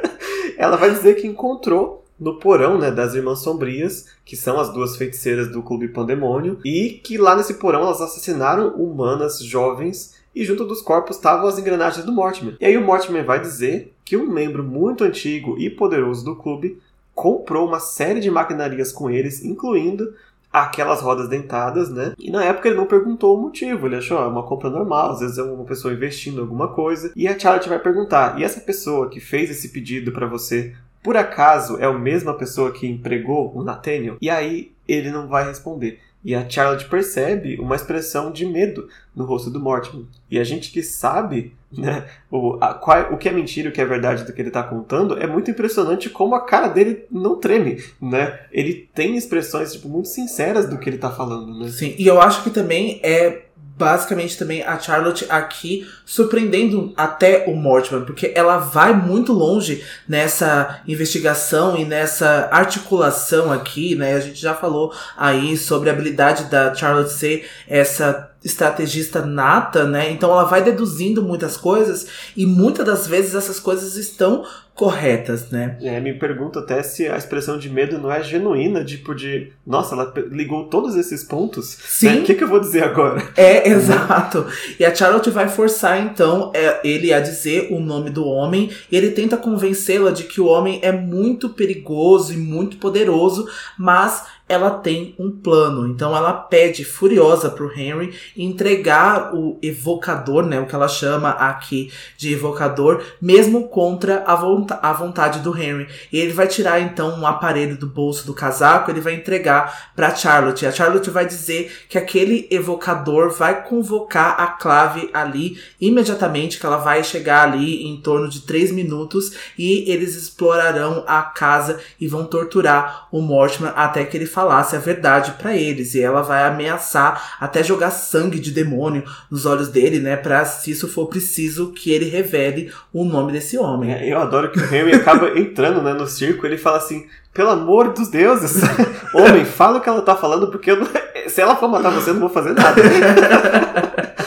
ela 0.58 0.76
vai 0.76 0.90
dizer 0.90 1.14
que 1.14 1.26
encontrou 1.26 2.04
no 2.18 2.38
porão 2.38 2.78
né, 2.78 2.90
das 2.90 3.14
Irmãs 3.14 3.40
Sombrias, 3.40 4.06
que 4.24 4.36
são 4.36 4.58
as 4.58 4.72
duas 4.72 4.96
feiticeiras 4.96 5.48
do 5.48 5.62
Clube 5.62 5.88
Pandemônio, 5.88 6.58
e 6.64 7.00
que 7.04 7.18
lá 7.18 7.36
nesse 7.36 7.54
porão 7.54 7.82
elas 7.82 8.00
assassinaram 8.00 8.68
humanas 8.70 9.38
jovens 9.40 10.14
e 10.34 10.44
junto 10.44 10.64
dos 10.64 10.82
corpos 10.82 11.16
estavam 11.16 11.48
as 11.48 11.58
engrenagens 11.58 12.04
do 12.04 12.12
Mortimer. 12.12 12.56
E 12.60 12.66
aí 12.66 12.76
o 12.76 12.84
Mortimer 12.84 13.24
vai 13.24 13.40
dizer 13.40 13.94
que 14.04 14.16
um 14.16 14.30
membro 14.30 14.62
muito 14.62 15.04
antigo 15.04 15.56
e 15.58 15.70
poderoso 15.70 16.24
do 16.24 16.36
clube 16.36 16.78
comprou 17.14 17.66
uma 17.66 17.80
série 17.80 18.20
de 18.20 18.30
maquinarias 18.30 18.92
com 18.92 19.10
eles, 19.10 19.42
incluindo 19.42 20.14
aquelas 20.62 21.00
rodas 21.00 21.28
dentadas, 21.28 21.90
né? 21.90 22.14
E 22.18 22.30
na 22.30 22.44
época 22.44 22.68
ele 22.68 22.76
não 22.76 22.86
perguntou 22.86 23.36
o 23.36 23.42
motivo, 23.42 23.86
ele 23.86 23.96
achou, 23.96 24.18
ah, 24.18 24.22
é 24.22 24.26
uma 24.26 24.42
compra 24.42 24.70
normal, 24.70 25.12
às 25.12 25.20
vezes 25.20 25.38
é 25.38 25.42
uma 25.42 25.64
pessoa 25.64 25.92
investindo 25.92 26.38
em 26.38 26.40
alguma 26.40 26.68
coisa. 26.68 27.12
E 27.14 27.28
a 27.28 27.38
Charlotte 27.38 27.68
vai 27.68 27.78
perguntar: 27.78 28.38
"E 28.38 28.44
essa 28.44 28.60
pessoa 28.60 29.10
que 29.10 29.20
fez 29.20 29.50
esse 29.50 29.68
pedido 29.68 30.12
para 30.12 30.26
você, 30.26 30.74
por 31.02 31.16
acaso 31.16 31.78
é 31.78 31.84
a 31.84 31.92
mesma 31.92 32.34
pessoa 32.34 32.72
que 32.72 32.86
empregou 32.86 33.52
o 33.54 33.62
Nathaniel?" 33.62 34.16
E 34.20 34.30
aí 34.30 34.72
ele 34.88 35.10
não 35.10 35.28
vai 35.28 35.46
responder. 35.46 36.00
E 36.24 36.34
a 36.34 36.48
Charlotte 36.48 36.88
percebe 36.88 37.56
uma 37.60 37.76
expressão 37.76 38.32
de 38.32 38.44
medo 38.44 38.88
no 39.14 39.24
rosto 39.24 39.48
do 39.50 39.60
Mortimer. 39.60 40.06
E 40.30 40.38
a 40.38 40.44
gente 40.44 40.72
que 40.72 40.82
sabe 40.82 41.54
né, 41.76 42.04
o, 42.30 42.58
a, 42.60 42.74
qual, 42.74 43.12
o 43.12 43.16
que 43.16 43.28
é 43.28 43.32
mentira 43.32 43.68
o 43.68 43.72
que 43.72 43.80
é 43.80 43.84
verdade 43.84 44.24
do 44.24 44.32
que 44.32 44.40
ele 44.40 44.48
está 44.48 44.62
contando, 44.62 45.18
é 45.18 45.26
muito 45.26 45.50
impressionante 45.50 46.10
como 46.10 46.34
a 46.34 46.44
cara 46.44 46.68
dele 46.68 47.04
não 47.10 47.36
treme. 47.36 47.82
Né? 48.00 48.40
Ele 48.50 48.88
tem 48.94 49.16
expressões 49.16 49.72
tipo, 49.72 49.88
muito 49.88 50.08
sinceras 50.08 50.68
do 50.68 50.78
que 50.78 50.88
ele 50.88 50.96
está 50.96 51.10
falando. 51.10 51.58
Né? 51.58 51.68
Sim, 51.68 51.94
e 51.98 52.06
eu 52.06 52.20
acho 52.20 52.42
que 52.42 52.50
também 52.50 53.00
é 53.02 53.46
basicamente 53.76 54.38
também 54.38 54.62
a 54.62 54.78
Charlotte 54.78 55.26
aqui 55.28 55.86
surpreendendo 56.04 56.94
até 56.96 57.44
o 57.46 57.54
Mortimer, 57.54 58.04
porque 58.04 58.32
ela 58.34 58.56
vai 58.56 58.94
muito 58.94 59.32
longe 59.32 59.84
nessa 60.08 60.80
investigação 60.88 61.76
e 61.76 61.84
nessa 61.84 62.48
articulação 62.50 63.52
aqui, 63.52 63.94
né? 63.94 64.14
A 64.14 64.20
gente 64.20 64.40
já 64.40 64.54
falou 64.54 64.94
aí 65.16 65.56
sobre 65.58 65.90
a 65.90 65.92
habilidade 65.92 66.44
da 66.44 66.74
Charlotte 66.74 67.12
ser 67.12 67.46
essa 67.68 68.30
estrategista 68.44 69.24
nata, 69.24 69.86
né? 69.86 70.10
Então 70.10 70.30
ela 70.30 70.44
vai 70.44 70.62
deduzindo 70.62 71.22
muitas 71.22 71.56
coisas 71.56 72.06
e 72.36 72.46
muitas 72.46 72.86
das 72.86 73.06
vezes 73.06 73.34
essas 73.34 73.58
coisas 73.58 73.96
estão 73.96 74.44
corretas, 74.76 75.50
né? 75.50 75.78
É, 75.80 75.98
me 75.98 76.12
pergunto 76.12 76.58
até 76.58 76.82
se 76.82 77.08
a 77.08 77.16
expressão 77.16 77.58
de 77.58 77.70
medo 77.70 77.98
não 77.98 78.12
é 78.12 78.22
genuína, 78.22 78.84
tipo 78.84 79.14
de, 79.14 79.50
nossa, 79.66 79.94
ela 79.94 80.12
ligou 80.30 80.64
todos 80.64 80.94
esses 80.94 81.24
pontos. 81.24 81.78
Né? 81.78 81.84
Sim. 81.88 82.08
Né? 82.08 82.20
O 82.20 82.24
que, 82.24 82.34
que 82.34 82.44
eu 82.44 82.48
vou 82.48 82.60
dizer 82.60 82.84
agora? 82.84 83.26
É, 83.36 83.66
exato. 83.72 84.46
E 84.78 84.84
a 84.84 84.94
Charlotte 84.94 85.30
vai 85.30 85.48
forçar 85.48 85.98
então 85.98 86.52
é, 86.54 86.78
ele 86.86 87.12
a 87.12 87.20
dizer 87.20 87.68
o 87.72 87.80
nome 87.80 88.10
do 88.10 88.26
homem. 88.26 88.70
E 88.92 88.96
ele 88.96 89.12
tenta 89.12 89.38
convencê-la 89.38 90.10
de 90.10 90.24
que 90.24 90.42
o 90.42 90.46
homem 90.46 90.78
é 90.82 90.92
muito 90.92 91.48
perigoso 91.48 92.34
e 92.34 92.36
muito 92.36 92.76
poderoso, 92.76 93.48
mas 93.78 94.24
ela 94.48 94.70
tem 94.70 95.14
um 95.18 95.30
plano. 95.30 95.86
Então 95.86 96.16
ela 96.16 96.32
pede 96.32 96.84
furiosa 96.84 97.50
pro 97.50 97.72
Henry 97.72 98.14
entregar 98.36 99.34
o 99.34 99.58
evocador, 99.60 100.44
né, 100.44 100.60
o 100.60 100.66
que 100.66 100.74
ela 100.74 100.88
chama 100.88 101.30
aqui 101.30 101.92
de 102.16 102.32
evocador, 102.32 103.02
mesmo 103.20 103.68
contra 103.68 104.22
a, 104.26 104.36
vonta 104.36 104.78
a 104.80 104.92
vontade 104.92 105.40
do 105.40 105.56
Henry. 105.56 105.88
E 106.12 106.18
ele 106.18 106.32
vai 106.32 106.46
tirar 106.46 106.80
então 106.80 107.18
um 107.18 107.26
aparelho 107.26 107.76
do 107.76 107.86
bolso 107.86 108.26
do 108.26 108.34
casaco, 108.34 108.90
ele 108.90 109.00
vai 109.00 109.14
entregar 109.14 109.90
para 109.96 110.14
Charlotte. 110.14 110.66
A 110.66 110.72
Charlotte 110.72 111.10
vai 111.10 111.26
dizer 111.26 111.86
que 111.88 111.98
aquele 111.98 112.46
evocador 112.50 113.30
vai 113.30 113.64
convocar 113.64 114.40
a 114.40 114.46
clave 114.46 115.10
ali 115.12 115.58
imediatamente, 115.80 116.58
que 116.58 116.66
ela 116.66 116.76
vai 116.76 117.02
chegar 117.02 117.48
ali 117.48 117.84
em 117.84 118.00
torno 118.00 118.28
de 118.28 118.42
3 118.42 118.70
minutos 118.70 119.32
e 119.58 119.90
eles 119.90 120.14
explorarão 120.14 121.04
a 121.06 121.22
casa 121.22 121.80
e 122.00 122.06
vão 122.06 122.24
torturar 122.24 123.08
o 123.10 123.20
Mortimer 123.20 123.72
até 123.74 124.04
que 124.04 124.16
ele 124.16 124.26
falasse 124.36 124.76
a 124.76 124.78
verdade 124.78 125.32
para 125.38 125.56
eles. 125.56 125.94
E 125.94 126.02
ela 126.02 126.20
vai 126.20 126.44
ameaçar 126.44 127.36
até 127.40 127.64
jogar 127.64 127.90
sangue 127.90 128.38
de 128.38 128.50
demônio 128.50 129.02
nos 129.30 129.46
olhos 129.46 129.70
dele, 129.70 129.98
né? 129.98 130.14
Pra, 130.14 130.44
se 130.44 130.70
isso 130.70 130.86
for 130.86 131.06
preciso, 131.06 131.72
que 131.72 131.90
ele 131.90 132.04
revele 132.04 132.70
o 132.92 133.02
nome 133.02 133.32
desse 133.32 133.56
homem. 133.56 133.94
É, 133.94 134.12
eu 134.12 134.18
adoro 134.20 134.50
que 134.50 134.60
o 134.60 134.74
Henry 134.74 134.94
acaba 134.94 135.38
entrando 135.38 135.80
né, 135.80 135.94
no 135.94 136.06
circo 136.06 136.44
ele 136.44 136.58
fala 136.58 136.76
assim: 136.76 137.06
pelo 137.32 137.48
amor 137.48 137.94
dos 137.94 138.08
deuses, 138.08 138.60
homem, 139.14 139.46
fala 139.46 139.78
o 139.78 139.80
que 139.80 139.88
ela 139.88 140.02
tá 140.02 140.14
falando, 140.14 140.48
porque 140.48 140.74
não... 140.74 140.86
se 141.28 141.40
ela 141.40 141.56
for 141.56 141.68
matar 141.68 141.90
você, 141.90 142.10
eu 142.10 142.14
não 142.14 142.20
vou 142.20 142.28
fazer 142.28 142.52
nada. 142.52 142.76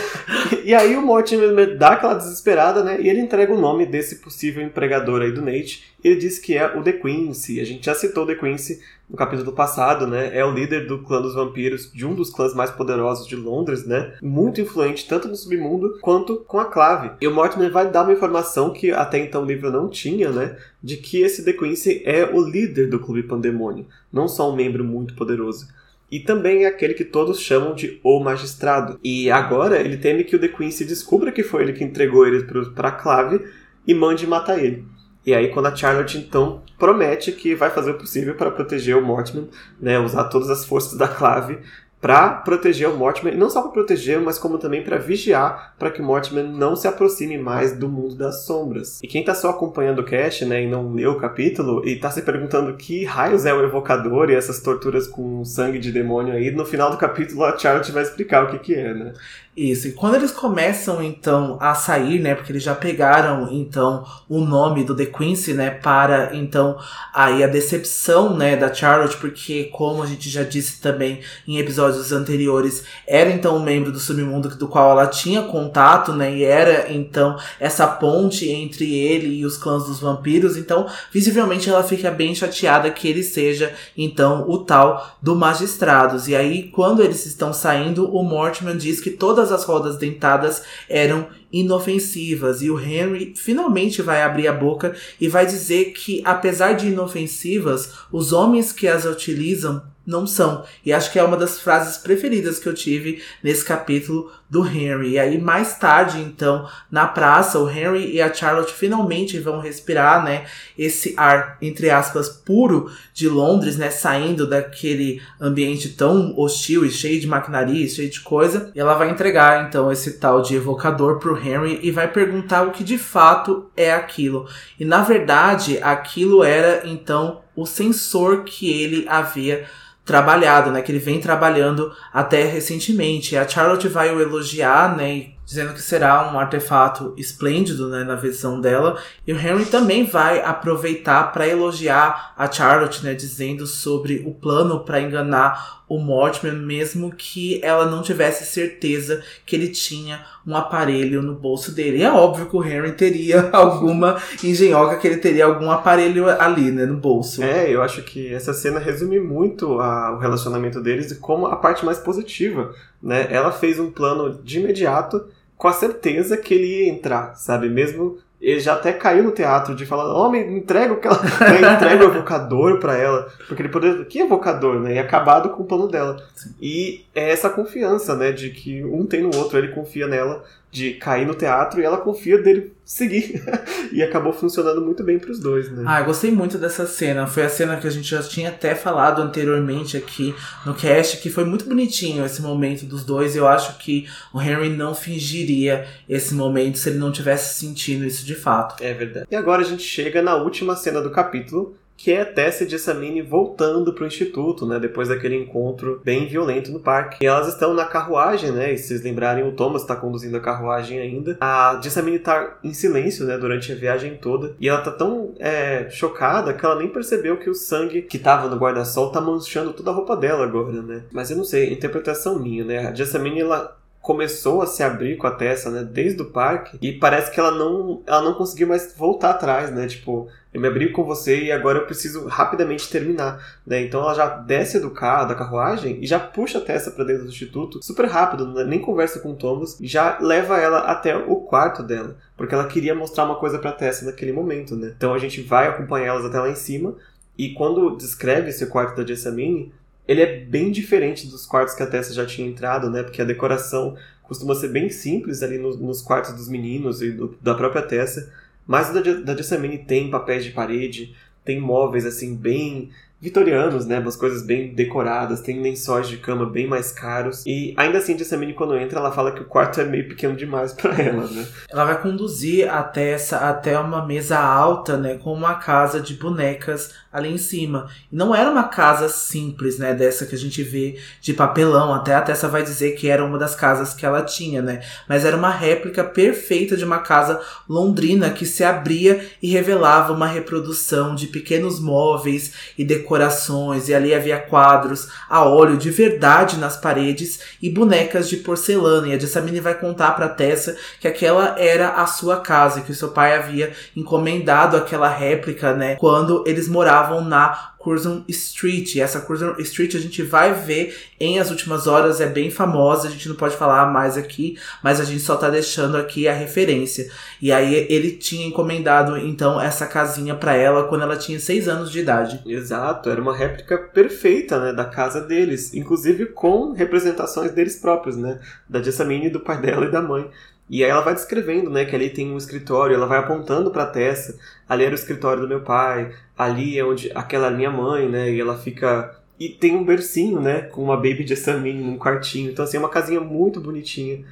E 0.63 0.73
aí 0.73 0.95
o 0.95 1.01
Mortimer 1.01 1.77
dá 1.77 1.89
aquela 1.89 2.13
desesperada, 2.13 2.83
né? 2.83 3.01
E 3.01 3.09
ele 3.09 3.19
entrega 3.19 3.53
o 3.53 3.59
nome 3.59 3.85
desse 3.85 4.17
possível 4.17 4.63
empregador 4.63 5.21
aí 5.21 5.31
do 5.31 5.41
Nate. 5.41 5.93
Ele 6.03 6.15
diz 6.15 6.39
que 6.39 6.55
é 6.55 6.77
o 6.77 6.83
The 6.83 6.93
Quincy. 6.93 7.59
A 7.59 7.65
gente 7.65 7.85
já 7.85 7.95
citou 7.95 8.23
o 8.23 8.27
The 8.27 8.35
Quincy 8.35 8.79
no 9.09 9.17
capítulo 9.17 9.51
passado, 9.51 10.05
né? 10.05 10.29
É 10.37 10.45
o 10.45 10.51
líder 10.51 10.85
do 10.85 10.99
clã 10.99 11.21
dos 11.21 11.33
vampiros, 11.33 11.91
de 11.91 12.05
um 12.05 12.13
dos 12.13 12.29
clãs 12.29 12.53
mais 12.53 12.69
poderosos 12.69 13.27
de 13.27 13.35
Londres, 13.35 13.85
né? 13.85 14.13
Muito 14.21 14.61
influente 14.61 15.07
tanto 15.07 15.27
no 15.27 15.35
submundo 15.35 15.97
quanto 16.01 16.37
com 16.37 16.59
a 16.59 16.65
clave. 16.65 17.11
E 17.19 17.27
o 17.27 17.33
Mortimer 17.33 17.71
vai 17.71 17.89
dar 17.89 18.03
uma 18.03 18.13
informação 18.13 18.71
que 18.71 18.91
até 18.91 19.17
então 19.19 19.43
o 19.43 19.45
livro 19.45 19.71
não 19.71 19.89
tinha, 19.89 20.29
né? 20.29 20.55
De 20.81 20.97
que 20.97 21.21
esse 21.21 21.43
The 21.43 21.53
Quincy 21.53 22.03
é 22.05 22.25
o 22.25 22.39
líder 22.39 22.89
do 22.89 22.99
Clube 22.99 23.23
Pandemônio, 23.23 23.87
não 24.13 24.27
só 24.27 24.51
um 24.51 24.55
membro 24.55 24.83
muito 24.83 25.15
poderoso 25.15 25.67
e 26.11 26.19
também 26.19 26.63
é 26.63 26.67
aquele 26.67 26.93
que 26.93 27.03
todos 27.03 27.39
chamam 27.39 27.75
de 27.75 27.99
O 28.03 28.19
Magistrado. 28.19 28.99
E 29.03 29.29
agora 29.29 29.79
ele 29.79 29.97
teme 29.97 30.23
que 30.23 30.35
o 30.35 30.39
The 30.39 30.47
Quincy 30.47 30.85
descubra 30.85 31.31
que 31.31 31.43
foi 31.43 31.63
ele 31.63 31.73
que 31.73 31.83
entregou 31.83 32.25
ele 32.25 32.43
para 32.75 32.89
a 32.89 32.93
clave 32.93 33.41
e 33.85 33.93
mande 33.93 34.25
matar 34.25 34.63
ele. 34.63 34.85
E 35.25 35.33
aí 35.33 35.49
quando 35.49 35.67
a 35.67 35.75
Charlotte 35.75 36.17
então 36.17 36.63
promete 36.77 37.31
que 37.31 37.53
vai 37.53 37.69
fazer 37.69 37.91
o 37.91 37.97
possível 37.97 38.35
para 38.35 38.51
proteger 38.51 38.97
o 38.97 39.05
Mortimer, 39.05 39.45
né, 39.79 39.99
usar 39.99 40.25
todas 40.25 40.49
as 40.49 40.65
forças 40.65 40.97
da 40.97 41.07
clave 41.07 41.59
para 42.01 42.29
proteger 42.29 42.89
o 42.89 42.95
Mortimer, 42.95 43.37
não 43.37 43.49
só 43.49 43.61
para 43.61 43.71
proteger, 43.71 44.19
mas 44.21 44.39
como 44.39 44.57
também 44.57 44.83
para 44.83 44.97
vigiar 44.97 45.75
para 45.77 45.91
que 45.91 46.01
o 46.01 46.05
Mortimer 46.05 46.45
não 46.45 46.75
se 46.75 46.87
aproxime 46.87 47.37
mais 47.37 47.77
do 47.77 47.89
mundo 47.89 48.15
das 48.15 48.45
sombras. 48.45 48.99
E 49.03 49.07
quem 49.07 49.21
está 49.21 49.33
só 49.33 49.49
acompanhando 49.49 49.99
o 49.99 50.03
cast, 50.03 50.45
né, 50.45 50.63
e 50.63 50.67
não 50.67 50.93
leu 50.93 51.11
o 51.11 51.19
capítulo 51.19 51.85
e 51.85 51.93
está 51.93 52.09
se 52.09 52.21
perguntando 52.21 52.75
que 52.77 53.03
raios 53.03 53.45
é 53.45 53.53
o 53.53 53.63
evocador 53.63 54.29
e 54.29 54.35
essas 54.35 54.61
torturas 54.61 55.07
com 55.07 55.43
sangue 55.43 55.79
de 55.79 55.91
demônio 55.91 56.33
aí, 56.33 56.51
no 56.51 56.65
final 56.65 56.89
do 56.89 56.97
capítulo 56.97 57.43
a 57.43 57.57
Charlotte 57.57 57.91
vai 57.91 58.03
explicar 58.03 58.45
o 58.45 58.47
que 58.51 58.59
que 58.59 58.75
é, 58.75 58.93
né? 58.93 59.13
Isso, 59.59 59.89
e 59.89 59.91
quando 59.91 60.15
eles 60.15 60.31
começam 60.31 61.03
então 61.03 61.57
a 61.59 61.75
sair, 61.75 62.17
né, 62.17 62.33
porque 62.33 62.49
eles 62.49 62.63
já 62.63 62.73
pegaram 62.73 63.49
então 63.51 64.05
o 64.29 64.39
nome 64.39 64.85
do 64.85 64.95
The 64.95 65.07
Quincy, 65.07 65.53
né, 65.53 65.69
para 65.69 66.33
então 66.33 66.77
aí 67.13 67.43
a 67.43 67.47
decepção, 67.47 68.33
né, 68.37 68.55
da 68.55 68.73
Charlotte, 68.73 69.17
porque 69.17 69.65
como 69.65 70.01
a 70.01 70.05
gente 70.05 70.29
já 70.29 70.43
disse 70.43 70.79
também 70.79 71.19
em 71.45 71.57
episódios 71.57 72.13
anteriores, 72.13 72.85
era 73.05 73.29
então 73.29 73.57
um 73.57 73.61
membro 73.61 73.91
do 73.91 73.99
submundo 73.99 74.47
do 74.55 74.65
qual 74.65 74.91
ela 74.91 75.07
tinha 75.07 75.41
contato, 75.41 76.13
né, 76.13 76.33
e 76.33 76.45
era 76.45 76.89
então 76.93 77.37
essa 77.59 77.85
ponte 77.85 78.49
entre 78.49 78.95
ele 78.95 79.39
e 79.39 79.45
os 79.45 79.57
clãs 79.57 79.83
dos 79.87 79.99
vampiros, 79.99 80.55
então 80.55 80.87
visivelmente 81.11 81.69
ela 81.69 81.83
fica 81.83 82.09
bem 82.09 82.33
chateada 82.33 82.89
que 82.91 83.09
ele 83.09 83.23
seja 83.23 83.73
então 83.97 84.45
o 84.47 84.59
tal 84.59 85.17
do 85.21 85.35
magistrados. 85.35 86.29
E 86.29 86.35
aí 86.35 86.69
quando 86.69 87.03
eles 87.03 87.25
estão 87.25 87.51
saindo, 87.51 88.09
o 88.15 88.23
Mortimer 88.23 88.77
diz 88.77 89.01
que 89.01 89.09
todas 89.09 89.48
as 89.51 89.63
rodas 89.63 89.97
dentadas 89.97 90.63
eram 90.87 91.27
inofensivas. 91.51 92.61
E 92.61 92.69
o 92.69 92.79
Henry 92.79 93.33
finalmente 93.35 94.01
vai 94.01 94.21
abrir 94.21 94.47
a 94.47 94.53
boca 94.53 94.95
e 95.19 95.27
vai 95.27 95.45
dizer 95.45 95.93
que 95.93 96.21
apesar 96.23 96.73
de 96.73 96.87
inofensivas, 96.87 97.93
os 98.11 98.33
homens 98.33 98.71
que 98.71 98.87
as 98.87 99.05
utilizam 99.05 99.83
não 100.05 100.25
são. 100.25 100.63
E 100.85 100.91
acho 100.91 101.11
que 101.11 101.19
é 101.19 101.23
uma 101.23 101.37
das 101.37 101.59
frases 101.59 101.97
preferidas 101.97 102.57
que 102.57 102.67
eu 102.67 102.73
tive 102.73 103.21
nesse 103.43 103.63
capítulo 103.63 104.31
do 104.49 104.65
Henry. 104.65 105.11
E 105.11 105.19
aí, 105.19 105.39
mais 105.39 105.77
tarde, 105.77 106.19
então, 106.19 106.67
na 106.89 107.05
praça, 107.05 107.59
o 107.59 107.69
Henry 107.69 108.15
e 108.15 108.21
a 108.21 108.33
Charlotte 108.33 108.73
finalmente 108.73 109.39
vão 109.39 109.59
respirar, 109.59 110.23
né? 110.23 110.45
Esse 110.77 111.13
ar, 111.15 111.57
entre 111.61 111.91
aspas, 111.91 112.27
puro 112.27 112.91
de 113.13 113.29
Londres, 113.29 113.77
né? 113.77 113.91
Saindo 113.91 114.47
daquele 114.47 115.21
ambiente 115.39 115.89
tão 115.89 116.33
hostil 116.37 116.83
e 116.83 116.89
cheio 116.89 117.19
de 117.19 117.27
maquinaria, 117.27 117.87
cheio 117.87 118.09
de 118.09 118.21
coisa. 118.21 118.71
E 118.73 118.79
ela 118.79 118.95
vai 118.95 119.11
entregar, 119.11 119.67
então, 119.67 119.91
esse 119.91 120.13
tal 120.13 120.41
de 120.41 120.55
evocador 120.55 121.19
pro 121.19 121.37
Henry 121.37 121.79
e 121.83 121.91
vai 121.91 122.07
perguntar 122.11 122.63
o 122.63 122.71
que 122.71 122.83
de 122.83 122.97
fato 122.97 123.69
é 123.77 123.93
aquilo. 123.93 124.47
E 124.79 124.85
na 124.85 125.03
verdade, 125.03 125.77
aquilo 125.83 126.43
era, 126.43 126.81
então, 126.87 127.41
o 127.55 127.65
sensor 127.65 128.43
que 128.43 128.71
ele 128.71 129.05
havia 129.07 129.67
trabalhado, 130.09 130.71
né? 130.71 130.81
Que 130.81 130.91
ele 130.91 130.97
vem 130.97 131.19
trabalhando 131.19 131.93
até 132.11 132.43
recentemente. 132.43 133.37
A 133.37 133.47
Charlotte 133.47 133.87
vai 133.87 134.11
o 134.11 134.19
elogiar, 134.19 134.97
né? 134.97 135.27
Dizendo 135.45 135.71
que 135.71 135.81
será 135.83 136.31
um 136.33 136.39
artefato 136.39 137.13
esplêndido, 137.15 137.87
né? 137.87 138.03
Na 138.03 138.15
visão 138.15 138.59
dela. 138.59 138.99
E 139.27 139.31
o 139.31 139.39
Henry 139.39 139.65
também 139.65 140.07
vai 140.07 140.41
aproveitar 140.41 141.31
para 141.31 141.47
elogiar 141.47 142.33
a 142.35 142.51
Charlotte, 142.51 143.03
né? 143.03 143.13
Dizendo 143.13 143.67
sobre 143.67 144.23
o 144.25 144.33
plano 144.33 144.79
para 144.79 144.99
enganar 144.99 145.78
o 145.89 145.97
Mortimer, 145.97 146.53
mesmo 146.53 147.11
que 147.11 147.59
ela 147.63 147.89
não 147.89 148.03
tivesse 148.03 148.45
certeza 148.45 149.23
que 149.45 149.55
ele 149.55 149.69
tinha 149.69 150.23
um 150.45 150.55
aparelho 150.55 151.21
no 151.23 151.33
bolso 151.33 151.73
dele. 151.73 151.97
E 151.97 152.03
é 152.03 152.11
óbvio 152.11 152.45
que 152.45 152.55
o 152.55 152.63
Henry 152.63 152.91
teria 152.91 153.49
alguma 153.51 154.21
engenhoca, 154.43 154.97
que 154.97 155.07
ele 155.07 155.17
teria 155.17 155.45
algum 155.45 155.71
aparelho 155.71 156.29
ali, 156.29 156.71
né, 156.71 156.85
no 156.85 156.95
bolso. 156.95 157.43
É, 157.43 157.73
eu 157.73 157.81
acho 157.81 158.03
que 158.03 158.31
essa 158.31 158.53
cena 158.53 158.79
resume 158.79 159.19
muito 159.19 159.79
a, 159.79 160.11
o 160.15 160.19
relacionamento 160.19 160.79
deles 160.79 161.11
e 161.11 161.15
como 161.15 161.47
a 161.47 161.55
parte 161.55 161.83
mais 161.83 161.97
positiva, 161.97 162.73
né? 163.01 163.27
Ela 163.31 163.51
fez 163.51 163.79
um 163.79 163.89
plano 163.89 164.39
de 164.43 164.59
imediato 164.59 165.25
com 165.57 165.67
a 165.67 165.73
certeza 165.73 166.37
que 166.37 166.53
ele 166.53 166.67
ia 166.67 166.89
entrar, 166.89 167.35
sabe? 167.35 167.67
Mesmo 167.67 168.19
ele 168.41 168.59
já 168.59 168.73
até 168.73 168.93
caiu 168.93 169.23
no 169.23 169.31
teatro 169.31 169.75
de 169.75 169.85
falar, 169.85 170.13
homem, 170.13 170.57
entrega 170.57 170.93
o 170.93 170.97
que 170.97 171.07
ela. 171.07 171.21
Né, 171.21 171.73
entrega 171.75 172.05
o 172.05 172.09
evocador 172.09 172.79
pra 172.79 172.97
ela. 172.97 173.27
Porque 173.47 173.61
ele 173.61 173.69
poderia. 173.69 174.05
Que 174.05 174.19
evocador, 174.19 174.79
né? 174.79 174.95
E 174.95 174.99
acabado 174.99 175.49
com 175.49 175.63
o 175.63 175.65
plano 175.65 175.87
dela. 175.87 176.17
Sim. 176.33 176.55
E 176.61 177.05
é 177.13 177.31
essa 177.31 177.49
confiança, 177.49 178.15
né? 178.15 178.31
De 178.31 178.49
que 178.51 178.83
um 178.85 179.05
tem 179.05 179.21
no 179.21 179.35
outro, 179.35 179.57
ele 179.57 179.69
confia 179.69 180.07
nela 180.07 180.43
de 180.71 180.93
cair 180.93 181.25
no 181.25 181.35
teatro 181.35 181.81
e 181.81 181.83
ela 181.83 181.97
confia 181.97 182.41
dele 182.41 182.71
seguir. 182.89 183.43
e 183.93 184.01
acabou 184.01 184.33
funcionando 184.33 184.81
muito 184.81 185.03
bem 185.03 185.19
para 185.19 185.29
os 185.29 185.39
dois, 185.39 185.71
né? 185.71 185.83
Ah, 185.85 185.99
eu 185.99 186.05
gostei 186.05 186.31
muito 186.31 186.57
dessa 186.57 186.87
cena. 186.87 187.27
Foi 187.27 187.43
a 187.43 187.49
cena 187.49 187.77
que 187.77 187.85
a 187.85 187.89
gente 187.91 188.09
já 188.09 188.23
tinha 188.23 188.49
até 188.49 188.73
falado 188.73 189.21
anteriormente 189.21 189.95
aqui 189.95 190.33
no 190.65 190.73
cast, 190.73 191.17
que 191.17 191.29
foi 191.29 191.45
muito 191.45 191.65
bonitinho 191.65 192.25
esse 192.25 192.41
momento 192.41 192.85
dos 192.85 193.05
dois. 193.05 193.35
Eu 193.35 193.47
acho 193.47 193.77
que 193.77 194.07
o 194.33 194.41
Henry 194.41 194.69
não 194.69 194.95
fingiria 194.95 195.87
esse 196.09 196.33
momento 196.33 196.79
se 196.79 196.89
ele 196.89 196.97
não 196.97 197.11
tivesse 197.11 197.59
sentindo 197.59 198.03
isso 198.03 198.25
de 198.25 198.33
fato. 198.33 198.83
É 198.83 198.91
verdade. 198.91 199.27
E 199.29 199.35
agora 199.35 199.61
a 199.61 199.65
gente 199.65 199.83
chega 199.83 200.19
na 200.19 200.35
última 200.35 200.75
cena 200.75 200.99
do 200.99 201.11
capítulo, 201.11 201.77
que 201.99 202.13
é 202.13 202.23
Tessa 202.23 202.63
e 202.63 202.69
Jessamine 202.69 203.21
voltando 203.21 203.93
pro 203.93 204.07
instituto, 204.07 204.65
né, 204.65 204.79
depois 204.79 205.09
daquele 205.09 205.35
encontro 205.35 206.01
bem 206.03 206.27
violento 206.27 206.71
no 206.71 206.79
parque. 206.79 207.17
E 207.21 207.27
elas 207.27 207.49
estão 207.49 207.73
na 207.73 207.83
carruagem, 207.83 208.51
né, 208.53 208.71
e 208.71 208.77
se 208.77 208.87
vocês 208.87 209.03
lembrarem, 209.03 209.43
o 209.43 209.51
Thomas 209.51 209.81
está 209.81 209.97
conduzindo 209.97 210.37
a 210.37 210.39
carruagem 210.39 210.97
ainda. 210.99 211.37
A 211.41 211.77
Jessamine 211.83 212.17
tá 212.17 212.57
em 212.63 212.73
silêncio, 212.73 213.25
né, 213.25 213.37
durante 213.37 213.73
a 213.73 213.75
viagem 213.75 214.15
toda, 214.15 214.55
e 214.61 214.69
ela 214.69 214.79
tá 214.79 214.91
tão 214.91 215.33
é, 215.39 215.89
chocada 215.89 216.53
que 216.53 216.65
ela 216.65 216.79
nem 216.79 216.87
percebeu 216.87 217.35
que 217.35 217.49
o 217.49 217.53
sangue 217.53 218.01
que 218.01 218.17
tava 218.17 218.47
no 218.47 218.55
guarda-sol 218.55 219.11
tá 219.11 219.19
manchando 219.19 219.73
toda 219.73 219.91
a 219.91 219.93
roupa 219.93 220.15
dela 220.15 220.45
agora, 220.45 220.81
né. 220.81 221.03
Mas 221.11 221.29
eu 221.29 221.35
não 221.35 221.43
sei, 221.43 221.73
interpretação 221.73 222.39
minha, 222.39 222.63
né, 222.63 222.87
a 222.87 222.93
Jessamine, 222.93 223.41
ela 223.41 223.77
começou 224.01 224.61
a 224.61 224.65
se 224.65 224.81
abrir 224.81 225.17
com 225.17 225.27
a 225.27 225.31
Tessa, 225.31 225.69
né, 225.69 225.83
desde 225.83 226.21
o 226.21 226.31
parque, 226.31 226.77
e 226.81 226.93
parece 226.93 227.31
que 227.31 227.39
ela 227.39 227.51
não, 227.51 228.01
ela 228.07 228.21
não 228.21 228.33
conseguiu 228.33 228.67
mais 228.67 228.95
voltar 228.97 229.31
atrás, 229.31 229.71
né, 229.71 229.87
tipo, 229.87 230.27
eu 230.53 230.61
me 230.61 230.67
abri 230.67 230.91
com 230.91 231.03
você 231.03 231.43
e 231.43 231.51
agora 231.51 231.79
eu 231.79 231.85
preciso 231.85 232.25
rapidamente 232.27 232.89
terminar, 232.89 233.59
né, 233.67 233.81
então 233.81 234.01
ela 234.01 234.13
já 234.13 234.27
desce 234.27 234.79
do 234.79 234.89
carro, 234.89 235.27
da 235.27 235.35
carruagem, 235.35 235.99
e 236.01 236.07
já 236.07 236.17
puxa 236.17 236.59
a 236.59 236.61
Tessa 236.61 236.91
para 236.91 237.03
dentro 237.03 237.23
do 237.23 237.29
instituto, 237.29 237.83
super 237.83 238.05
rápido, 238.05 238.47
né, 238.47 238.63
nem 238.63 238.79
conversa 238.79 239.19
com 239.19 239.31
o 239.31 239.35
Thomas, 239.35 239.77
já 239.81 240.17
leva 240.19 240.57
ela 240.57 240.79
até 240.79 241.15
o 241.15 241.35
quarto 241.35 241.83
dela, 241.83 242.15
porque 242.37 242.55
ela 242.55 242.67
queria 242.67 242.95
mostrar 242.95 243.25
uma 243.25 243.35
coisa 243.35 243.59
pra 243.59 243.73
Tessa 243.73 244.05
naquele 244.05 244.31
momento, 244.31 244.75
né, 244.75 244.93
então 244.95 245.13
a 245.13 245.19
gente 245.19 245.41
vai 245.41 245.67
acompanhar 245.67 246.07
elas 246.07 246.25
até 246.25 246.39
lá 246.39 246.49
em 246.49 246.55
cima, 246.55 246.95
e 247.37 247.53
quando 247.53 247.95
descreve 247.95 248.49
esse 248.49 248.65
quarto 248.65 248.97
da 248.97 249.05
Jessamine, 249.05 249.71
ele 250.09 250.23
é 250.23 250.39
bem 250.39 250.71
diferente 250.71 251.27
dos 251.27 251.45
quartos 251.45 251.75
que 251.75 251.83
a 251.83 251.85
Tessa 251.85 252.15
já 252.15 252.25
tinha 252.25 252.47
entrado, 252.47 252.89
né? 252.89 253.03
Porque 253.03 253.21
a 253.21 253.25
decoração 253.25 253.95
costuma 254.23 254.55
ser 254.55 254.69
bem 254.69 254.89
simples 254.89 255.43
ali 255.43 255.59
no, 255.59 255.77
nos 255.77 256.01
quartos 256.01 256.33
dos 256.33 256.49
meninos 256.49 257.03
e 257.03 257.11
do, 257.11 257.37
da 257.39 257.53
própria 257.53 257.83
Tessa. 257.83 258.33
Mas 258.65 258.89
o 258.89 258.93
da, 258.93 259.01
da 259.01 259.35
Jessamine 259.35 259.77
tem 259.77 260.09
papéis 260.09 260.43
de 260.43 260.49
parede, 260.49 261.15
tem 261.45 261.61
móveis 261.61 262.07
assim 262.07 262.35
bem 262.35 262.89
vitorianos, 263.21 263.85
né? 263.85 263.99
Umas 263.99 264.15
coisas 264.15 264.41
bem 264.41 264.73
decoradas, 264.73 265.41
tem 265.41 265.61
lençóis 265.61 266.07
de 266.07 266.17
cama 266.17 266.45
bem 266.45 266.67
mais 266.67 266.91
caros. 266.91 267.45
E 267.45 267.73
ainda 267.75 267.97
assim, 267.97 268.17
Jessamine, 268.17 268.53
quando 268.53 268.77
entra, 268.77 268.99
ela 268.99 269.11
fala 269.11 269.31
que 269.31 269.41
o 269.41 269.45
quarto 269.45 269.81
é 269.81 269.85
meio 269.85 270.07
pequeno 270.07 270.35
demais 270.35 270.73
para 270.73 270.95
ela, 271.01 271.27
né? 271.27 271.45
Ela 271.69 271.85
vai 271.85 272.01
conduzir 272.01 272.67
até, 272.67 273.11
essa, 273.11 273.37
até 273.49 273.77
uma 273.77 274.05
mesa 274.05 274.39
alta, 274.39 274.97
né? 274.97 275.17
Com 275.17 275.33
uma 275.33 275.55
casa 275.55 275.99
de 275.99 276.13
bonecas 276.13 276.93
ali 277.11 277.33
em 277.33 277.37
cima. 277.37 277.89
E 278.11 278.15
não 278.15 278.33
era 278.33 278.49
uma 278.49 278.65
casa 278.65 279.09
simples, 279.09 279.79
né? 279.79 279.93
Dessa 279.93 280.25
que 280.25 280.35
a 280.35 280.37
gente 280.37 280.61
vê 280.61 280.99
de 281.19 281.33
papelão. 281.33 281.93
Até 281.93 282.13
a 282.13 282.21
Tessa 282.21 282.47
vai 282.47 282.61
dizer 282.61 282.91
que 282.91 283.09
era 283.09 283.25
uma 283.25 283.37
das 283.37 283.55
casas 283.55 283.93
que 283.93 284.05
ela 284.05 284.21
tinha, 284.21 284.61
né? 284.61 284.81
Mas 285.07 285.25
era 285.25 285.35
uma 285.35 285.49
réplica 285.49 286.03
perfeita 286.03 286.77
de 286.77 286.85
uma 286.85 286.99
casa 286.99 287.41
londrina 287.67 288.29
que 288.29 288.45
se 288.45 288.63
abria 288.63 289.25
e 289.41 289.49
revelava 289.49 290.13
uma 290.13 290.27
reprodução 290.27 291.15
de 291.15 291.27
pequenos 291.27 291.79
móveis 291.79 292.53
e 292.77 292.85
decorações 292.85 293.89
e 293.89 293.93
ali 293.93 294.13
havia 294.13 294.39
quadros 294.39 295.07
a 295.27 295.43
óleo 295.43 295.77
de 295.77 295.89
verdade 295.89 296.57
nas 296.57 296.77
paredes 296.77 297.39
e 297.61 297.69
bonecas 297.69 298.29
de 298.29 298.37
porcelana. 298.37 299.07
E 299.07 299.13
a 299.13 299.19
Jessamine 299.19 299.59
vai 299.59 299.73
contar 299.73 300.11
para 300.11 300.29
Tessa 300.29 300.77
que 300.99 301.07
aquela 301.07 301.59
era 301.59 301.89
a 301.89 302.05
sua 302.05 302.37
casa, 302.37 302.81
que 302.81 302.91
o 302.91 302.95
seu 302.95 303.09
pai 303.09 303.35
havia 303.35 303.73
encomendado 303.95 304.77
aquela 304.77 305.09
réplica, 305.09 305.73
né, 305.73 305.95
quando 305.95 306.43
eles 306.45 306.67
moravam 306.67 306.98
na 307.21 307.73
Curzon 307.79 308.23
Street. 308.27 308.95
E 308.95 309.01
essa 309.01 309.21
Curzon 309.21 309.55
Street 309.59 309.95
a 309.95 309.99
gente 309.99 310.21
vai 310.21 310.53
ver 310.53 310.95
em 311.19 311.39
As 311.39 311.49
Últimas 311.49 311.87
Horas, 311.87 312.21
é 312.21 312.27
bem 312.27 312.51
famosa, 312.51 313.07
a 313.07 313.11
gente 313.11 313.27
não 313.27 313.35
pode 313.35 313.55
falar 313.55 313.87
mais 313.87 314.17
aqui, 314.17 314.57
mas 314.83 314.99
a 314.99 315.05
gente 315.05 315.21
só 315.21 315.35
tá 315.35 315.49
deixando 315.49 315.97
aqui 315.97 316.27
a 316.27 316.33
referência. 316.33 317.09
E 317.41 317.51
aí 317.51 317.87
ele 317.89 318.11
tinha 318.11 318.45
encomendado 318.45 319.17
então 319.17 319.59
essa 319.59 319.87
casinha 319.87 320.35
para 320.35 320.55
ela 320.55 320.87
quando 320.87 321.01
ela 321.01 321.17
tinha 321.17 321.39
6 321.39 321.67
anos 321.67 321.91
de 321.91 321.99
idade. 321.99 322.41
Exato, 322.45 323.09
era 323.09 323.21
uma 323.21 323.35
réplica 323.35 323.77
perfeita, 323.77 324.59
né, 324.59 324.73
da 324.73 324.85
casa 324.85 325.21
deles, 325.21 325.73
inclusive 325.73 326.27
com 326.27 326.73
representações 326.73 327.51
deles 327.51 327.77
próprios, 327.77 328.17
né, 328.17 328.39
da 328.67 328.81
Jessamine, 328.81 329.29
do 329.29 329.39
pai 329.39 329.59
dela 329.61 329.85
e 329.85 329.91
da 329.91 330.01
mãe. 330.01 330.29
E 330.69 330.83
aí 330.83 330.89
ela 330.89 331.01
vai 331.01 331.13
descrevendo, 331.15 331.69
né, 331.69 331.83
que 331.83 331.95
ali 331.95 332.09
tem 332.09 332.31
um 332.31 332.37
escritório, 332.37 332.95
ela 332.95 333.07
vai 333.07 333.17
apontando 333.17 333.71
para 333.71 333.87
Tessa, 333.87 334.37
ali 334.67 334.83
era 334.83 334.91
o 334.91 334.95
escritório 334.95 335.41
do 335.41 335.47
meu 335.47 335.61
pai, 335.61 336.13
ali 336.37 336.77
é 336.77 336.85
onde 336.85 337.11
aquela 337.15 337.47
é 337.47 337.51
minha 337.51 337.71
mãe, 337.71 338.07
né, 338.07 338.31
e 338.31 338.39
ela 338.39 338.57
fica 338.57 339.15
e 339.39 339.47
tem 339.49 339.75
um 339.75 339.85
bercinho, 339.85 340.41
né, 340.41 340.63
com 340.63 340.83
uma 340.83 340.97
baby 340.97 341.25
Jessamine 341.25 341.81
num 341.81 341.97
quartinho. 341.97 342.51
Então 342.51 342.65
assim, 342.65 342.75
é 342.75 342.79
uma 342.79 342.89
casinha 342.89 343.21
muito 343.21 343.61
bonitinha. 343.61 344.25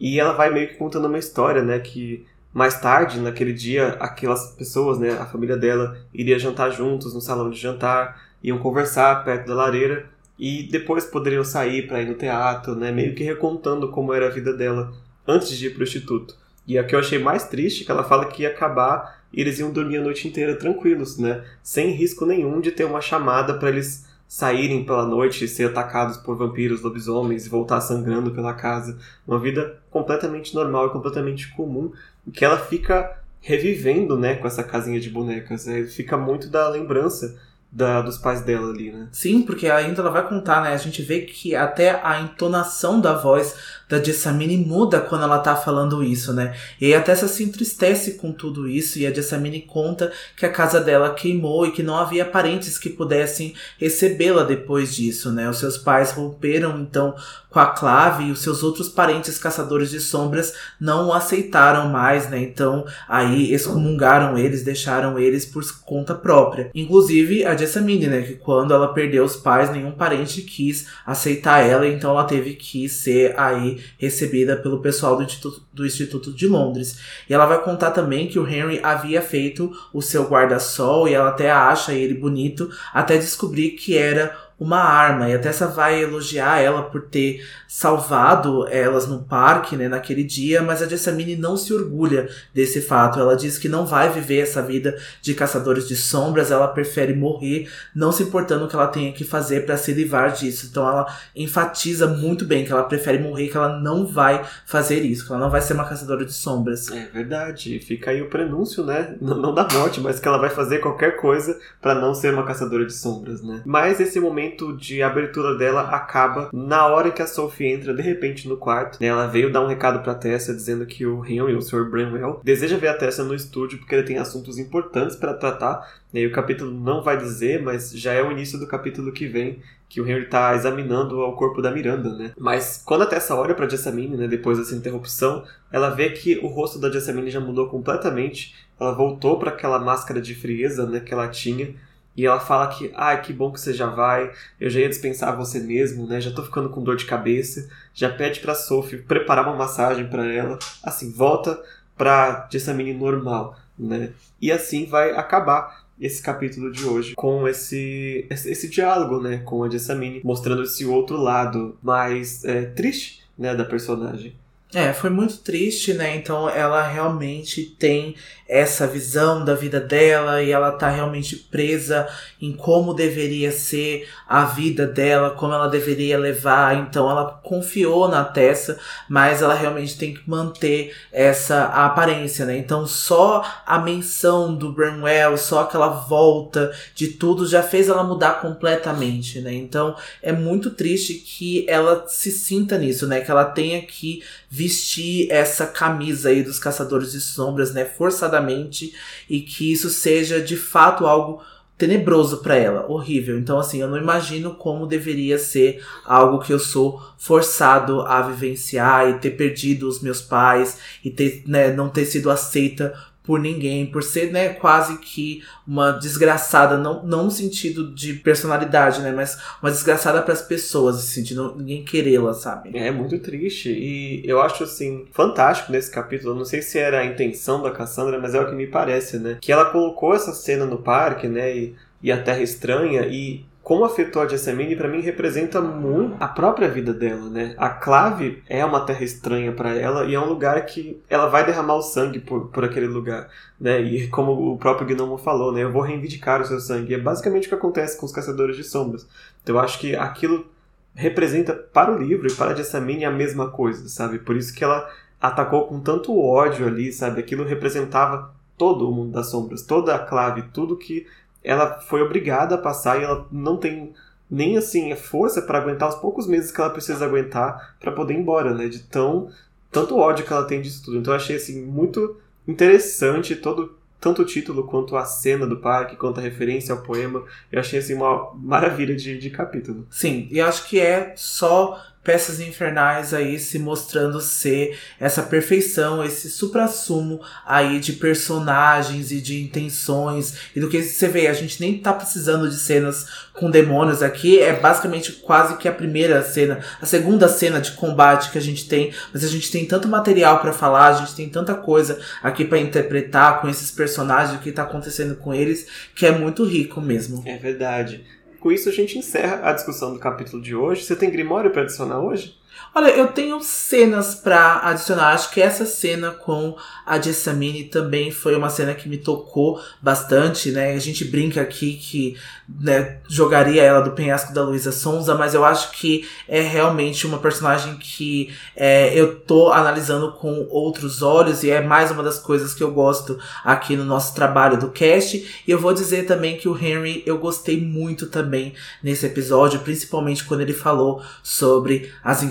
E 0.00 0.18
ela 0.18 0.32
vai 0.32 0.50
meio 0.52 0.68
que 0.68 0.74
contando 0.74 1.06
uma 1.06 1.18
história, 1.18 1.62
né, 1.62 1.78
que 1.78 2.26
mais 2.52 2.80
tarde, 2.80 3.20
naquele 3.20 3.52
dia, 3.52 3.90
aquelas 4.00 4.52
pessoas, 4.56 4.98
né, 4.98 5.12
a 5.12 5.26
família 5.26 5.56
dela 5.56 5.96
iria 6.12 6.38
jantar 6.38 6.70
juntos 6.70 7.14
no 7.14 7.20
salão 7.20 7.50
de 7.50 7.58
jantar, 7.58 8.20
iam 8.42 8.58
conversar 8.58 9.24
perto 9.24 9.46
da 9.46 9.54
lareira 9.54 10.06
e 10.38 10.64
depois 10.64 11.04
poderiam 11.04 11.44
sair 11.44 11.86
para 11.86 12.00
ir 12.00 12.06
no 12.06 12.14
teatro, 12.14 12.74
né? 12.74 12.92
Meio 12.92 13.14
que 13.14 13.24
recontando 13.24 13.90
como 13.90 14.14
era 14.14 14.26
a 14.26 14.30
vida 14.30 14.52
dela 14.52 14.92
antes 15.28 15.50
de 15.56 15.66
ir 15.66 15.74
pro 15.74 15.82
instituto. 15.82 16.34
E 16.66 16.78
a 16.78 16.84
que 16.84 16.94
eu 16.94 16.98
achei 16.98 17.18
mais 17.18 17.44
triste 17.44 17.82
é 17.82 17.86
que 17.86 17.92
ela 17.92 18.04
fala 18.04 18.26
que 18.26 18.42
ia 18.42 18.48
acabar 18.48 19.22
e 19.32 19.40
eles 19.40 19.58
iam 19.58 19.70
dormir 19.70 19.98
a 19.98 20.02
noite 20.02 20.26
inteira 20.26 20.56
tranquilos, 20.56 21.18
né? 21.18 21.44
Sem 21.62 21.90
risco 21.90 22.24
nenhum 22.26 22.60
de 22.60 22.72
ter 22.72 22.84
uma 22.84 23.00
chamada 23.00 23.54
para 23.54 23.68
eles 23.68 24.06
saírem 24.26 24.84
pela 24.84 25.06
noite 25.06 25.44
e 25.44 25.48
ser 25.48 25.70
atacados 25.70 26.18
por 26.18 26.36
vampiros, 26.36 26.82
lobisomens 26.82 27.46
e 27.46 27.48
voltar 27.48 27.80
sangrando 27.80 28.30
pela 28.30 28.52
casa. 28.52 28.98
Uma 29.26 29.38
vida 29.38 29.78
completamente 29.90 30.54
normal 30.54 30.88
e 30.88 30.90
completamente 30.90 31.48
comum, 31.54 31.92
que 32.32 32.44
ela 32.44 32.58
fica 32.58 33.18
revivendo, 33.40 34.18
né, 34.18 34.34
com 34.34 34.46
essa 34.46 34.62
casinha 34.62 35.00
de 35.00 35.08
bonecas. 35.08 35.66
É, 35.66 35.84
fica 35.84 36.16
muito 36.18 36.50
da 36.50 36.68
lembrança 36.68 37.38
da, 37.70 38.02
dos 38.02 38.18
pais 38.18 38.42
dela 38.42 38.70
ali, 38.70 38.90
né? 38.90 39.08
Sim, 39.12 39.42
porque 39.42 39.68
ainda 39.68 40.00
ela 40.00 40.10
vai 40.10 40.26
contar, 40.26 40.62
né? 40.62 40.72
A 40.72 40.78
gente 40.78 41.02
vê 41.02 41.22
que 41.22 41.54
até 41.54 42.00
a 42.02 42.20
entonação 42.20 43.00
da 43.00 43.14
voz 43.14 43.77
da 43.88 44.02
Jessamine 44.02 44.56
muda 44.56 45.00
quando 45.00 45.22
ela 45.24 45.38
tá 45.38 45.56
falando 45.56 46.04
isso, 46.04 46.32
né? 46.32 46.54
E 46.80 46.86
aí 46.86 46.94
até 46.94 47.14
se 47.14 47.42
entristece 47.42 48.14
com 48.14 48.32
tudo 48.32 48.68
isso 48.68 48.98
e 48.98 49.06
a 49.06 49.12
Jessamine 49.12 49.62
conta 49.62 50.12
que 50.36 50.44
a 50.44 50.52
casa 50.52 50.80
dela 50.80 51.14
queimou 51.14 51.66
e 51.66 51.72
que 51.72 51.82
não 51.82 51.96
havia 51.96 52.24
parentes 52.24 52.78
que 52.78 52.90
pudessem 52.90 53.54
recebê-la 53.78 54.44
depois 54.44 54.94
disso, 54.94 55.32
né? 55.32 55.48
Os 55.48 55.58
seus 55.58 55.78
pais 55.78 56.12
romperam 56.12 56.78
então 56.80 57.14
com 57.50 57.60
a 57.60 57.66
Clave 57.66 58.24
e 58.24 58.30
os 58.30 58.42
seus 58.42 58.62
outros 58.62 58.88
parentes 58.90 59.38
caçadores 59.38 59.90
de 59.90 60.00
sombras 60.00 60.52
não 60.78 61.08
o 61.08 61.12
aceitaram 61.12 61.88
mais, 61.88 62.28
né? 62.28 62.38
Então 62.38 62.84
aí 63.08 63.52
excomungaram 63.52 64.36
eles, 64.36 64.62
deixaram 64.62 65.18
eles 65.18 65.46
por 65.46 65.64
conta 65.82 66.14
própria. 66.14 66.70
Inclusive 66.74 67.46
a 67.46 67.56
Jessamine, 67.56 68.06
né? 68.06 68.20
Que 68.20 68.34
quando 68.34 68.74
ela 68.74 68.92
perdeu 68.92 69.24
os 69.24 69.36
pais, 69.36 69.70
nenhum 69.70 69.92
parente 69.92 70.42
quis 70.42 70.88
aceitar 71.06 71.60
ela, 71.60 71.86
então 71.86 72.10
ela 72.10 72.24
teve 72.24 72.54
que 72.54 72.86
ser 72.88 73.34
aí 73.38 73.77
recebida 73.98 74.56
pelo 74.56 74.80
pessoal 74.80 75.16
do 75.16 75.22
Instituto, 75.22 75.62
do 75.72 75.86
Instituto 75.86 76.32
de 76.32 76.46
Londres. 76.46 76.98
E 77.28 77.34
ela 77.34 77.46
vai 77.46 77.62
contar 77.62 77.90
também 77.90 78.28
que 78.28 78.38
o 78.38 78.46
Henry 78.46 78.80
havia 78.82 79.22
feito 79.22 79.72
o 79.92 80.02
seu 80.02 80.24
guarda-sol 80.24 81.08
e 81.08 81.14
ela 81.14 81.30
até 81.30 81.50
acha 81.50 81.92
ele 81.92 82.14
bonito, 82.14 82.70
até 82.92 83.16
descobrir 83.16 83.70
que 83.70 83.96
era 83.96 84.36
uma 84.58 84.80
arma. 84.80 85.28
E 85.28 85.34
a 85.34 85.38
Tessa 85.38 85.68
vai 85.68 86.02
elogiar 86.02 86.60
ela 86.60 86.82
por 86.82 87.02
ter 87.02 87.46
salvado 87.68 88.66
elas 88.68 89.06
no 89.06 89.22
parque, 89.22 89.76
né, 89.76 89.88
naquele 89.88 90.24
dia, 90.24 90.62
mas 90.62 90.80
a 90.80 90.88
Jessamine 90.88 91.36
não 91.36 91.54
se 91.54 91.74
orgulha 91.74 92.26
desse 92.54 92.80
fato. 92.80 93.20
Ela 93.20 93.36
diz 93.36 93.58
que 93.58 93.68
não 93.68 93.84
vai 93.84 94.08
viver 94.08 94.38
essa 94.38 94.62
vida 94.62 94.96
de 95.20 95.34
caçadores 95.34 95.86
de 95.86 95.94
sombras, 95.94 96.50
ela 96.50 96.66
prefere 96.66 97.14
morrer, 97.14 97.68
não 97.94 98.10
se 98.10 98.22
importando 98.22 98.64
o 98.64 98.68
que 98.68 98.74
ela 98.74 98.86
tenha 98.86 99.12
que 99.12 99.22
fazer 99.22 99.66
para 99.66 99.76
se 99.76 99.92
livrar 99.92 100.32
disso. 100.32 100.68
Então 100.70 100.88
ela 100.88 101.06
enfatiza 101.36 102.06
muito 102.06 102.46
bem 102.46 102.64
que 102.64 102.72
ela 102.72 102.84
prefere 102.84 103.18
morrer, 103.18 103.48
que 103.48 103.56
ela 103.56 103.78
não 103.78 104.06
vai 104.06 104.42
fazer 104.64 105.02
isso, 105.02 105.26
que 105.26 105.32
ela 105.32 105.40
não 105.42 105.50
vai 105.50 105.60
ser 105.60 105.74
uma 105.74 105.84
caçadora 105.84 106.24
de 106.24 106.32
sombras. 106.32 106.90
É 106.90 107.06
verdade, 107.12 107.78
fica 107.80 108.12
aí 108.12 108.22
o 108.22 108.30
prenúncio, 108.30 108.82
né? 108.82 109.14
Não, 109.20 109.36
não 109.36 109.52
da 109.52 109.68
morte, 109.70 110.00
mas 110.00 110.18
que 110.18 110.26
ela 110.26 110.38
vai 110.38 110.48
fazer 110.48 110.78
qualquer 110.78 111.16
coisa 111.16 111.58
para 111.82 111.94
não 111.94 112.14
ser 112.14 112.32
uma 112.32 112.46
caçadora 112.46 112.86
de 112.86 112.94
sombras, 112.94 113.42
né? 113.42 113.60
Mas 113.66 114.00
esse 114.00 114.18
momento 114.18 114.74
de 114.74 115.02
abertura 115.02 115.54
dela 115.58 115.82
acaba 115.90 116.48
na 116.50 116.86
hora 116.86 117.10
que 117.10 117.20
a 117.20 117.26
Sophie 117.26 117.57
entra 117.66 117.94
de 117.94 118.02
repente 118.02 118.48
no 118.48 118.56
quarto. 118.56 119.02
Ela 119.02 119.26
veio 119.26 119.52
dar 119.52 119.62
um 119.62 119.66
recado 119.66 120.02
pra 120.02 120.14
Tessa 120.14 120.54
dizendo 120.54 120.86
que 120.86 121.06
o 121.06 121.24
Henry, 121.24 121.54
o 121.54 121.62
Sr. 121.62 121.88
Bramwell, 121.90 122.40
deseja 122.42 122.76
ver 122.76 122.88
a 122.88 122.94
Tessa 122.94 123.24
no 123.24 123.34
estúdio 123.34 123.78
porque 123.78 123.94
ele 123.94 124.06
tem 124.06 124.18
assuntos 124.18 124.58
importantes 124.58 125.16
para 125.16 125.34
tratar. 125.34 125.86
E 126.12 126.18
aí 126.18 126.26
o 126.26 126.32
capítulo 126.32 126.70
não 126.70 127.02
vai 127.02 127.16
dizer, 127.16 127.62
mas 127.62 127.92
já 127.92 128.12
é 128.12 128.22
o 128.22 128.32
início 128.32 128.58
do 128.58 128.66
capítulo 128.66 129.12
que 129.12 129.26
vem 129.26 129.60
que 129.88 130.00
o 130.00 130.06
Henry 130.06 130.26
tá 130.26 130.54
examinando 130.54 131.18
o 131.18 131.32
corpo 131.32 131.62
da 131.62 131.70
Miranda, 131.70 132.14
né? 132.14 132.32
Mas 132.38 132.82
quando 132.84 133.02
a 133.02 133.06
Tessa 133.06 133.34
olha 133.34 133.54
pra 133.54 133.68
Jessamine, 133.68 134.16
né, 134.16 134.28
depois 134.28 134.58
dessa 134.58 134.74
interrupção, 134.74 135.44
ela 135.72 135.88
vê 135.88 136.10
que 136.10 136.38
o 136.38 136.46
rosto 136.46 136.78
da 136.78 136.90
Jessamine 136.90 137.30
já 137.30 137.40
mudou 137.40 137.68
completamente. 137.68 138.54
Ela 138.78 138.92
voltou 138.92 139.38
para 139.38 139.50
aquela 139.50 139.78
máscara 139.78 140.20
de 140.20 140.34
frieza, 140.34 140.86
né, 140.86 141.00
que 141.00 141.12
ela 141.12 141.28
tinha 141.28 141.74
e 142.18 142.26
ela 142.26 142.40
fala 142.40 142.66
que, 142.66 142.90
ah, 142.96 143.16
que 143.16 143.32
bom 143.32 143.52
que 143.52 143.60
você 143.60 143.72
já 143.72 143.86
vai, 143.86 144.32
eu 144.60 144.68
já 144.68 144.80
ia 144.80 144.88
dispensar 144.88 145.36
você 145.36 145.60
mesmo, 145.60 146.04
né? 146.04 146.20
Já 146.20 146.32
tô 146.32 146.42
ficando 146.42 146.68
com 146.68 146.82
dor 146.82 146.96
de 146.96 147.04
cabeça. 147.04 147.70
Já 147.94 148.10
pede 148.10 148.40
pra 148.40 148.56
Sophie 148.56 148.98
preparar 148.98 149.46
uma 149.46 149.54
massagem 149.54 150.04
para 150.08 150.26
ela. 150.26 150.58
Assim, 150.82 151.12
volta 151.12 151.62
pra 151.96 152.48
Jessamine 152.50 152.92
normal, 152.92 153.56
né? 153.78 154.10
E 154.42 154.50
assim 154.50 154.84
vai 154.84 155.12
acabar 155.12 155.86
esse 156.00 156.20
capítulo 156.20 156.72
de 156.72 156.84
hoje 156.84 157.14
com 157.14 157.46
esse, 157.46 158.26
esse, 158.28 158.50
esse 158.50 158.68
diálogo, 158.68 159.20
né? 159.22 159.38
Com 159.44 159.62
a 159.62 159.70
Jessamine, 159.70 160.20
mostrando 160.24 160.64
esse 160.64 160.84
outro 160.84 161.16
lado 161.16 161.78
mais 161.80 162.44
é, 162.44 162.62
triste, 162.64 163.22
né? 163.38 163.54
Da 163.54 163.64
personagem. 163.64 164.34
É, 164.74 164.92
foi 164.92 165.08
muito 165.08 165.38
triste, 165.38 165.94
né? 165.94 166.14
Então 166.14 166.46
ela 166.46 166.86
realmente 166.86 167.64
tem 167.64 168.14
essa 168.46 168.86
visão 168.86 169.44
da 169.44 169.54
vida 169.54 169.78
dela 169.78 170.42
e 170.42 170.50
ela 170.50 170.72
tá 170.72 170.88
realmente 170.88 171.36
presa 171.36 172.08
em 172.40 172.52
como 172.52 172.94
deveria 172.94 173.52
ser 173.52 174.08
a 174.26 174.44
vida 174.44 174.86
dela, 174.86 175.30
como 175.30 175.52
ela 175.52 175.68
deveria 175.68 176.18
levar. 176.18 176.76
Então 176.76 177.10
ela 177.10 177.40
confiou 177.42 178.08
na 178.08 178.24
Tessa, 178.24 178.78
mas 179.08 179.40
ela 179.40 179.54
realmente 179.54 179.96
tem 179.98 180.14
que 180.14 180.28
manter 180.28 180.94
essa 181.12 181.64
aparência, 181.64 182.44
né? 182.44 182.56
Então 182.58 182.86
só 182.86 183.44
a 183.66 183.78
menção 183.78 184.54
do 184.54 184.72
Bramwell, 184.72 185.36
só 185.38 185.60
aquela 185.60 185.88
volta 185.88 186.74
de 186.94 187.08
tudo 187.08 187.46
já 187.46 187.62
fez 187.62 187.88
ela 187.88 188.04
mudar 188.04 188.40
completamente, 188.40 189.40
né? 189.40 189.52
Então 189.54 189.96
é 190.22 190.32
muito 190.32 190.70
triste 190.70 191.14
que 191.14 191.66
ela 191.68 192.04
se 192.06 192.30
sinta 192.30 192.76
nisso, 192.78 193.06
né? 193.06 193.20
Que 193.20 193.30
ela 193.30 193.46
tenha 193.46 193.80
que 193.82 194.22
vestir 194.58 195.30
essa 195.30 195.68
camisa 195.68 196.30
aí 196.30 196.42
dos 196.42 196.58
caçadores 196.58 197.12
de 197.12 197.20
sombras, 197.20 197.72
né? 197.72 197.84
Forçadamente 197.84 198.92
e 199.30 199.40
que 199.40 199.72
isso 199.72 199.88
seja 199.88 200.40
de 200.40 200.56
fato 200.56 201.06
algo 201.06 201.40
tenebroso 201.76 202.38
para 202.38 202.56
ela, 202.56 202.84
horrível. 202.90 203.38
Então 203.38 203.60
assim, 203.60 203.80
eu 203.80 203.86
não 203.86 203.96
imagino 203.96 204.56
como 204.56 204.84
deveria 204.84 205.38
ser 205.38 205.80
algo 206.04 206.40
que 206.40 206.52
eu 206.52 206.58
sou 206.58 207.00
forçado 207.16 208.00
a 208.00 208.20
vivenciar 208.20 209.08
e 209.08 209.20
ter 209.20 209.30
perdido 209.30 209.88
os 209.88 210.00
meus 210.02 210.20
pais 210.20 210.78
e 211.04 211.10
ter, 211.10 211.44
né, 211.46 211.72
não 211.72 211.88
ter 211.88 212.04
sido 212.04 212.28
aceita 212.28 212.92
por 213.28 213.38
ninguém, 213.38 213.84
por 213.84 214.02
ser, 214.02 214.32
né, 214.32 214.48
quase 214.54 214.96
que 214.96 215.42
uma 215.66 215.92
desgraçada, 215.92 216.78
não, 216.78 217.04
não 217.04 217.24
no 217.24 217.30
sentido 217.30 217.94
de 217.94 218.14
personalidade, 218.14 219.02
né, 219.02 219.12
mas 219.12 219.38
uma 219.62 219.70
desgraçada 219.70 220.22
para 220.22 220.32
as 220.32 220.40
pessoas, 220.40 220.96
assim, 220.96 221.22
de 221.22 221.34
não, 221.34 221.54
ninguém 221.54 221.84
querê-la, 221.84 222.32
sabe? 222.32 222.70
É 222.72 222.90
muito 222.90 223.18
triste 223.18 223.68
e 223.68 224.22
eu 224.24 224.40
acho, 224.40 224.64
assim, 224.64 225.04
fantástico 225.12 225.70
nesse 225.70 225.90
capítulo, 225.90 226.34
não 226.34 226.46
sei 226.46 226.62
se 226.62 226.78
era 226.78 227.00
a 227.00 227.04
intenção 227.04 227.62
da 227.62 227.70
Cassandra, 227.70 228.18
mas 228.18 228.34
é 228.34 228.40
o 228.40 228.48
que 228.48 228.54
me 228.54 228.66
parece, 228.66 229.18
né, 229.18 229.36
que 229.42 229.52
ela 229.52 229.66
colocou 229.66 230.14
essa 230.14 230.32
cena 230.32 230.64
no 230.64 230.78
parque, 230.78 231.28
né, 231.28 231.54
e, 231.54 231.74
e 232.02 232.10
a 232.10 232.22
Terra 232.22 232.40
Estranha 232.40 233.02
e 233.02 233.44
como 233.68 233.84
afetou 233.84 234.22
a 234.22 234.26
Jessamine, 234.26 234.74
para 234.74 234.88
mim 234.88 235.02
representa 235.02 235.60
muito 235.60 236.16
a 236.18 236.26
própria 236.26 236.70
vida 236.70 236.94
dela, 236.94 237.28
né? 237.28 237.54
A 237.58 237.68
clave 237.68 238.42
é 238.48 238.64
uma 238.64 238.80
terra 238.80 239.04
estranha 239.04 239.52
para 239.52 239.74
ela 239.74 240.06
e 240.06 240.14
é 240.14 240.18
um 240.18 240.24
lugar 240.24 240.64
que 240.64 240.98
ela 241.06 241.26
vai 241.26 241.44
derramar 241.44 241.74
o 241.74 241.82
sangue 241.82 242.18
por, 242.18 242.46
por 242.46 242.64
aquele 242.64 242.86
lugar, 242.86 243.28
né? 243.60 243.78
E 243.82 244.08
como 244.08 244.54
o 244.54 244.56
próprio 244.56 244.86
Gnomo 244.86 245.18
falou, 245.18 245.52
né? 245.52 245.64
Eu 245.64 245.70
vou 245.70 245.82
reivindicar 245.82 246.40
o 246.40 246.46
seu 246.46 246.58
sangue. 246.60 246.94
É 246.94 246.98
basicamente 246.98 247.44
o 247.44 247.48
que 247.50 247.56
acontece 247.56 248.00
com 248.00 248.06
os 248.06 248.12
caçadores 248.12 248.56
de 248.56 248.64
sombras. 248.64 249.06
Então 249.42 249.56
eu 249.56 249.60
acho 249.60 249.78
que 249.78 249.94
aquilo 249.94 250.46
representa 250.94 251.52
para 251.52 251.92
o 251.92 251.98
livro 251.98 252.26
e 252.26 252.32
para 252.32 252.52
a 252.52 252.54
Jessamine 252.54 253.04
a 253.04 253.10
mesma 253.10 253.50
coisa, 253.50 253.86
sabe? 253.90 254.18
Por 254.18 254.34
isso 254.34 254.54
que 254.54 254.64
ela 254.64 254.88
atacou 255.20 255.66
com 255.66 255.78
tanto 255.78 256.18
ódio 256.18 256.66
ali, 256.66 256.90
sabe? 256.90 257.20
Aquilo 257.20 257.44
representava 257.44 258.34
todo 258.56 258.88
o 258.88 258.92
mundo 258.92 259.12
das 259.12 259.30
sombras, 259.30 259.60
toda 259.60 259.94
a 259.94 259.98
clave, 259.98 260.44
tudo 260.54 260.74
que 260.74 261.06
ela 261.48 261.80
foi 261.80 262.02
obrigada 262.02 262.56
a 262.56 262.58
passar 262.58 263.00
e 263.00 263.04
ela 263.04 263.26
não 263.32 263.56
tem 263.56 263.94
nem 264.30 264.58
assim 264.58 264.92
a 264.92 264.96
força 264.96 265.40
para 265.40 265.58
aguentar 265.58 265.88
os 265.88 265.94
poucos 265.94 266.26
meses 266.26 266.52
que 266.52 266.60
ela 266.60 266.68
precisa 266.68 267.06
aguentar 267.06 267.76
para 267.80 267.90
poder 267.90 268.12
ir 268.12 268.18
embora, 268.18 268.52
né? 268.52 268.68
De 268.68 268.80
tão 268.80 269.30
tanto 269.72 269.96
ódio 269.96 270.26
que 270.26 270.32
ela 270.32 270.44
tem 270.44 270.60
disso 270.60 270.84
tudo. 270.84 270.98
Então 270.98 271.14
eu 271.14 271.16
achei 271.16 271.36
assim 271.36 271.64
muito 271.64 272.16
interessante 272.46 273.34
todo 273.34 273.78
tanto 273.98 274.22
o 274.22 274.24
título 274.24 274.64
quanto 274.64 274.94
a 274.94 275.04
cena 275.04 275.46
do 275.46 275.56
parque, 275.56 275.96
quanto 275.96 276.20
a 276.20 276.22
referência 276.22 276.74
ao 276.74 276.82
poema. 276.82 277.24
Eu 277.50 277.60
achei 277.60 277.78
assim 277.78 277.94
uma 277.94 278.32
maravilha 278.34 278.94
de, 278.94 279.18
de 279.18 279.30
capítulo. 279.30 279.86
Sim, 279.90 280.28
e 280.30 280.40
acho 280.40 280.68
que 280.68 280.78
é 280.78 281.14
só 281.16 281.82
Peças 282.08 282.40
Infernais 282.40 283.12
aí 283.12 283.38
se 283.38 283.58
mostrando 283.58 284.18
ser 284.18 284.78
essa 284.98 285.22
perfeição, 285.22 286.02
esse 286.02 286.30
suprassumo 286.30 287.20
aí 287.44 287.78
de 287.78 287.92
personagens 287.92 289.12
e 289.12 289.20
de 289.20 289.42
intenções 289.42 290.32
e 290.56 290.60
do 290.60 290.70
que 290.70 290.82
você 290.82 291.06
vê, 291.06 291.26
a 291.26 291.34
gente 291.34 291.60
nem 291.60 291.76
tá 291.76 291.92
precisando 291.92 292.48
de 292.48 292.56
cenas 292.56 293.28
com 293.34 293.50
demônios 293.50 294.02
aqui, 294.02 294.40
é 294.40 294.54
basicamente 294.54 295.12
quase 295.12 295.58
que 295.58 295.68
a 295.68 295.72
primeira 295.72 296.22
cena, 296.22 296.60
a 296.80 296.86
segunda 296.86 297.28
cena 297.28 297.60
de 297.60 297.72
combate 297.72 298.30
que 298.30 298.38
a 298.38 298.40
gente 298.42 298.66
tem, 298.66 298.90
mas 299.12 299.22
a 299.22 299.28
gente 299.28 299.52
tem 299.52 299.66
tanto 299.66 299.86
material 299.86 300.40
para 300.40 300.54
falar, 300.54 300.88
a 300.88 301.00
gente 301.00 301.14
tem 301.14 301.28
tanta 301.28 301.54
coisa 301.54 302.00
aqui 302.22 302.42
para 302.42 302.56
interpretar 302.56 303.42
com 303.42 303.50
esses 303.50 303.70
personagens, 303.70 304.34
o 304.34 304.40
que 304.40 304.50
tá 304.50 304.62
acontecendo 304.62 305.14
com 305.14 305.34
eles, 305.34 305.66
que 305.94 306.06
é 306.06 306.10
muito 306.10 306.42
rico 306.42 306.80
mesmo. 306.80 307.22
É 307.26 307.36
verdade. 307.36 308.02
Com 308.40 308.52
isso 308.52 308.68
a 308.68 308.72
gente 308.72 308.98
encerra 308.98 309.40
a 309.48 309.52
discussão 309.52 309.92
do 309.92 309.98
capítulo 309.98 310.42
de 310.42 310.54
hoje. 310.54 310.84
Você 310.84 310.96
tem 310.96 311.10
Grimório 311.10 311.50
para 311.50 311.62
adicionar 311.62 312.00
hoje? 312.00 312.36
Olha, 312.74 312.90
eu 312.90 313.08
tenho 313.08 313.40
cenas 313.42 314.14
para 314.14 314.60
adicionar. 314.62 315.08
Acho 315.08 315.30
que 315.30 315.40
essa 315.40 315.66
cena 315.66 316.12
com 316.12 316.56
a 316.86 317.00
Jessamine 317.00 317.64
também 317.64 318.10
foi 318.10 318.36
uma 318.36 318.50
cena 318.50 318.74
que 318.74 318.88
me 318.88 318.96
tocou 318.96 319.60
bastante, 319.82 320.52
né? 320.52 320.72
A 320.72 320.78
gente 320.78 321.04
brinca 321.04 321.40
aqui 321.40 321.74
que 321.74 322.16
né, 322.48 322.98
jogaria 323.08 323.62
ela 323.62 323.80
do 323.80 323.90
penhasco 323.90 324.32
da 324.32 324.42
Luísa 324.42 324.72
Sonza, 324.72 325.14
mas 325.14 325.34
eu 325.34 325.44
acho 325.44 325.72
que 325.72 326.08
é 326.26 326.40
realmente 326.40 327.06
uma 327.06 327.18
personagem 327.18 327.76
que 327.76 328.32
é, 328.56 328.98
eu 328.98 329.20
tô 329.20 329.52
analisando 329.52 330.12
com 330.12 330.46
outros 330.48 331.02
olhos 331.02 331.42
e 331.42 331.50
é 331.50 331.60
mais 331.60 331.90
uma 331.90 332.02
das 332.02 332.18
coisas 332.18 332.54
que 332.54 332.62
eu 332.62 332.70
gosto 332.70 333.18
aqui 333.44 333.76
no 333.76 333.84
nosso 333.84 334.14
trabalho 334.14 334.58
do 334.58 334.70
cast. 334.70 335.42
E 335.46 335.50
eu 335.50 335.58
vou 335.58 335.74
dizer 335.74 336.06
também 336.06 336.38
que 336.38 336.48
o 336.48 336.56
Henry 336.56 337.02
eu 337.04 337.18
gostei 337.18 337.60
muito 337.60 338.06
também 338.06 338.54
nesse 338.82 339.04
episódio, 339.04 339.60
principalmente 339.60 340.24
quando 340.24 340.42
ele 340.42 340.54
falou 340.54 341.02
sobre 341.22 341.92
as 342.02 342.22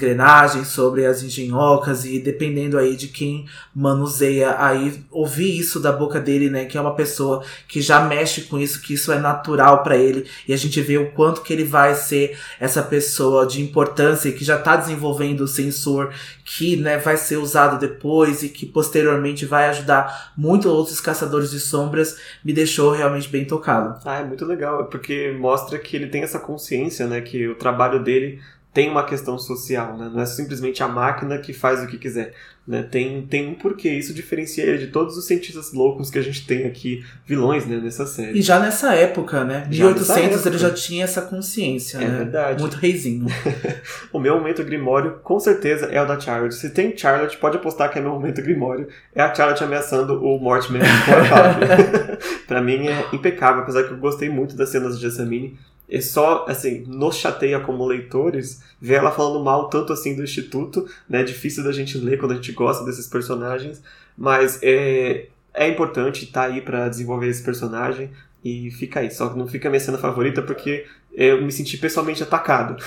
sobre 0.65 1.06
as 1.06 1.23
engenhocas 1.23 2.06
e 2.06 2.19
dependendo 2.19 2.77
aí 2.77 2.95
de 2.95 3.07
quem 3.07 3.45
manuseia 3.73 4.56
aí 4.60 5.03
ouvir 5.11 5.57
isso 5.57 5.80
da 5.80 5.91
boca 5.91 6.19
dele, 6.19 6.49
né, 6.49 6.65
que 6.65 6.77
é 6.77 6.81
uma 6.81 6.95
pessoa 6.95 7.44
que 7.68 7.81
já 7.81 8.02
mexe 8.02 8.41
com 8.41 8.57
isso, 8.57 8.81
que 8.81 8.94
isso 8.94 9.11
é 9.11 9.19
natural 9.19 9.84
para 9.84 9.98
ele 9.98 10.26
e 10.48 10.53
a 10.53 10.57
gente 10.57 10.81
vê 10.81 10.98
o 10.98 11.11
quanto 11.11 11.41
que 11.41 11.53
ele 11.53 11.64
vai 11.64 11.95
ser 11.95 12.38
essa 12.60 12.81
pessoa 12.81 13.45
de 13.45 13.61
importância 13.61 14.30
e 14.30 14.34
que 14.34 14.44
já 14.44 14.57
tá 14.57 14.76
desenvolvendo 14.76 15.41
o 15.41 15.48
sensor 15.48 16.14
que, 16.44 16.77
né, 16.77 16.98
vai 16.98 17.18
ser 17.18 17.38
usado 17.38 17.77
depois 17.77 18.41
e 18.41 18.49
que 18.49 18.65
posteriormente 18.65 19.45
vai 19.45 19.68
ajudar 19.68 20.31
muito 20.38 20.69
outros 20.69 21.02
caçadores 21.02 21.52
de 21.52 21.60
sombras, 21.60 22.18
me 22.44 22.53
deixou 22.53 22.91
realmente 22.91 23.27
bem 23.27 23.44
tocado. 23.44 23.99
Ah, 24.06 24.19
é 24.19 24.23
muito 24.23 24.45
legal, 24.45 24.85
porque 24.85 25.35
mostra 25.38 25.77
que 25.77 25.95
ele 25.95 26.07
tem 26.07 26.23
essa 26.23 26.39
consciência, 26.39 27.06
né, 27.06 27.19
que 27.19 27.48
o 27.48 27.56
trabalho 27.56 28.02
dele 28.02 28.39
tem 28.78 28.91
uma 28.91 29.04
questão 29.04 29.40
social, 29.40 29.98
né? 29.98 30.08
Não 30.14 30.22
é 30.22 30.26
simplesmente 30.28 30.84
a 30.84 30.88
máquina 30.88 31.40
que 31.40 31.52
faz 31.52 31.82
o 31.82 31.88
que 31.88 31.98
quiser. 31.98 32.36
Né? 32.68 32.84
Tem, 32.84 33.26
tem 33.26 33.48
um 33.48 33.56
porquê. 33.56 33.90
Isso 33.90 34.14
diferencia 34.14 34.64
ele 34.64 34.78
de 34.78 34.88
todos 34.91 35.18
os 35.18 35.26
cientistas 35.26 35.74
loucos 35.74 36.12
que 36.12 36.20
a 36.20 36.22
gente 36.22 36.45
tem 36.45 36.68
aqui, 36.68 37.04
vilões, 37.26 37.66
né, 37.66 37.78
nessa 37.78 38.06
série. 38.06 38.38
E 38.38 38.41
já 38.44 38.60
nessa 38.60 38.94
época, 38.94 39.44
né? 39.44 39.66
1800 39.68 40.45
ele 40.45 40.60
já 40.60 40.72
tinha 40.72 41.06
essa 41.06 41.24
consciência, 41.24 41.98
é 41.98 42.02
né? 42.02 42.18
verdade. 42.20 42.62
Muito 42.62 42.76
reizinho. 42.76 43.26
o 44.14 44.20
meu 44.20 44.36
momento 44.36 44.64
grimório, 44.64 45.22
com 45.24 45.40
certeza, 45.40 45.88
é 45.88 45.99
o 45.99 46.06
da 46.06 46.20
Charlotte. 46.20 46.54
Se 46.54 46.70
tem 46.70 46.95
Charlotte, 46.95 47.36
pode 47.38 47.58
apostar 47.58 47.91
que 47.91 47.98
é 47.98 48.02
meu 48.02 48.12
momento 48.12 48.44
grimório. 48.44 48.88
É 49.16 49.24
a 49.24 49.34
Charlotte 49.34 49.64
ameaçando 49.64 50.24
o 50.24 50.38
Mortimer 50.38 50.84
com 51.04 52.45
Pra 52.45 52.62
mim 52.62 52.88
é 52.88 53.08
impecável, 53.12 53.64
apesar 53.64 53.86
que 53.86 53.91
eu 53.91 53.98
gostei 53.98 54.30
muito 54.30 54.56
das 54.56 54.70
cenas 54.70 54.99
de 54.99 55.02
Jessamine 55.02 55.58
é 55.89 56.01
só, 56.01 56.45
assim, 56.47 56.84
nos 56.85 57.15
chateia 57.15 57.59
como 57.59 57.85
leitores 57.85 58.61
ver 58.80 58.95
ela 58.95 59.11
falando 59.11 59.43
mal 59.43 59.69
tanto 59.69 59.93
assim 59.93 60.15
do 60.15 60.23
Instituto, 60.23 60.88
né? 61.09 61.22
É 61.22 61.23
difícil 61.23 61.64
da 61.64 61.72
gente 61.72 61.97
ler 61.97 62.19
quando 62.19 62.34
a 62.34 62.35
gente 62.35 62.51
gosta 62.51 62.84
desses 62.84 63.07
personagens, 63.07 63.81
mas 64.18 64.59
é, 64.61 65.27
é 65.53 65.68
importante 65.68 66.26
estar 66.26 66.47
tá 66.47 66.53
aí 66.53 66.61
para 66.61 66.89
desenvolver 66.89 67.27
esse 67.27 67.41
personagem 67.41 68.11
e 68.43 68.69
fica 68.72 68.99
aí. 68.99 69.09
Só 69.09 69.30
que 69.30 69.38
não 69.38 69.47
fica 69.47 69.69
minha 69.69 69.80
cena 69.80 69.97
favorita 69.97 70.41
porque 70.41 70.85
eu 71.18 71.41
me 71.41 71.52
senti 71.52 71.80
pessoalmente 71.80 72.22
atacado 72.22 72.76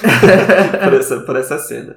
por, 0.85 0.95
essa, 0.95 1.21
por 1.23 1.35
essa 1.35 1.59
cena. 1.59 1.97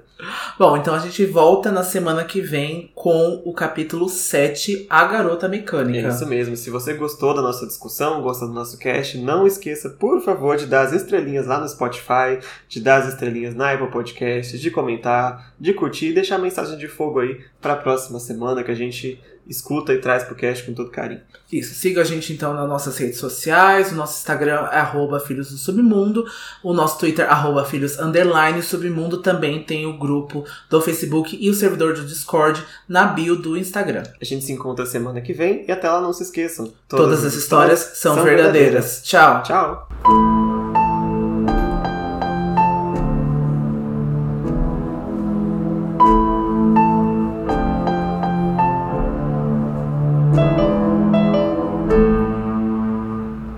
Bom, 0.57 0.75
então 0.75 0.95
a 0.95 0.97
gente 0.97 1.23
volta 1.25 1.71
na 1.71 1.83
semana 1.83 2.23
que 2.23 2.41
vem 2.41 2.91
com 2.95 3.43
o 3.45 3.53
capítulo 3.53 4.09
7, 4.09 4.87
A 4.89 5.05
Garota 5.05 5.47
Mecânica. 5.47 6.07
É 6.07 6.09
isso 6.09 6.25
mesmo. 6.25 6.57
Se 6.57 6.71
você 6.71 6.95
gostou 6.95 7.35
da 7.35 7.41
nossa 7.43 7.67
discussão, 7.67 8.23
gosta 8.23 8.47
do 8.47 8.53
nosso 8.53 8.79
cast, 8.79 9.15
não 9.19 9.45
esqueça, 9.45 9.91
por 9.91 10.21
favor, 10.21 10.57
de 10.57 10.65
dar 10.65 10.87
as 10.87 10.93
estrelinhas 10.93 11.45
lá 11.45 11.59
no 11.59 11.69
Spotify, 11.69 12.39
de 12.67 12.81
dar 12.81 13.03
as 13.03 13.09
estrelinhas 13.09 13.53
na 13.53 13.71
Apple 13.71 13.91
Podcast, 13.91 14.57
de 14.57 14.71
comentar, 14.71 15.53
de 15.59 15.71
curtir 15.71 16.07
e 16.07 16.13
deixar 16.13 16.37
a 16.37 16.39
mensagem 16.39 16.79
de 16.79 16.87
fogo 16.87 17.19
aí 17.19 17.41
para 17.61 17.73
a 17.73 17.77
próxima 17.77 18.19
semana 18.19 18.63
que 18.63 18.71
a 18.71 18.75
gente 18.75 19.21
escuta 19.47 19.93
e 19.93 19.99
traz 19.99 20.23
pro 20.23 20.35
cast 20.35 20.63
com 20.65 20.73
todo 20.73 20.89
carinho. 20.89 21.21
Isso, 21.51 21.73
siga 21.75 22.01
a 22.01 22.03
gente 22.03 22.33
então 22.33 22.53
nas 22.53 22.67
nossas 22.67 22.97
redes 22.97 23.19
sociais, 23.19 23.91
o 23.91 23.95
nosso 23.95 24.17
Instagram 24.19 24.67
é 24.71 24.77
arroba 24.77 25.19
Filhos 25.19 25.51
do 25.51 25.57
Submundo, 25.57 26.25
o 26.63 26.73
nosso 26.73 26.97
Twitter 26.99 27.29
arroba 27.29 27.65
Filhos 27.65 27.99
Underline 27.99 28.61
Submundo 28.61 29.21
também 29.21 29.63
tem 29.63 29.85
o 29.85 29.97
grupo 29.97 30.45
do 30.69 30.81
Facebook 30.81 31.37
e 31.39 31.49
o 31.49 31.53
servidor 31.53 31.93
do 31.93 32.05
Discord 32.05 32.63
na 32.87 33.05
bio 33.05 33.35
do 33.35 33.57
Instagram. 33.57 34.03
A 34.19 34.25
gente 34.25 34.43
se 34.45 34.51
encontra 34.51 34.85
semana 34.85 35.21
que 35.21 35.33
vem 35.33 35.65
e 35.67 35.71
até 35.71 35.89
lá 35.89 36.01
não 36.01 36.13
se 36.13 36.23
esqueçam. 36.23 36.73
Todas, 36.87 37.05
todas 37.05 37.25
as 37.25 37.33
histórias, 37.33 37.79
histórias 37.79 37.99
são, 37.99 38.15
são 38.15 38.23
verdadeiras. 38.23 39.01
verdadeiras. 39.03 39.03
Tchau. 39.03 39.43
Tchau. 39.43 40.82